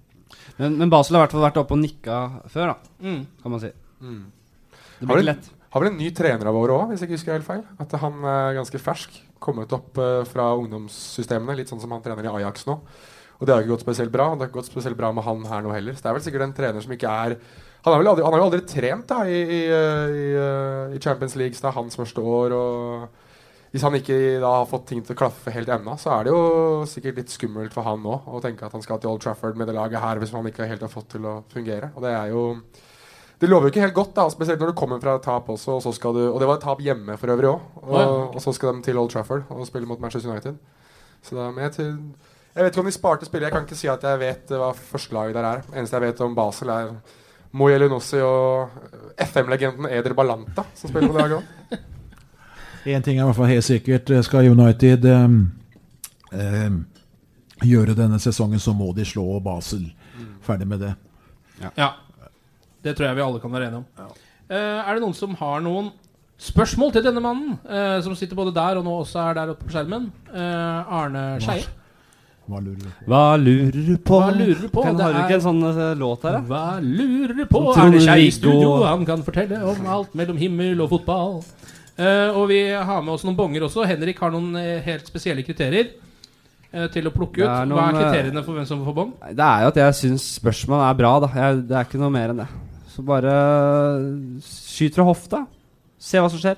Men, 0.60 0.78
men 0.80 0.92
Basel 0.92 1.18
har 1.18 1.24
i 1.24 1.26
hvert 1.26 1.36
fall 1.36 1.46
vært 1.48 1.60
oppe 1.62 1.76
og 1.76 1.82
nikka 1.82 2.22
før, 2.52 2.74
da. 2.74 2.94
Mm. 3.04 3.22
Kan 3.44 3.56
man 3.56 3.64
si. 3.64 3.72
Mm. 4.02 4.24
Det 5.00 5.08
blir 5.10 5.22
ikke 5.22 5.32
lett. 5.34 5.52
Har 5.76 5.84
vel 5.84 5.92
en 5.92 6.00
ny 6.00 6.08
trener 6.16 6.48
av 6.48 6.56
året 6.56 6.72
òg, 6.78 6.86
hvis 6.92 7.02
jeg 7.04 7.10
ikke 7.10 7.18
husker 7.18 7.36
helt 7.36 7.48
feil. 7.50 7.66
At 7.84 7.98
han 8.00 8.22
er 8.32 8.56
ganske 8.62 8.80
fersk. 8.80 9.20
Kommet 9.44 9.74
opp 9.76 10.00
uh, 10.00 10.24
fra 10.30 10.54
ungdomssystemene, 10.56 11.58
litt 11.60 11.72
sånn 11.72 11.84
som 11.84 11.92
han 11.92 12.04
trener 12.06 12.30
i 12.30 12.34
Ajax 12.40 12.64
nå. 12.70 12.80
Og 13.36 13.44
det 13.44 13.52
har 13.52 13.64
ikke 13.64 13.74
gått 13.74 13.84
spesielt 13.84 14.14
bra. 14.14 14.30
og 14.32 14.38
Det 14.38 14.46
har 14.46 14.52
ikke 14.54 14.62
gått 14.62 14.72
spesielt 14.72 14.98
bra 15.00 15.12
med 15.12 15.26
han 15.26 15.44
her 15.50 15.66
nå 15.66 15.74
heller. 15.76 15.98
Så 15.98 16.06
det 16.06 16.12
er 16.12 16.18
vel 16.18 16.24
sikkert 16.24 16.46
en 16.48 16.56
trener 16.56 16.86
som 16.86 16.96
ikke 16.96 17.16
er 17.26 17.36
Han 17.86 17.94
har, 17.94 18.02
vel 18.02 18.10
aldri, 18.10 18.24
han 18.26 18.34
har 18.34 18.42
jo 18.42 18.48
aldri 18.48 18.64
trent 18.66 19.06
da 19.12 19.20
i, 19.30 19.38
i, 19.46 19.60
eh, 19.70 20.16
i, 20.18 20.30
i 20.98 21.02
Champions 21.04 21.36
League, 21.38 21.54
så 21.54 21.68
det 21.68 21.70
er 21.70 21.78
hans 21.78 22.00
første 22.00 22.24
år. 22.26 22.56
Og 22.58 23.70
hvis 23.76 23.84
han 23.86 23.98
ikke 24.00 24.18
da 24.42 24.56
har 24.56 24.70
fått 24.70 24.88
ting 24.90 25.04
til 25.06 25.14
å 25.14 25.20
klaffe 25.20 25.54
helt 25.54 25.70
ennå, 25.70 25.94
så 26.02 26.16
er 26.16 26.26
det 26.26 26.34
jo 26.34 26.88
sikkert 26.90 27.22
litt 27.22 27.34
skummelt 27.34 27.76
for 27.76 27.86
han 27.86 28.02
nå 28.02 28.18
å 28.26 28.42
tenke 28.42 28.66
at 28.66 28.74
han 28.74 28.82
skal 28.82 29.02
til 29.04 29.12
Old 29.12 29.22
Trafford 29.22 29.60
med 29.60 29.70
det 29.70 29.76
laget 29.78 30.02
her 30.02 30.22
hvis 30.22 30.34
han 30.34 30.50
ikke 30.50 30.70
helt 30.70 30.86
har 30.86 30.94
fått 30.94 31.12
til 31.14 31.28
å 31.30 31.38
fungere. 31.54 31.92
Og 31.94 32.06
det 32.06 32.14
er 32.16 32.34
jo 32.34 32.46
det 33.42 33.50
lover 33.52 33.68
jo 33.68 33.74
ikke 33.74 33.84
helt 33.84 33.98
godt, 33.98 34.14
da, 34.16 34.30
spesielt 34.32 34.62
når 34.64 34.72
du 34.72 34.78
kommer 34.80 35.02
fra 35.04 35.18
et 35.20 35.26
tap 35.26 35.50
også. 35.52 35.76
Og, 35.76 35.84
så 35.84 35.92
skal 35.94 36.16
du, 36.16 36.22
og 36.30 36.40
det 36.40 36.48
var 36.48 36.58
et 36.58 36.64
tap 36.64 36.80
hjemme 36.82 37.18
for 37.20 37.34
øvrig 37.34 37.50
òg. 37.52 37.68
Og, 37.84 38.14
og 38.32 38.40
så 38.42 38.54
skal 38.56 38.78
de 38.78 38.86
til 38.88 38.98
Old 38.98 39.12
Trafford 39.12 39.44
og 39.52 39.68
spille 39.68 39.90
mot 39.90 40.00
Manchester 40.00 40.32
United. 40.32 40.56
Så 41.22 41.36
da, 41.36 41.50
jeg, 41.60 41.74
til, 41.76 41.92
jeg 42.56 42.64
vet 42.64 42.72
ikke 42.72 42.86
om 42.86 42.90
de 42.90 42.96
sparte 42.96 43.28
spillet. 43.28 43.50
Jeg 43.50 43.58
kan 43.58 43.68
ikke 43.68 43.78
si 43.78 43.92
at 43.92 44.08
jeg 44.08 44.22
vet 44.24 44.56
hva 44.56 44.72
førstelaget 44.78 45.36
der 45.36 45.50
er. 45.50 45.68
Eneste 45.76 46.00
jeg 46.00 46.08
vet 46.08 46.24
om 46.24 46.38
Basel, 46.38 46.72
er 46.72 46.96
Moye 47.56 47.78
Lunossi 47.80 48.20
og 48.24 48.70
FM-legenden 49.24 49.88
Eder 49.90 50.14
Balanta, 50.18 50.66
som 50.76 50.92
spiller 50.92 51.08
på 51.12 51.16
det 51.16 51.24
laget 51.24 51.38
òg. 51.40 51.80
Én 52.86 53.02
ting 53.06 53.18
er 53.20 53.24
i 53.24 53.28
hvert 53.30 53.38
fall 53.40 53.52
helt 53.54 53.66
sikkert. 53.68 54.10
eh, 54.12 54.22
Skal 54.28 54.50
United 54.52 55.06
eh, 55.08 55.38
eh, 56.36 56.72
gjøre 57.66 57.96
denne 57.98 58.20
sesongen, 58.20 58.60
så 58.60 58.74
må 58.76 58.92
de 58.98 59.06
slå 59.08 59.40
Basel. 59.44 59.86
Ferdig 60.46 60.68
med 60.70 60.84
det. 60.84 60.94
Ja. 61.80 61.94
Det 62.84 62.94
tror 62.98 63.08
jeg 63.08 63.18
vi 63.18 63.24
alle 63.26 63.40
kan 63.42 63.54
være 63.56 63.70
enige 63.72 63.82
om. 63.82 64.12
Eh, 64.50 64.58
er 64.84 64.92
det 64.94 65.02
noen 65.02 65.16
som 65.18 65.34
har 65.40 65.64
noen 65.66 65.88
spørsmål 66.38 66.92
til 66.94 67.06
denne 67.08 67.24
mannen, 67.24 67.56
eh, 67.64 67.96
som 68.04 68.14
sitter 68.20 68.36
både 68.38 68.52
der 68.54 68.78
og 68.78 68.84
nå 68.86 69.00
også 69.00 69.24
er 69.24 69.40
der 69.40 69.54
oppe 69.56 69.66
på 69.66 69.74
skjermen? 69.74 70.12
Eh, 70.36 70.94
Arne 71.00 71.24
Skeie. 71.42 71.66
Hva 72.46 72.60
lurer 72.62 72.78
du 72.78 72.90
på? 72.94 73.06
Hva 73.10 73.24
lurer 73.42 73.72
du 73.88 73.96
på? 73.98 74.18
Hva 74.22 74.32
lurer 74.38 74.60
du 74.62 74.68
på? 74.70 74.84
Kan, 74.86 74.98
Det 74.98 75.04
har 75.06 75.14
du 75.14 75.18
er- 75.20 75.24
ikke 75.26 75.38
en 75.40 75.46
sånn 75.48 75.64
uh, 75.66 75.96
låt 75.98 76.26
her, 76.28 76.36
da? 76.38 76.42
Hva 76.46 76.80
lurer 76.84 77.34
du 77.40 77.46
på? 77.50 77.62
Som 77.74 77.92
det 77.96 78.02
Skeie 78.06 78.28
i 78.28 78.32
studio, 78.36 78.84
han 78.86 79.06
kan 79.06 79.24
fortelle 79.26 79.62
om 79.66 79.88
alt 79.88 80.14
mellom 80.14 80.38
himmel 80.38 80.82
og 80.86 80.92
fotball. 80.94 81.40
Uh, 81.98 82.36
og 82.38 82.50
vi 82.52 82.60
har 82.70 83.02
med 83.02 83.14
oss 83.16 83.24
noen 83.26 83.38
bonger 83.40 83.66
også. 83.66 83.86
Henrik 83.90 84.20
har 84.22 84.30
noen 84.36 84.54
uh, 84.60 84.82
helt 84.86 85.08
spesielle 85.10 85.42
kriterier 85.48 85.94
til 86.92 87.06
å 87.08 87.12
plukke 87.14 87.40
ut. 87.40 87.48
er 87.48 87.70
Hva 87.72 87.84
er 87.88 87.94
kriteriene 87.96 88.42
for 88.44 88.52
hvem 88.58 88.66
som 88.68 88.82
får 88.84 88.96
bong? 88.98 89.12
Det 89.32 89.40
er 89.46 89.62
jo 89.64 89.68
at 89.72 89.78
jeg 89.80 89.96
syns 89.96 90.26
spørsmål 90.42 90.82
er 90.90 90.98
bra, 91.00 91.12
da. 91.24 91.30
Jeg, 91.32 91.62
det 91.70 91.78
er 91.80 91.86
ikke 91.88 92.02
noe 92.02 92.12
mer 92.12 92.34
enn 92.34 92.42
det. 92.42 92.48
Så 92.92 93.04
bare 93.08 93.32
skyt 94.44 94.98
fra 94.98 95.06
hofta. 95.08 95.46
Se 95.96 96.20
hva 96.20 96.28
som 96.30 96.42
skjer. 96.42 96.58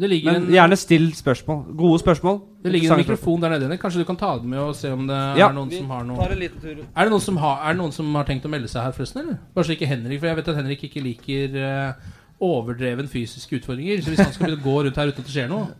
Det 0.00 0.08
Men 0.24 0.34
en- 0.34 0.48
gjerne 0.48 0.76
still 0.80 1.12
spørsmål. 1.12 1.76
Gode 1.76 2.00
spørsmål. 2.00 2.40
Det 2.60 2.70
ligger 2.74 2.92
en 2.92 3.00
mikrofon 3.00 3.40
der 3.40 3.54
nede. 3.54 3.76
Kanskje 3.80 4.02
du 4.02 4.06
kan 4.08 4.18
ta 4.20 4.34
den 4.38 4.50
med 4.52 4.60
og 4.60 4.74
se 4.76 4.90
om 4.92 5.06
det 5.08 5.18
Ja, 5.40 5.48
er 5.48 5.54
noen 5.56 5.70
vi 5.72 5.78
som 5.80 5.90
har 5.94 6.02
noe 6.04 6.18
tar 6.20 6.34
en 6.34 6.40
liten 6.42 6.60
tur. 6.60 6.82
Er 6.84 7.08
det 7.08 7.12
noen 7.14 7.24
som 7.24 7.38
har, 7.40 7.60
er 7.64 7.72
det 7.76 7.80
noen 7.80 7.94
som 7.96 8.10
har 8.18 8.26
tenkt 8.28 8.44
å 8.44 8.50
melde 8.52 8.68
seg 8.68 8.84
her, 8.84 8.92
forresten? 8.96 9.22
eller? 9.22 9.38
Bare 9.56 9.64
så 9.68 9.72
ikke 9.76 9.88
Henrik, 9.88 10.20
for 10.20 10.28
jeg 10.28 10.38
vet 10.40 10.50
at 10.52 10.58
Henrik 10.60 10.84
ikke 10.90 11.02
liker 11.06 11.56
uh, 11.56 12.10
overdreven 12.50 13.08
fysiske 13.08 13.56
utfordringer. 13.62 14.02
Så 14.04 14.12
hvis 14.12 14.20
han 14.20 14.32
skal 14.36 14.46
begynne 14.50 14.60
å 14.60 14.66
gå 14.68 14.76
rundt 14.84 15.00
her 15.00 15.08
uten 15.12 15.24
at 15.24 15.30
det 15.30 15.34
skjer 15.34 15.48
noe 15.48 15.70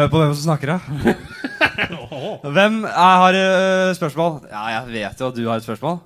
Hør 0.00 0.10
på 0.14 0.22
hvem 0.22 0.34
som 0.38 0.44
snakker, 0.48 0.72
da. 0.72 1.16
Hvem 2.56 2.80
er, 2.88 3.14
har 3.20 3.36
uh, 3.36 3.94
spørsmål? 4.00 4.38
Ja, 4.50 4.64
jeg 4.78 4.92
vet 4.96 5.20
jo 5.20 5.28
at 5.30 5.36
du 5.36 5.44
har 5.50 5.60
et 5.60 5.68
spørsmål. 5.68 6.00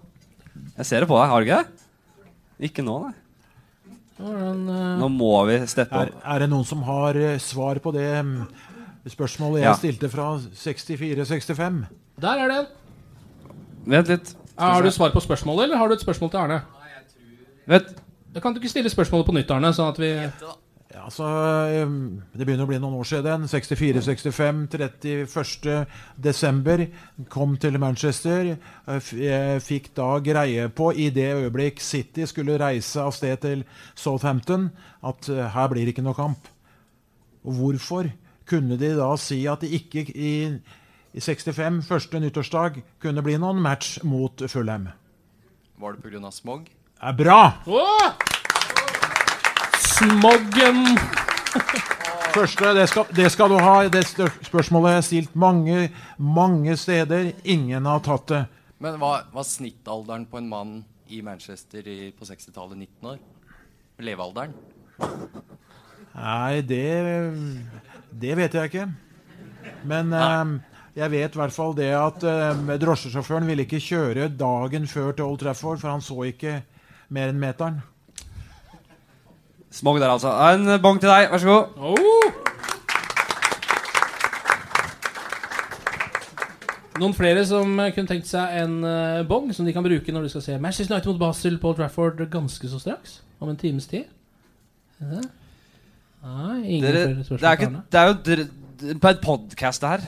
Jeg 0.80 0.86
ser 0.90 1.04
det 1.04 1.10
på 1.10 1.18
deg. 1.20 1.30
Har 1.30 1.40
du 1.40 1.50
ikke 1.50 1.62
det? 1.62 1.86
Ikke 2.70 2.84
nå, 2.84 2.98
nei. 3.06 3.14
Eh, 4.20 4.48
Nå 5.00 5.06
må 5.08 5.30
vi 5.48 5.54
steppe 5.70 5.96
Er, 5.96 6.10
opp. 6.12 6.24
er 6.28 6.42
det 6.42 6.48
noen 6.52 6.66
som 6.68 6.82
har 6.84 7.16
eh, 7.16 7.38
svar 7.40 7.78
på 7.80 7.92
det 7.94 8.08
mm, 8.20 8.34
spørsmålet 9.08 9.60
jeg 9.62 9.68
Ja. 9.70 9.74
stilte 9.74 10.08
fra 10.08 10.38
64-65? 10.54 11.86
Der 12.20 12.28
er 12.44 12.48
det. 12.48 12.66
Vent 13.86 14.08
litt. 14.08 14.34
Har 14.58 14.82
du 14.82 14.90
svar 14.90 15.10
på 15.10 15.20
spørsmålet, 15.20 15.64
eller 15.64 15.76
har 15.76 15.88
du 15.88 15.94
et 15.94 16.00
spørsmål 16.00 16.30
til 16.30 16.38
Arne? 16.38 16.62
Vet 17.66 17.94
Da 18.34 18.40
kan 18.40 18.52
du 18.54 18.60
ikke 18.60 18.68
stille 18.70 18.90
spørsmålet 18.90 19.26
på 19.26 19.32
nytt, 19.32 19.50
Arne? 19.50 19.72
Sånn 19.72 19.88
at 19.88 19.98
vi 19.98 20.30
Ja, 20.92 21.04
altså, 21.04 21.22
um, 21.84 22.22
Det 22.36 22.44
begynner 22.46 22.64
å 22.64 22.66
bli 22.66 22.78
noen 22.78 22.94
år 22.98 23.04
siden. 23.06 23.44
64-65, 23.46 24.66
31. 24.68 25.86
desember. 26.20 26.86
Kom 27.28 27.56
til 27.56 27.78
Manchester. 27.78 28.56
eh, 28.88 29.00
Jeg 29.14 29.62
fikk 29.62 29.94
da 29.94 30.18
greie 30.18 30.68
på, 30.68 30.90
i 30.96 31.08
det 31.10 31.32
øyeblikk 31.36 31.78
City 31.80 32.24
skulle 32.26 32.58
reise 32.58 32.96
av 33.00 33.12
sted 33.12 33.36
til 33.40 33.64
Southampton, 33.94 34.70
at 35.02 35.28
eh, 35.28 35.48
her 35.48 35.68
blir 35.68 35.84
det 35.86 35.94
ikke 35.96 36.02
noe 36.02 36.14
kamp. 36.14 36.48
Og 37.44 37.54
hvorfor 37.54 38.10
kunne 38.50 38.78
de 38.80 38.94
da 38.98 39.12
si 39.20 39.44
at 39.50 39.62
det 39.62 39.70
ikke 39.78 40.04
i, 40.10 40.32
i 41.14 41.20
65, 41.22 41.84
første 41.86 42.20
nyttårsdag, 42.22 42.82
kunne 43.02 43.22
bli 43.22 43.38
noen 43.38 43.62
match 43.62 44.00
mot 44.02 44.42
Fulham? 44.50 44.88
Var 45.80 45.96
det 45.96 46.02
pga. 46.04 46.30
smog? 46.30 46.66
Er 47.00 47.16
bra! 47.16 47.40
Åh! 47.66 48.10
Smoggen 49.80 50.98
Første, 52.30 52.74
det 52.74 52.86
skal, 52.88 53.08
det 53.16 53.26
skal 53.32 53.50
du 53.50 53.56
ha. 53.58 53.88
Det 53.90 54.04
spørsmålet 54.46 54.98
er 54.98 55.00
stilt 55.02 55.34
mange, 55.34 55.88
mange 56.16 56.76
steder. 56.78 57.32
Ingen 57.44 57.88
har 57.90 58.02
tatt 58.06 58.28
det. 58.30 58.44
Men 58.80 59.00
hva 59.00 59.16
var 59.32 59.46
snittalderen 59.46 60.28
på 60.30 60.38
en 60.38 60.48
mann 60.48 60.76
i 61.10 61.20
Manchester 61.26 61.86
i, 61.90 62.12
på 62.14 62.28
60-tallet? 62.28 62.78
19 62.78 63.10
år? 63.10 63.18
Levealderen? 64.00 64.54
Nei, 66.14 66.60
det 66.66 66.86
Det 68.10 68.36
vet 68.36 68.54
jeg 68.54 68.70
ikke. 68.70 68.88
Men 69.86 70.12
eh, 70.12 70.58
jeg 70.98 71.10
vet 71.12 71.36
i 71.36 71.40
hvert 71.40 71.54
fall 71.54 71.76
det 71.78 71.92
at 71.94 72.26
eh, 72.26 72.74
drosjesjåføren 72.82 73.46
ville 73.46 73.66
ikke 73.66 73.82
kjøre 73.82 74.28
dagen 74.34 74.88
før 74.90 75.12
til 75.12 75.24
Old 75.28 75.38
Trafford, 75.42 75.78
for 75.78 75.92
han 75.92 76.04
så 76.04 76.18
ikke 76.28 76.60
mer 77.14 77.30
enn 77.30 77.40
meteren. 77.40 77.80
Smog 79.70 80.00
der, 80.02 80.10
altså. 80.10 80.32
En 80.50 80.82
bong 80.82 80.98
til 80.98 81.10
deg. 81.10 81.28
Vær 81.30 81.38
så 81.38 81.46
god. 81.46 81.66
Oh! 81.78 82.40
Noen 87.00 87.14
flere 87.16 87.46
som 87.48 87.78
kunne 87.78 88.10
tenkt 88.10 88.28
seg 88.28 88.58
en 88.60 88.80
eh, 88.84 89.22
bong 89.28 89.54
som 89.56 89.64
de 89.64 89.72
kan 89.72 89.84
bruke 89.86 90.12
når 90.12 90.26
de 90.26 90.32
skal 90.34 90.42
se 90.44 90.56
Manchester 90.60 90.98
United 90.98 91.14
mot 91.14 91.20
Basel 91.22 91.56
på 91.62 91.70
Old 91.70 91.78
Trafford 91.78 92.20
ganske 92.32 92.68
så 92.68 92.80
straks? 92.82 93.20
Om 93.40 93.54
en 93.54 93.60
times 93.60 93.86
tid? 93.88 94.10
Det? 94.98 95.22
Nei, 96.20 96.58
ingen 96.76 96.84
Dere, 96.84 97.04
flere 97.24 97.40
det, 97.40 97.46
er 97.48 97.56
ikke, 97.56 97.70
det 97.88 98.00
er 98.00 98.10
jo 98.10 98.96
på 99.00 99.10
en 99.10 99.22
podkast, 99.24 99.84
det 99.84 99.92
her. 99.94 100.04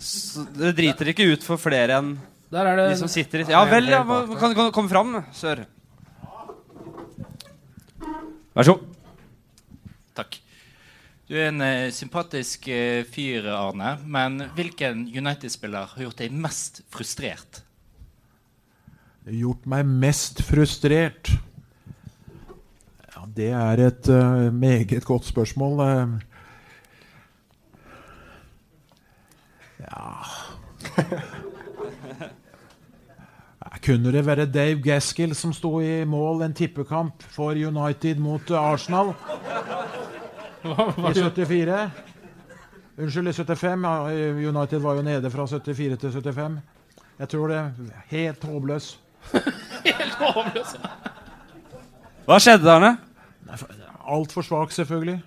Så 0.00 0.44
dere 0.54 0.76
driter 0.78 1.10
ikke 1.12 1.26
ut 1.32 1.44
for 1.44 1.60
flere 1.60 1.98
enn 2.00 2.14
Der 2.50 2.68
er 2.70 2.78
det 2.78 2.86
de 2.92 3.00
som 3.02 3.10
sitter 3.10 3.42
i 3.42 3.50
Ja 3.50 3.60
vel, 3.68 3.90
ja. 3.92 4.00
kan 4.40 4.54
du 4.54 4.62
komme 4.72 4.90
fram, 4.92 5.18
sør? 5.36 5.64
Vær 8.54 8.66
så 8.66 8.76
god. 8.76 8.86
Takk. 10.18 10.38
Du 11.30 11.36
er 11.38 11.52
en 11.52 11.62
eh, 11.62 11.92
sympatisk 11.94 12.66
eh, 12.74 13.04
fyr, 13.06 13.46
Arne. 13.54 13.92
Men 14.02 14.40
hvilken 14.56 15.04
United-spiller 15.06 15.92
har 15.92 16.02
gjort 16.02 16.22
deg 16.24 16.34
mest 16.34 16.82
frustrert? 16.90 17.62
Gjort 19.30 19.68
meg 19.70 19.86
mest 19.86 20.42
frustrert? 20.42 21.30
Det 23.36 23.48
er 23.50 23.86
et 23.86 24.08
uh, 24.08 24.54
meget 24.54 25.04
godt 25.04 25.24
spørsmål. 25.24 25.80
eh. 25.80 26.08
ja 29.80 29.96
Kunne 33.86 34.12
det 34.12 34.26
være 34.26 34.46
Dave 34.46 34.82
Gaskill 34.82 35.34
som 35.34 35.52
sto 35.52 35.80
i 35.80 36.04
mål 36.04 36.42
en 36.42 36.54
tippekamp 36.54 37.22
for 37.22 37.50
United 37.50 38.18
mot 38.20 38.50
Arsenal 38.50 39.12
i 40.64 41.14
74? 41.14 41.90
Unnskyld, 42.98 43.28
i 43.28 43.32
75. 43.32 43.84
United 44.48 44.78
var 44.78 44.94
jo 44.94 45.02
nede 45.02 45.30
fra 45.30 45.46
74 45.46 46.00
til 46.00 46.12
75. 46.12 46.58
Jeg 47.18 47.28
tror 47.28 47.48
det. 47.48 47.72
Helt 48.06 48.44
håpløs. 48.44 49.00
Helt 49.86 50.14
håpløs. 50.18 50.76
Hva 52.26 52.38
skjedde, 52.38 52.70
Arne? 52.70 52.96
Altfor 54.10 54.42
svak, 54.46 54.72
selvfølgelig. 54.74 55.18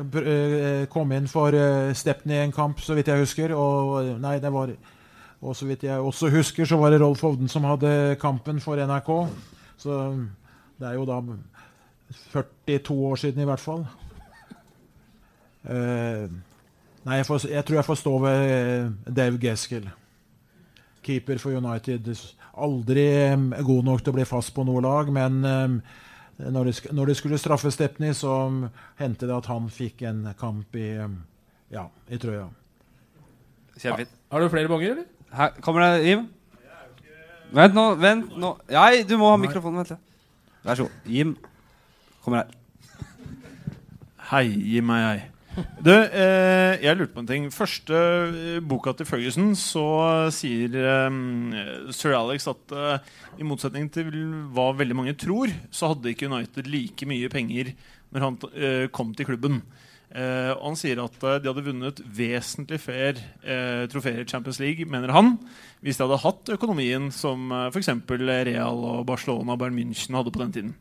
Eh, 0.00 0.86
Kom 0.92 1.12
inn 1.16 1.28
for 1.28 1.54
eh, 1.56 1.92
Stepney 1.96 2.42
en 2.42 2.52
kamp, 2.52 2.80
så 2.84 2.94
vidt 2.96 3.08
jeg 3.08 3.22
husker. 3.24 3.54
Og 3.56 4.18
nei, 4.20 4.38
det 4.42 4.52
var 4.52 4.72
Og 5.40 5.56
så 5.56 5.66
vidt 5.68 5.84
jeg 5.84 6.00
også 6.00 6.30
husker, 6.32 6.64
så 6.64 6.76
var 6.80 6.90
det 6.90 7.00
Rolf 7.00 7.20
Hovden 7.20 7.48
som 7.48 7.64
hadde 7.64 8.16
kampen 8.20 8.60
for 8.60 8.76
NRK. 8.76 9.10
Så 9.78 9.98
det 10.80 10.88
er 10.88 10.94
jo 10.96 11.04
da 11.04 11.20
42 12.32 12.94
år 13.10 13.16
siden, 13.20 13.42
i 13.42 13.48
hvert 13.48 13.60
fall. 13.60 13.84
Eh, 15.68 16.26
nei, 17.06 17.18
jeg, 17.20 17.26
får, 17.26 17.46
jeg 17.50 17.64
tror 17.66 17.78
jeg 17.80 17.88
får 17.88 18.00
stå 18.00 18.18
ved 18.22 18.50
eh, 18.56 18.90
Dave 19.16 19.38
Geskel. 19.42 19.88
Keeper 21.06 21.38
for 21.38 21.54
United. 21.54 22.08
Aldri 22.56 23.06
eh, 23.06 23.36
god 23.66 23.84
nok 23.90 24.02
til 24.02 24.14
å 24.14 24.18
bli 24.18 24.26
fast 24.28 24.54
på 24.56 24.64
noe 24.66 24.82
lag, 24.84 25.10
men 25.12 25.40
eh, 25.44 25.78
når 26.38 26.68
det, 26.68 26.92
når 26.92 27.10
det 27.10 27.16
skulle 27.16 27.38
straffe 27.40 27.70
Stepney, 27.72 28.12
så 28.12 28.32
hendte 29.00 29.28
det 29.28 29.36
at 29.36 29.48
han 29.48 29.70
fikk 29.72 30.02
en 30.08 30.22
kamp 30.38 30.76
i, 30.76 30.88
eh, 31.00 31.14
ja, 31.72 31.86
i 32.12 32.18
trøya. 32.20 32.48
Kjempefint. 33.76 34.12
Har 34.32 34.40
du 34.40 34.48
flere 34.52 34.68
bonger, 34.68 34.90
eller? 34.90 35.06
Her 35.36 35.54
kommer 35.60 35.80
det 35.86 36.06
Jim. 36.06 36.28
Vent 37.56 37.74
nå. 37.74 37.86
Vent 38.00 38.36
nå. 38.36 38.52
Nei, 38.72 39.02
du 39.06 39.16
må 39.20 39.30
ha 39.30 39.38
mikrofonen. 39.40 39.80
Vent 39.80 39.94
litt. 39.94 40.02
Vær 40.66 40.78
så 40.78 40.88
god. 40.88 41.08
Jim 41.12 41.36
kommer 42.24 42.42
her. 42.42 42.50
Hei, 44.32 44.44
Jim 44.74 44.90
er 44.90 45.04
hei. 45.06 45.18
Du, 45.56 45.92
eh, 45.92 46.76
jeg 46.82 46.98
lurte 46.98 47.14
på 47.14 47.22
en 47.22 47.28
ting. 47.28 47.46
Første 47.54 47.96
eh, 47.96 48.58
boka 48.60 48.92
til 48.96 49.08
Ferguson 49.08 49.54
så 49.56 49.86
sier 50.34 50.76
eh, 50.76 51.18
sir 51.96 52.16
Alex 52.18 52.48
at 52.52 52.74
eh, 52.76 53.10
i 53.40 53.46
motsetning 53.46 53.88
til 53.92 54.12
hva 54.52 54.70
veldig 54.76 54.98
mange 54.98 55.16
tror, 55.16 55.52
så 55.72 55.94
hadde 55.94 56.12
ikke 56.12 56.28
United 56.28 56.68
like 56.68 57.08
mye 57.08 57.32
penger 57.32 57.72
når 58.12 58.26
han 58.26 58.38
eh, 58.52 58.86
kom 58.92 59.14
til 59.16 59.30
klubben. 59.30 59.62
Eh, 60.12 60.52
og 60.54 60.62
han 60.70 60.78
sier 60.78 61.00
at 61.02 61.16
de 61.20 61.50
hadde 61.50 61.66
vunnet 61.66 62.02
vesentlig 62.04 62.78
eh, 62.92 63.84
trofeer 63.90 64.22
i 64.22 64.28
Champions 64.28 64.60
League, 64.62 64.86
mener 64.88 65.12
han, 65.16 65.34
hvis 65.84 65.98
de 65.98 66.06
hadde 66.06 66.22
hatt 66.22 66.52
økonomien 66.56 67.08
som 67.14 67.48
eh, 67.50 67.70
f.eks. 67.72 67.94
Real 68.12 68.84
og 68.92 69.06
Barcelona 69.08 69.56
og 69.56 69.62
Bayern 69.64 69.78
München 69.80 70.18
hadde 70.20 70.34
på 70.34 70.44
den 70.44 70.54
tiden. 70.54 70.76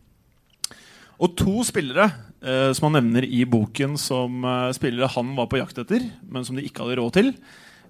Og 1.16 1.36
to 1.39 1.63
spillere 1.63 2.09
eh, 2.43 2.72
som 2.76 2.89
han 2.89 2.97
nevner 2.99 3.28
i 3.28 3.43
boken 3.47 3.95
som 3.99 4.43
eh, 4.43 4.74
spillere 4.76 5.11
han 5.13 5.32
var 5.38 5.47
på 5.51 5.59
jakt 5.61 5.80
etter, 5.82 6.03
men 6.28 6.43
som 6.47 6.57
de 6.57 6.66
ikke 6.68 6.84
hadde 6.84 6.97
råd 6.99 7.16
til, 7.16 7.32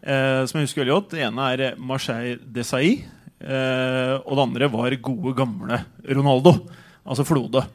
eh, 0.05 0.43
som 0.45 0.59
jeg 0.59 0.69
husker 0.69 0.83
veldig 0.83 0.95
godt. 0.95 1.11
Det 1.15 1.23
ene 1.25 1.49
er 1.53 1.63
eh, 1.71 1.79
Marseille 1.81 2.37
Desai, 2.55 2.99
eh, 3.41 4.13
og 4.21 4.33
det 4.37 4.45
andre 4.45 4.69
var 4.73 4.97
gode, 5.09 5.33
gamle 5.37 5.81
Ronaldo. 6.05 6.57
Altså 7.05 7.25
Flode. 7.27 7.65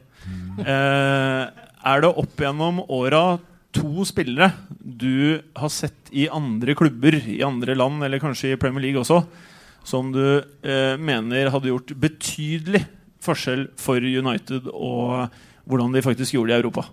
Eh, 0.61 1.45
er 1.91 2.03
det 2.03 2.11
opp 2.23 2.43
gjennom 2.43 2.83
åra 2.93 3.25
to 3.75 4.05
spillere 4.07 4.51
du 4.79 5.39
har 5.57 5.71
sett 5.71 6.11
i 6.11 6.27
andre 6.31 6.75
klubber 6.79 7.15
i 7.15 7.39
andre 7.47 7.77
land, 7.79 8.03
eller 8.07 8.23
kanskje 8.23 8.55
i 8.55 8.59
Premier 8.61 8.83
League 8.89 9.03
også, 9.03 9.23
som 9.87 10.11
du 10.13 10.43
mener 11.01 11.49
hadde 11.55 11.71
gjort 11.71 11.95
betydelig 12.03 12.83
forskjell 13.25 13.69
for 13.81 14.01
United 14.01 14.71
og 14.73 15.31
hvordan 15.69 15.95
de 15.95 16.03
faktisk 16.03 16.35
gjorde 16.35 16.53
det 16.53 16.59
i 16.59 16.65
Europa? 16.65 16.87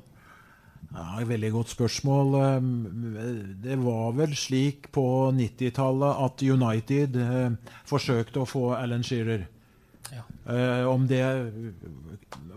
Ja, 0.93 1.25
Veldig 1.28 1.51
godt 1.51 1.69
spørsmål. 1.69 2.36
Um, 2.57 3.57
Det 3.63 3.78
var 3.84 4.15
vel 4.15 4.36
slik 4.36 4.91
på 4.91 5.32
90-tallet 5.36 6.23
at 6.25 6.43
United 6.43 7.15
eh, 7.21 7.75
forsøkte 7.86 8.41
å 8.41 8.49
få 8.49 8.71
Alan 8.78 9.03
Shearer. 9.03 9.47
Ja. 10.07 10.23
om 10.88 11.03
det 11.03 11.17
er 11.19 11.49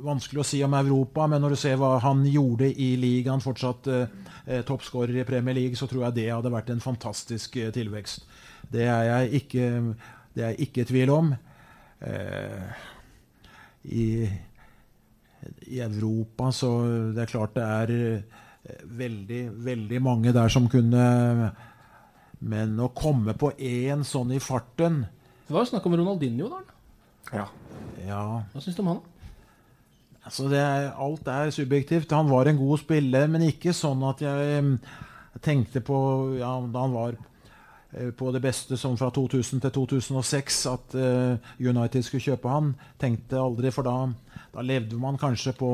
vanskelig 0.04 0.38
å 0.38 0.46
si 0.46 0.60
om 0.62 0.74
Europa, 0.78 1.26
men 1.26 1.42
når 1.42 1.56
du 1.56 1.58
ser 1.58 1.80
hva 1.80 1.96
han 2.04 2.22
gjorde 2.28 2.68
i 2.70 2.92
ligaen, 3.00 3.42
fortsatt 3.42 3.88
uh, 3.90 4.04
toppskårer 4.66 5.20
i 5.20 5.26
Premier 5.26 5.56
League, 5.58 5.78
så 5.78 5.88
tror 5.90 6.06
jeg 6.06 6.18
det 6.20 6.28
hadde 6.30 6.52
vært 6.52 6.70
en 6.70 6.82
fantastisk 6.82 7.58
eh, 7.60 7.72
tilvekst. 7.74 8.26
Det 8.70 8.86
er 8.86 9.04
jeg 9.08 9.42
ikke, 9.42 9.68
det 10.34 10.44
er 10.44 10.54
jeg 10.54 10.68
ikke 10.68 10.84
i 10.84 10.88
tvil 10.92 11.12
om. 11.14 11.32
Eh, 12.06 12.86
i, 13.84 14.28
I 15.72 15.80
Europa 15.80 16.50
så 16.52 16.70
Det 17.14 17.24
er 17.24 17.30
klart 17.30 17.54
det 17.56 17.64
er 17.64 17.92
eh, 17.96 18.82
veldig, 18.84 19.42
veldig 19.64 20.00
mange 20.04 20.34
der 20.36 20.52
som 20.52 20.68
kunne 20.68 21.04
Men 22.40 22.76
å 22.80 22.90
komme 22.96 23.34
på 23.38 23.52
én 23.56 24.04
sånn 24.04 24.34
i 24.36 24.42
farten 24.42 25.04
Det 25.46 25.54
var 25.54 25.64
jo 25.64 25.72
snakk 25.72 25.86
om 25.88 25.96
Ronaldinho, 25.96 26.50
da. 26.52 26.60
Ja. 27.30 27.46
ja. 28.04 28.24
Hva 28.52 28.62
syns 28.62 28.76
du 28.76 28.84
om 28.84 28.92
han? 28.94 29.00
Altså 30.20 30.46
det 30.50 30.60
er, 30.60 30.90
alt 31.00 31.26
er 31.32 31.50
subjektivt. 31.54 32.12
Han 32.14 32.28
var 32.30 32.46
en 32.46 32.58
god 32.60 32.82
spiller, 32.82 33.26
men 33.32 33.48
ikke 33.48 33.72
sånn 33.74 34.02
at 34.06 34.20
jeg 34.22 34.76
tenkte 35.42 35.82
på 35.82 35.96
ja, 36.38 36.52
da 36.70 36.84
han 36.84 36.94
var 36.94 37.16
på 37.90 38.30
det 38.30 38.42
beste 38.42 38.76
sånn 38.78 38.98
fra 38.98 39.08
2000 39.10 39.62
til 39.64 39.72
2006 39.74 40.58
at 40.70 40.94
eh, 40.94 41.48
United 41.58 42.06
skulle 42.06 42.22
kjøpe 42.22 42.52
han. 42.52 42.74
Tenkte 43.00 43.40
aldri, 43.42 43.72
for 43.74 43.86
da, 43.86 43.96
da 44.54 44.62
levde 44.62 44.98
man 45.00 45.18
kanskje 45.18 45.56
på 45.58 45.70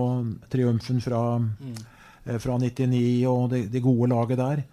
triumfen 0.53 1.03
fra, 1.05 1.21
eh, 2.25 2.39
fra 2.41 2.57
99 2.63 3.27
og 3.29 3.51
det, 3.53 3.67
det 3.75 3.85
gode 3.85 4.09
laget 4.15 4.41
der. 4.41 4.65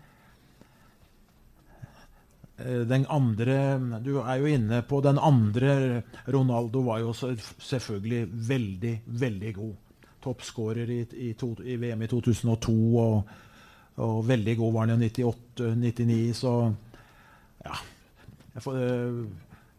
Eh, 2.64 2.86
Den 2.88 3.06
andre 3.12 4.00
Du 4.00 4.22
er 4.22 4.40
jo 4.40 4.48
inne 4.48 4.82
på 4.88 5.02
den 5.04 5.20
andre. 5.20 6.04
Ronaldo 6.28 6.86
var 6.88 7.04
jo 7.04 7.12
selvfølgelig 7.14 8.28
veldig, 8.32 8.94
veldig 9.06 9.54
god. 9.56 9.76
Toppskårer 10.24 10.88
i, 10.88 11.02
i, 11.28 11.36
i 11.36 11.76
VM 11.76 12.02
i 12.02 12.08
2002, 12.08 12.74
og, 12.96 13.24
og 14.00 14.28
veldig 14.28 14.58
god 14.58 14.74
var 14.74 14.88
han 14.88 15.04
i 15.04 15.12
98-99, 15.12 16.34
så 16.40 16.54
ja. 17.66 17.76
Jeg 18.54 18.62
får, 18.66 18.76
eh, 18.78 19.24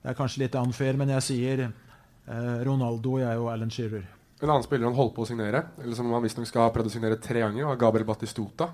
det 0.03 0.11
er 0.11 0.19
kanskje 0.19 0.45
litt 0.45 0.55
unfair, 0.61 0.97
men 0.99 1.09
jeg 1.15 1.23
sier 1.23 1.65
eh, 1.69 2.65
Ronaldo, 2.67 3.19
jeg 3.23 3.39
og 3.39 3.53
Alan 3.53 3.71
Shearer. 3.71 4.05
En 4.43 4.51
annen 4.51 4.65
spiller 4.67 4.89
han 4.91 4.97
holdt 4.99 5.15
på 5.17 5.23
å 5.25 5.29
signere, 5.29 5.63
eller 5.83 5.97
som 5.97 6.11
han 6.13 6.25
visstnok 6.25 6.49
skal 6.51 6.67
ha 6.67 6.73
prøvd 6.75 6.91
å 6.91 6.95
signere 6.97 7.21
tre 7.23 7.41
ganger, 7.45 7.65
var 7.71 7.77
Gabriel 7.81 8.07
Battistuta. 8.09 8.69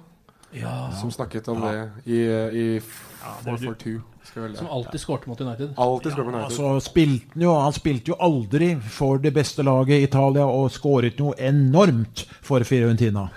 Ja. 0.53 0.91
Som 0.99 1.13
snakket 1.15 1.47
om 1.53 1.61
Ja. 1.63 1.71
det 1.71 2.11
i, 2.11 2.17
i 2.25 2.65
det 2.81 2.81
er 2.81 3.61
442. 3.61 4.01
skal 4.25 4.43
vel 4.43 4.53
det. 4.53 4.59
Som 4.59 4.67
alltid 4.67 5.01
skårte 5.01 5.29
mot 5.31 5.41
United. 5.41 5.75
Alltid 5.77 6.13
skåret 6.13 6.27
mot 6.27 6.35
United. 6.35 6.51
Altså, 6.51 6.81
spilte 6.91 7.35
han, 7.37 7.43
jo, 7.45 7.53
han 7.61 7.73
spilte 7.77 8.11
jo 8.11 8.17
aldri 8.19 8.73
for 8.83 9.19
det 9.23 9.31
beste 9.37 9.63
laget 9.63 10.01
i 10.01 10.09
Italia 10.09 10.49
og 10.51 10.73
skåret 10.75 11.21
noe 11.23 11.37
enormt 11.39 12.25
for 12.43 12.65
Fiorentina. 12.67 13.29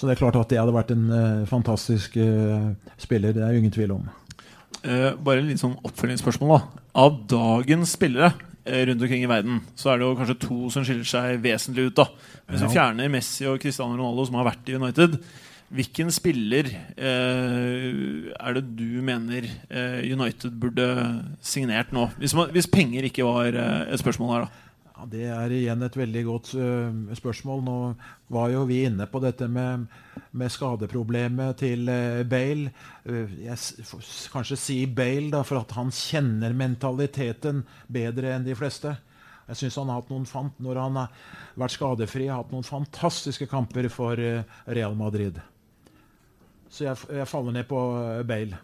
Så 0.00 0.08
det 0.08 0.14
er 0.14 0.20
klart 0.22 0.36
at 0.40 0.48
det 0.48 0.56
hadde 0.56 0.72
vært 0.72 0.94
en 0.94 1.10
uh, 1.12 1.48
fantastisk 1.48 2.14
uh, 2.16 2.70
spiller. 2.96 3.34
Det 3.36 3.42
er 3.44 3.52
jo 3.52 3.60
ingen 3.60 3.74
tvil 3.74 3.90
om. 3.98 4.06
Uh, 4.80 5.10
bare 5.20 5.42
litt 5.44 5.60
sånn 5.60 5.74
oppfølgingsspørsmål. 5.84 6.54
da 6.54 6.86
Av 7.02 7.18
dagens 7.28 7.92
spillere 7.98 8.30
rundt 8.70 9.02
omkring 9.02 9.24
i 9.24 9.28
verden, 9.28 9.60
så 9.76 9.90
er 9.90 9.98
det 9.98 10.06
jo 10.06 10.16
kanskje 10.16 10.38
to 10.44 10.56
som 10.72 10.84
skiller 10.86 11.04
seg 11.08 11.40
vesentlig 11.44 11.90
ut. 11.90 12.00
da 12.00 12.06
Hvis 12.48 12.60
Ja. 12.60 12.66
vi 12.66 12.74
fjerner 12.76 13.12
Messi 13.12 13.46
og 13.48 13.58
Cristiano 13.60 13.96
Ronaldo, 13.96 14.26
som 14.28 14.36
har 14.36 14.48
vært 14.48 14.68
i 14.68 14.76
United, 14.76 15.16
hvilken 15.74 16.12
spiller 16.12 16.68
er 16.96 18.54
det 18.54 18.64
du 18.76 19.00
mener 19.02 19.48
United 20.04 20.60
burde 20.60 20.86
signert 21.42 21.90
nå? 21.92 22.10
Hvis, 22.20 22.34
man, 22.36 22.52
hvis 22.52 22.68
penger 22.70 23.08
ikke 23.08 23.26
var 23.26 23.56
et 23.56 23.98
spørsmål 23.98 24.32
her, 24.36 24.44
da. 24.44 24.69
Ja, 25.00 25.06
Det 25.08 25.28
er 25.32 25.52
igjen 25.54 25.80
et 25.80 25.94
veldig 25.96 26.22
godt 26.26 26.48
uh, 26.60 27.12
spørsmål. 27.16 27.62
Nå 27.64 27.76
var 28.28 28.50
jo 28.52 28.66
vi 28.68 28.82
inne 28.84 29.06
på 29.08 29.20
dette 29.24 29.46
med, 29.48 29.86
med 30.36 30.52
skadeproblemet 30.52 31.56
til 31.62 31.88
uh, 31.88 32.20
Bale. 32.28 32.68
Uh, 33.08 33.30
jeg 33.40 33.86
får 33.88 34.10
kanskje 34.34 34.58
si 34.60 34.76
Bale, 34.84 35.30
da, 35.32 35.40
for 35.46 35.62
at 35.62 35.72
han 35.78 35.88
kjenner 35.88 36.52
mentaliteten 36.52 37.62
bedre 37.88 38.34
enn 38.34 38.44
de 38.44 38.58
fleste. 38.58 38.92
Jeg 39.48 39.62
synes 39.62 39.80
han 39.80 39.88
har 39.88 40.02
hatt 40.02 40.12
noen 40.12 40.28
fant, 40.28 40.60
Når 40.60 40.82
han 40.82 41.00
har 41.00 41.16
vært 41.64 41.78
skadefri, 41.78 42.28
har 42.28 42.42
hatt 42.42 42.52
noen 42.52 42.68
fantastiske 42.68 43.48
kamper 43.48 43.88
for 43.88 44.20
Real 44.20 44.98
Madrid. 45.00 45.40
Så 46.68 46.84
jeg, 46.90 47.00
jeg 47.08 47.26
faller 47.30 47.56
ned 47.56 47.64
på 47.72 47.80
Bale. 48.28 48.60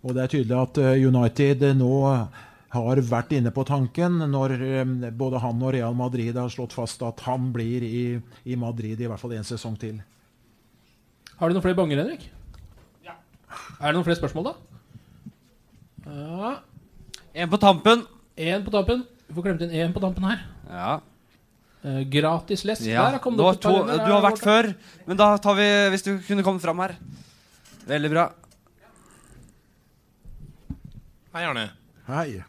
Og 0.00 0.16
det 0.16 0.24
er 0.24 0.32
tydelig 0.32 0.58
at 0.62 0.82
United 0.96 1.68
nå 1.76 1.92
har 2.74 3.00
vært 3.08 3.32
inne 3.36 3.52
på 3.54 3.64
tanken 3.68 4.18
når 4.30 4.54
eh, 4.58 5.10
både 5.14 5.40
han 5.42 5.62
og 5.62 5.74
Real 5.76 5.94
Madrid 5.96 6.36
har 6.38 6.50
slått 6.52 6.74
fast 6.76 7.02
at 7.06 7.22
han 7.28 7.52
blir 7.54 7.84
i, 7.86 8.04
i 8.44 8.58
Madrid 8.58 9.00
i 9.00 9.08
hvert 9.10 9.20
fall 9.20 9.36
en 9.36 9.46
sesong 9.46 9.78
til. 9.80 10.00
Har 11.38 11.50
du 11.50 11.56
noen 11.56 11.64
flere 11.64 11.78
banger, 11.78 12.02
Henrik? 12.02 12.28
Ja. 13.06 13.16
Er 13.80 13.88
det 13.88 13.96
noen 13.96 14.06
flere 14.06 14.20
spørsmål, 14.20 14.52
da? 14.52 14.54
Ja. 16.04 16.52
En 17.34 17.50
på 17.50 17.58
tampen. 17.62 18.04
En 18.36 18.62
på 18.66 18.74
tampen. 18.74 19.02
Vi 19.26 19.34
får 19.34 19.48
klemt 19.48 19.66
inn 19.66 19.74
én 19.74 19.94
på 19.94 20.02
tampen 20.02 20.26
her. 20.28 20.46
Ja. 20.68 20.92
uh, 21.84 22.00
gratis 22.10 22.64
lesk. 22.68 22.86
Ja, 22.86 23.10
Der 23.10 23.18
kom 23.24 23.36
du, 23.36 23.42
det 23.42 23.46
har 23.46 23.54
opp 23.54 23.58
et 23.58 23.66
par 23.66 23.90
to, 23.90 23.98
du 24.06 24.12
har 24.12 24.24
vært 24.24 24.42
før, 24.44 24.70
men 25.08 25.20
da 25.20 25.34
tar 25.42 25.58
vi 25.58 25.68
Hvis 25.94 26.06
du 26.06 26.14
kunne 26.28 26.46
kommet 26.46 26.62
fram 26.62 26.82
her. 26.84 26.96
Veldig 27.88 28.10
bra. 28.12 28.30
Hei, 31.34 31.42
Arne. 31.44 31.70
Hei. 32.06 32.44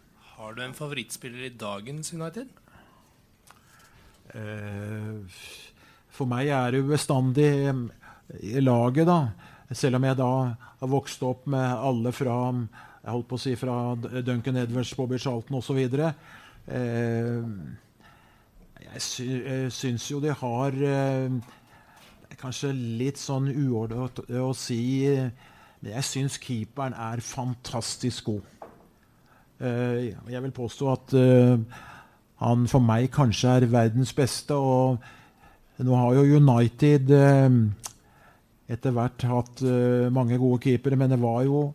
Har 0.46 0.54
du 0.54 0.62
en 0.62 0.76
favorittspiller 0.78 1.48
i 1.48 1.56
dagens 1.58 2.12
United? 2.14 2.50
Eh, 4.30 5.40
For 6.14 6.30
meg 6.30 6.52
er 6.54 6.76
det 6.76 6.84
bestandig 6.86 7.48
eh, 7.66 8.60
laget, 8.62 9.10
da. 9.10 9.18
Selv 9.74 9.98
om 9.98 10.06
jeg 10.06 10.20
da 10.20 10.30
har 10.84 10.92
vokst 10.92 11.26
opp 11.26 11.50
med 11.50 11.66
alle 11.66 12.14
fra 12.14 12.38
jeg 12.54 13.10
holdt 13.10 13.30
på 13.32 13.40
å 13.40 13.42
si 13.42 13.56
fra 13.58 13.80
Duncan 14.22 14.62
Edwards, 14.62 14.94
Bobby 14.94 15.18
Charlton 15.18 15.58
osv. 15.58 15.82
Eh, 15.82 17.50
jeg 18.86 19.02
sy 19.02 19.28
jeg 19.34 19.74
syns 19.74 20.10
jo 20.14 20.22
de 20.22 20.34
har 20.46 20.82
Kanskje 22.36 22.70
litt 22.76 23.18
sånn 23.18 23.48
uordnet 23.50 24.20
å 24.38 24.52
si, 24.54 25.08
men 25.10 25.94
jeg 25.96 26.06
syns 26.06 26.36
keeperen 26.44 26.94
er 26.94 27.24
fantastisk 27.24 28.30
god. 28.30 28.55
Eh, 29.60 30.12
jeg 30.32 30.44
vil 30.44 30.52
påstå 30.52 30.92
at 30.92 31.14
eh, 31.16 31.60
han 32.44 32.68
for 32.68 32.84
meg 32.84 33.08
kanskje 33.14 33.54
er 33.56 33.68
verdens 33.72 34.14
beste. 34.16 34.56
Og 34.56 35.00
nå 35.86 35.96
har 35.96 36.16
jo 36.18 36.40
United 36.40 37.12
eh, 37.16 37.58
etter 38.76 38.96
hvert 38.96 39.28
hatt 39.30 39.62
mange 40.12 40.40
gode 40.42 40.64
keepere, 40.64 40.98
men 40.98 41.12
det 41.14 41.22
var 41.22 41.44
jo 41.46 41.68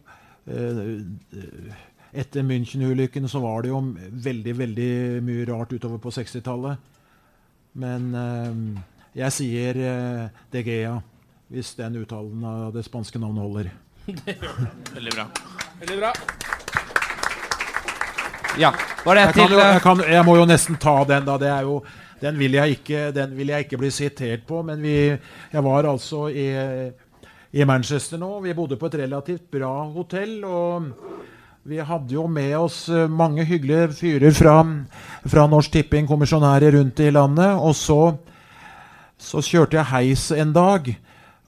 Etter 2.11 2.43
München-ulykken 2.43 3.28
så 3.31 3.39
var 3.45 3.62
det 3.62 3.70
jo 3.70 3.78
veldig, 4.24 4.55
veldig 4.59 4.95
mye 5.22 5.45
rart 5.47 5.70
utover 5.76 6.01
på 6.03 6.11
60-tallet. 6.16 6.81
Men 7.78 8.11
jeg 9.15 9.36
sier 9.36 9.78
De 10.51 10.65
Gea, 10.66 10.97
hvis 11.55 11.77
den 11.78 12.01
uttalen 12.02 12.43
av 12.43 12.74
det 12.74 12.82
spanske 12.89 13.23
navnet 13.23 13.47
holder. 13.47 13.70
Veldig 14.97 15.15
bra. 15.15 15.28
Veldig 15.85 16.01
bra. 16.01 16.12
Ja. 18.59 18.72
Var 19.05 19.14
det 19.14 19.22
jeg, 19.27 19.35
kan, 19.35 19.51
jo- 19.52 19.59
eh, 19.60 19.72
jeg, 19.74 19.82
kan, 19.85 20.01
jeg 20.10 20.24
må 20.27 20.36
jo 20.36 20.47
nesten 20.48 20.77
ta 20.81 20.97
den, 21.09 21.24
da. 21.28 21.36
Det 21.39 21.48
er 21.48 21.62
jo, 21.68 21.81
den, 22.20 22.39
vil 22.39 22.52
jeg 22.59 22.78
ikke, 22.81 23.05
den 23.16 23.36
vil 23.39 23.48
jeg 23.55 23.66
ikke 23.66 23.78
bli 23.81 23.90
sitert 23.94 24.47
på. 24.48 24.62
Men 24.66 24.82
vi, 24.82 24.97
jeg 25.52 25.64
var 25.64 25.89
altså 25.89 26.27
i, 26.28 26.48
i 27.52 27.64
Manchester 27.64 28.18
nå. 28.20 28.40
Vi 28.44 28.55
bodde 28.59 28.77
på 28.81 28.90
et 28.90 28.98
relativt 29.05 29.47
bra 29.52 29.72
hotell. 29.94 30.40
Og 30.44 30.90
vi 31.70 31.78
hadde 31.85 32.14
jo 32.16 32.27
med 32.27 32.56
oss 32.59 32.89
eh, 32.89 33.06
mange 33.09 33.44
hyggelige 33.44 33.93
fyrer 34.01 34.35
fra, 34.35 34.56
fra 35.28 35.47
Norsk 35.47 35.72
Tipping, 35.78 36.09
kommisjonærer 36.09 36.74
rundt 36.78 37.01
i 37.05 37.10
landet. 37.14 37.55
Og 37.60 37.74
så, 37.78 38.01
så 39.20 39.43
kjørte 39.44 39.78
jeg 39.81 39.90
heis 39.94 40.31
en 40.32 40.52
dag. 40.56 40.90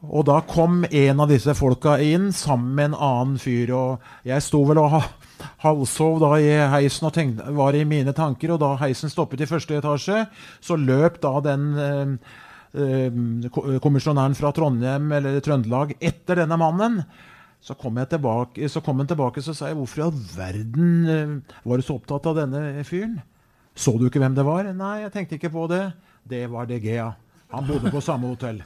Og 0.02 0.24
da 0.26 0.40
kom 0.42 0.80
en 0.90 1.20
av 1.22 1.28
disse 1.30 1.52
folka 1.54 1.96
inn 2.02 2.30
sammen 2.34 2.72
med 2.74 2.88
en 2.92 2.96
annen 2.98 3.36
fyr. 3.42 3.70
Og 3.76 4.26
jeg 4.26 4.42
sto 4.42 4.64
vel 4.66 4.80
og 4.82 4.96
halvsov 5.64 6.20
da 6.22 6.30
i 6.40 6.52
heisen 6.74 7.08
og 7.08 7.14
tenkte, 7.16 7.48
var 7.56 7.76
i 7.76 7.84
mine 7.88 8.14
tanker. 8.16 8.54
Og 8.54 8.62
da 8.62 8.74
heisen 8.82 9.12
stoppet 9.12 9.44
i 9.44 9.50
første 9.50 9.78
etasje, 9.78 10.24
så 10.62 10.78
løp 10.78 11.20
da 11.22 11.34
den 11.44 11.68
eh, 11.78 12.14
eh, 12.76 13.80
kommisjonæren 13.82 14.38
fra 14.38 14.52
Trondheim 14.56 15.12
eller 15.12 15.40
Trøndelag 15.44 15.96
etter 16.00 16.42
denne 16.42 16.58
mannen. 16.60 17.02
Så 17.62 17.76
kom, 17.78 18.00
jeg 18.00 18.10
tilbake, 18.10 18.66
så 18.66 18.80
kom 18.82 18.98
han 18.98 19.06
tilbake 19.10 19.38
og 19.38 19.54
sa 19.54 19.68
jeg, 19.70 19.78
hvorfor 19.78 20.00
i 20.00 20.06
all 20.08 20.22
verden 20.34 20.88
eh, 21.06 21.58
var 21.62 21.78
du 21.78 21.86
så 21.86 21.98
opptatt 22.00 22.26
av 22.32 22.40
denne 22.40 22.82
fyren? 22.88 23.20
Så 23.74 23.94
du 23.96 24.08
ikke 24.08 24.20
hvem 24.20 24.34
det 24.36 24.44
var? 24.44 24.66
Nei, 24.76 24.96
jeg 25.04 25.14
tenkte 25.14 25.38
ikke 25.38 25.52
på 25.54 25.68
det. 25.70 25.84
Det 26.28 26.44
var 26.50 26.66
De 26.68 26.80
Gea. 26.82 27.12
Han 27.52 27.68
bodde 27.68 27.92
på 27.92 28.02
samme 28.04 28.28
hotell. 28.32 28.62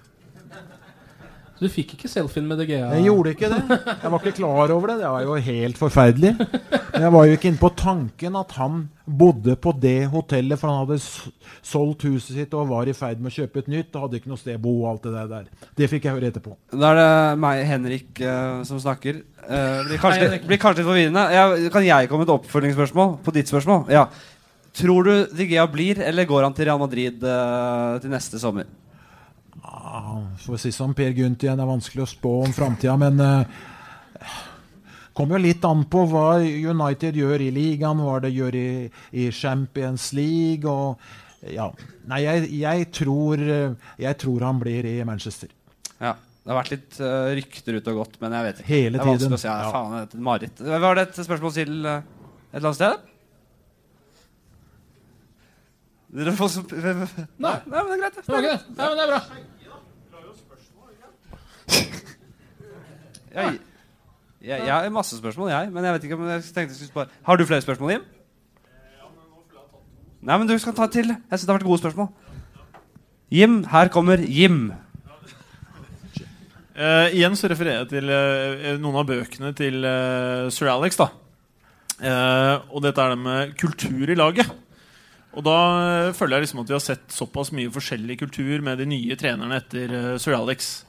Så 1.56 1.64
du 1.64 1.72
fikk 1.72 1.94
ikke 1.96 2.08
selfien 2.12 2.44
med 2.44 2.58
DGA? 2.60 2.82
Jeg 2.98 3.06
gjorde 3.06 3.32
ikke 3.32 3.48
det. 3.48 3.60
Jeg 3.88 4.10
var 4.12 4.20
ikke 4.20 4.36
klar 4.36 4.72
over 4.74 4.90
det. 4.90 4.96
Det 5.00 5.12
var 5.14 5.22
jo 5.24 5.36
helt 5.46 5.78
forferdelig. 5.80 6.32
Jeg 6.92 7.12
var 7.14 7.24
jo 7.28 7.36
ikke 7.38 7.48
inne 7.48 7.60
på 7.62 7.70
tanken 7.80 8.36
at 8.36 8.52
han 8.58 8.82
bodde 9.06 9.54
på 9.64 9.72
det 9.80 10.10
hotellet, 10.12 10.60
for 10.60 10.68
han 10.68 10.84
hadde 10.84 11.00
solgt 11.64 12.04
huset 12.04 12.36
sitt 12.36 12.52
og 12.56 12.68
var 12.74 12.90
i 12.90 12.96
ferd 12.96 13.24
med 13.24 13.32
å 13.32 13.36
kjøpe 13.38 13.64
et 13.64 13.72
nytt. 13.72 13.88
Og 13.94 14.04
hadde 14.04 14.20
ikke 14.20 14.34
noe 14.34 14.42
sted 14.42 14.60
å 14.60 14.64
bo 14.68 14.76
og 14.82 14.90
alt 14.92 15.08
det 15.08 15.16
der. 15.16 15.32
der. 15.32 15.66
Det 15.80 15.90
fikk 15.94 16.10
jeg 16.10 16.18
høre 16.18 16.30
etterpå. 16.34 16.56
Da 16.76 16.92
er 16.92 17.00
det 17.00 17.10
meg, 17.48 17.64
Henrik, 17.72 18.12
eh, 18.20 18.62
som 18.68 18.82
snakker. 18.82 19.24
Eh, 19.46 19.82
blir, 19.88 20.00
kanskje 20.02 20.26
Hei, 20.26 20.32
litt, 20.36 20.48
blir 20.52 20.60
kanskje 20.60 20.84
litt 20.84 20.92
forvirrende. 20.92 21.28
Jeg, 21.40 21.72
kan 21.72 21.88
jeg 21.88 22.12
komme 22.12 22.26
med 22.26 22.28
et 22.28 22.36
oppfølgingsspørsmål 22.36 23.14
på 23.24 23.38
ditt 23.38 23.52
spørsmål? 23.52 23.86
Ja. 23.96 24.10
Tror 24.76 25.08
du 25.08 25.14
De 25.32 25.68
blir, 25.72 26.04
eller 26.04 26.28
går 26.28 26.50
han 26.50 26.52
til 26.52 26.68
Real 26.68 26.84
Madrid 26.84 27.24
eh, 27.24 28.02
til 28.04 28.12
neste 28.12 28.42
sommer? 28.42 28.68
Å 29.86 30.58
si 30.58 30.72
som 30.74 30.94
Per 30.96 31.14
Gynt 31.14 31.44
igjen, 31.44 31.58
det 31.58 31.64
er 31.64 31.70
vanskelig 31.70 32.04
å 32.04 32.10
spå 32.10 32.32
om 32.46 32.54
framtida, 32.54 32.96
men 33.00 33.20
uh, 33.22 33.66
kommer 35.16 35.38
jo 35.38 35.46
litt 35.46 35.64
an 35.68 35.84
på 35.90 36.04
hva 36.10 36.38
United 36.42 37.16
gjør 37.16 37.44
i 37.46 37.52
ligaen, 37.54 38.02
hva 38.02 38.18
det 38.24 38.32
gjør 38.34 38.58
i, 38.58 38.68
i 39.16 39.28
Champions 39.34 40.10
League 40.16 40.70
og 40.70 41.00
Ja. 41.46 41.68
Nei, 42.10 42.22
jeg, 42.24 42.46
jeg, 42.58 42.86
tror, 42.96 43.38
eh, 43.38 43.74
jeg 44.02 44.18
tror 44.18 44.42
han 44.46 44.58
blir 44.58 44.86
i 44.88 44.94
Manchester. 45.06 45.50
Ja. 46.00 46.14
Det 46.16 46.50
har 46.50 46.58
vært 46.60 46.72
litt 46.72 46.96
uh, 47.02 47.28
rykter 47.36 47.76
ut 47.76 47.90
og 47.92 48.00
gått, 48.00 48.16
men 48.22 48.34
jeg 48.34 48.46
vet 48.46 48.60
ikke. 48.62 48.70
Hele 48.70 48.96
det 48.96 49.02
er 49.02 49.10
vanskelig 49.10 49.36
å 49.36 49.42
si. 49.42 49.48
Ja, 49.48 49.56
Ja. 49.66 49.70
Faen, 49.74 49.92
det 49.92 50.00
er 50.00 50.08
et 50.08 50.24
mareritt. 50.28 50.62
Var 50.86 50.98
det 50.98 51.04
et 51.06 51.20
spørsmål 51.26 51.54
til 51.54 51.74
et 51.90 52.56
eller 52.56 52.68
annet 52.70 52.80
sted? 52.80 53.12
Dere 56.16 56.32
får 56.38 56.48
så 56.54 56.62
Nei. 56.70 57.26
Nei, 57.42 57.56
men 57.68 57.90
det 57.90 57.96
er 57.96 58.00
greit. 58.04 58.18
Det 58.22 58.38
er, 58.38 58.46
greit. 58.46 58.68
Nei, 58.72 58.88
men 58.88 58.96
det 58.96 59.04
er 59.04 59.12
bra. 59.12 59.20
Jeg, 63.36 63.58
jeg, 64.40 64.60
jeg 64.64 64.72
har 64.72 64.92
masse 64.94 65.16
spørsmål, 65.18 65.50
jeg. 65.52 65.72
Men 65.74 65.84
jeg 65.84 65.96
vet 65.96 66.06
ikke 66.08 66.18
om 66.18 66.28
jeg 66.30 66.44
tenkte 66.46 66.70
jeg 66.72 66.78
skulle 66.78 66.94
spare 66.94 67.24
Har 67.28 67.36
du 67.36 67.44
flere 67.48 67.64
spørsmål, 67.64 67.96
Jim? 67.96 68.06
Nei, 70.26 70.38
men 70.40 70.48
du 70.48 70.56
skal 70.58 70.74
ta 70.74 70.88
til. 70.90 71.12
Jeg 71.12 71.36
synes 71.36 71.46
det 71.46 71.52
har 71.52 71.60
vært 71.60 71.68
gode 71.68 71.82
spørsmål. 71.84 72.08
Jim, 73.30 73.60
her 73.70 73.90
kommer 73.94 74.22
Jim. 74.22 74.72
Uh, 76.76 77.08
igjen 77.14 77.36
så 77.38 77.48
refererer 77.48 77.84
jeg 77.84 77.88
til 77.94 78.10
uh, 78.12 78.74
noen 78.82 78.98
av 79.00 79.06
bøkene 79.08 79.52
til 79.56 79.86
uh, 79.86 80.48
sir 80.52 80.68
Alex. 80.72 80.98
da 81.00 81.08
Eh, 81.96 82.56
Og 82.76 82.82
dette 82.84 83.00
er 83.00 83.14
det 83.14 83.18
med 83.18 83.54
kultur 83.56 84.10
i 84.12 84.16
laget. 84.18 84.50
Og 85.32 85.44
da 85.44 86.12
føler 86.12 86.36
jeg 86.36 86.44
liksom 86.44 86.60
at 86.60 86.68
vi 86.68 86.74
har 86.76 86.82
sett 86.84 87.06
såpass 87.08 87.52
mye 87.56 87.72
forskjellig 87.72 88.18
kultur 88.20 88.60
med 88.60 88.76
de 88.76 88.86
nye 88.90 89.16
trenerne 89.16 89.56
etter 89.56 90.18
sir 90.20 90.36
Alex. 90.36 90.84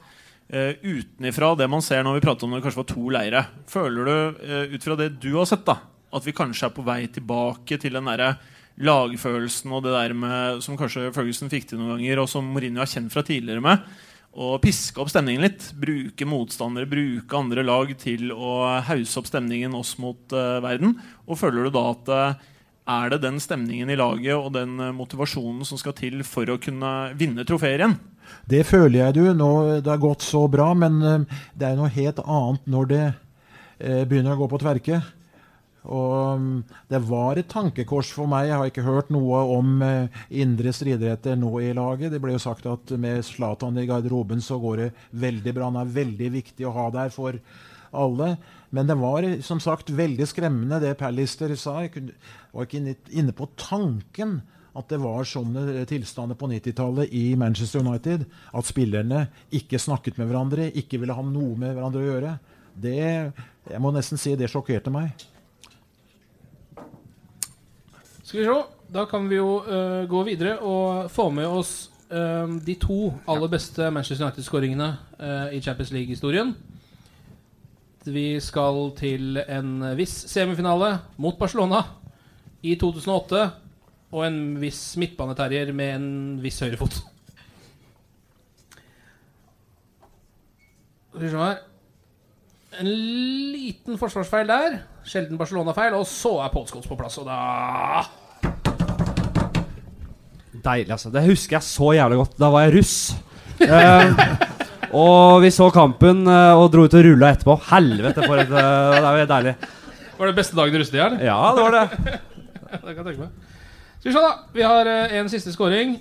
Uh, 0.48 0.72
Utenifra 0.80 1.52
det 1.60 1.68
man 1.68 1.84
ser 1.84 2.00
når 2.06 2.18
vi 2.18 2.24
prater 2.24 2.46
om 2.48 2.56
det 2.56 2.62
kanskje 2.64 2.80
var 2.80 2.88
to 2.88 3.10
leire, 3.12 3.44
føler 3.68 4.08
du 4.08 4.42
uh, 4.48 4.74
ut 4.74 4.84
fra 4.84 4.96
det 4.96 5.10
du 5.20 5.32
har 5.36 5.48
sett, 5.50 5.66
da 5.68 5.76
at 6.14 6.26
vi 6.26 6.34
kanskje 6.36 6.68
er 6.68 6.74
på 6.74 6.84
vei 6.86 7.02
tilbake 7.12 7.78
til 7.80 7.98
den 7.98 8.08
derre 8.08 8.36
lagfølelsen 8.78 9.72
og 9.74 9.82
det 9.84 9.94
der 9.94 10.14
med 10.16 10.62
som 10.64 10.78
kanskje 10.78 11.10
Ferguson 11.14 11.50
fikk 11.52 11.70
til 11.70 11.80
noen 11.80 11.96
ganger, 11.96 12.22
og 12.22 12.30
som 12.30 12.46
Mourinho 12.46 12.84
er 12.84 12.90
kjent 12.90 13.12
fra 13.12 13.24
tidligere 13.26 13.64
med? 13.64 13.82
Å 14.38 14.52
piske 14.62 15.00
opp 15.02 15.10
stemningen 15.10 15.42
litt. 15.42 15.64
Bruke 15.74 16.26
motstandere, 16.28 16.86
bruke 16.86 17.38
andre 17.38 17.64
lag 17.64 17.90
til 17.98 18.30
å 18.30 18.78
hause 18.86 19.18
opp 19.18 19.26
stemningen 19.26 19.74
oss 19.74 19.96
mot 19.98 20.36
uh, 20.36 20.60
verden. 20.62 20.94
Og 21.26 21.40
føler 21.40 21.66
du 21.66 21.74
da 21.74 21.88
at 21.90 22.12
er 22.88 23.10
det 23.12 23.18
den 23.24 23.40
stemningen 23.42 23.90
i 23.90 23.98
laget 23.98 24.36
og 24.36 24.52
den 24.54 24.78
motivasjonen 24.96 25.66
som 25.66 25.80
skal 25.80 25.96
til 25.98 26.22
for 26.24 26.48
å 26.48 26.60
kunne 26.62 26.92
vinne 27.18 27.44
trofeer 27.48 27.82
igjen? 27.82 27.98
Det 28.48 28.64
føler 28.66 29.00
jeg 29.02 29.18
du. 29.18 29.22
Nå, 29.36 29.50
det 29.82 29.92
har 29.92 30.02
gått 30.02 30.24
så 30.26 30.46
bra, 30.50 30.72
men 30.74 30.98
eh, 31.02 31.38
det 31.58 31.70
er 31.70 31.78
noe 31.78 31.92
helt 31.92 32.20
annet 32.24 32.66
når 32.70 32.90
det 32.92 33.04
eh, 33.06 34.02
begynner 34.08 34.36
å 34.36 34.42
gå 34.42 34.50
på 34.52 34.60
tverke. 34.62 35.00
Og 35.88 36.40
mm, 36.40 36.56
det 36.90 37.00
var 37.08 37.38
et 37.38 37.48
tankekors 37.48 38.10
for 38.12 38.28
meg. 38.30 38.48
Jeg 38.50 38.60
har 38.60 38.70
ikke 38.70 38.86
hørt 38.86 39.12
noe 39.14 39.40
om 39.54 39.80
eh, 39.84 40.20
indre 40.42 40.72
stridigheter 40.74 41.38
nå 41.38 41.52
i 41.64 41.72
laget. 41.76 42.12
Det 42.12 42.20
ble 42.22 42.34
jo 42.36 42.42
sagt 42.42 42.68
at 42.68 42.92
med 43.00 43.24
Zlatan 43.26 43.78
i 43.80 43.86
garderoben 43.88 44.42
så 44.44 44.58
går 44.60 44.82
det 44.82 44.90
veldig 45.22 45.54
bra. 45.56 45.70
Han 45.70 45.80
er 45.84 45.96
veldig 45.98 46.30
viktig 46.36 46.68
å 46.68 46.74
ha 46.76 46.88
der 46.94 47.14
for 47.14 47.38
alle. 47.96 48.34
Men 48.74 48.90
det 48.90 48.98
var 49.00 49.24
eh, 49.24 49.40
som 49.44 49.62
sagt 49.64 49.92
veldig 49.94 50.28
skremmende 50.28 50.82
det 50.82 50.96
Pallister 51.00 51.54
sa. 51.56 51.80
Jeg 51.86 52.10
var 52.52 52.68
ikke 52.68 52.96
inne- 53.08 53.36
på 53.36 53.48
tanken 53.56 54.40
at 54.78 54.92
det 54.92 55.00
var 55.02 55.26
sånne 55.26 55.84
tilstander 55.90 56.38
på 56.38 56.48
90-tallet 56.50 57.14
i 57.16 57.32
Manchester 57.38 57.82
United. 57.82 58.24
At 58.54 58.68
spillerne 58.68 59.26
ikke 59.54 59.80
snakket 59.82 60.20
med 60.20 60.30
hverandre, 60.30 60.70
ikke 60.78 61.00
ville 61.02 61.16
ha 61.16 61.24
noe 61.24 61.58
med 61.58 61.74
hverandre 61.74 62.04
å 62.04 62.08
gjøre. 62.12 62.36
Det, 62.78 62.98
jeg 63.72 63.82
må 63.82 63.92
nesten 63.94 64.20
si 64.20 64.36
det 64.38 64.50
sjokkerte 64.52 64.92
meg. 64.94 65.26
Skal 68.22 68.42
vi 68.42 68.48
se. 68.48 68.58
Da 68.88 69.04
kan 69.04 69.26
vi 69.28 69.36
jo 69.36 69.58
uh, 69.66 70.06
gå 70.08 70.22
videre 70.24 70.54
og 70.64 71.10
få 71.12 71.26
med 71.34 71.44
oss 71.44 71.90
uh, 72.08 72.48
de 72.64 72.76
to 72.80 73.10
aller 73.28 73.50
beste 73.52 73.90
Manchester 73.92 74.24
United-skåringene 74.24 74.88
uh, 75.20 75.48
i 75.52 75.60
Champions 75.60 75.92
League-historien. 75.92 76.54
Vi 78.08 78.38
skal 78.40 78.94
til 78.96 79.36
en 79.42 79.82
viss 79.98 80.14
semifinale 80.30 80.94
mot 81.20 81.36
Barcelona 81.36 81.82
i 82.64 82.78
2008. 82.80 83.42
Og 84.08 84.24
en 84.24 84.38
viss 84.60 84.82
midtbaneterrier 85.00 85.72
med 85.76 85.94
en 85.98 86.10
viss 86.40 86.60
høyrefot. 86.64 87.00
Skal 91.08 91.24
vi 91.24 91.32
se 91.32 91.42
her 91.42 91.64
En 92.78 92.88
liten 93.52 93.98
forsvarsfeil 94.00 94.48
der. 94.48 94.80
Sjelden 95.08 95.40
Barcelona-feil. 95.40 95.96
Og 95.98 96.06
så 96.08 96.38
er 96.44 96.52
Paul 96.52 96.68
på 96.68 96.98
plass, 97.00 97.18
og 97.18 97.28
da 97.28 98.04
Deilig, 100.58 100.90
altså. 100.90 101.10
Det 101.10 101.24
husker 101.24 101.56
jeg 101.58 101.66
så 101.66 101.92
jævlig 101.96 102.18
godt. 102.20 102.38
Da 102.40 102.50
var 102.52 102.66
jeg 102.66 102.78
russ. 102.78 103.16
Eh, 103.58 104.12
og 104.94 105.42
vi 105.42 105.50
så 105.54 105.68
kampen 105.74 106.24
eh, 106.26 106.54
og 106.58 106.70
dro 106.72 106.86
ut 106.86 106.96
og 106.96 107.04
rulla 107.04 107.32
etterpå. 107.34 107.58
Helvete, 107.70 108.24
for 108.24 108.40
et 108.40 108.50
eh, 108.50 108.96
Det 108.96 109.02
var 109.04 109.30
deilig. 109.34 109.54
Var 110.18 110.30
det 110.30 110.36
beste 110.38 110.58
dagen 110.58 110.74
i 110.74 110.82
russetida, 110.82 111.06
eller? 111.06 111.24
Ja, 111.24 111.38
det 111.54 111.66
var 111.66 111.76
det. 111.76 112.18
det 112.72 112.94
kan 112.96 112.96
jeg 112.96 113.04
tenke 113.04 113.26
meg. 113.26 113.47
Skal 114.08 114.22
vi 114.22 114.26
se, 114.26 114.28
da. 114.28 114.44
Vi 114.52 114.62
har 114.64 114.88
eh, 114.88 115.18
en 115.20 115.28
siste 115.28 115.52
scoring. 115.52 115.98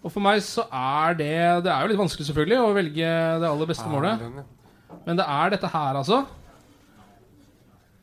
Og 0.00 0.12
for 0.12 0.20
meg 0.24 0.40
så 0.44 0.66
er 0.72 1.16
det 1.16 1.36
Det 1.64 1.70
er 1.72 1.84
jo 1.84 1.90
litt 1.92 2.00
vanskelig, 2.00 2.26
selvfølgelig, 2.28 2.58
å 2.60 2.74
velge 2.76 3.12
det 3.40 3.48
aller 3.48 3.70
beste 3.70 3.88
målet. 3.88 4.20
Men 5.06 5.16
det 5.16 5.24
er 5.24 5.54
dette 5.54 5.70
her, 5.72 5.96
altså. 5.96 6.18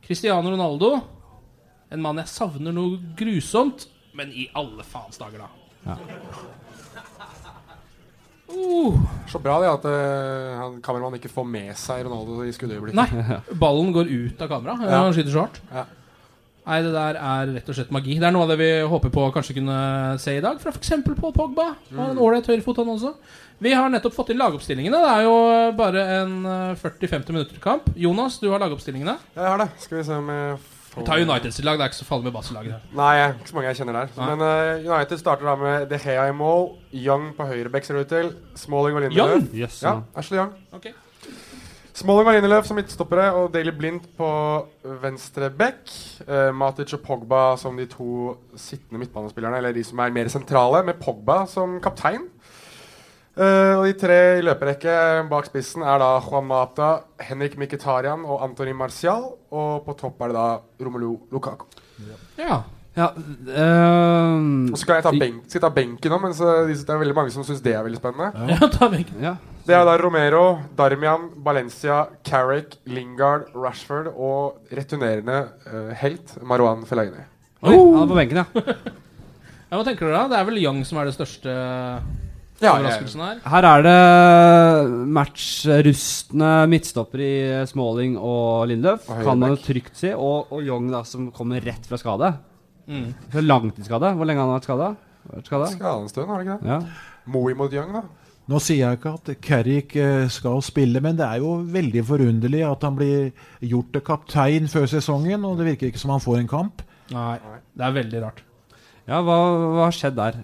Cristiano 0.05 0.49
Ronaldo. 0.49 0.89
En 1.93 2.01
mann 2.01 2.17
jeg 2.23 2.31
savner 2.31 2.73
noe 2.73 2.97
grusomt. 3.19 3.85
Men 4.17 4.33
i 4.33 4.47
alle 4.57 4.85
faens 4.87 5.21
dager, 5.21 5.45
da. 5.45 5.49
Uh. 8.47 8.97
Så 9.27 9.41
bra 9.43 9.59
det 9.61 9.69
at 9.69 9.85
uh, 9.85 10.79
kameramannen 10.81 11.19
ikke 11.19 11.29
får 11.29 11.45
med 11.51 11.77
seg 11.77 12.07
Ronaldo 12.07 12.41
i 12.47 12.55
skuddøyeblikket. 12.55 12.97
Nei, 12.97 13.37
ballen 13.59 13.93
går 13.93 14.09
ut 14.09 14.41
av 14.41 14.49
kamera. 14.55 14.79
Ja. 14.81 15.03
Han 15.03 15.13
skyter 15.13 15.33
så 15.35 15.45
hardt. 15.45 15.61
Ja. 15.69 15.85
Nei, 16.67 16.81
det 16.83 16.91
der 16.91 17.15
er 17.15 17.51
rett 17.55 17.69
og 17.71 17.77
slett 17.77 17.91
magi. 17.95 18.17
Det 18.19 18.27
er 18.27 18.33
noe 18.35 18.43
av 18.43 18.49
det 18.51 18.57
vi 18.59 18.71
håper 18.91 19.11
på 19.13 19.21
å 19.23 19.33
kanskje 19.35 19.55
kunne 19.55 19.77
se 20.19 20.33
i 20.35 20.41
dag. 20.43 20.57
Fra 20.59 20.73
f.eks. 20.73 20.91
Paul 21.07 21.31
Pogba. 21.35 21.69
Han 21.93 22.01
har 22.01 22.11
en 22.11 22.23
ålreit 22.25 22.49
høyrefot, 22.51 22.81
han 22.81 22.91
også. 22.91 23.13
Vi 23.63 23.71
har 23.73 23.87
nettopp 23.89 24.13
fått 24.13 24.33
inn 24.33 24.41
lagoppstillingene. 24.41 24.99
Det 25.01 25.13
er 25.13 25.23
jo 25.25 25.37
bare 25.79 26.03
en 26.19 26.33
eh, 26.45 26.81
40-50 26.81 27.31
minutter 27.31 27.61
kamp. 27.63 27.87
Jonas, 27.95 28.41
du 28.43 28.51
har 28.51 28.61
lagoppstillingene. 28.61 29.15
Jeg 29.37 29.47
har 29.47 29.63
det. 29.63 29.69
Skal 29.81 30.01
vi 30.01 30.03
se 30.09 30.19
om 30.19 30.29
jeg 30.33 30.59
får 30.91 31.07
Ta 31.07 31.17
Uniteds 31.23 31.63
lag. 31.63 31.79
Det 31.79 31.87
er 31.87 31.93
ikke 31.93 32.01
så 32.01 32.09
farlig 32.11 32.27
med 32.27 32.35
Basel-laget 32.35 32.75
her. 32.75 32.85
Nei, 32.99 33.15
ikke 33.31 33.53
så 33.53 33.57
mange 33.57 33.71
jeg 33.71 33.79
kjenner 33.81 33.99
der. 34.01 34.13
Nei. 34.19 34.29
Men 34.33 34.45
uh, 34.45 34.91
United 34.91 35.23
starter 35.23 35.47
da 35.47 35.57
med 35.63 35.89
De 35.89 36.03
Gea 36.03 36.27
i 36.27 36.37
mål. 36.43 36.73
Young 37.07 37.31
på 37.39 37.47
høyreback 37.47 37.87
ser 37.87 37.97
det 37.97 38.05
ut 38.05 38.15
til. 38.17 38.31
Smalling 38.59 38.99
og 38.99 39.07
Young? 39.15 39.47
Yes, 39.55 39.79
ja. 39.87 40.01
Ashley 40.19 40.43
Young. 40.43 40.51
Ok. 40.75 40.91
Smalling 41.97 42.27
og 42.29 42.35
Lindelöf 42.35 42.67
som 42.69 42.77
midtstoppere 42.77 43.31
og 43.33 43.47
Daily 43.55 43.71
Blind 43.73 44.03
på 44.19 44.27
venstre 45.01 45.47
back. 45.49 45.89
Eh, 46.27 46.51
Matic 46.53 46.93
og 46.93 47.01
Pogba 47.01 47.55
som 47.57 47.79
de 47.79 47.87
to 47.89 48.35
sittende 48.53 49.01
midtbanespillerne, 49.01 49.57
eller 49.57 49.73
de 49.73 49.81
som 49.85 50.03
er 50.03 50.13
mer 50.13 50.29
sentrale, 50.29 50.83
med 50.85 50.99
Pogba 51.01 51.39
som 51.49 51.79
kaptein. 51.81 52.27
Eh, 53.33 53.73
og 53.79 53.87
de 53.87 53.95
tre 53.97 54.19
i 54.37 54.45
løperekke 54.45 54.93
bak 55.31 55.49
spissen 55.49 55.81
er 55.81 55.97
da 56.03 56.11
Juan 56.21 56.45
Mata, 56.45 56.91
Henrik 57.31 57.57
Mkhitaryan 57.57 58.29
og 58.29 58.45
Antony 58.45 58.77
Martial. 58.77 59.31
Og 59.49 59.81
på 59.89 59.97
topp 59.97 60.21
er 60.21 60.35
det 60.35 60.37
da 60.37 60.47
Romelu 60.85 61.15
Lukaku. 61.33 61.65
Ja. 62.37 62.61
Ja, 62.97 63.11
ehm, 63.13 64.71
Og 64.73 64.77
så 64.77 64.85
kan 64.85 64.95
jeg 64.97 65.03
ta, 65.05 65.11
benk, 65.13 65.43
skal 65.45 65.59
jeg 65.59 65.65
ta 65.67 65.69
benken 65.69 66.13
nå, 66.13 66.17
men 66.17 66.33
så, 66.33 66.63
det 66.65 66.89
er 66.89 66.97
veldig 66.97 67.13
mange 67.13 67.33
som 67.33 67.45
syns 67.45 67.61
det 67.61 67.75
er 67.77 67.85
veldig 67.85 67.99
spennende. 68.01 68.49
Ja, 68.53 68.69
ta 68.73 68.89
benken. 68.89 69.21
Ja. 69.21 69.35
Det 69.67 69.75
er 69.75 69.83
da 69.83 69.97
Romero, 69.99 70.43
Darmian, 70.79 71.25
Valencia, 71.43 72.05
Carrick, 72.23 72.77
Lingard, 72.87 73.49
Rashford 73.51 74.07
og 74.13 74.69
returnerende 74.71 75.41
uh, 75.67 75.89
helt 75.99 76.37
Marwan 76.47 76.85
Fellaini. 76.87 77.25
Oi, 77.65 77.73
han 77.75 78.05
er 78.05 78.07
på 78.07 78.15
benken, 78.15 78.39
ja. 78.43 78.45
Ja, 79.67 79.75
Hva 79.75 79.83
tenker 79.83 80.07
dere 80.07 80.21
da? 80.21 80.27
Det 80.31 80.37
er 80.39 80.45
vel 80.47 80.59
Young 80.61 80.77
som 80.87 81.01
er 81.01 81.09
det 81.09 81.17
største 81.17 81.51
Ja, 81.51 82.69
overraskelsen 82.71 83.19
her? 83.19 83.41
Her 83.51 83.65
er 83.67 83.81
det 83.83 83.95
matchrustne 85.17 86.51
midtstopper 86.71 87.23
i 87.25 87.33
Smalling 87.67 88.15
og 88.15 88.69
Lindløf, 88.71 89.09
Og 89.11 89.19
kan 89.27 89.41
man 89.41 89.51
jo 89.51 89.59
trygt 89.65 89.99
si. 89.99 90.13
Og, 90.15 90.53
og 90.55 90.63
Young, 90.63 90.87
da, 90.93 91.01
som 91.03 91.27
kommer 91.35 91.59
rett 91.67 91.83
fra 91.89 91.99
skade. 91.99 92.31
Mm. 92.87 93.09
Fra 93.35 93.43
langtidsskade. 93.43 94.13
Hvor 94.15 94.31
lenge 94.31 94.39
har 94.39 94.47
han 94.47 94.55
vært 94.55 94.69
skada? 94.69 94.89
Vært 95.33 95.51
skada? 95.51 95.67
Skada 95.75 95.97
en 96.05 96.09
stund, 96.15 96.31
har 96.31 96.39
det 96.39 96.47
ikke 96.47 96.57
det? 96.63 96.71
Ja. 96.71 97.11
Moe 97.35 97.59
mot 97.59 97.75
Young, 97.75 97.91
da. 97.99 98.05
Nå 98.47 98.59
sier 98.63 98.85
jeg 98.85 98.97
ikke 98.97 99.11
at 99.17 99.29
Carrick 99.43 99.95
eh, 99.99 100.25
skal 100.31 100.61
spille, 100.63 101.01
men 101.03 101.17
det 101.19 101.25
er 101.27 101.41
jo 101.43 101.57
veldig 101.67 102.03
forunderlig 102.07 102.61
at 102.63 102.85
han 102.87 102.95
blir 102.95 103.33
gjort 103.59 103.89
til 103.91 104.03
kaptein 104.07 104.69
før 104.71 104.85
sesongen, 104.87 105.43
og 105.43 105.59
det 105.59 105.73
virker 105.73 105.89
ikke 105.89 105.99
som 105.99 106.13
han 106.15 106.23
får 106.23 106.37
en 106.39 106.51
kamp. 106.51 106.85
Nei, 107.11 107.33
det 107.75 107.83
er 107.87 107.97
veldig 107.97 108.21
rart. 108.23 108.39
Ja, 109.07 109.19
hva, 109.19 109.35
hva 109.75 109.83
har 109.89 109.95
skjedd 109.95 110.15
der? 110.19 110.39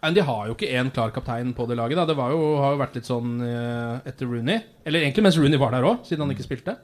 Men 0.00 0.16
de 0.16 0.24
har 0.24 0.48
jo 0.48 0.54
ikke 0.56 0.72
én 0.80 0.88
klar 0.94 1.12
kaptein 1.12 1.52
på 1.56 1.66
det 1.68 1.76
laget. 1.76 1.98
Da. 1.98 2.06
Det 2.08 2.16
var 2.16 2.32
jo, 2.32 2.42
har 2.62 2.74
jo 2.74 2.80
vært 2.80 2.96
litt 2.98 3.08
sånn 3.08 3.36
eh, 3.44 4.08
etter 4.08 4.28
Rooney. 4.30 4.60
Eller 4.86 5.04
egentlig 5.04 5.24
mens 5.26 5.38
Rooney 5.40 5.60
var 5.60 5.76
der 5.76 5.86
òg, 5.88 6.04
siden 6.08 6.24
han 6.24 6.32
ikke 6.32 6.46
spilte. 6.46 6.76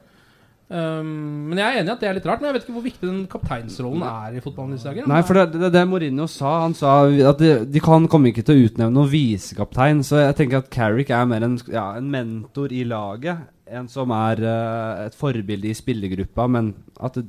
Um, 0.73 1.51
men 1.51 1.59
jeg 1.61 1.67
er 1.67 1.83
enig 1.83 1.91
i 1.91 1.93
at 1.93 2.01
det 2.01 2.09
er 2.09 2.17
litt 2.17 2.27
rart. 2.29 2.41
Men 2.41 2.49
jeg 2.49 2.57
vet 2.57 2.65
ikke 2.65 2.77
hvor 2.79 2.87
viktig 2.87 3.09
den 3.09 3.21
kapteinsrollen 3.31 4.05
er 4.09 4.39
i 4.39 4.43
fotballen 4.45 4.79
disse 4.79 4.89
dager. 4.89 5.09
Nei, 5.11 5.21
for 5.29 5.37
det, 5.37 5.61
det, 5.61 5.73
det 5.75 5.83
Mourinho 5.89 6.29
sa 6.33 6.53
Han 6.63 6.77
sa 6.79 6.95
at 7.33 7.43
de, 7.43 7.53
de 7.69 7.83
kan 7.85 8.09
komme 8.13 8.33
ikke 8.33 8.47
til 8.49 8.57
å 8.57 8.71
utnevne 8.71 8.97
noen 8.97 9.13
visekaptein. 9.13 10.01
Så 10.07 10.23
jeg 10.23 10.39
tenker 10.39 10.63
at 10.63 10.73
Carrick 10.73 11.13
er 11.13 11.29
mer 11.29 11.45
en, 11.45 11.59
ja, 11.73 11.91
en 11.99 12.09
mentor 12.13 12.73
i 12.73 12.87
laget. 12.89 13.45
En 13.73 13.89
som 13.93 14.13
er 14.17 14.41
uh, 14.45 15.05
et 15.05 15.17
forbilde 15.17 15.71
i 15.71 15.77
spillergruppa, 15.77 16.49
men 16.51 16.75
at 17.01 17.21
det, 17.21 17.29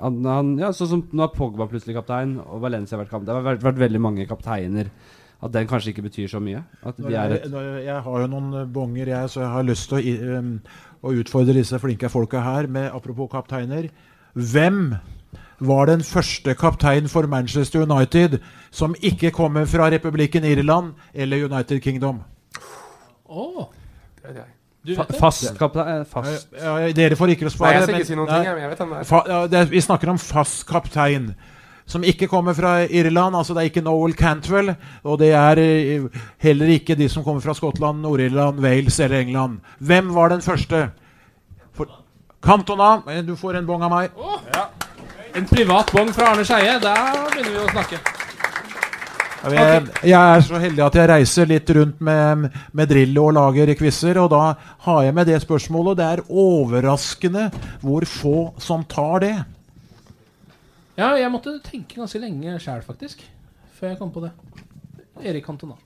han, 0.00 0.20
han, 0.24 0.52
ja, 0.60 0.70
Sånn 0.74 0.90
som 0.90 1.02
nå 1.12 1.24
er 1.26 1.32
Pogba 1.34 1.66
plutselig 1.70 1.98
kaptein, 1.98 2.38
og 2.40 2.62
Valencia 2.64 2.96
har 2.96 3.04
vært 3.04 3.14
kaptein. 3.14 3.28
Det 3.28 3.36
har 3.36 3.48
vært, 3.50 3.64
vært 3.66 3.82
veldig 3.82 4.02
mange 4.02 4.28
kapteiner. 4.30 4.92
At 5.40 5.54
den 5.54 5.68
kanskje 5.68 5.94
ikke 5.94 6.04
betyr 6.04 6.28
så 6.28 6.40
mye. 6.42 6.60
At 6.84 6.98
de 7.00 7.08
er 7.08 7.32
jeg, 7.32 7.40
et 7.46 7.54
jeg, 7.56 7.84
jeg 7.86 8.04
har 8.06 8.22
jo 8.22 8.28
noen 8.28 8.72
bonger, 8.72 9.08
jeg, 9.08 9.30
så 9.32 9.40
jeg 9.40 9.52
har 9.54 9.64
lyst 9.64 9.88
til 9.88 9.98
å, 9.98 10.40
um, 10.40 10.50
å 11.02 11.14
utfordre 11.16 11.56
disse 11.56 11.78
flinke 11.80 12.10
folka 12.12 12.42
her 12.44 12.68
med 12.68 12.90
apropos 12.92 13.30
kapteiner. 13.32 13.88
Hvem 14.34 14.94
var 15.60 15.90
den 15.90 16.04
første 16.04 16.54
kaptein 16.56 17.08
for 17.08 17.28
Manchester 17.28 17.84
United 17.84 18.38
som 18.70 18.94
ikke 19.00 19.32
kommer 19.36 19.66
fra 19.68 19.90
republikken 19.92 20.44
Irland 20.44 20.94
eller 21.14 21.44
United 21.44 21.80
Kingdom? 21.84 22.22
Oh. 23.28 23.66
Det 24.20 24.32
er 24.32 24.42
jeg. 24.42 24.50
Fa 24.96 25.04
fast 25.20 25.58
kaptein 25.58 26.06
Fast. 26.08 26.48
Ja, 26.56 26.78
ja, 26.80 26.92
dere 26.96 27.16
får 27.16 27.34
ikke 27.34 27.44
å 27.44 27.50
Nei, 27.50 27.56
svare. 27.56 27.72
jeg 27.74 27.82
skal 27.84 27.98
ikke 27.98 28.08
si 28.08 28.16
noen 28.16 28.30
ting, 28.30 28.46
jeg, 28.48 28.70
vet 28.70 28.80
hvem 28.80 28.94
er. 28.96 29.10
Ja, 29.28 29.40
det. 29.52 29.64
Vi 29.74 29.82
snakker 29.84 30.12
om 30.14 30.20
fast 30.20 30.64
kaptein. 30.68 31.34
Som 31.90 32.04
ikke 32.06 32.28
kommer 32.30 32.54
fra 32.54 32.84
Irland. 32.86 33.36
altså 33.36 33.54
Det 33.54 33.64
er 33.64 33.70
ikke 33.72 33.82
Noel 33.82 34.14
Cantwell. 34.14 34.74
Og 35.02 35.18
det 35.18 35.32
er 35.34 35.58
eh, 35.58 36.06
heller 36.38 36.66
ikke 36.76 36.94
de 36.94 37.08
som 37.10 37.24
kommer 37.26 37.42
fra 37.42 37.54
Skottland, 37.54 38.02
Nord-Irland, 38.02 38.60
Wales 38.62 39.00
eller 39.00 39.20
England. 39.20 39.58
Hvem 39.78 40.14
var 40.14 40.28
den 40.30 40.42
første? 40.42 40.90
For, 41.74 41.90
Cantona, 42.42 43.02
eh, 43.10 43.24
du 43.26 43.34
får 43.36 43.58
en 43.58 43.66
bong 43.66 43.82
av 43.82 43.90
meg. 43.90 44.14
En 45.34 45.46
privat 45.50 45.90
bong 45.92 46.14
fra 46.14 46.30
Arne 46.32 46.46
Skeie. 46.46 46.78
Der 46.78 47.20
begynner 47.34 47.50
vi 47.50 47.64
å 47.64 47.70
snakke. 47.74 48.00
Jeg, 49.40 49.84
jeg 50.04 50.20
er 50.20 50.42
så 50.44 50.58
heldig 50.60 50.82
at 50.84 50.96
jeg 50.98 51.08
reiser 51.08 51.48
litt 51.48 51.70
rundt 51.72 52.02
med, 52.04 52.50
med 52.76 52.90
Drillo 52.90 53.30
og 53.30 53.38
lager 53.38 53.72
quizer, 53.78 54.18
og 54.20 54.28
da 54.34 54.42
har 54.84 55.06
jeg 55.06 55.16
med 55.16 55.30
det 55.30 55.38
spørsmålet. 55.40 55.96
Det 55.96 56.08
er 56.08 56.22
overraskende 56.28 57.46
hvor 57.80 58.04
få 58.04 58.36
som 58.60 58.84
tar 58.84 59.24
det. 59.24 59.34
Ja, 61.00 61.14
jeg 61.16 61.32
måtte 61.32 61.54
tenke 61.64 61.96
ganske 61.96 62.20
lenge 62.20 62.58
sjæl, 62.60 62.82
faktisk. 62.84 63.22
Før 63.78 63.94
jeg 63.94 64.00
kom 64.00 64.10
på 64.12 64.20
det. 64.26 64.34
Erik 65.24 65.46
Cantona. 65.46 65.78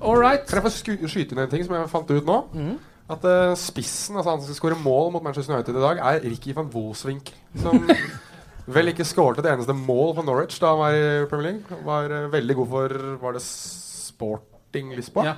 All 0.00 0.18
right. 0.18 0.42
Kan 0.48 0.58
jeg 0.58 0.66
få 0.66 1.06
skyte 1.06 1.36
inn 1.36 1.44
en 1.44 1.52
ting 1.52 1.62
som 1.66 1.76
jeg 1.76 1.90
fant 1.92 2.10
ut 2.10 2.26
nå? 2.26 2.38
Mm. 2.54 2.74
At 3.14 3.24
uh, 3.28 3.52
spissen, 3.60 4.16
altså 4.16 4.32
han 4.32 4.40
som 4.42 4.48
skal 4.48 4.58
skåre 4.58 4.80
mål 4.80 5.12
mot 5.14 5.22
Manchester 5.22 5.54
United 5.54 5.76
i 5.76 5.84
dag, 5.84 6.00
er 6.02 6.24
Ricky 6.24 6.54
van 6.56 6.70
Wolfswinkel. 6.72 7.36
Som 7.62 7.86
vel 8.76 8.90
ikke 8.90 9.06
skåret 9.06 9.38
et 9.42 9.50
eneste 9.52 9.76
mål 9.76 10.14
for 10.16 10.26
Norwich 10.26 10.58
da 10.62 10.72
han 10.72 10.82
var 10.82 10.98
i 10.98 11.26
Premier 11.30 11.52
League. 11.52 11.80
Var 11.86 12.14
uh, 12.16 12.28
veldig 12.32 12.58
god 12.62 12.72
for 12.74 12.98
Var 13.22 13.38
det 13.38 13.44
Sporting 13.46 14.94
Lisboa? 14.96 15.30
Ja. 15.30 15.36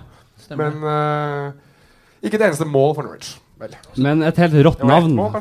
Men 0.57 0.81
uh, 0.85 1.53
ikke 2.23 2.39
et 2.41 2.49
eneste 2.49 2.69
mål 2.71 2.95
for 2.97 3.05
Norwich. 3.05 3.37
Vel. 3.61 3.77
Men 4.01 4.25
et 4.25 4.41
helt 4.41 4.57
rått 4.71 4.85
navn. 4.87 5.17
Mål. 5.17 5.37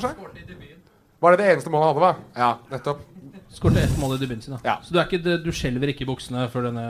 Var 1.24 1.34
det 1.34 1.40
det 1.40 1.52
eneste 1.54 1.72
målet 1.72 1.88
han 1.88 1.94
hadde, 1.94 2.04
va? 2.04 2.16
Ja, 2.36 2.50
nettopp. 2.74 3.15
Skårte 3.56 3.84
ett 3.86 3.98
mål 4.02 4.18
i 4.18 4.22
debuten 4.22 4.42
sin. 4.44 4.56
da 4.58 4.60
Ja. 4.68 4.78
Så 4.84 4.92
du, 4.94 5.00
er 5.00 5.08
ikke, 5.08 5.38
du 5.44 5.52
skjelver 5.56 5.92
ikke 5.94 6.04
i 6.04 6.10
buksene 6.10 6.50
før 6.52 6.70
denne 6.70 6.88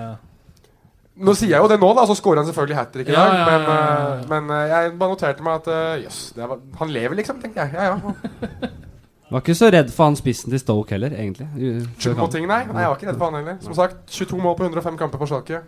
Nå 1.15 1.31
sier 1.37 1.53
jeg 1.53 1.61
jo 1.63 1.67
det 1.71 1.77
nå, 1.79 1.89
da, 1.95 2.03
så 2.09 2.15
scorer 2.17 2.41
han 2.41 2.47
selvfølgelig 2.49 2.75
hat 2.75 2.89
trick 2.91 3.07
i 3.07 3.13
dag. 3.15 3.29
ja, 3.29 3.35
ja, 3.39 3.45
Men, 3.45 3.61
ja, 3.69 3.83
ja. 4.19 4.23
men 4.33 4.49
eh, 4.51 4.71
jeg 4.73 4.95
bare 4.99 5.13
noterte 5.13 5.45
meg 5.47 5.61
at 5.61 5.67
eh, 5.71 6.01
jøss, 6.03 6.17
det 6.35 6.49
var- 6.51 6.59
han 6.81 6.91
lever 6.91 7.15
liksom, 7.21 7.37
tenkte 7.39 7.63
jeg. 7.63 7.71
Ja, 7.77 7.93
ja. 7.93 8.69
Var 9.31 9.41
ikke 9.41 9.55
så 9.57 9.69
redd 9.73 9.89
for 9.95 10.05
han 10.05 10.15
spissen 10.19 10.51
til 10.53 10.59
Stoke 10.61 10.91
heller, 10.93 11.09
egentlig. 11.15 11.47
Ting, 11.55 12.45
nei. 12.45 12.59
nei. 12.67 12.81
Jeg 12.83 12.89
var 12.91 12.97
ikke 12.99 13.07
redd 13.09 13.17
for 13.17 13.31
han 13.31 13.39
heller. 13.39 13.55
Som 13.63 13.73
sagt, 13.73 14.03
22 14.13 14.37
mål 14.43 14.53
på 14.59 14.67
105 14.67 14.99
kamper 14.99 15.17
på 15.23 15.25
Schalke. 15.31 15.61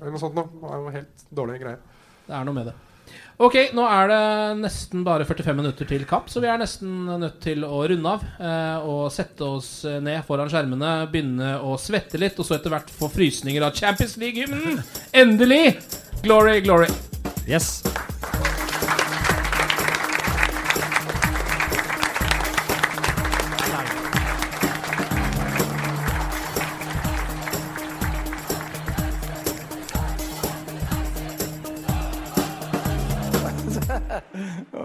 Eller 0.00 0.10
noe 0.10 0.18
sånt 0.22 0.34
noe. 0.34 0.48
Det 0.50 0.62
var 0.64 0.80
jo 0.82 0.90
helt 0.96 1.22
dårlige 1.30 1.60
greier. 1.62 1.78
Det 2.26 2.34
er 2.34 2.48
noe 2.48 2.56
med 2.56 2.66
det. 2.72 2.74
Ok, 3.42 3.56
nå 3.74 3.82
er 3.90 4.10
det 4.12 4.18
nesten 4.60 5.02
bare 5.06 5.26
45 5.26 5.56
minutter 5.58 5.88
til 5.90 6.04
kapp, 6.06 6.28
så 6.30 6.42
vi 6.42 6.46
er 6.50 6.60
nesten 6.60 7.08
nødt 7.18 7.40
til 7.42 7.66
å 7.66 7.80
runde 7.90 8.12
av. 8.12 8.22
Eh, 8.38 8.86
og 8.86 9.08
sette 9.14 9.48
oss 9.48 9.72
ned 9.84 10.22
foran 10.28 10.52
skjermene, 10.52 10.94
begynne 11.10 11.56
å 11.58 11.74
svette 11.80 12.20
litt, 12.20 12.38
og 12.38 12.46
så 12.46 12.58
etter 12.58 12.74
hvert 12.74 12.94
få 12.94 13.10
frysninger 13.10 13.66
av 13.66 13.74
Champions 13.74 14.14
League-hymnen. 14.22 14.78
Endelig! 15.12 15.80
Glory, 16.22 16.60
glory. 16.64 16.88
Yes. 17.50 17.82